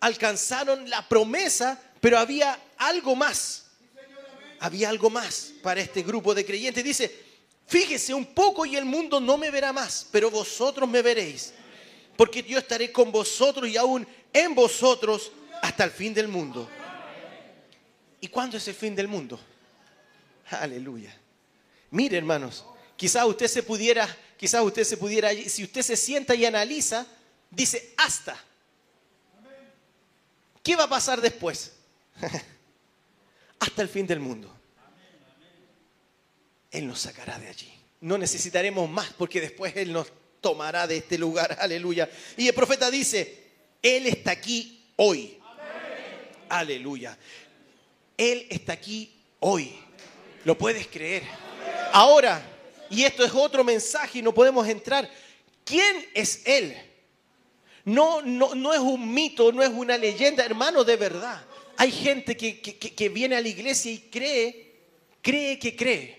alcanzaron 0.00 0.88
la 0.88 1.06
promesa, 1.08 1.80
pero 2.00 2.18
había 2.18 2.58
algo 2.76 3.16
más. 3.16 3.66
Había 4.60 4.88
algo 4.88 5.08
más 5.08 5.52
para 5.62 5.80
este 5.80 6.02
grupo 6.02 6.34
de 6.34 6.44
creyentes. 6.44 6.82
Dice, 6.82 7.24
fíjese 7.66 8.12
un 8.12 8.26
poco 8.26 8.66
y 8.66 8.76
el 8.76 8.84
mundo 8.84 9.20
no 9.20 9.38
me 9.38 9.50
verá 9.50 9.72
más, 9.72 10.06
pero 10.10 10.30
vosotros 10.30 10.88
me 10.88 11.00
veréis. 11.00 11.54
Porque 12.16 12.42
yo 12.42 12.58
estaré 12.58 12.90
con 12.90 13.12
vosotros 13.12 13.68
y 13.68 13.76
aún 13.76 14.06
en 14.32 14.54
vosotros 14.54 15.32
hasta 15.62 15.84
el 15.84 15.90
fin 15.90 16.14
del 16.14 16.28
mundo. 16.28 16.68
¿Y 18.20 18.28
cuándo 18.28 18.56
es 18.56 18.66
el 18.68 18.74
fin 18.74 18.94
del 18.94 19.08
mundo? 19.08 19.38
Aleluya. 20.50 21.14
Mire, 21.90 22.18
hermanos, 22.18 22.64
quizás 22.96 23.24
usted 23.24 23.46
se 23.46 23.62
pudiera, 23.62 24.08
quizás 24.36 24.62
usted 24.62 24.84
se 24.84 24.96
pudiera, 24.96 25.30
si 25.32 25.64
usted 25.64 25.82
se 25.82 25.96
sienta 25.96 26.34
y 26.34 26.44
analiza, 26.44 27.06
dice 27.50 27.94
hasta. 27.96 28.42
¿Qué 30.62 30.76
va 30.76 30.84
a 30.84 30.88
pasar 30.88 31.20
después? 31.20 31.72
hasta 33.60 33.82
el 33.82 33.88
fin 33.88 34.06
del 34.06 34.20
mundo. 34.20 34.54
Él 36.70 36.86
nos 36.86 37.00
sacará 37.00 37.38
de 37.38 37.48
allí. 37.48 37.72
No 38.00 38.18
necesitaremos 38.18 38.88
más 38.88 39.12
porque 39.16 39.40
después 39.40 39.74
Él 39.76 39.92
nos 39.92 40.08
tomará 40.40 40.86
de 40.86 40.98
este 40.98 41.18
lugar. 41.18 41.56
Aleluya. 41.60 42.08
Y 42.36 42.48
el 42.48 42.54
profeta 42.54 42.90
dice, 42.90 43.47
Él 43.82 44.06
está 44.06 44.32
aquí 44.32 44.84
hoy. 44.96 45.38
Aleluya. 46.48 47.16
Él 48.16 48.46
está 48.50 48.74
aquí 48.74 49.12
hoy. 49.40 49.72
¿Lo 50.44 50.56
puedes 50.56 50.86
creer? 50.86 51.22
Ahora, 51.92 52.42
y 52.90 53.04
esto 53.04 53.24
es 53.24 53.32
otro 53.34 53.64
mensaje 53.64 54.18
y 54.18 54.22
no 54.22 54.32
podemos 54.32 54.66
entrar. 54.66 55.08
¿Quién 55.64 56.08
es 56.14 56.42
Él? 56.46 56.76
No, 57.84 58.22
no, 58.22 58.54
no 58.54 58.72
es 58.72 58.80
un 58.80 59.12
mito, 59.12 59.52
no 59.52 59.62
es 59.62 59.70
una 59.70 59.96
leyenda, 59.96 60.44
hermano, 60.44 60.84
de 60.84 60.96
verdad. 60.96 61.44
Hay 61.76 61.92
gente 61.92 62.36
que, 62.36 62.60
que, 62.60 62.76
que 62.76 63.08
viene 63.08 63.36
a 63.36 63.40
la 63.40 63.48
iglesia 63.48 63.92
y 63.92 63.98
cree, 64.10 64.74
cree 65.22 65.58
que 65.58 65.76
cree 65.76 66.18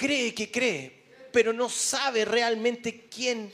cree 0.00 0.32
que 0.32 0.50
cree, 0.50 0.90
pero 1.30 1.52
no 1.52 1.68
sabe 1.68 2.24
realmente 2.24 3.06
quién 3.14 3.52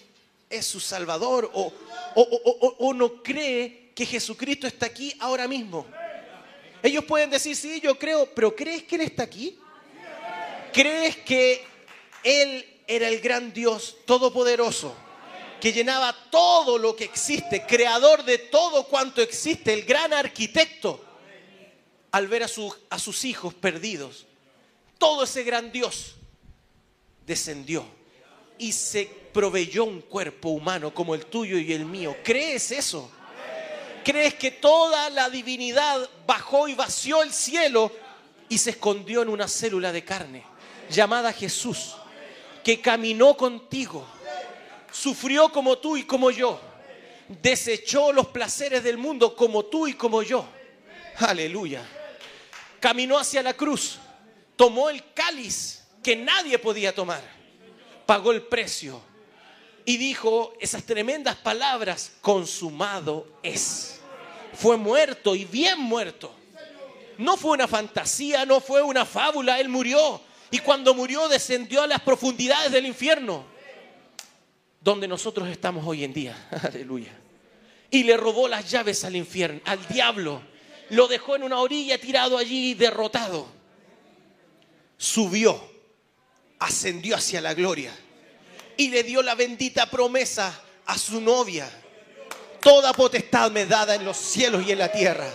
es 0.49 0.67
su 0.67 0.81
Salvador 0.81 1.51
o, 1.55 1.73
o, 2.15 2.95
no 2.95 3.23
cree 3.23 3.91
que 3.95 4.07
Jesucristo 4.07 4.67
está 4.67 4.87
aquí 4.87 5.15
ahora 5.19 5.49
mismo. 5.49 5.87
Ellos 6.83 7.05
pueden 7.05 7.31
decir, 7.31 7.57
sí, 7.57 7.81
yo 7.81 7.99
creo, 7.99 8.27
pero 8.35 8.55
¿crees 8.55 8.85
que 8.85 8.97
Él 8.97 9.03
está 9.03 9.25
aquí? 9.25 9.59
¿Crees 10.73 11.17
que 11.19 11.65
Él 12.23 12.65
era 12.87 13.09
el 13.09 13.21
gran 13.21 13.53
Dios 13.53 13.97
todopoderoso? 14.07 14.95
que 15.61 15.73
llenaba 15.73 16.15
todo 16.31 16.77
lo 16.77 16.95
que 16.95 17.05
existe, 17.05 17.65
creador 17.67 18.25
de 18.25 18.39
todo 18.39 18.87
cuanto 18.89 19.23
existe, 19.23 19.73
el 19.73 19.85
gran 19.85 20.13
arquitecto, 20.13 21.03
al 22.11 22.29
ver 22.29 22.43
a, 22.43 22.49
a 22.91 22.99
sus 22.99 23.25
hijos 23.25 23.55
perdidos. 23.55 24.27
Todo 24.99 25.25
ese 25.25 25.43
gran 25.45 25.73
Dios 25.73 26.15
descendió 27.27 27.87
y 28.59 28.73
se 28.73 29.11
proveyó 29.37 29.85
un 29.85 30.01
cuerpo 30.01 30.49
humano 30.49 30.95
como 30.95 31.15
el 31.15 31.27
tuyo 31.27 31.59
y 31.59 31.71
el 31.71 31.85
mío. 31.85 32.17
¿Crees 32.25 32.71
eso? 32.71 33.11
¿Crees 34.03 34.33
que 34.33 34.51
toda 34.51 35.11
la 35.11 35.29
divinidad 35.29 36.09
bajó 36.27 36.69
y 36.69 36.75
vació 36.75 37.23
el 37.23 37.31
cielo 37.35 37.93
y 38.49 38.57
se 38.57 38.71
escondió 38.71 39.21
en 39.21 39.29
una 39.29 39.47
célula 39.47 39.93
de 39.93 40.03
carne 40.03 40.43
llamada 40.89 41.35
Jesús, 41.35 41.97
que 42.65 42.81
caminó 42.81 43.37
contigo, 43.37 44.07
sufrió 44.91 45.51
como 45.51 45.77
tú 45.77 45.99
y 45.99 46.05
como 46.05 46.31
yo, 46.31 46.59
desechó 47.29 48.13
los 48.13 48.29
placeres 48.29 48.83
del 48.83 48.97
mundo 48.97 49.37
como 49.37 49.67
tú 49.67 49.87
y 49.87 49.93
como 49.93 50.23
yo? 50.23 50.49
Aleluya. 51.19 51.87
Caminó 52.81 53.19
hacia 53.19 53.43
la 53.43 53.53
cruz, 53.53 53.99
tomó 54.57 54.89
el 54.89 55.13
cáliz 55.13 55.83
que 56.03 56.17
nadie 56.17 56.59
podía 56.59 56.95
tomar. 56.95 57.21
Pagó 58.07 58.33
el 58.33 58.41
precio 58.41 59.03
y 59.87 59.97
dijo 59.97 60.53
esas 60.61 60.83
tremendas 60.83 61.37
palabras, 61.37 62.13
consumado 62.21 63.39
es. 63.43 64.01
Fue 64.53 64.77
muerto 64.77 65.35
y 65.35 65.45
bien 65.45 65.79
muerto. 65.79 66.35
No 67.19 67.37
fue 67.37 67.53
una 67.53 67.69
fantasía, 67.69 68.45
no 68.45 68.61
fue 68.61 68.83
una 68.83 69.07
fábula, 69.07 69.61
Él 69.61 69.69
murió. 69.69 70.21
Y 70.51 70.59
cuando 70.59 70.93
murió 70.93 71.29
descendió 71.29 71.83
a 71.83 71.87
las 71.87 72.01
profundidades 72.01 72.73
del 72.73 72.85
infierno, 72.85 73.45
donde 74.81 75.07
nosotros 75.07 75.49
estamos 75.49 75.87
hoy 75.87 76.05
en 76.05 76.13
día. 76.13 76.49
Aleluya. 76.63 77.17
Y 77.89 78.03
le 78.03 78.17
robó 78.17 78.49
las 78.49 78.69
llaves 78.69 79.05
al 79.05 79.15
infierno, 79.15 79.61
al 79.65 79.87
diablo. 79.87 80.43
Lo 80.91 81.07
dejó 81.07 81.37
en 81.37 81.45
una 81.45 81.61
orilla 81.61 81.97
tirado 81.99 82.37
allí 82.37 82.75
derrotado. 82.75 83.47
Subió 84.99 85.77
ascendió 86.59 87.17
hacia 87.17 87.41
la 87.41 87.55
gloria 87.55 87.93
y 88.77 88.89
le 88.89 89.03
dio 89.03 89.23
la 89.23 89.35
bendita 89.35 89.87
promesa 89.87 90.61
a 90.87 90.99
su 90.99 91.21
novia. 91.21 91.69
Toda 92.61 92.93
potestad 92.93 93.51
me 93.51 93.67
dada 93.67 93.95
en 93.95 94.05
los 94.05 94.17
cielos 94.17 94.65
y 94.67 94.73
en 94.73 94.79
la 94.79 94.91
tierra. 94.91 95.27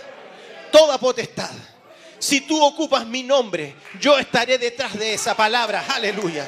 Toda 0.70 0.98
potestad. 0.98 1.50
Si 2.18 2.42
tú 2.42 2.62
ocupas 2.62 3.06
mi 3.06 3.22
nombre, 3.22 3.74
yo 4.00 4.18
estaré 4.18 4.58
detrás 4.58 4.98
de 4.98 5.14
esa 5.14 5.36
palabra. 5.36 5.84
Aleluya. 5.88 6.46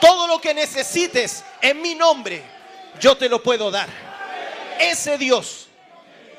Todo 0.00 0.26
lo 0.26 0.40
que 0.40 0.54
necesites 0.54 1.44
en 1.60 1.80
mi 1.80 1.94
nombre, 1.94 2.42
yo 3.00 3.16
te 3.16 3.28
lo 3.28 3.42
puedo 3.42 3.70
dar. 3.70 3.88
Ese 4.78 5.18
Dios 5.18 5.68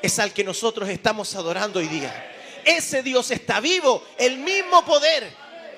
es 0.02 0.18
al 0.18 0.32
que 0.32 0.44
nosotros 0.44 0.88
estamos 0.88 1.34
adorando 1.34 1.80
hoy 1.80 1.88
día. 1.88 2.32
Ese 2.64 3.02
Dios 3.02 3.30
está 3.30 3.60
vivo, 3.60 4.06
el 4.18 4.38
mismo 4.38 4.84
poder 4.84 5.30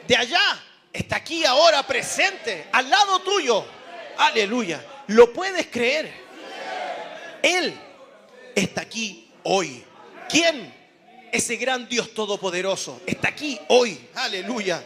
de 0.06 0.16
allá 0.16 0.60
está 0.93 1.16
aquí 1.16 1.44
ahora 1.44 1.86
presente, 1.86 2.68
al 2.72 2.90
lado 2.90 3.20
tuyo. 3.20 3.64
Aleluya. 4.16 4.84
¿Lo 5.09 5.32
puedes 5.32 5.66
creer? 5.66 6.12
Él 7.43 7.74
está 8.55 8.82
aquí 8.82 9.30
hoy. 9.43 9.84
¿Quién? 10.28 10.72
Ese 11.32 11.56
gran 11.56 11.89
Dios 11.89 12.12
todopoderoso 12.14 13.01
está 13.06 13.28
aquí 13.28 13.59
hoy. 13.68 13.98
Aleluya. 14.14 14.82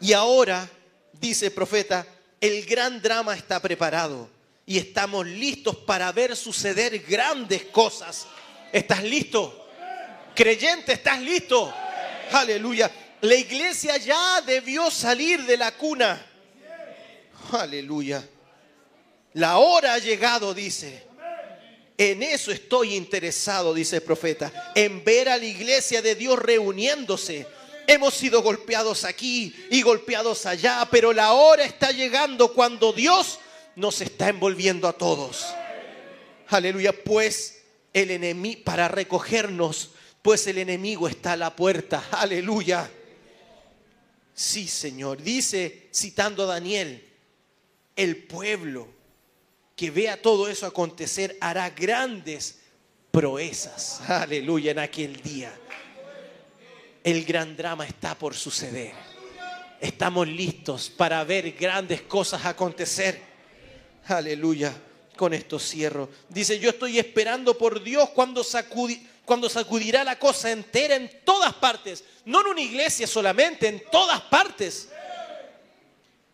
Y 0.00 0.12
ahora, 0.12 0.68
dice 1.12 1.46
el 1.46 1.52
profeta, 1.52 2.06
el 2.40 2.64
gran 2.66 3.02
drama 3.02 3.34
está 3.34 3.60
preparado 3.60 4.28
y 4.64 4.78
estamos 4.78 5.26
listos 5.26 5.76
para 5.76 6.12
ver 6.12 6.36
suceder 6.36 6.98
grandes 7.00 7.64
cosas. 7.64 8.26
¿Estás 8.70 9.02
listo? 9.02 9.66
Creyente, 10.34 10.92
¿estás 10.92 11.20
listo? 11.20 11.72
Aleluya. 12.32 12.90
La 13.22 13.34
iglesia 13.34 13.96
ya 13.96 14.40
debió 14.42 14.90
salir 14.90 15.44
de 15.44 15.56
la 15.56 15.72
cuna. 15.72 16.24
Aleluya. 17.52 18.26
La 19.34 19.58
hora 19.58 19.94
ha 19.94 19.98
llegado, 19.98 20.54
dice. 20.54 21.08
En 21.96 22.22
eso 22.22 22.52
estoy 22.52 22.94
interesado, 22.94 23.74
dice 23.74 23.96
el 23.96 24.02
profeta, 24.02 24.72
en 24.76 25.02
ver 25.02 25.28
a 25.28 25.36
la 25.36 25.44
iglesia 25.44 26.00
de 26.00 26.14
Dios 26.14 26.38
reuniéndose. 26.38 27.46
Hemos 27.88 28.14
sido 28.14 28.40
golpeados 28.42 29.04
aquí 29.04 29.54
y 29.70 29.82
golpeados 29.82 30.46
allá, 30.46 30.86
pero 30.90 31.12
la 31.12 31.32
hora 31.32 31.64
está 31.64 31.90
llegando 31.90 32.52
cuando 32.52 32.92
Dios 32.92 33.40
nos 33.74 34.00
está 34.00 34.28
envolviendo 34.28 34.86
a 34.86 34.92
todos. 34.92 35.46
Aleluya, 36.48 36.92
pues 36.92 37.62
el 37.92 38.12
enemigo, 38.12 38.60
para 38.64 38.86
recogernos, 38.86 39.90
pues 40.22 40.46
el 40.46 40.58
enemigo 40.58 41.08
está 41.08 41.32
a 41.32 41.36
la 41.36 41.56
puerta. 41.56 42.06
Aleluya. 42.12 42.88
Sí, 44.34 44.68
Señor. 44.68 45.20
Dice, 45.20 45.88
citando 45.92 46.44
a 46.44 46.46
Daniel, 46.46 47.07
el 47.98 48.16
pueblo 48.16 48.86
que 49.74 49.90
vea 49.90 50.22
todo 50.22 50.48
eso 50.48 50.66
acontecer 50.66 51.36
hará 51.40 51.68
grandes 51.70 52.60
proezas. 53.10 54.00
Aleluya 54.08 54.70
en 54.70 54.78
aquel 54.78 55.20
día. 55.20 55.52
El 57.02 57.24
gran 57.24 57.56
drama 57.56 57.84
está 57.86 58.16
por 58.16 58.36
suceder. 58.36 58.92
Estamos 59.80 60.28
listos 60.28 60.88
para 60.90 61.22
ver 61.24 61.52
grandes 61.52 62.02
cosas 62.02 62.46
acontecer. 62.46 63.20
Aleluya. 64.06 64.72
Con 65.16 65.34
esto 65.34 65.58
cierro. 65.58 66.08
Dice, 66.28 66.60
yo 66.60 66.70
estoy 66.70 67.00
esperando 67.00 67.58
por 67.58 67.82
Dios 67.82 68.10
cuando, 68.10 68.46
cuando 69.24 69.48
sacudirá 69.48 70.04
la 70.04 70.16
cosa 70.16 70.52
entera 70.52 70.94
en 70.94 71.10
todas 71.24 71.52
partes. 71.54 72.04
No 72.24 72.42
en 72.42 72.46
una 72.46 72.60
iglesia 72.60 73.08
solamente, 73.08 73.66
en 73.66 73.82
todas 73.90 74.20
partes. 74.20 74.88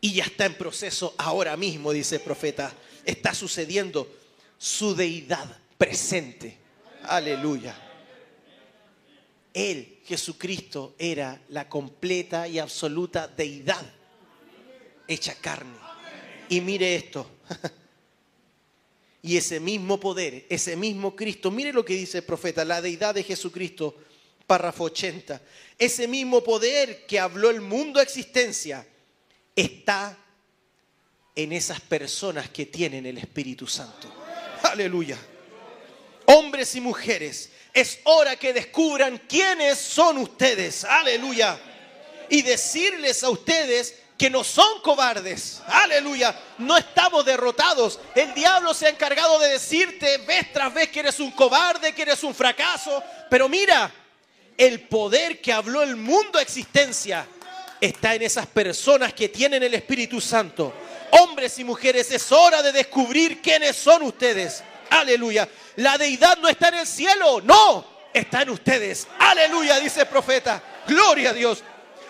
Y 0.04 0.12
ya 0.12 0.24
está 0.24 0.44
en 0.44 0.52
proceso 0.52 1.14
ahora 1.16 1.56
mismo, 1.56 1.90
dice 1.90 2.16
el 2.16 2.20
profeta. 2.20 2.70
Está 3.06 3.34
sucediendo 3.34 4.06
su 4.58 4.94
deidad 4.94 5.56
presente. 5.78 6.58
Aleluya. 7.04 7.74
Él, 9.54 10.00
Jesucristo, 10.04 10.94
era 10.98 11.40
la 11.48 11.70
completa 11.70 12.46
y 12.46 12.58
absoluta 12.58 13.28
deidad 13.28 13.82
hecha 15.08 15.36
carne. 15.40 15.78
Y 16.50 16.60
mire 16.60 16.96
esto. 16.96 17.26
Y 19.22 19.38
ese 19.38 19.58
mismo 19.58 19.98
poder, 19.98 20.44
ese 20.50 20.76
mismo 20.76 21.16
Cristo, 21.16 21.50
mire 21.50 21.72
lo 21.72 21.82
que 21.82 21.94
dice 21.94 22.18
el 22.18 22.24
profeta, 22.24 22.62
la 22.62 22.82
deidad 22.82 23.14
de 23.14 23.22
Jesucristo, 23.22 23.96
párrafo 24.46 24.84
80. 24.84 25.40
Ese 25.78 26.06
mismo 26.06 26.44
poder 26.44 27.06
que 27.06 27.18
habló 27.18 27.48
el 27.48 27.62
mundo 27.62 28.00
a 28.00 28.02
existencia 28.02 28.86
está 29.54 30.16
en 31.34 31.52
esas 31.52 31.80
personas 31.80 32.48
que 32.50 32.66
tienen 32.66 33.06
el 33.06 33.18
Espíritu 33.18 33.66
Santo. 33.66 34.08
Aleluya. 34.62 35.18
Hombres 36.26 36.74
y 36.74 36.80
mujeres, 36.80 37.50
es 37.72 38.00
hora 38.04 38.36
que 38.36 38.52
descubran 38.52 39.18
quiénes 39.28 39.78
son 39.78 40.18
ustedes. 40.18 40.84
Aleluya. 40.84 41.58
Y 42.30 42.42
decirles 42.42 43.22
a 43.22 43.30
ustedes 43.30 43.96
que 44.16 44.30
no 44.30 44.44
son 44.44 44.80
cobardes. 44.80 45.60
Aleluya. 45.66 46.38
No 46.58 46.76
estamos 46.76 47.24
derrotados. 47.24 48.00
El 48.14 48.32
diablo 48.32 48.72
se 48.72 48.86
ha 48.86 48.90
encargado 48.90 49.38
de 49.40 49.50
decirte 49.50 50.18
vez 50.18 50.52
tras 50.52 50.72
vez 50.72 50.88
que 50.88 51.00
eres 51.00 51.20
un 51.20 51.32
cobarde, 51.32 51.94
que 51.94 52.02
eres 52.02 52.22
un 52.22 52.34
fracaso. 52.34 53.02
Pero 53.28 53.48
mira, 53.48 53.92
el 54.56 54.88
poder 54.88 55.40
que 55.40 55.52
habló 55.52 55.82
el 55.82 55.96
mundo 55.96 56.38
a 56.38 56.42
existencia 56.42 57.26
está 57.84 58.14
en 58.14 58.22
esas 58.22 58.46
personas 58.46 59.12
que 59.12 59.28
tienen 59.28 59.62
el 59.62 59.74
Espíritu 59.74 60.20
Santo. 60.20 60.72
Hombres 61.10 61.58
y 61.58 61.64
mujeres, 61.64 62.10
es 62.10 62.32
hora 62.32 62.62
de 62.62 62.72
descubrir 62.72 63.40
quiénes 63.40 63.76
son 63.76 64.02
ustedes. 64.02 64.62
Aleluya. 64.90 65.48
La 65.76 65.98
deidad 65.98 66.38
no 66.38 66.48
está 66.48 66.68
en 66.68 66.74
el 66.74 66.86
cielo, 66.86 67.40
no, 67.42 67.84
está 68.12 68.42
en 68.42 68.50
ustedes. 68.50 69.06
Aleluya, 69.18 69.78
dice 69.80 70.02
el 70.02 70.08
profeta. 70.08 70.62
Gloria 70.86 71.30
a 71.30 71.32
Dios. 71.32 71.62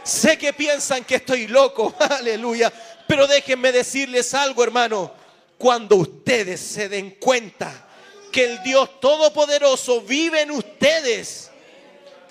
Sé 0.02 0.36
que 0.36 0.52
piensan 0.52 1.04
que 1.04 1.16
estoy 1.16 1.46
loco, 1.46 1.94
aleluya. 2.10 2.72
Pero 3.06 3.26
déjenme 3.26 3.72
decirles 3.72 4.34
algo, 4.34 4.62
hermano. 4.62 5.12
Cuando 5.56 5.96
ustedes 5.96 6.60
se 6.60 6.88
den 6.88 7.12
cuenta 7.12 7.86
que 8.30 8.44
el 8.44 8.62
Dios 8.62 9.00
Todopoderoso 9.00 10.02
vive 10.02 10.42
en 10.42 10.50
ustedes, 10.50 11.50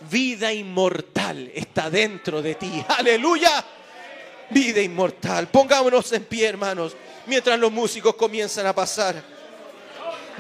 vida 0.10 0.52
inmortal 0.54 1.52
está 1.54 1.90
dentro 1.90 2.42
de 2.42 2.56
ti. 2.56 2.84
Aleluya. 2.88 3.64
Vida 4.50 4.82
inmortal. 4.82 5.48
Pongámonos 5.48 6.12
en 6.14 6.26
pie, 6.26 6.48
hermanos, 6.48 6.96
mientras 7.26 7.60
los 7.60 7.72
músicos 7.72 8.16
comienzan 8.16 8.68
a 8.68 8.74
pasar 8.74 9.24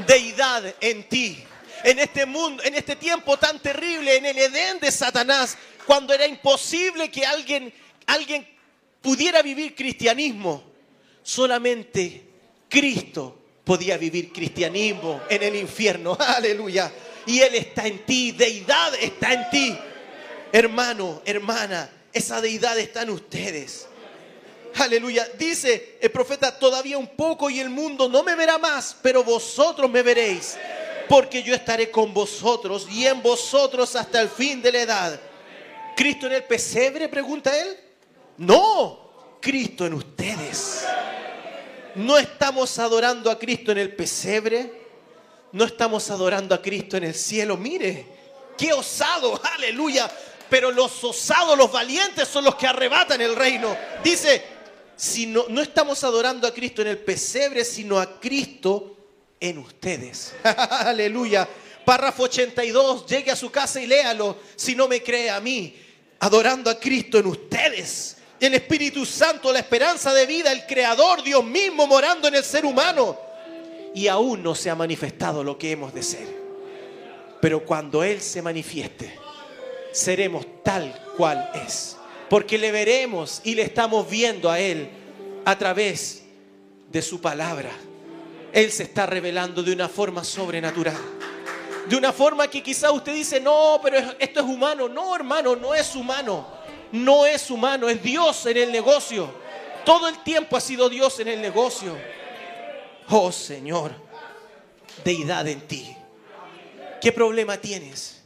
deidad 0.05 0.63
en 0.80 1.07
ti. 1.07 1.43
En 1.84 1.99
este 1.99 2.25
mundo, 2.25 2.63
en 2.63 2.75
este 2.75 2.95
tiempo 2.95 3.38
tan 3.38 3.59
terrible, 3.59 4.15
en 4.15 4.25
el 4.25 4.38
Edén 4.38 4.80
de 4.80 4.91
Satanás, 4.91 5.57
cuando 5.85 6.13
era 6.13 6.25
imposible 6.25 7.11
que 7.11 7.25
alguien, 7.25 7.73
alguien 8.07 8.47
pudiera 9.01 9.41
vivir 9.41 9.75
cristianismo, 9.75 10.63
solamente 11.21 12.23
Cristo 12.69 13.38
podía 13.63 13.97
vivir 13.97 14.31
cristianismo 14.31 15.21
en 15.30 15.43
el 15.43 15.55
infierno. 15.55 16.17
Aleluya. 16.19 16.91
Y 17.25 17.39
Él 17.39 17.55
está 17.55 17.87
en 17.87 18.05
ti, 18.05 18.31
deidad 18.31 18.93
está 18.95 19.33
en 19.33 19.49
ti. 19.49 19.77
Hermano, 20.51 21.21
hermana, 21.25 21.89
esa 22.11 22.41
deidad 22.41 22.77
está 22.77 23.01
en 23.01 23.09
ustedes. 23.09 23.87
Aleluya. 24.75 25.27
Dice 25.37 25.97
el 26.01 26.11
profeta, 26.11 26.57
todavía 26.57 26.97
un 26.97 27.07
poco 27.07 27.49
y 27.49 27.59
el 27.59 27.69
mundo 27.69 28.09
no 28.09 28.23
me 28.23 28.35
verá 28.35 28.57
más, 28.57 28.95
pero 29.01 29.23
vosotros 29.23 29.89
me 29.89 30.01
veréis, 30.01 30.57
porque 31.07 31.43
yo 31.43 31.53
estaré 31.53 31.91
con 31.91 32.13
vosotros 32.13 32.87
y 32.91 33.05
en 33.05 33.21
vosotros 33.21 33.95
hasta 33.95 34.21
el 34.21 34.29
fin 34.29 34.61
de 34.61 34.71
la 34.71 34.81
edad. 34.81 35.19
¿Cristo 35.95 36.27
en 36.27 36.33
el 36.33 36.43
pesebre? 36.43 37.07
Pregunta 37.07 37.55
él. 37.55 37.77
No, 38.37 39.37
Cristo 39.39 39.85
en 39.85 39.93
ustedes. 39.93 40.85
No 41.95 42.17
estamos 42.17 42.79
adorando 42.79 43.29
a 43.29 43.37
Cristo 43.37 43.71
en 43.71 43.77
el 43.77 43.95
pesebre. 43.95 44.82
No 45.53 45.65
estamos 45.65 46.09
adorando 46.09 46.55
a 46.55 46.61
Cristo 46.61 46.97
en 46.97 47.03
el 47.03 47.13
cielo. 47.13 47.57
Mire, 47.57 48.05
qué 48.57 48.73
osado, 48.73 49.39
aleluya. 49.55 50.11
Pero 50.49 50.71
los 50.71 51.03
osados, 51.03 51.57
los 51.57 51.71
valientes 51.71 52.27
son 52.27 52.43
los 52.43 52.55
que 52.55 52.67
arrebatan 52.67 53.21
el 53.21 53.35
reino. 53.35 53.75
Dice, 54.03 54.43
si 54.95 55.27
no, 55.27 55.45
no 55.49 55.61
estamos 55.61 56.03
adorando 56.03 56.47
a 56.47 56.53
Cristo 56.53 56.81
en 56.81 56.89
el 56.89 56.97
pesebre, 56.97 57.63
sino 57.63 57.99
a 57.99 58.19
Cristo 58.19 58.97
en 59.39 59.59
ustedes. 59.59 60.34
Aleluya. 60.43 61.47
Párrafo 61.85 62.23
82, 62.23 63.05
llegue 63.05 63.30
a 63.30 63.35
su 63.35 63.51
casa 63.51 63.80
y 63.80 63.85
léalo 63.85 64.38
si 64.55 64.75
no 64.75 64.88
me 64.88 65.03
cree 65.03 65.30
a 65.30 65.39
mí. 65.39 65.75
Adorando 66.19 66.71
a 66.71 66.80
Cristo 66.80 67.19
en 67.19 67.27
ustedes. 67.27 68.17
El 68.39 68.55
Espíritu 68.55 69.05
Santo, 69.05 69.53
la 69.53 69.59
esperanza 69.59 70.13
de 70.13 70.25
vida, 70.25 70.51
el 70.51 70.65
Creador, 70.65 71.21
Dios 71.21 71.43
mismo 71.43 71.85
morando 71.85 72.27
en 72.27 72.35
el 72.35 72.43
ser 72.43 72.65
humano. 72.65 73.32
Y 73.94 74.07
aún 74.07 74.41
no 74.44 74.56
se 74.56 74.70
ha 74.70 74.76
manifestado 74.76 75.44
lo 75.44 75.57
que 75.57 75.72
hemos 75.72 75.94
de 75.94 76.03
ser. 76.03 76.44
Pero 77.41 77.65
cuando 77.65 78.03
Él 78.03 78.22
se 78.22 78.41
manifieste, 78.41 79.14
seremos 79.91 80.45
tal 80.64 80.94
cual 81.15 81.52
es 81.65 81.98
porque 82.34 82.57
le 82.57 82.72
veremos 82.72 83.41
y 83.44 83.53
le 83.53 83.61
estamos 83.61 84.10
viendo 84.10 84.49
a 84.49 84.60
Él 84.60 84.90
a 85.45 85.56
través 85.56 86.24
de 86.90 86.99
su 87.03 87.22
palabra. 87.22 87.70
Él 88.52 88.72
se 88.72 88.82
está 88.82 89.06
revelando 89.06 89.61
de 89.61 89.72
una 89.72 89.88
forma 89.88 90.24
sobrenatural. 90.24 90.98
De 91.88 91.95
una 91.95 92.11
forma 92.11 92.48
que 92.48 92.64
quizá 92.64 92.91
usted 92.91 93.14
dice, 93.14 93.40
no, 93.40 93.80
pero 93.84 93.98
esto 94.18 94.40
es 94.40 94.45
humano. 94.48 94.90
No, 94.90 95.15
hermano, 95.15 95.56
no 95.56 95.76
es 95.76 95.95
humano. 95.95 96.48
No 96.91 97.24
es 97.28 97.52
humano, 97.52 97.88
es 97.88 98.02
Dios 98.02 98.48
en 98.48 98.57
el 98.57 98.72
negocio. 98.72 99.30
Todo 99.86 100.07
el 100.07 100.24
tiempo 100.24 100.57
ha 100.57 100.61
sido 100.61 100.90
Dios 100.90 101.20
en 101.20 101.28
el 101.28 101.40
negocio. 101.40 101.95
Oh 103.15 103.31
Señor, 103.31 103.91
deidad 105.06 105.48
en 105.48 105.61
ti. 105.68 105.95
¿Qué 106.99 107.11
problema 107.11 107.57
tienes? 107.57 108.22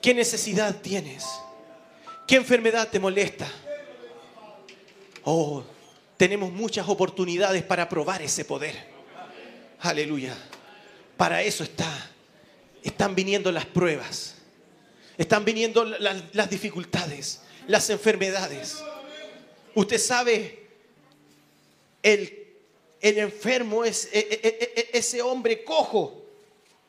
¿Qué 0.00 0.14
necesidad 0.14 0.76
tienes? 0.80 1.26
¿Qué 2.24 2.36
enfermedad 2.36 2.88
te 2.90 3.00
molesta? 3.00 3.50
Oh, 5.24 5.64
tenemos 6.16 6.52
muchas 6.52 6.88
oportunidades 6.88 7.64
para 7.64 7.88
probar 7.88 8.22
ese 8.22 8.44
poder. 8.44 8.76
Aleluya. 9.80 10.36
Para 11.16 11.42
eso 11.42 11.64
está. 11.64 11.92
Están 12.84 13.16
viniendo 13.16 13.50
las 13.50 13.66
pruebas. 13.66 14.36
Están 15.16 15.44
viniendo 15.44 15.84
las, 15.84 16.48
dificultades, 16.48 17.40
las 17.66 17.90
enfermedades. 17.90 18.76
Usted 19.74 19.98
sabe, 19.98 20.68
el, 22.00 22.37
el 23.00 23.18
enfermo 23.18 23.84
es 23.84 24.08
e, 24.12 24.18
e, 24.18 24.90
e, 24.92 24.98
ese 24.98 25.22
hombre 25.22 25.64
cojo 25.64 26.24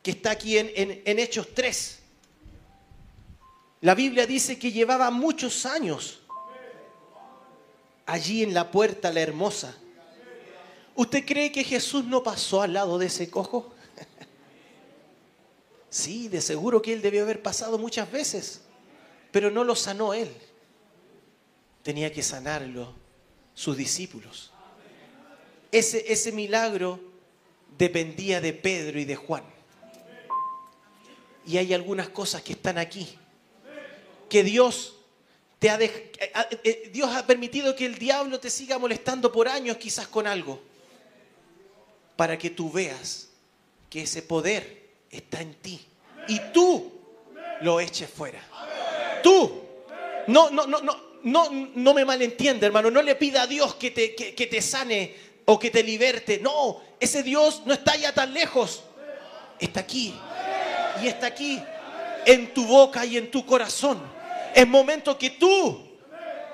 que 0.02 0.12
está 0.12 0.32
aquí 0.32 0.58
en, 0.58 0.72
en 0.76 1.20
Hechos 1.20 1.54
3. 1.54 2.00
La 3.82 3.96
Biblia 3.96 4.26
dice 4.26 4.60
que 4.60 4.72
llevaba 4.72 5.10
muchos 5.12 5.66
años 5.66 6.20
allí 8.06 8.44
en 8.44 8.54
la 8.54 8.72
puerta 8.72 9.12
la 9.12 9.22
hermosa. 9.22 9.76
¿Usted 10.96 11.26
cree 11.26 11.52
que 11.52 11.64
Jesús 11.64 12.04
no 12.04 12.24
pasó 12.24 12.62
al 12.62 12.74
lado 12.74 12.98
de 12.98 13.08
ese 13.08 13.30
cojo? 13.30 13.74
Sí, 15.92 16.28
de 16.28 16.40
seguro 16.40 16.84
que 16.84 16.94
él 16.94 17.02
debió 17.02 17.24
haber 17.24 17.42
pasado 17.42 17.80
muchas 17.80 18.12
veces, 18.12 18.62
pero 19.32 19.50
no 19.50 19.64
lo 19.64 19.76
sanó 19.76 20.14
él. 20.14 20.32
Tenía 21.82 22.14
que 22.14 22.22
sanarlo 22.22 22.94
sus 23.56 23.76
discípulos. 23.76 24.52
Ese, 25.72 26.12
ese 26.12 26.32
milagro 26.32 27.00
dependía 27.78 28.42
de 28.42 28.54
Pedro 28.54 29.00
y 29.00 29.06
de 29.06 29.16
Juan. 29.16 29.44
Y 31.46 31.58
hay 31.58 31.74
algunas 31.74 32.10
cosas 32.10 32.42
que 32.42 32.54
están 32.54 32.78
aquí 32.78 33.18
que 34.30 34.44
Dios 34.44 34.96
te 35.58 35.70
ha 35.70 35.82
eh, 35.82 36.12
eh, 36.64 36.90
Dios 36.94 37.14
ha 37.14 37.26
permitido 37.26 37.76
que 37.76 37.86
el 37.86 37.98
diablo 37.98 38.40
te 38.40 38.50
siga 38.50 38.78
molestando 38.78 39.32
por 39.32 39.48
años 39.48 39.78
quizás 39.78 40.08
con 40.08 40.28
algo. 40.28 40.62
para 42.16 42.38
que 42.38 42.50
tú 42.50 42.70
veas 42.70 43.30
que 43.90 44.04
ese 44.04 44.22
poder 44.22 44.90
está 45.10 45.42
en 45.42 45.54
ti 45.56 45.80
y 46.28 46.40
tú 46.54 46.92
lo 47.62 47.80
eches 47.80 48.10
fuera. 48.10 48.46
Tú. 49.24 49.62
No, 50.28 50.50
no, 50.50 50.68
no, 50.68 50.82
no, 50.82 51.00
no, 51.24 51.50
no 51.50 51.94
me 51.94 52.06
malentiende, 52.06 52.66
hermano. 52.66 52.92
No 52.92 53.02
le 53.02 53.16
pida 53.16 53.44
a 53.44 53.48
Dios 53.48 53.76
que 53.76 53.92
te, 53.92 54.16
que, 54.16 54.36
que 54.36 54.48
te 54.48 54.62
sane 54.62 55.16
o 55.52 55.58
que 55.58 55.72
te 55.72 55.82
liberte. 55.82 56.38
No, 56.38 56.80
ese 57.00 57.24
Dios 57.24 57.64
no 57.66 57.74
está 57.74 57.96
ya 57.96 58.14
tan 58.14 58.32
lejos. 58.36 58.84
Está 59.60 59.80
aquí. 59.80 60.14
Y 61.02 61.08
está 61.08 61.26
aquí. 61.26 61.60
En 62.24 62.54
tu 62.54 62.68
boca 62.68 63.04
y 63.04 63.18
en 63.18 63.32
tu 63.32 63.44
corazón. 63.48 64.00
Es 64.54 64.68
momento 64.68 65.18
que 65.18 65.32
tú 65.32 65.90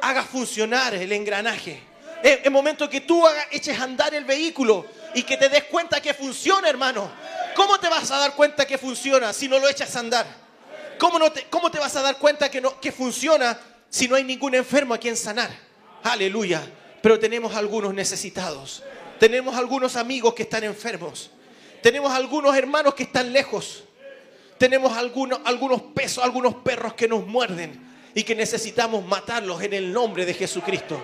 hagas 0.02 0.26
funcionar 0.28 0.94
el 0.94 1.12
engranaje. 1.12 1.82
Es, 2.24 2.50
momento 2.50 2.90
que 2.90 3.02
tú 3.02 3.28
hagas, 3.28 3.48
eches 3.52 3.78
a 3.78 3.84
andar 3.84 4.14
el 4.14 4.24
vehículo 4.24 4.86
y 5.14 5.24
que 5.24 5.36
te 5.36 5.50
des 5.50 5.66
cuenta 5.66 6.00
que 6.00 6.14
funciona, 6.14 6.70
hermano. 6.70 7.12
¿Cómo 7.54 7.78
te 7.78 7.90
vas 7.90 8.10
a 8.12 8.18
dar 8.18 8.34
cuenta 8.34 8.66
que 8.66 8.78
funciona 8.78 9.34
si 9.34 9.50
no 9.50 9.60
lo 9.60 9.68
echas 9.68 9.94
a 9.98 10.00
andar? 10.00 10.26
¿Cómo, 10.98 11.20
no 11.20 11.34
te, 11.34 11.44
cómo 11.50 11.70
te 11.70 11.80
vas 11.80 11.98
a 11.98 12.02
dar 12.02 12.18
cuenta 12.18 12.50
que, 12.50 12.62
no, 12.62 12.80
que 12.80 12.94
funciona 12.94 13.60
si 13.90 14.08
no 14.08 14.16
hay 14.16 14.24
ningún 14.24 14.56
enfermo 14.56 14.94
a 14.94 14.98
quien 14.98 15.18
sanar? 15.18 15.50
Aleluya. 16.02 16.64
Pero 17.06 17.20
tenemos 17.20 17.54
algunos 17.54 17.94
necesitados. 17.94 18.82
Tenemos 19.20 19.56
algunos 19.56 19.96
amigos 19.96 20.34
que 20.34 20.42
están 20.42 20.64
enfermos. 20.64 21.30
Tenemos 21.84 22.12
algunos 22.12 22.58
hermanos 22.58 22.96
que 22.96 23.04
están 23.04 23.32
lejos. 23.32 23.84
Tenemos 24.58 24.92
algunos, 24.98 25.40
algunos 25.46 25.84
pesos, 25.84 26.24
algunos 26.24 26.56
perros 26.56 26.96
que 26.96 27.08
nos 27.08 27.28
muerden 27.28 27.80
y 28.16 28.24
que 28.24 28.34
necesitamos 28.34 29.06
matarlos 29.06 29.62
en 29.62 29.74
el 29.74 29.94
nombre 29.94 30.26
de 30.26 30.34
Jesucristo. 30.34 31.00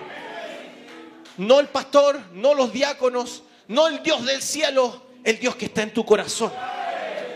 No 1.36 1.60
el 1.60 1.68
pastor, 1.68 2.20
no 2.32 2.52
los 2.52 2.72
diáconos, 2.72 3.44
no 3.68 3.86
el 3.86 4.02
Dios 4.02 4.26
del 4.26 4.42
cielo, 4.42 5.04
el 5.22 5.38
Dios 5.38 5.54
que 5.54 5.66
está 5.66 5.84
en 5.84 5.94
tu 5.94 6.04
corazón. 6.04 6.52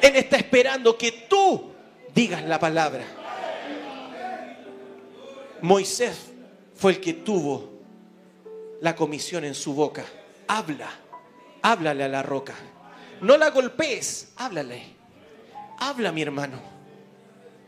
Él 0.03 0.17
está 0.17 0.39
esperando 0.39 0.99
que 0.99 1.13
tú 1.13 1.71
digas 2.13 2.43
la 2.43 2.59
palabra. 2.59 3.05
Moisés 5.63 6.17
fue 6.75 6.95
el 6.95 7.01
que 7.01 7.13
tuvo 7.13 7.76
la 8.81 8.95
comisión 8.95 9.45
en 9.45 9.55
su 9.55 9.75
boca. 9.75 10.05
Habla, 10.49 10.91
háblale 11.63 12.05
a 12.05 12.09
la 12.09 12.23
roca. 12.23 12.55
No 13.21 13.37
la 13.37 13.51
golpees, 13.51 14.33
háblale. 14.37 14.83
Habla, 15.79 16.13
mi 16.13 16.23
hermano. 16.23 16.61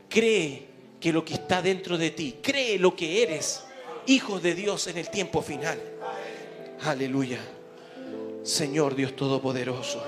Cree 0.09 0.69
que 1.01 1.13
lo 1.13 1.25
que 1.25 1.35
está 1.35 1.63
dentro 1.63 1.97
de 1.99 2.11
ti, 2.11 2.39
cree 2.43 2.79
lo 2.79 2.95
que 2.95 3.23
eres, 3.23 3.65
hijo 4.07 4.41
de 4.41 4.55
Dios 4.55 4.87
en 4.87 4.99
el 4.99 5.11
tiempo 5.11 5.43
final. 5.43 5.81
Aleluya. 6.83 7.41
Señor 8.43 8.95
Dios 8.95 9.15
Todopoderoso, 9.15 10.03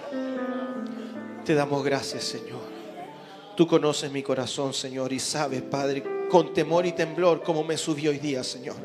te 1.45 1.55
damos 1.55 1.85
gracias, 1.85 2.25
Señor. 2.25 2.61
Tú 3.55 3.67
conoces 3.67 4.11
mi 4.11 4.23
corazón, 4.23 4.73
Señor, 4.73 5.13
y 5.13 5.19
sabes, 5.19 5.61
Padre, 5.61 6.03
con 6.31 6.55
temor 6.55 6.87
y 6.87 6.93
temblor 6.93 7.43
cómo 7.43 7.63
me 7.63 7.77
subió 7.77 8.11
hoy 8.11 8.19
día, 8.19 8.43
Señor. 8.43 8.77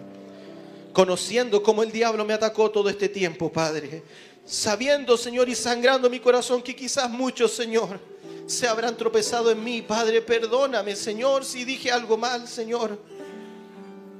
Conociendo 0.96 1.62
cómo 1.62 1.84
el 1.84 1.92
diablo 1.92 2.24
me 2.24 2.34
atacó 2.34 2.72
todo 2.72 2.88
este 2.88 3.10
tiempo, 3.10 3.52
Padre. 3.52 4.02
Sabiendo, 4.46 5.18
Señor, 5.18 5.50
y 5.50 5.54
sangrando 5.54 6.10
mi 6.10 6.22
corazón 6.22 6.62
que 6.62 6.74
quizás 6.74 7.10
muchos, 7.10 7.52
Señor, 7.52 8.00
se 8.48 8.66
habrán 8.66 8.96
tropezado 8.96 9.52
en 9.52 9.62
mí. 9.62 9.82
Padre, 9.82 10.22
perdóname, 10.22 10.96
Señor, 10.96 11.44
si 11.44 11.66
dije 11.66 11.92
algo 11.92 12.16
mal, 12.16 12.48
Señor. 12.48 12.98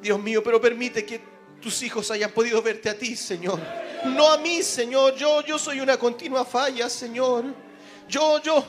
Dios 0.02 0.22
mío, 0.22 0.44
pero 0.44 0.60
permite 0.60 1.06
que 1.06 1.22
tus 1.62 1.82
hijos 1.82 2.12
hayan 2.12 2.32
podido 2.32 2.62
verte 2.62 2.90
a 2.90 2.98
ti, 2.98 3.16
Señor. 3.16 3.58
No 4.08 4.30
a 4.30 4.38
mí, 4.38 4.62
Señor. 4.62 5.16
Yo, 5.16 5.46
yo 5.46 5.58
soy 5.58 5.80
una 5.80 5.98
continua 5.98 6.44
falla, 6.44 6.90
Señor. 6.90 7.46
Yo, 8.10 8.42
yo, 8.42 8.62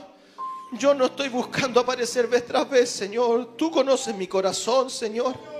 yo 0.78 0.94
no 0.94 1.06
estoy 1.06 1.28
buscando 1.28 1.80
aparecer 1.80 2.28
vez 2.28 2.46
tras 2.46 2.70
vez, 2.70 2.88
Señor. 2.88 3.56
Tú 3.56 3.68
conoces 3.68 4.14
mi 4.14 4.28
corazón, 4.28 4.90
Señor. 4.90 5.55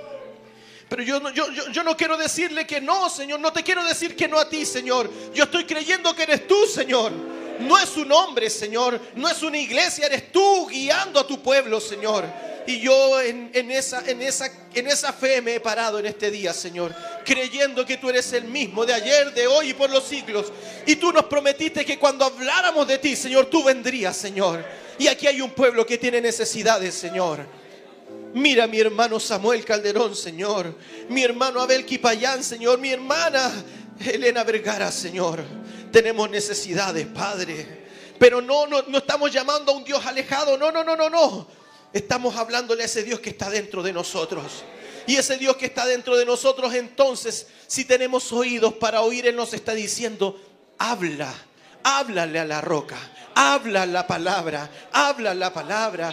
Pero 0.89 1.03
yo, 1.03 1.19
no- 1.21 1.31
yo, 1.31 1.51
yo, 1.51 1.69
yo 1.71 1.83
no 1.83 1.97
quiero 1.97 2.17
decirle 2.17 2.67
que 2.67 2.81
no, 2.81 3.11
Señor. 3.11 3.41
No 3.41 3.53
te 3.53 3.63
quiero 3.63 3.85
decir 3.85 4.15
que 4.15 4.29
no 4.29 4.39
a 4.39 4.49
ti, 4.49 4.65
Señor. 4.65 5.11
Yo 5.35 5.45
estoy 5.45 5.65
creyendo 5.65 6.15
que 6.15 6.23
eres 6.23 6.47
tú, 6.47 6.67
Señor. 6.67 7.13
No 7.61 7.79
es 7.79 7.97
un 7.97 8.13
hombre, 8.13 8.49
Señor. 8.51 9.01
No 9.15 9.29
es 9.29 9.43
una 9.43 9.59
iglesia. 9.59 10.07
Eres 10.07 10.31
tú 10.31 10.67
guiando 10.69 11.19
a 11.21 11.27
tu 11.27 11.43
pueblo, 11.43 11.81
Señor. 11.81 12.25
Y 12.69 12.81
yo 12.81 13.21
en, 13.21 13.51
en 13.55 13.71
esa, 13.71 14.03
en, 14.11 14.21
esa, 14.23 14.51
en 14.75 14.89
esa 14.89 15.13
fe 15.13 15.41
me 15.41 15.55
he 15.55 15.61
parado 15.61 15.99
en 16.01 16.07
este 16.07 16.31
día, 16.31 16.53
Señor. 16.53 16.95
Creyendo 17.25 17.87
que 17.87 17.97
tú 17.97 18.09
eres 18.11 18.33
el 18.33 18.45
mismo 18.45 18.85
de 18.85 18.93
ayer, 18.95 19.33
de 19.35 19.47
hoy 19.47 19.71
y 19.71 19.75
por 19.75 19.89
los 19.91 20.05
siglos. 20.05 20.53
Y 20.85 20.97
tú 20.97 21.13
nos 21.13 21.25
prometiste 21.27 21.85
que 21.85 21.99
cuando 21.99 22.25
habláramos 22.25 22.87
de 22.89 22.99
ti, 22.99 23.15
Señor, 23.17 23.47
tú 23.47 23.63
vendrías, 23.65 24.17
Señor. 24.17 24.65
Y 24.99 25.07
aquí 25.09 25.27
hay 25.27 25.41
un 25.41 25.51
pueblo 25.51 25.85
que 25.87 25.99
tiene 25.99 26.21
necesidades, 26.21 26.95
Señor. 26.95 27.47
Mira 28.37 28.65
a 28.65 28.67
mi 28.67 28.79
hermano 28.79 29.19
Samuel 29.19 29.65
Calderón, 29.65 30.15
Señor. 30.15 30.77
Mi 31.09 31.23
hermano 31.23 31.59
Abel 31.59 31.87
Quipayán, 31.87 32.45
Señor. 32.45 32.79
Mi 32.79 32.91
hermana 32.91 33.51
Elena 33.99 34.45
Vergara, 34.45 34.93
Señor. 34.93 35.43
Tenemos 35.91 36.29
necesidades, 36.29 37.07
Padre. 37.07 37.87
Pero 38.19 38.43
no, 38.43 38.67
no, 38.67 38.83
no 38.83 38.99
estamos 38.99 39.33
llamando 39.33 39.73
a 39.73 39.77
un 39.77 39.85
Dios 39.85 40.05
alejado. 40.05 40.59
No, 40.59 40.71
no, 40.71 40.85
no, 40.85 40.95
no, 40.95 41.09
no. 41.09 41.49
Estamos 41.95 42.37
hablándole 42.37 42.83
a 42.83 42.85
ese 42.85 43.05
Dios 43.05 43.21
que 43.21 43.31
está 43.31 43.49
dentro 43.49 43.83
de 43.83 43.95
nosotros. 43.95 44.65
Y 45.07 45.17
ese 45.17 45.39
Dios 45.39 45.57
que 45.57 45.65
está 45.65 45.87
dentro 45.87 46.15
de 46.15 46.27
nosotros, 46.27 46.75
entonces, 46.75 47.47
si 47.67 47.87
tenemos 47.87 48.35
oídos 48.35 48.75
para 48.75 49.01
oír, 49.01 49.27
Él 49.27 49.37
nos 49.37 49.55
está 49.55 49.73
diciendo, 49.73 50.39
habla, 50.77 51.33
háblale 51.83 52.39
a 52.39 52.45
la 52.45 52.61
roca, 52.61 52.99
habla 53.35 53.87
la 53.87 54.07
palabra, 54.07 54.71
habla 54.93 55.33
la 55.33 55.55
palabra. 55.55 56.13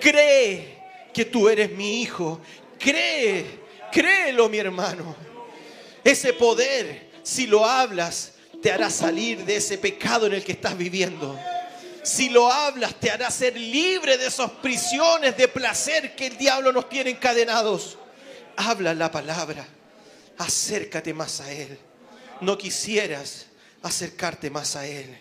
Cree 0.00 0.79
que 1.12 1.24
tú 1.24 1.48
eres 1.48 1.70
mi 1.72 2.02
hijo. 2.02 2.40
Cree, 2.78 3.46
créelo 3.92 4.48
mi 4.48 4.58
hermano. 4.58 5.14
Ese 6.02 6.32
poder, 6.32 7.10
si 7.22 7.46
lo 7.46 7.64
hablas, 7.64 8.32
te 8.62 8.70
hará 8.70 8.90
salir 8.90 9.44
de 9.44 9.56
ese 9.56 9.78
pecado 9.78 10.26
en 10.26 10.34
el 10.34 10.44
que 10.44 10.52
estás 10.52 10.76
viviendo. 10.76 11.38
Si 12.02 12.30
lo 12.30 12.50
hablas, 12.50 12.94
te 12.98 13.10
hará 13.10 13.30
ser 13.30 13.56
libre 13.56 14.16
de 14.16 14.26
esas 14.26 14.50
prisiones 14.50 15.36
de 15.36 15.48
placer 15.48 16.16
que 16.16 16.28
el 16.28 16.38
diablo 16.38 16.72
nos 16.72 16.88
tiene 16.88 17.10
encadenados. 17.10 17.98
Habla 18.56 18.94
la 18.94 19.10
palabra. 19.10 19.66
Acércate 20.38 21.12
más 21.12 21.40
a 21.40 21.52
Él. 21.52 21.78
No 22.40 22.56
quisieras 22.56 23.46
acercarte 23.82 24.50
más 24.50 24.76
a 24.76 24.86
Él. 24.86 25.18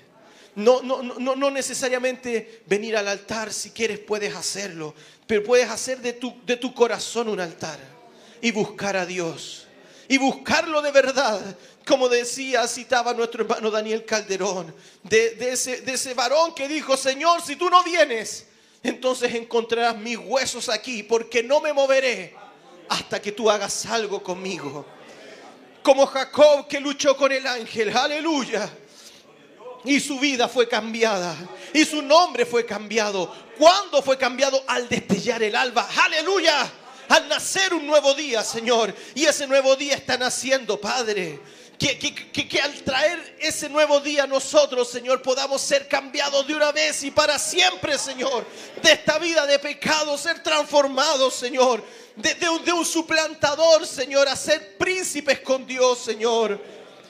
No, 0.56 0.82
no, 0.82 1.04
no, 1.04 1.36
no 1.36 1.52
necesariamente 1.52 2.64
venir 2.66 2.98
al 2.98 3.08
altar, 3.08 3.54
si 3.54 3.72
quieres 3.72 4.00
puedes 4.00 4.36
hacerlo, 4.36 4.96
pero 5.30 5.44
puedes 5.44 5.70
hacer 5.70 6.02
de 6.02 6.14
tu, 6.14 6.34
de 6.44 6.58
tu 6.58 6.74
corazón 6.74 7.30
un 7.30 7.40
altar 7.40 7.78
y 8.42 8.50
buscar 8.50 8.98
a 8.98 9.06
Dios 9.06 9.68
y 10.08 10.18
buscarlo 10.18 10.82
de 10.82 10.90
verdad. 10.90 11.40
Como 11.86 12.10
decía, 12.10 12.68
citaba 12.68 13.14
nuestro 13.14 13.44
hermano 13.44 13.70
Daniel 13.70 14.06
Calderón, 14.06 14.74
de, 15.04 15.36
de 15.36 15.52
ese, 15.52 15.82
de 15.82 15.94
ese 15.94 16.16
varón 16.16 16.56
que 16.56 16.68
dijo, 16.68 16.98
Señor, 16.98 17.44
si 17.44 17.58
tú 17.58 17.70
no 17.70 17.84
vienes, 17.84 18.48
entonces 18.82 19.36
encontrarás 19.36 19.96
mis 19.98 20.18
huesos 20.18 20.68
aquí, 20.68 21.04
porque 21.04 21.44
no 21.44 21.62
me 21.62 21.74
moveré 21.74 22.34
hasta 22.90 23.22
que 23.22 23.32
tú 23.32 23.52
hagas 23.52 23.86
algo 23.86 24.24
conmigo. 24.24 24.84
Como 25.84 26.08
Jacob 26.08 26.68
que 26.68 26.80
luchó 26.80 27.16
con 27.16 27.32
el 27.32 27.46
ángel, 27.46 27.96
aleluya. 27.96 28.68
Y 29.86 30.00
su 30.00 30.20
vida 30.20 30.48
fue 30.48 30.68
cambiada. 30.68 31.36
Y 31.74 31.86
su 31.86 32.02
nombre 32.02 32.46
fue 32.46 32.66
cambiado. 32.66 33.34
¿Cuándo 33.58 34.02
fue 34.02 34.18
cambiado? 34.18 34.64
Al 34.68 34.90
destellar 34.90 35.42
el 35.44 35.56
alba. 35.56 35.88
Aleluya. 36.04 36.72
Al 37.10 37.28
nacer 37.28 37.74
un 37.74 37.88
nuevo 37.88 38.14
día, 38.14 38.44
Señor. 38.44 38.94
Y 39.16 39.26
ese 39.26 39.48
nuevo 39.48 39.76
día 39.76 39.96
está 39.96 40.18
naciendo, 40.18 40.80
Padre. 40.80 41.40
Que, 41.80 41.98
que, 41.98 42.14
que, 42.14 42.46
que 42.46 42.62
al 42.62 42.74
traer 42.84 43.38
ese 43.40 43.70
nuevo 43.70 44.02
día 44.02 44.28
nosotros, 44.28 44.90
Señor, 44.90 45.22
podamos 45.22 45.62
ser 45.62 45.88
cambiados 45.88 46.46
de 46.46 46.54
una 46.54 46.74
vez 46.74 47.04
y 47.04 47.12
para 47.12 47.40
siempre, 47.40 47.98
Señor. 47.98 48.46
De 48.84 48.92
esta 48.92 49.18
vida 49.18 49.46
de 49.46 49.60
pecado, 49.60 50.18
ser 50.18 50.44
transformados, 50.44 51.36
Señor. 51.36 51.82
De, 52.18 52.50
un, 52.50 52.66
de 52.66 52.74
un 52.74 52.86
suplantador, 52.86 53.88
Señor, 53.88 54.28
a 54.28 54.36
ser 54.36 54.78
príncipes 54.78 55.40
con 55.40 55.66
Dios, 55.66 56.00
Señor. 56.00 56.62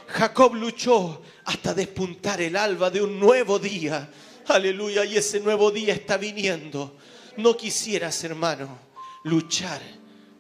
Jacob 0.08 0.54
luchó 0.54 1.22
hasta 1.50 1.74
despuntar 1.74 2.40
el 2.42 2.56
alba 2.56 2.92
de 2.92 3.02
un 3.02 3.20
nuevo 3.20 3.58
día. 3.58 4.08
Aleluya, 4.46 5.04
y 5.04 5.18
ese 5.18 5.40
nuevo 5.40 5.72
día 5.72 5.96
está 5.96 6.16
viniendo. 6.16 6.96
No 7.38 7.58
quisieras, 7.58 8.24
hermano, 8.24 8.78
luchar 9.24 9.82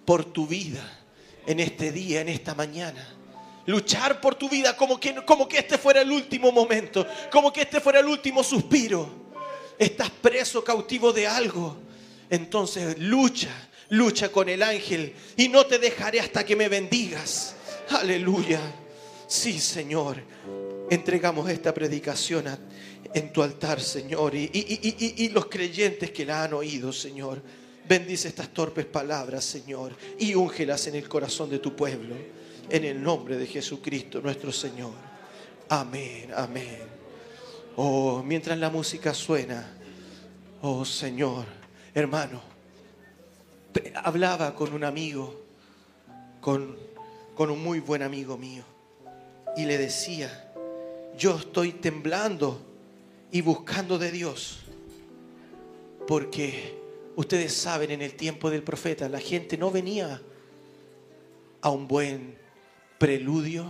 por 0.05 0.23
tu 0.25 0.45
vida 0.45 0.99
en 1.47 1.61
este 1.61 1.91
día, 1.91 2.21
en 2.21 2.29
esta 2.29 2.53
mañana. 2.53 3.15
Luchar 3.65 4.21
por 4.21 4.35
tu 4.35 4.47
vida 4.49 4.77
como 4.77 4.99
que, 4.99 5.15
como 5.25 5.47
que 5.47 5.57
este 5.57 5.79
fuera 5.79 6.01
el 6.01 6.11
último 6.11 6.51
momento, 6.51 7.07
como 7.31 7.51
que 7.51 7.61
este 7.63 7.81
fuera 7.81 8.01
el 8.01 8.05
último 8.05 8.43
suspiro. 8.43 9.09
Estás 9.79 10.11
preso, 10.11 10.63
cautivo 10.63 11.11
de 11.11 11.25
algo. 11.25 11.75
Entonces 12.29 12.99
lucha, 12.99 13.67
lucha 13.89 14.31
con 14.31 14.47
el 14.47 14.61
ángel 14.61 15.15
y 15.37 15.49
no 15.49 15.65
te 15.65 15.79
dejaré 15.79 16.19
hasta 16.19 16.45
que 16.45 16.55
me 16.55 16.69
bendigas. 16.69 17.55
Aleluya. 17.89 18.61
Sí, 19.27 19.59
Señor. 19.59 20.17
Entregamos 20.89 21.49
esta 21.49 21.73
predicación 21.73 22.45
en 23.13 23.31
tu 23.31 23.43
altar, 23.43 23.79
Señor, 23.79 24.35
y, 24.35 25.29
los 25.29 25.45
creyentes 25.45 26.11
que 26.11 26.25
la 26.25 26.43
han 26.43 26.53
oído, 26.53 26.91
Señor. 26.91 27.41
Bendice 27.87 28.27
estas 28.27 28.49
torpes 28.49 28.85
palabras, 28.85 29.43
Señor, 29.43 29.95
y 30.19 30.35
úngelas 30.35 30.85
en 30.87 30.95
el 30.95 31.09
corazón 31.09 31.49
de 31.49 31.59
tu 31.59 31.75
pueblo, 31.75 32.15
en 32.69 32.85
el 32.85 33.01
nombre 33.01 33.37
de 33.37 33.47
Jesucristo, 33.47 34.21
nuestro 34.21 34.51
Señor. 34.51 34.93
Amén, 35.69 36.29
amén. 36.35 36.99
Oh, 37.75 38.21
mientras 38.23 38.57
la 38.59 38.69
música 38.69 39.13
suena, 39.13 39.71
oh 40.61 40.85
Señor, 40.85 41.45
hermano, 41.95 42.41
hablaba 43.95 44.53
con 44.53 44.73
un 44.73 44.83
amigo, 44.83 45.45
con 46.41 46.77
un 47.37 47.63
muy 47.63 47.79
buen 47.79 48.03
amigo 48.03 48.37
mío, 48.37 48.63
y 49.57 49.65
le 49.65 49.77
decía, 49.77 50.48
yo 51.19 51.35
estoy 51.35 51.73
temblando 51.73 52.65
y 53.29 53.41
buscando 53.41 53.99
de 53.99 54.09
Dios, 54.09 54.59
porque 56.07 56.79
ustedes 57.17 57.53
saben, 57.53 57.91
en 57.91 58.01
el 58.01 58.15
tiempo 58.15 58.49
del 58.49 58.63
profeta, 58.63 59.09
la 59.09 59.19
gente 59.19 59.57
no 59.57 59.69
venía 59.69 60.21
a 61.61 61.69
un 61.69 61.89
buen 61.89 62.37
preludio, 62.97 63.69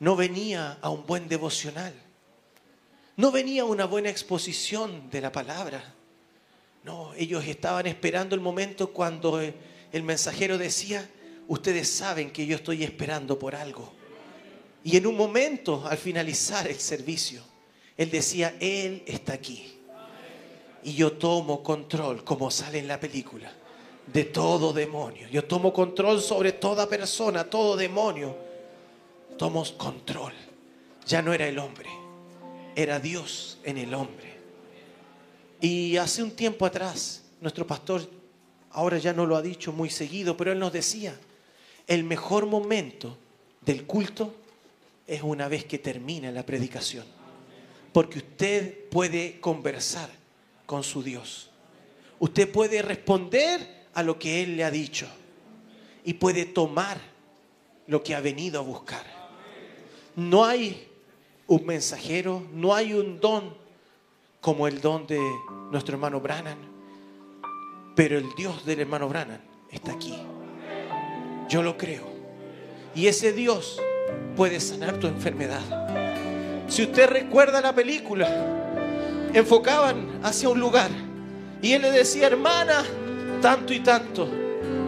no 0.00 0.16
venía 0.16 0.78
a 0.82 0.90
un 0.90 1.06
buen 1.06 1.28
devocional, 1.28 1.94
no 3.16 3.30
venía 3.30 3.62
a 3.62 3.66
una 3.66 3.86
buena 3.86 4.10
exposición 4.10 5.08
de 5.10 5.20
la 5.20 5.30
palabra. 5.30 5.94
No, 6.82 7.14
ellos 7.14 7.44
estaban 7.46 7.86
esperando 7.86 8.34
el 8.34 8.40
momento 8.40 8.92
cuando 8.92 9.40
el 9.40 10.02
mensajero 10.02 10.58
decía, 10.58 11.08
ustedes 11.46 11.88
saben 11.88 12.32
que 12.32 12.46
yo 12.46 12.56
estoy 12.56 12.82
esperando 12.82 13.38
por 13.38 13.54
algo. 13.54 13.95
Y 14.86 14.96
en 14.96 15.04
un 15.04 15.16
momento, 15.16 15.84
al 15.84 15.98
finalizar 15.98 16.68
el 16.68 16.78
servicio, 16.78 17.42
él 17.96 18.08
decía, 18.08 18.54
Él 18.60 19.02
está 19.04 19.32
aquí. 19.32 19.80
Y 20.84 20.94
yo 20.94 21.14
tomo 21.14 21.60
control, 21.60 22.22
como 22.22 22.52
sale 22.52 22.78
en 22.78 22.86
la 22.86 23.00
película, 23.00 23.52
de 24.06 24.22
todo 24.26 24.72
demonio. 24.72 25.26
Yo 25.28 25.44
tomo 25.44 25.72
control 25.72 26.22
sobre 26.22 26.52
toda 26.52 26.88
persona, 26.88 27.50
todo 27.50 27.74
demonio. 27.74 28.36
Tomo 29.36 29.64
control. 29.76 30.32
Ya 31.04 31.20
no 31.20 31.34
era 31.34 31.48
el 31.48 31.58
hombre, 31.58 31.90
era 32.76 33.00
Dios 33.00 33.58
en 33.64 33.78
el 33.78 33.92
hombre. 33.92 34.36
Y 35.60 35.96
hace 35.96 36.22
un 36.22 36.30
tiempo 36.30 36.64
atrás, 36.64 37.24
nuestro 37.40 37.66
pastor, 37.66 38.08
ahora 38.70 38.98
ya 38.98 39.12
no 39.12 39.26
lo 39.26 39.34
ha 39.34 39.42
dicho 39.42 39.72
muy 39.72 39.90
seguido, 39.90 40.36
pero 40.36 40.52
él 40.52 40.60
nos 40.60 40.72
decía, 40.72 41.18
el 41.88 42.04
mejor 42.04 42.46
momento 42.46 43.18
del 43.62 43.84
culto 43.84 44.45
es 45.06 45.22
una 45.22 45.48
vez 45.48 45.64
que 45.64 45.78
termina 45.78 46.30
la 46.30 46.44
predicación. 46.44 47.04
Porque 47.92 48.18
usted 48.18 48.88
puede 48.88 49.40
conversar 49.40 50.10
con 50.66 50.82
su 50.82 51.02
Dios. 51.02 51.50
Usted 52.18 52.50
puede 52.50 52.82
responder 52.82 53.86
a 53.94 54.02
lo 54.02 54.18
que 54.18 54.42
Él 54.42 54.56
le 54.56 54.64
ha 54.64 54.70
dicho. 54.70 55.06
Y 56.04 56.14
puede 56.14 56.44
tomar 56.44 56.98
lo 57.86 58.02
que 58.02 58.14
ha 58.14 58.20
venido 58.20 58.60
a 58.60 58.62
buscar. 58.62 59.04
No 60.14 60.44
hay 60.44 60.88
un 61.46 61.64
mensajero, 61.64 62.46
no 62.52 62.74
hay 62.74 62.92
un 62.92 63.20
don 63.20 63.54
como 64.40 64.68
el 64.68 64.80
don 64.80 65.06
de 65.06 65.20
nuestro 65.70 65.94
hermano 65.94 66.20
Branham. 66.20 66.58
Pero 67.94 68.18
el 68.18 68.34
Dios 68.36 68.64
del 68.66 68.80
hermano 68.80 69.08
Branham 69.08 69.40
está 69.70 69.92
aquí. 69.92 70.14
Yo 71.48 71.62
lo 71.62 71.76
creo. 71.78 72.04
Y 72.94 73.06
ese 73.06 73.32
Dios 73.32 73.80
puede 74.36 74.60
sanar 74.60 74.98
tu 74.98 75.06
enfermedad. 75.06 75.60
Si 76.68 76.82
usted 76.82 77.08
recuerda 77.08 77.60
la 77.60 77.74
película, 77.74 78.28
enfocaban 79.32 80.20
hacia 80.22 80.48
un 80.48 80.60
lugar 80.60 80.90
y 81.62 81.72
él 81.72 81.82
le 81.82 81.90
decía, 81.90 82.26
hermana, 82.26 82.84
tanto 83.40 83.72
y 83.72 83.80
tanto, 83.80 84.28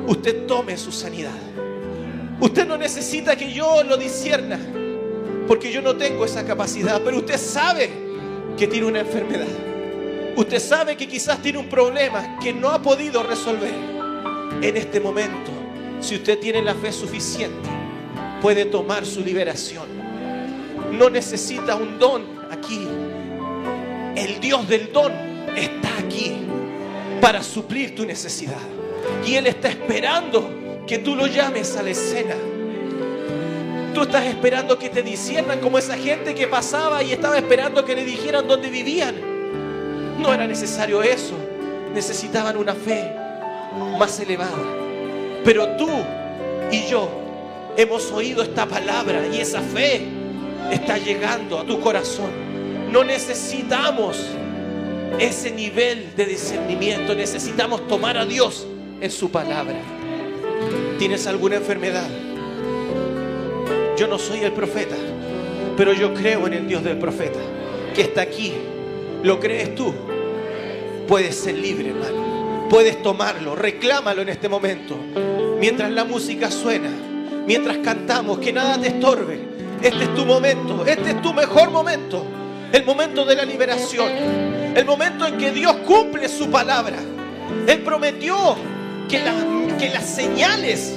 usted 0.07 0.47
tome 0.47 0.77
su 0.77 0.93
sanidad. 0.93 1.32
Usted 2.40 2.66
no 2.66 2.77
necesita 2.77 3.36
que 3.36 3.53
yo 3.53 3.82
lo 3.85 3.97
discierna, 3.97 4.59
porque 5.47 5.73
yo 5.73 5.82
no 5.82 5.97
tengo 5.97 6.24
esa 6.24 6.45
capacidad, 6.45 7.01
pero 7.05 7.19
usted 7.19 7.39
sabe 7.39 7.90
que 8.57 8.66
tiene 8.66 8.86
una 8.86 9.01
enfermedad. 9.01 9.47
Usted 10.36 10.61
sabe 10.61 10.97
que 10.97 11.09
quizás 11.09 11.43
tiene 11.43 11.59
un 11.59 11.69
problema 11.69 12.39
que 12.39 12.53
no 12.53 12.70
ha 12.70 12.81
podido 12.81 13.23
resolver. 13.23 13.74
En 14.62 14.77
este 14.77 15.01
momento, 15.01 15.51
si 16.01 16.16
usted 16.16 16.39
tiene 16.39 16.62
la 16.62 16.74
fe 16.74 16.93
suficiente, 16.93 17.69
puede 18.40 18.65
tomar 18.65 19.05
su 19.05 19.20
liberación. 19.20 19.86
No 20.93 21.10
necesita 21.10 21.74
un 21.74 21.98
don 21.98 22.24
aquí. 22.51 22.86
El 24.16 24.40
Dios 24.40 24.69
del 24.69 24.93
don 24.93 25.12
está 25.56 25.89
aquí 25.98 26.36
para 27.20 27.43
suplir 27.43 27.94
tu 27.94 28.05
necesidad. 28.05 28.56
Y 29.27 29.35
Él 29.35 29.47
está 29.47 29.69
esperando 29.69 30.85
que 30.86 30.98
tú 30.98 31.15
lo 31.15 31.27
llames 31.27 31.77
a 31.77 31.82
la 31.82 31.90
escena. 31.90 32.35
Tú 33.94 34.02
estás 34.02 34.27
esperando 34.27 34.78
que 34.78 34.89
te 34.90 35.02
disiernan 35.02 35.60
como 35.60 35.78
esa 35.78 35.97
gente 35.97 36.35
que 36.35 36.47
pasaba 36.47 37.02
y 37.02 37.12
estaba 37.12 37.36
esperando 37.36 37.85
que 37.85 37.94
le 37.94 38.05
dijeran 38.05 38.47
dónde 38.47 38.70
vivían. 38.70 39.15
No 40.19 40.32
era 40.32 40.47
necesario 40.47 41.02
eso. 41.02 41.35
Necesitaban 41.93 42.56
una 42.56 42.74
fe 42.74 43.12
más 43.98 44.19
elevada. 44.20 44.56
Pero 45.44 45.77
tú 45.77 45.89
y 46.70 46.86
yo 46.86 47.27
hemos 47.78 48.10
oído 48.10 48.42
esta 48.42 48.66
palabra 48.66 49.28
y 49.32 49.38
esa 49.38 49.60
fe 49.60 50.02
está 50.72 50.98
llegando 50.98 51.60
a 51.60 51.64
tu 51.64 51.80
corazón. 51.80 52.30
No 52.90 53.05
necesitamos 53.05 54.20
ese 55.20 55.52
nivel 55.52 56.09
de 56.16 56.26
discernimiento. 56.26 57.14
Necesitamos 57.14 57.86
tomar 57.86 58.18
a 58.18 58.26
Dios 58.26 58.66
en 59.00 59.10
su 59.12 59.30
palabra. 59.30 59.76
¿Tienes 60.98 61.28
alguna 61.28 61.56
enfermedad? 61.56 62.09
Yo 63.96 64.09
no 64.09 64.18
soy 64.18 64.40
el 64.40 64.52
profeta, 64.52 64.96
pero 65.76 65.92
yo 65.92 66.12
creo 66.14 66.48
en 66.48 66.55
el 66.55 66.66
Dios 66.66 66.82
del 66.82 66.98
profeta, 66.98 67.38
que 67.94 68.02
está 68.02 68.22
aquí. 68.22 68.55
¿Lo 69.22 69.38
crees 69.38 69.76
tú? 69.76 69.94
Puedes 71.06 71.36
ser 71.36 71.56
libre, 71.56 71.90
hermano. 71.90 72.66
Puedes 72.68 73.00
tomarlo, 73.02 73.55
reclámalo 73.55 74.22
en 74.22 74.30
este 74.30 74.48
momento. 74.48 74.96
Mientras 75.60 75.92
la 75.92 76.05
música 76.05 76.50
suena, 76.50 76.90
mientras 77.49 77.79
cantamos, 77.79 78.39
que 78.39 78.53
nada 78.53 78.79
te 78.79 78.89
estorbe. 78.89 79.41
Este 79.83 80.05
es 80.05 80.15
tu 80.15 80.25
momento, 80.27 80.85
este 80.87 81.11
es 81.11 81.23
tu 81.23 81.33
mejor 81.33 81.70
momento. 81.70 82.25
El 82.70 82.85
momento 82.85 83.25
de 83.25 83.35
la 83.35 83.45
liberación. 83.47 84.09
El 84.77 84.85
momento 84.85 85.27
en 85.27 85.39
que 85.39 85.51
Dios 85.51 85.75
cumple 85.87 86.29
su 86.29 86.51
palabra. 86.51 86.99
Él 87.66 87.81
prometió 87.81 88.55
que, 89.09 89.20
la- 89.20 89.77
que 89.79 89.89
las 89.89 90.05
señales 90.05 90.93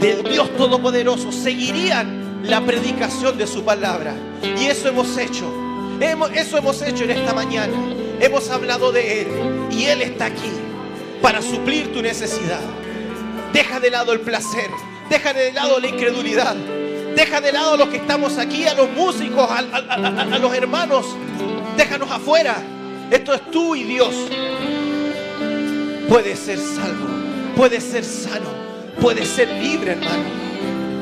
del 0.00 0.22
Dios 0.22 0.56
Todopoderoso 0.56 1.32
seguirían 1.32 2.42
la 2.44 2.60
predicación 2.60 3.36
de 3.36 3.46
su 3.48 3.64
palabra. 3.64 4.14
Y 4.58 4.66
eso 4.66 4.88
hemos 4.88 5.16
hecho. 5.18 5.52
Eso 6.34 6.56
hemos 6.56 6.80
hecho 6.82 7.04
en 7.04 7.10
esta 7.10 7.34
mañana. 7.34 7.74
Hemos 8.20 8.48
hablado 8.50 8.92
de 8.92 9.22
Él. 9.22 9.28
Y 9.72 9.84
Él 9.86 10.02
está 10.02 10.26
aquí 10.26 10.50
para 11.20 11.42
suplir 11.42 11.92
tu 11.92 12.00
necesidad. 12.00 12.60
Deja 13.52 13.80
de 13.80 13.90
lado 13.90 14.12
el 14.12 14.20
placer. 14.20 14.70
Deja 15.10 15.32
de 15.32 15.52
lado 15.52 15.80
la 15.80 15.88
incredulidad. 15.88 16.54
Deja 17.16 17.40
de 17.40 17.50
lado 17.50 17.74
a 17.74 17.76
los 17.76 17.88
que 17.88 17.96
estamos 17.96 18.38
aquí, 18.38 18.64
a 18.66 18.74
los 18.74 18.88
músicos, 18.92 19.50
a, 19.50 20.38
los 20.38 20.54
hermanos. 20.54 21.04
Déjanos 21.76 22.12
afuera. 22.12 22.62
Esto 23.10 23.34
es 23.34 23.50
tú 23.50 23.74
y 23.74 23.82
Dios. 23.82 24.14
Puedes 26.08 26.38
ser 26.38 26.58
salvo. 26.58 27.08
Puedes 27.56 27.82
ser 27.82 28.04
sano. 28.04 28.48
Puedes 29.00 29.26
ser 29.28 29.48
libre, 29.48 29.92
hermano. 29.92 30.22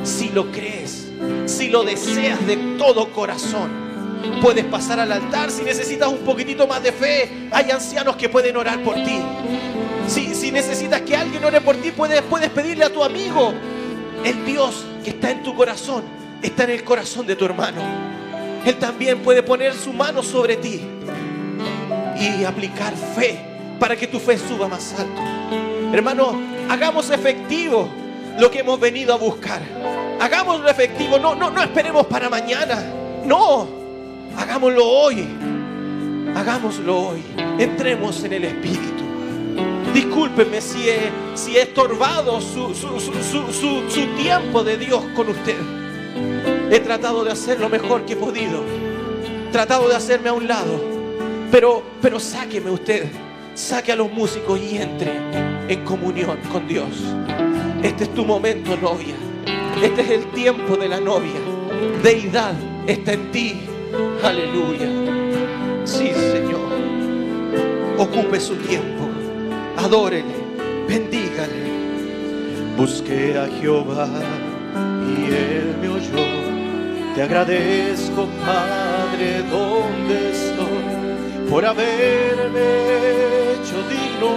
Si 0.05 0.31
lo 0.31 0.51
crees. 0.51 1.09
Si 1.45 1.69
lo 1.69 1.85
deseas 1.85 2.45
de 2.47 2.57
todo 2.79 3.13
corazón. 3.13 3.71
Puedes 4.41 4.65
pasar 4.65 5.01
al 5.01 5.13
altar 5.13 5.51
si 5.51 5.63
necesitas 5.65 6.09
un 6.09 6.21
poquitito 6.21 6.67
más 6.67 6.83
de 6.83 6.93
fe. 6.93 7.31
Hay 7.53 7.71
ancianos 7.71 8.17
que 8.17 8.31
pueden 8.31 8.57
orar 8.57 8.83
por 8.83 8.95
ti. 8.95 9.21
Si, 10.07 10.35
si 10.35 10.51
necesitas 10.51 11.03
que 11.03 11.15
alguien 11.15 11.45
ore 11.45 11.61
por 11.61 11.77
ti, 11.77 11.93
puedes 11.93 12.51
pedirle 12.51 12.87
a 12.87 12.91
tu 12.91 13.05
amigo. 13.05 13.53
El 14.25 14.45
Dios 14.45 14.85
que 15.05 15.11
está 15.11 15.31
en 15.31 15.43
tu 15.43 15.55
corazón 15.55 16.03
está 16.43 16.65
en 16.65 16.71
el 16.71 16.85
corazón 16.85 17.27
de 17.27 17.37
tu 17.37 17.45
hermano. 17.45 17.81
Él 18.65 18.77
también 18.77 19.21
puede 19.21 19.43
poner 19.43 19.75
su 19.75 19.93
mano 19.93 20.23
sobre 20.23 20.57
ti 20.57 20.81
y 22.21 22.45
aplicar 22.45 22.95
fe 22.95 23.39
para 23.79 23.97
que 23.97 24.07
tu 24.07 24.19
fe 24.19 24.37
suba 24.37 24.69
más 24.69 24.95
alto. 24.99 25.21
Hermano, 25.93 26.39
hagamos 26.69 27.11
efectivo 27.11 27.89
lo 28.39 28.51
que 28.51 28.61
hemos 28.61 28.79
venido 28.79 29.15
a 29.15 29.17
buscar. 29.17 29.63
Hagámoslo 30.21 30.69
efectivo, 30.69 31.19
no, 31.19 31.35
no, 31.35 31.51
no 31.51 31.63
esperemos 31.63 32.07
para 32.07 32.29
mañana. 32.29 32.85
No, 33.25 33.69
hagámoslo 34.37 34.87
hoy. 34.87 35.27
Hagámoslo 36.37 37.09
hoy. 37.09 37.23
Entremos 37.59 38.23
en 38.25 38.33
el 38.33 38.45
Espíritu. 38.45 38.98
Discúlpeme 39.95 40.61
si 40.61 40.89
he, 40.89 41.11
si 41.35 41.57
he 41.57 41.63
estorbado 41.63 42.41
su, 42.41 42.75
su- 42.75 43.01
su- 43.01 43.53
su- 43.53 44.07
tiempo 44.17 44.63
de 44.63 44.77
Dios 44.77 45.03
con 45.17 45.29
usted. 45.29 45.57
He 46.71 46.81
tratado 46.81 47.25
de 47.25 47.33
hacer 47.33 47.61
lo 47.61 47.69
mejor 47.69 48.05
que 48.05 48.13
he 48.13 48.17
podido. 48.17 48.63
Tratado 49.53 49.89
de 49.89 49.97
hacerme 49.97 50.29
a 50.29 50.33
un 50.35 50.47
lado. 50.47 50.81
Pero, 51.51 51.83
pero 52.03 52.21
sáqueme 52.21 52.71
usted. 52.71 53.07
Saque 53.55 53.93
a 53.93 53.97
los 53.97 54.13
músicos 54.13 54.61
y 54.61 54.77
entre 54.77 55.13
en 55.69 55.85
comunión 55.85 56.39
con 56.53 56.69
Dios. 56.69 56.89
Este 57.83 58.05
es 58.05 58.15
tu 58.15 58.25
momento, 58.25 58.77
novia. 58.77 59.15
Este 59.83 60.03
es 60.03 60.11
el 60.11 60.27
tiempo 60.33 60.77
de 60.77 60.89
la 60.89 61.01
novia. 61.01 61.41
Deidad 62.03 62.55
está 62.87 63.13
en 63.15 63.31
ti. 63.33 63.61
Aleluya. 64.23 64.89
Sí, 65.85 66.13
Señor. 66.13 66.69
Ocupe 67.99 68.39
su 68.41 68.55
tiempo. 68.57 69.08
Adórele. 69.79 70.35
Bendígale. 70.89 71.69
Busqué 72.77 73.39
a 73.39 73.47
Jehová 73.61 74.09
y 75.07 75.33
él 75.33 75.77
me 75.81 75.89
oyó. 75.89 76.27
Te 77.15 77.23
agradezco, 77.23 78.27
Padre, 78.45 79.43
donde 79.51 80.31
estoy, 80.33 81.49
por 81.49 81.65
haberme 81.65 82.69
hecho 83.53 83.79
digno 83.95 84.33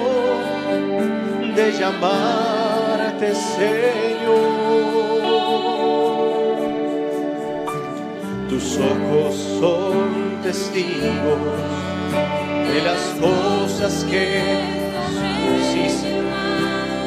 de 1.55 1.71
llamarte 1.71 3.33
Señor. 3.33 4.51
Tus 8.47 8.77
ojos 8.77 9.35
son 9.59 10.41
testigos 10.43 11.39
de 12.73 12.81
las 12.83 13.01
cosas 13.19 14.05
que 14.09 14.80
hiciste 15.59 16.11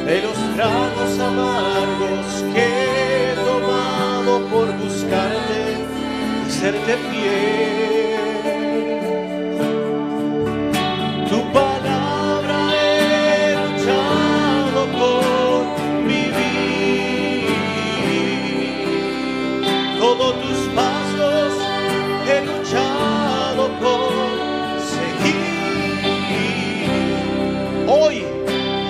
de 0.05 0.21
los 0.21 0.37
tragos 0.55 1.19
amargos 1.19 2.27
que 2.53 2.65
he 2.65 3.35
tomado 3.35 4.31
por 4.51 4.67
buscarte 4.77 5.61
y 6.47 6.49
serte 6.51 6.93
fiel. 7.09 7.95
Tu 11.29 11.39
palabra 11.51 12.57
he 12.73 13.55
luchado 13.65 14.81
por 14.99 15.59
vivir. 16.07 17.45
Todos 19.99 20.31
tus 20.41 20.44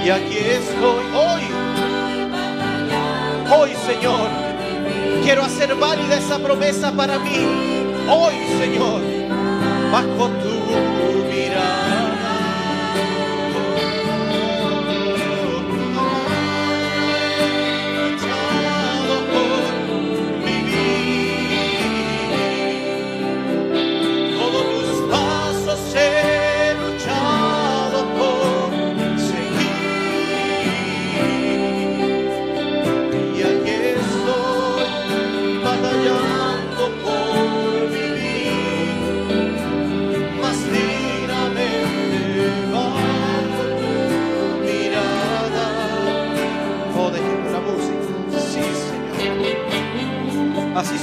y 0.06 0.10
aquí 0.12 0.38
estoy 0.38 1.04
hoy. 1.16 1.42
Hoy, 3.52 3.72
Señor, 3.88 4.30
quiero 5.24 5.44
hacer 5.44 5.74
válida 5.76 6.18
esa 6.18 6.38
promesa 6.38 6.92
para 6.92 7.18
mí. 7.18 7.38
Hoy, 8.08 8.36
Señor, 8.60 9.02
bajo 9.92 10.30
tu 10.44 10.55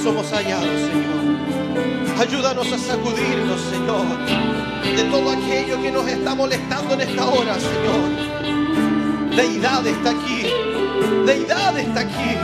somos 0.03 0.33
hallados, 0.33 0.81
Señor. 0.81 2.19
Ayúdanos 2.19 2.73
a 2.73 2.79
sacudirnos, 2.79 3.61
Señor, 3.61 4.05
de 4.97 5.05
todo 5.05 5.31
aquello 5.31 5.81
que 5.81 5.93
nos 5.93 6.07
está 6.09 6.35
molestando 6.35 6.95
en 6.95 7.03
esta 7.03 7.25
hora, 7.25 7.55
Señor. 7.55 9.37
Deidad 9.37 9.87
está 9.87 10.11
aquí. 10.11 10.47
Deidad 11.25 11.79
está 11.79 12.01
aquí. 12.01 12.37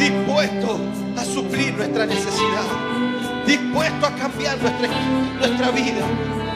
Dispuesto 0.00 0.80
a 1.16 1.24
suplir 1.24 1.74
nuestra 1.74 2.06
necesidad. 2.06 2.66
Dispuesto 3.46 4.06
a 4.06 4.10
cambiar 4.16 4.58
nuestra, 4.60 4.88
nuestra 5.38 5.70
vida. 5.70 6.04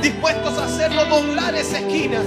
Dispuestos 0.03 0.59
a 0.59 0.65
hacerlo 0.65 1.05
doblar 1.05 1.55
esa 1.55 1.79
esquina. 1.79 2.19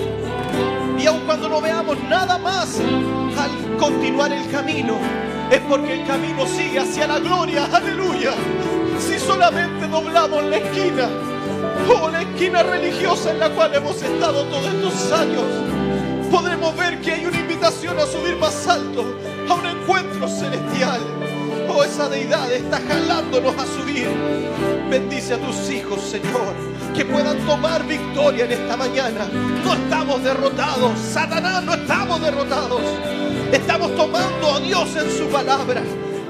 Y 0.98 1.06
aun 1.06 1.20
cuando 1.26 1.50
no 1.50 1.62
veamos 1.62 1.98
nada 2.10 2.38
más 2.38 2.80
al 2.80 3.78
continuar 3.78 4.32
el 4.32 4.50
camino, 4.50 4.98
es 5.52 5.60
porque 5.62 5.94
el 6.02 6.08
camino 6.08 6.46
sigue 6.46 6.80
hacia 6.80 7.08
la 7.08 7.20
gloria. 7.20 7.66
Aleluya. 7.72 8.32
Si 9.00 9.20
solamente 9.20 9.88
doblamos 9.88 10.44
la 10.44 10.58
esquina, 10.58 11.08
o 11.90 12.10
la 12.10 12.22
esquina 12.22 12.64
religiosa 12.64 13.32
en 13.32 13.40
la 13.40 13.50
cual 13.50 13.74
hemos 13.76 14.02
estado 14.02 14.44
todos 14.46 14.66
estos 14.68 15.12
años, 15.12 15.44
podremos 16.30 16.76
ver 16.76 17.00
que 17.02 17.14
hay 17.14 17.26
una 17.26 17.40
invitación 17.40 17.98
a 18.00 18.06
subir 18.06 18.36
más 18.38 18.68
alto, 18.68 19.06
a 19.50 19.54
un 19.54 19.66
encuentro 19.66 20.28
celestial. 20.28 21.00
Oh, 21.70 21.84
esa 21.84 22.10
deidad 22.10 22.52
está 22.52 22.80
jalándonos 22.88 23.56
a 23.58 23.66
subir. 23.66 24.10
Bendice 24.90 25.36
a 25.36 25.38
tus 25.38 25.70
hijos, 25.70 26.02
Señor, 26.02 26.54
que 26.96 27.06
puedan 27.06 27.38
tomar 27.46 27.86
victoria 27.86 28.46
en 28.46 28.52
esta 28.52 28.78
mañana. 28.78 29.28
No 29.64 29.74
estamos 29.74 30.24
derrotados, 30.24 30.98
Satanás, 31.00 31.64
no 31.64 31.74
estamos 31.74 32.22
derrotados. 32.22 32.82
Estamos 33.52 33.96
tomando 33.96 34.56
a 34.56 34.60
Dios 34.60 34.96
en 34.96 35.10
su 35.12 35.28
palabra. 35.28 35.82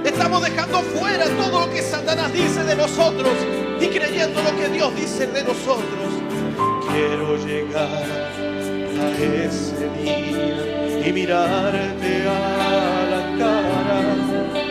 Estamos 0.04 0.42
dejando 0.42 0.80
fuera 0.82 1.26
todo 1.26 1.66
lo 1.66 1.74
que 1.74 1.82
Satanás 1.82 2.32
dice 2.32 2.64
de 2.64 2.76
nosotros 2.76 3.34
y 3.82 3.88
creyendo 3.88 4.42
lo 4.42 4.56
que 4.58 4.70
Dios 4.70 4.96
dice 4.96 5.28
de 5.28 5.44
nosotros. 5.44 6.14
Quiero 6.92 7.38
llegar 7.38 8.06
a 9.00 9.10
ese 9.24 9.90
día 10.02 11.08
y 11.08 11.12
mirarte 11.12 12.28
a 12.28 13.06
la 13.12 13.38
cara 13.38 14.67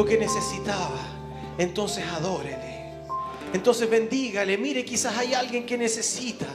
lo 0.00 0.06
que 0.06 0.16
necesitaba, 0.16 0.96
entonces 1.58 2.02
adórele. 2.06 2.94
Entonces 3.52 3.90
bendígale. 3.90 4.56
Mire, 4.56 4.82
quizás 4.82 5.14
hay 5.18 5.34
alguien 5.34 5.66
que 5.66 5.76
necesita. 5.76 6.46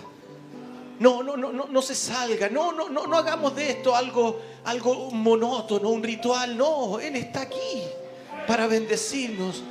No, 0.97 1.21
no, 1.21 1.37
no, 1.37 1.53
no, 1.53 1.67
no 1.67 1.81
se 1.83 1.93
salga. 1.93 2.49
No, 2.49 2.71
no, 2.71 2.89
no, 2.89 3.05
no 3.05 3.15
hagamos 3.15 3.55
de 3.55 3.69
esto 3.69 3.95
algo, 3.95 4.41
algo 4.63 5.11
monótono, 5.11 5.89
un 5.89 6.01
ritual. 6.01 6.57
No, 6.57 6.99
Él 6.99 7.17
está 7.17 7.41
aquí 7.41 7.83
para 8.47 8.65
bendecirnos. 8.65 9.61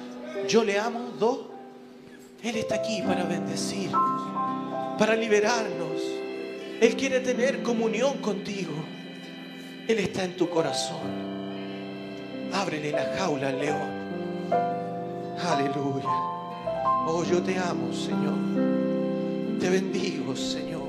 Yo 0.47 0.63
le 0.63 0.79
amo, 0.79 1.11
dos. 1.19 1.41
Él 2.45 2.55
está 2.55 2.77
aquí 2.77 3.03
para 3.03 3.25
bendecirnos, 3.25 4.97
para 5.01 5.17
liberarnos. 5.17 6.01
Él 6.81 6.95
quiere 6.95 7.19
tener 7.19 7.61
comunión 7.65 8.19
contigo. 8.19 8.73
Él 9.89 9.99
está 9.99 10.23
en 10.23 10.37
tu 10.37 10.49
corazón. 10.49 11.34
Ábrele 12.55 12.93
la 12.93 13.05
jaula 13.19 13.49
al 13.49 13.59
león. 13.59 13.91
Aleluya. 15.45 16.09
Oh, 17.07 17.25
yo 17.25 17.43
te 17.43 17.59
amo, 17.59 17.93
Señor. 17.93 19.59
Te 19.59 19.69
bendigo, 19.69 20.37
Señor. 20.37 20.85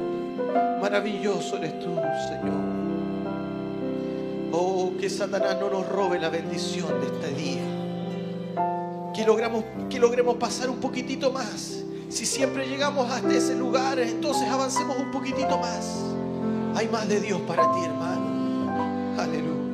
Maravilloso 0.79 1.57
eres 1.57 1.79
tú, 1.79 1.95
Señor. 2.29 2.61
Oh, 4.51 4.93
que 4.99 5.09
Satanás 5.09 5.57
no 5.59 5.71
nos 5.71 5.89
robe 5.89 6.19
la 6.19 6.29
bendición 6.29 7.01
de 7.01 7.07
este 7.07 7.33
día. 7.33 7.63
Que, 9.15 9.25
que 9.89 9.99
logremos 9.99 10.35
pasar 10.35 10.69
un 10.69 10.77
poquitito 10.77 11.31
más. 11.31 11.83
Si 12.09 12.27
siempre 12.27 12.67
llegamos 12.67 13.09
hasta 13.09 13.33
ese 13.33 13.55
lugar, 13.55 13.97
entonces 13.97 14.47
avancemos 14.47 14.97
un 14.99 15.09
poquitito 15.09 15.57
más. 15.57 15.99
Hay 16.75 16.87
más 16.89 17.09
de 17.09 17.19
Dios 17.21 17.41
para 17.41 17.63
ti, 17.73 17.79
hermano. 17.85 19.17
Aleluya. 19.17 19.65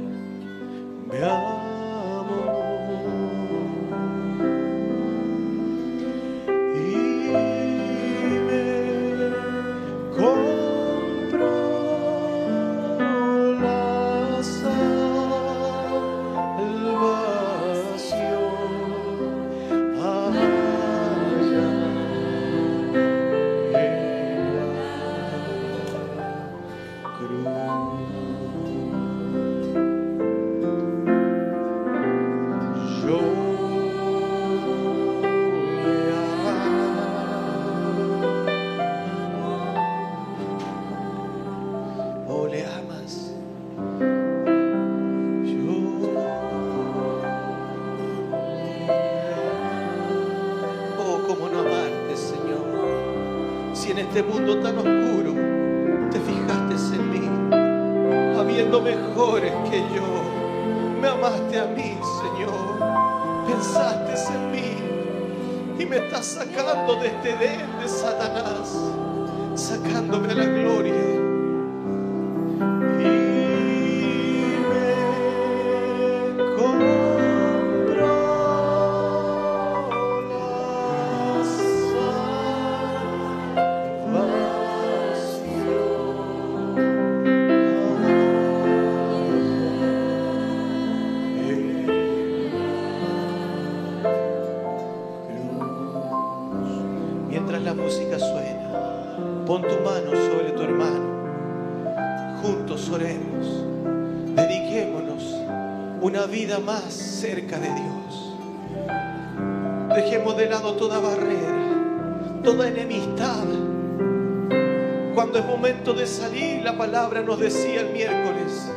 De 115.82 116.06
salir, 116.06 116.64
la 116.64 116.77
palabra 116.77 117.22
nos 117.24 117.40
decía 117.40 117.82
el 117.82 117.92
miércoles, 117.92 118.72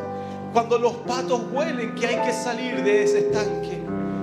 cuando 0.52 0.78
los 0.78 0.94
patos 1.06 1.42
huelen 1.52 1.94
que 1.94 2.06
hay 2.06 2.26
que 2.26 2.32
salir 2.32 2.82
de 2.82 3.04
ese 3.04 3.18
estanque, 3.26 3.78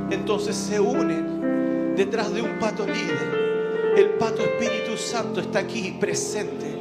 entonces 0.09 0.55
se 0.55 0.79
unen 0.79 1.95
detrás 1.95 2.33
de 2.33 2.41
un 2.41 2.59
pato 2.59 2.85
líder. 2.85 3.93
El 3.95 4.09
pato 4.11 4.41
Espíritu 4.41 4.97
Santo 4.97 5.41
está 5.41 5.59
aquí 5.59 5.95
presente. 5.99 6.75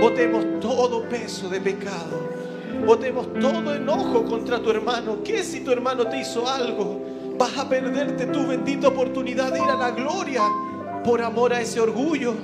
Botemos 0.00 0.60
todo 0.60 1.08
peso 1.08 1.48
de 1.48 1.60
pecado 1.60 2.30
Botemos 2.86 3.32
todo 3.34 3.74
enojo 3.74 4.24
contra 4.24 4.58
tu 4.60 4.70
hermano. 4.70 5.18
¿Qué 5.22 5.44
si 5.44 5.60
tu 5.60 5.70
hermano 5.70 6.06
te 6.06 6.20
hizo 6.20 6.48
algo? 6.48 7.00
Vas 7.38 7.56
a 7.58 7.68
perderte 7.68 8.26
tu 8.26 8.46
bendita 8.46 8.88
oportunidad 8.88 9.52
de 9.52 9.58
ir 9.58 9.68
a 9.68 9.76
la 9.76 9.90
gloria 9.90 10.42
por 11.04 11.20
amor 11.20 11.52
a 11.52 11.60
ese 11.60 11.80
orgullo. 11.80 12.34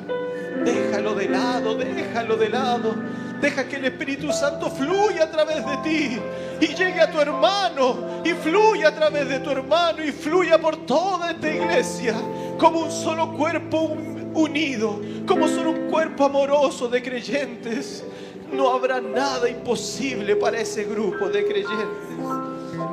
Déjalo 0.64 1.14
de 1.14 1.28
lado, 1.28 1.74
déjalo 1.74 2.36
de 2.36 2.48
lado. 2.48 2.94
Deja 3.40 3.68
que 3.68 3.76
el 3.76 3.84
Espíritu 3.84 4.32
Santo 4.32 4.70
fluya 4.70 5.24
a 5.24 5.30
través 5.30 5.64
de 5.66 5.76
ti 5.84 6.18
y 6.60 6.66
llegue 6.68 7.00
a 7.00 7.10
tu 7.10 7.20
hermano 7.20 8.22
y 8.24 8.30
fluya 8.30 8.88
a 8.88 8.94
través 8.94 9.28
de 9.28 9.40
tu 9.40 9.50
hermano 9.50 10.02
y 10.02 10.10
fluya 10.10 10.58
por 10.58 10.86
toda 10.86 11.32
esta 11.32 11.50
iglesia 11.50 12.14
como 12.58 12.80
un 12.80 12.90
solo 12.90 13.36
cuerpo 13.36 13.94
unido, 14.34 15.00
como 15.26 15.48
solo 15.48 15.72
un 15.72 15.90
cuerpo 15.90 16.24
amoroso 16.24 16.88
de 16.88 17.02
creyentes 17.02 18.04
no 18.52 18.70
habrá 18.70 19.00
nada 19.00 19.48
imposible 19.48 20.36
para 20.36 20.60
ese 20.60 20.84
grupo 20.84 21.28
de 21.28 21.44
creyentes. 21.44 22.26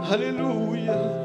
Aleluya. 0.10 1.23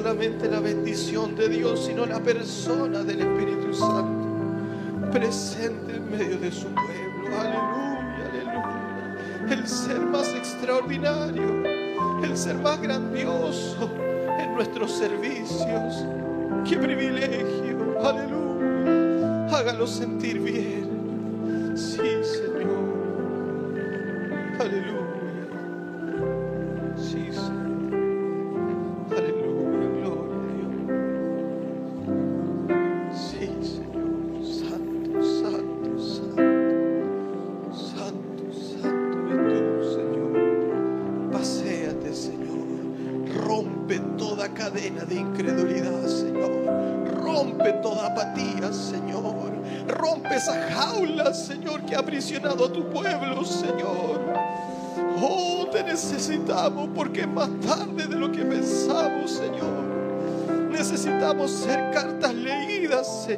La 0.00 0.60
bendición 0.60 1.36
de 1.36 1.48
Dios, 1.50 1.84
sino 1.84 2.06
la 2.06 2.18
persona 2.18 3.02
del 3.04 3.20
Espíritu 3.20 3.74
Santo 3.74 5.10
presente 5.12 5.96
en 5.96 6.10
medio 6.10 6.38
de 6.38 6.50
su 6.50 6.66
pueblo. 6.68 7.38
Aleluya, 7.38 8.30
aleluya. 8.30 9.16
El 9.50 9.68
ser 9.68 10.00
más 10.00 10.28
extraordinario, 10.28 11.62
el 12.24 12.36
ser 12.36 12.56
más 12.56 12.80
grandioso 12.80 13.90
en 14.40 14.54
nuestros 14.54 14.92
servicios. 14.92 16.06
Qué 16.66 16.78
privilegio, 16.78 18.00
aleluya. 18.02 19.46
Hágalo 19.54 19.86
sentir 19.86 20.40
bien. 20.40 20.91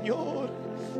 Señor. 0.04 0.50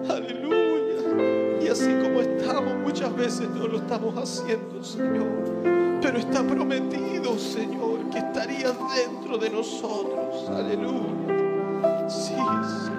Aleluya. 0.09 1.63
Y 1.63 1.69
así 1.69 1.93
como 2.03 2.23
estamos, 2.23 2.75
muchas 2.79 3.15
veces 3.15 3.51
no 3.51 3.69
lo 3.69 3.77
estamos 3.77 4.17
haciendo, 4.17 4.83
Señor. 4.83 6.01
Pero 6.01 6.19
está 6.19 6.43
prometido, 6.43 7.39
Señor, 7.39 8.09
que 8.11 8.19
estarías 8.19 8.75
dentro 8.97 9.37
de 9.37 9.51
nosotros. 9.51 10.49
Aleluya. 10.49 12.09
Sí, 12.09 12.33
Señor. 12.33 12.94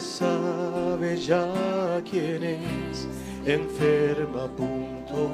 sabe 0.00 1.16
ya 1.16 2.02
quién 2.08 2.42
es, 2.44 3.08
enferma 3.44 4.44
a 4.44 4.48
punto 4.48 5.30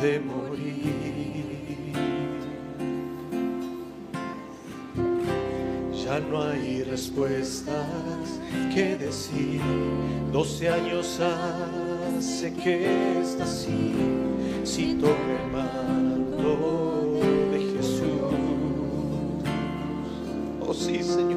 de 0.00 0.20
morir. 0.20 1.44
Ya 6.04 6.20
no 6.20 6.42
hay 6.42 6.82
respuestas 6.84 8.40
que 8.74 8.96
decir, 8.96 9.60
doce 10.32 10.68
años 10.68 11.18
hace 11.20 12.52
que 12.52 13.20
está 13.20 13.44
así, 13.44 13.92
si 14.64 14.94
tome 14.94 15.36
el 15.42 15.50
mando 15.50 17.20
de 17.50 17.58
Jesús. 17.76 18.04
Oh 20.60 20.74
sí, 20.74 21.02
Señor. 21.02 21.33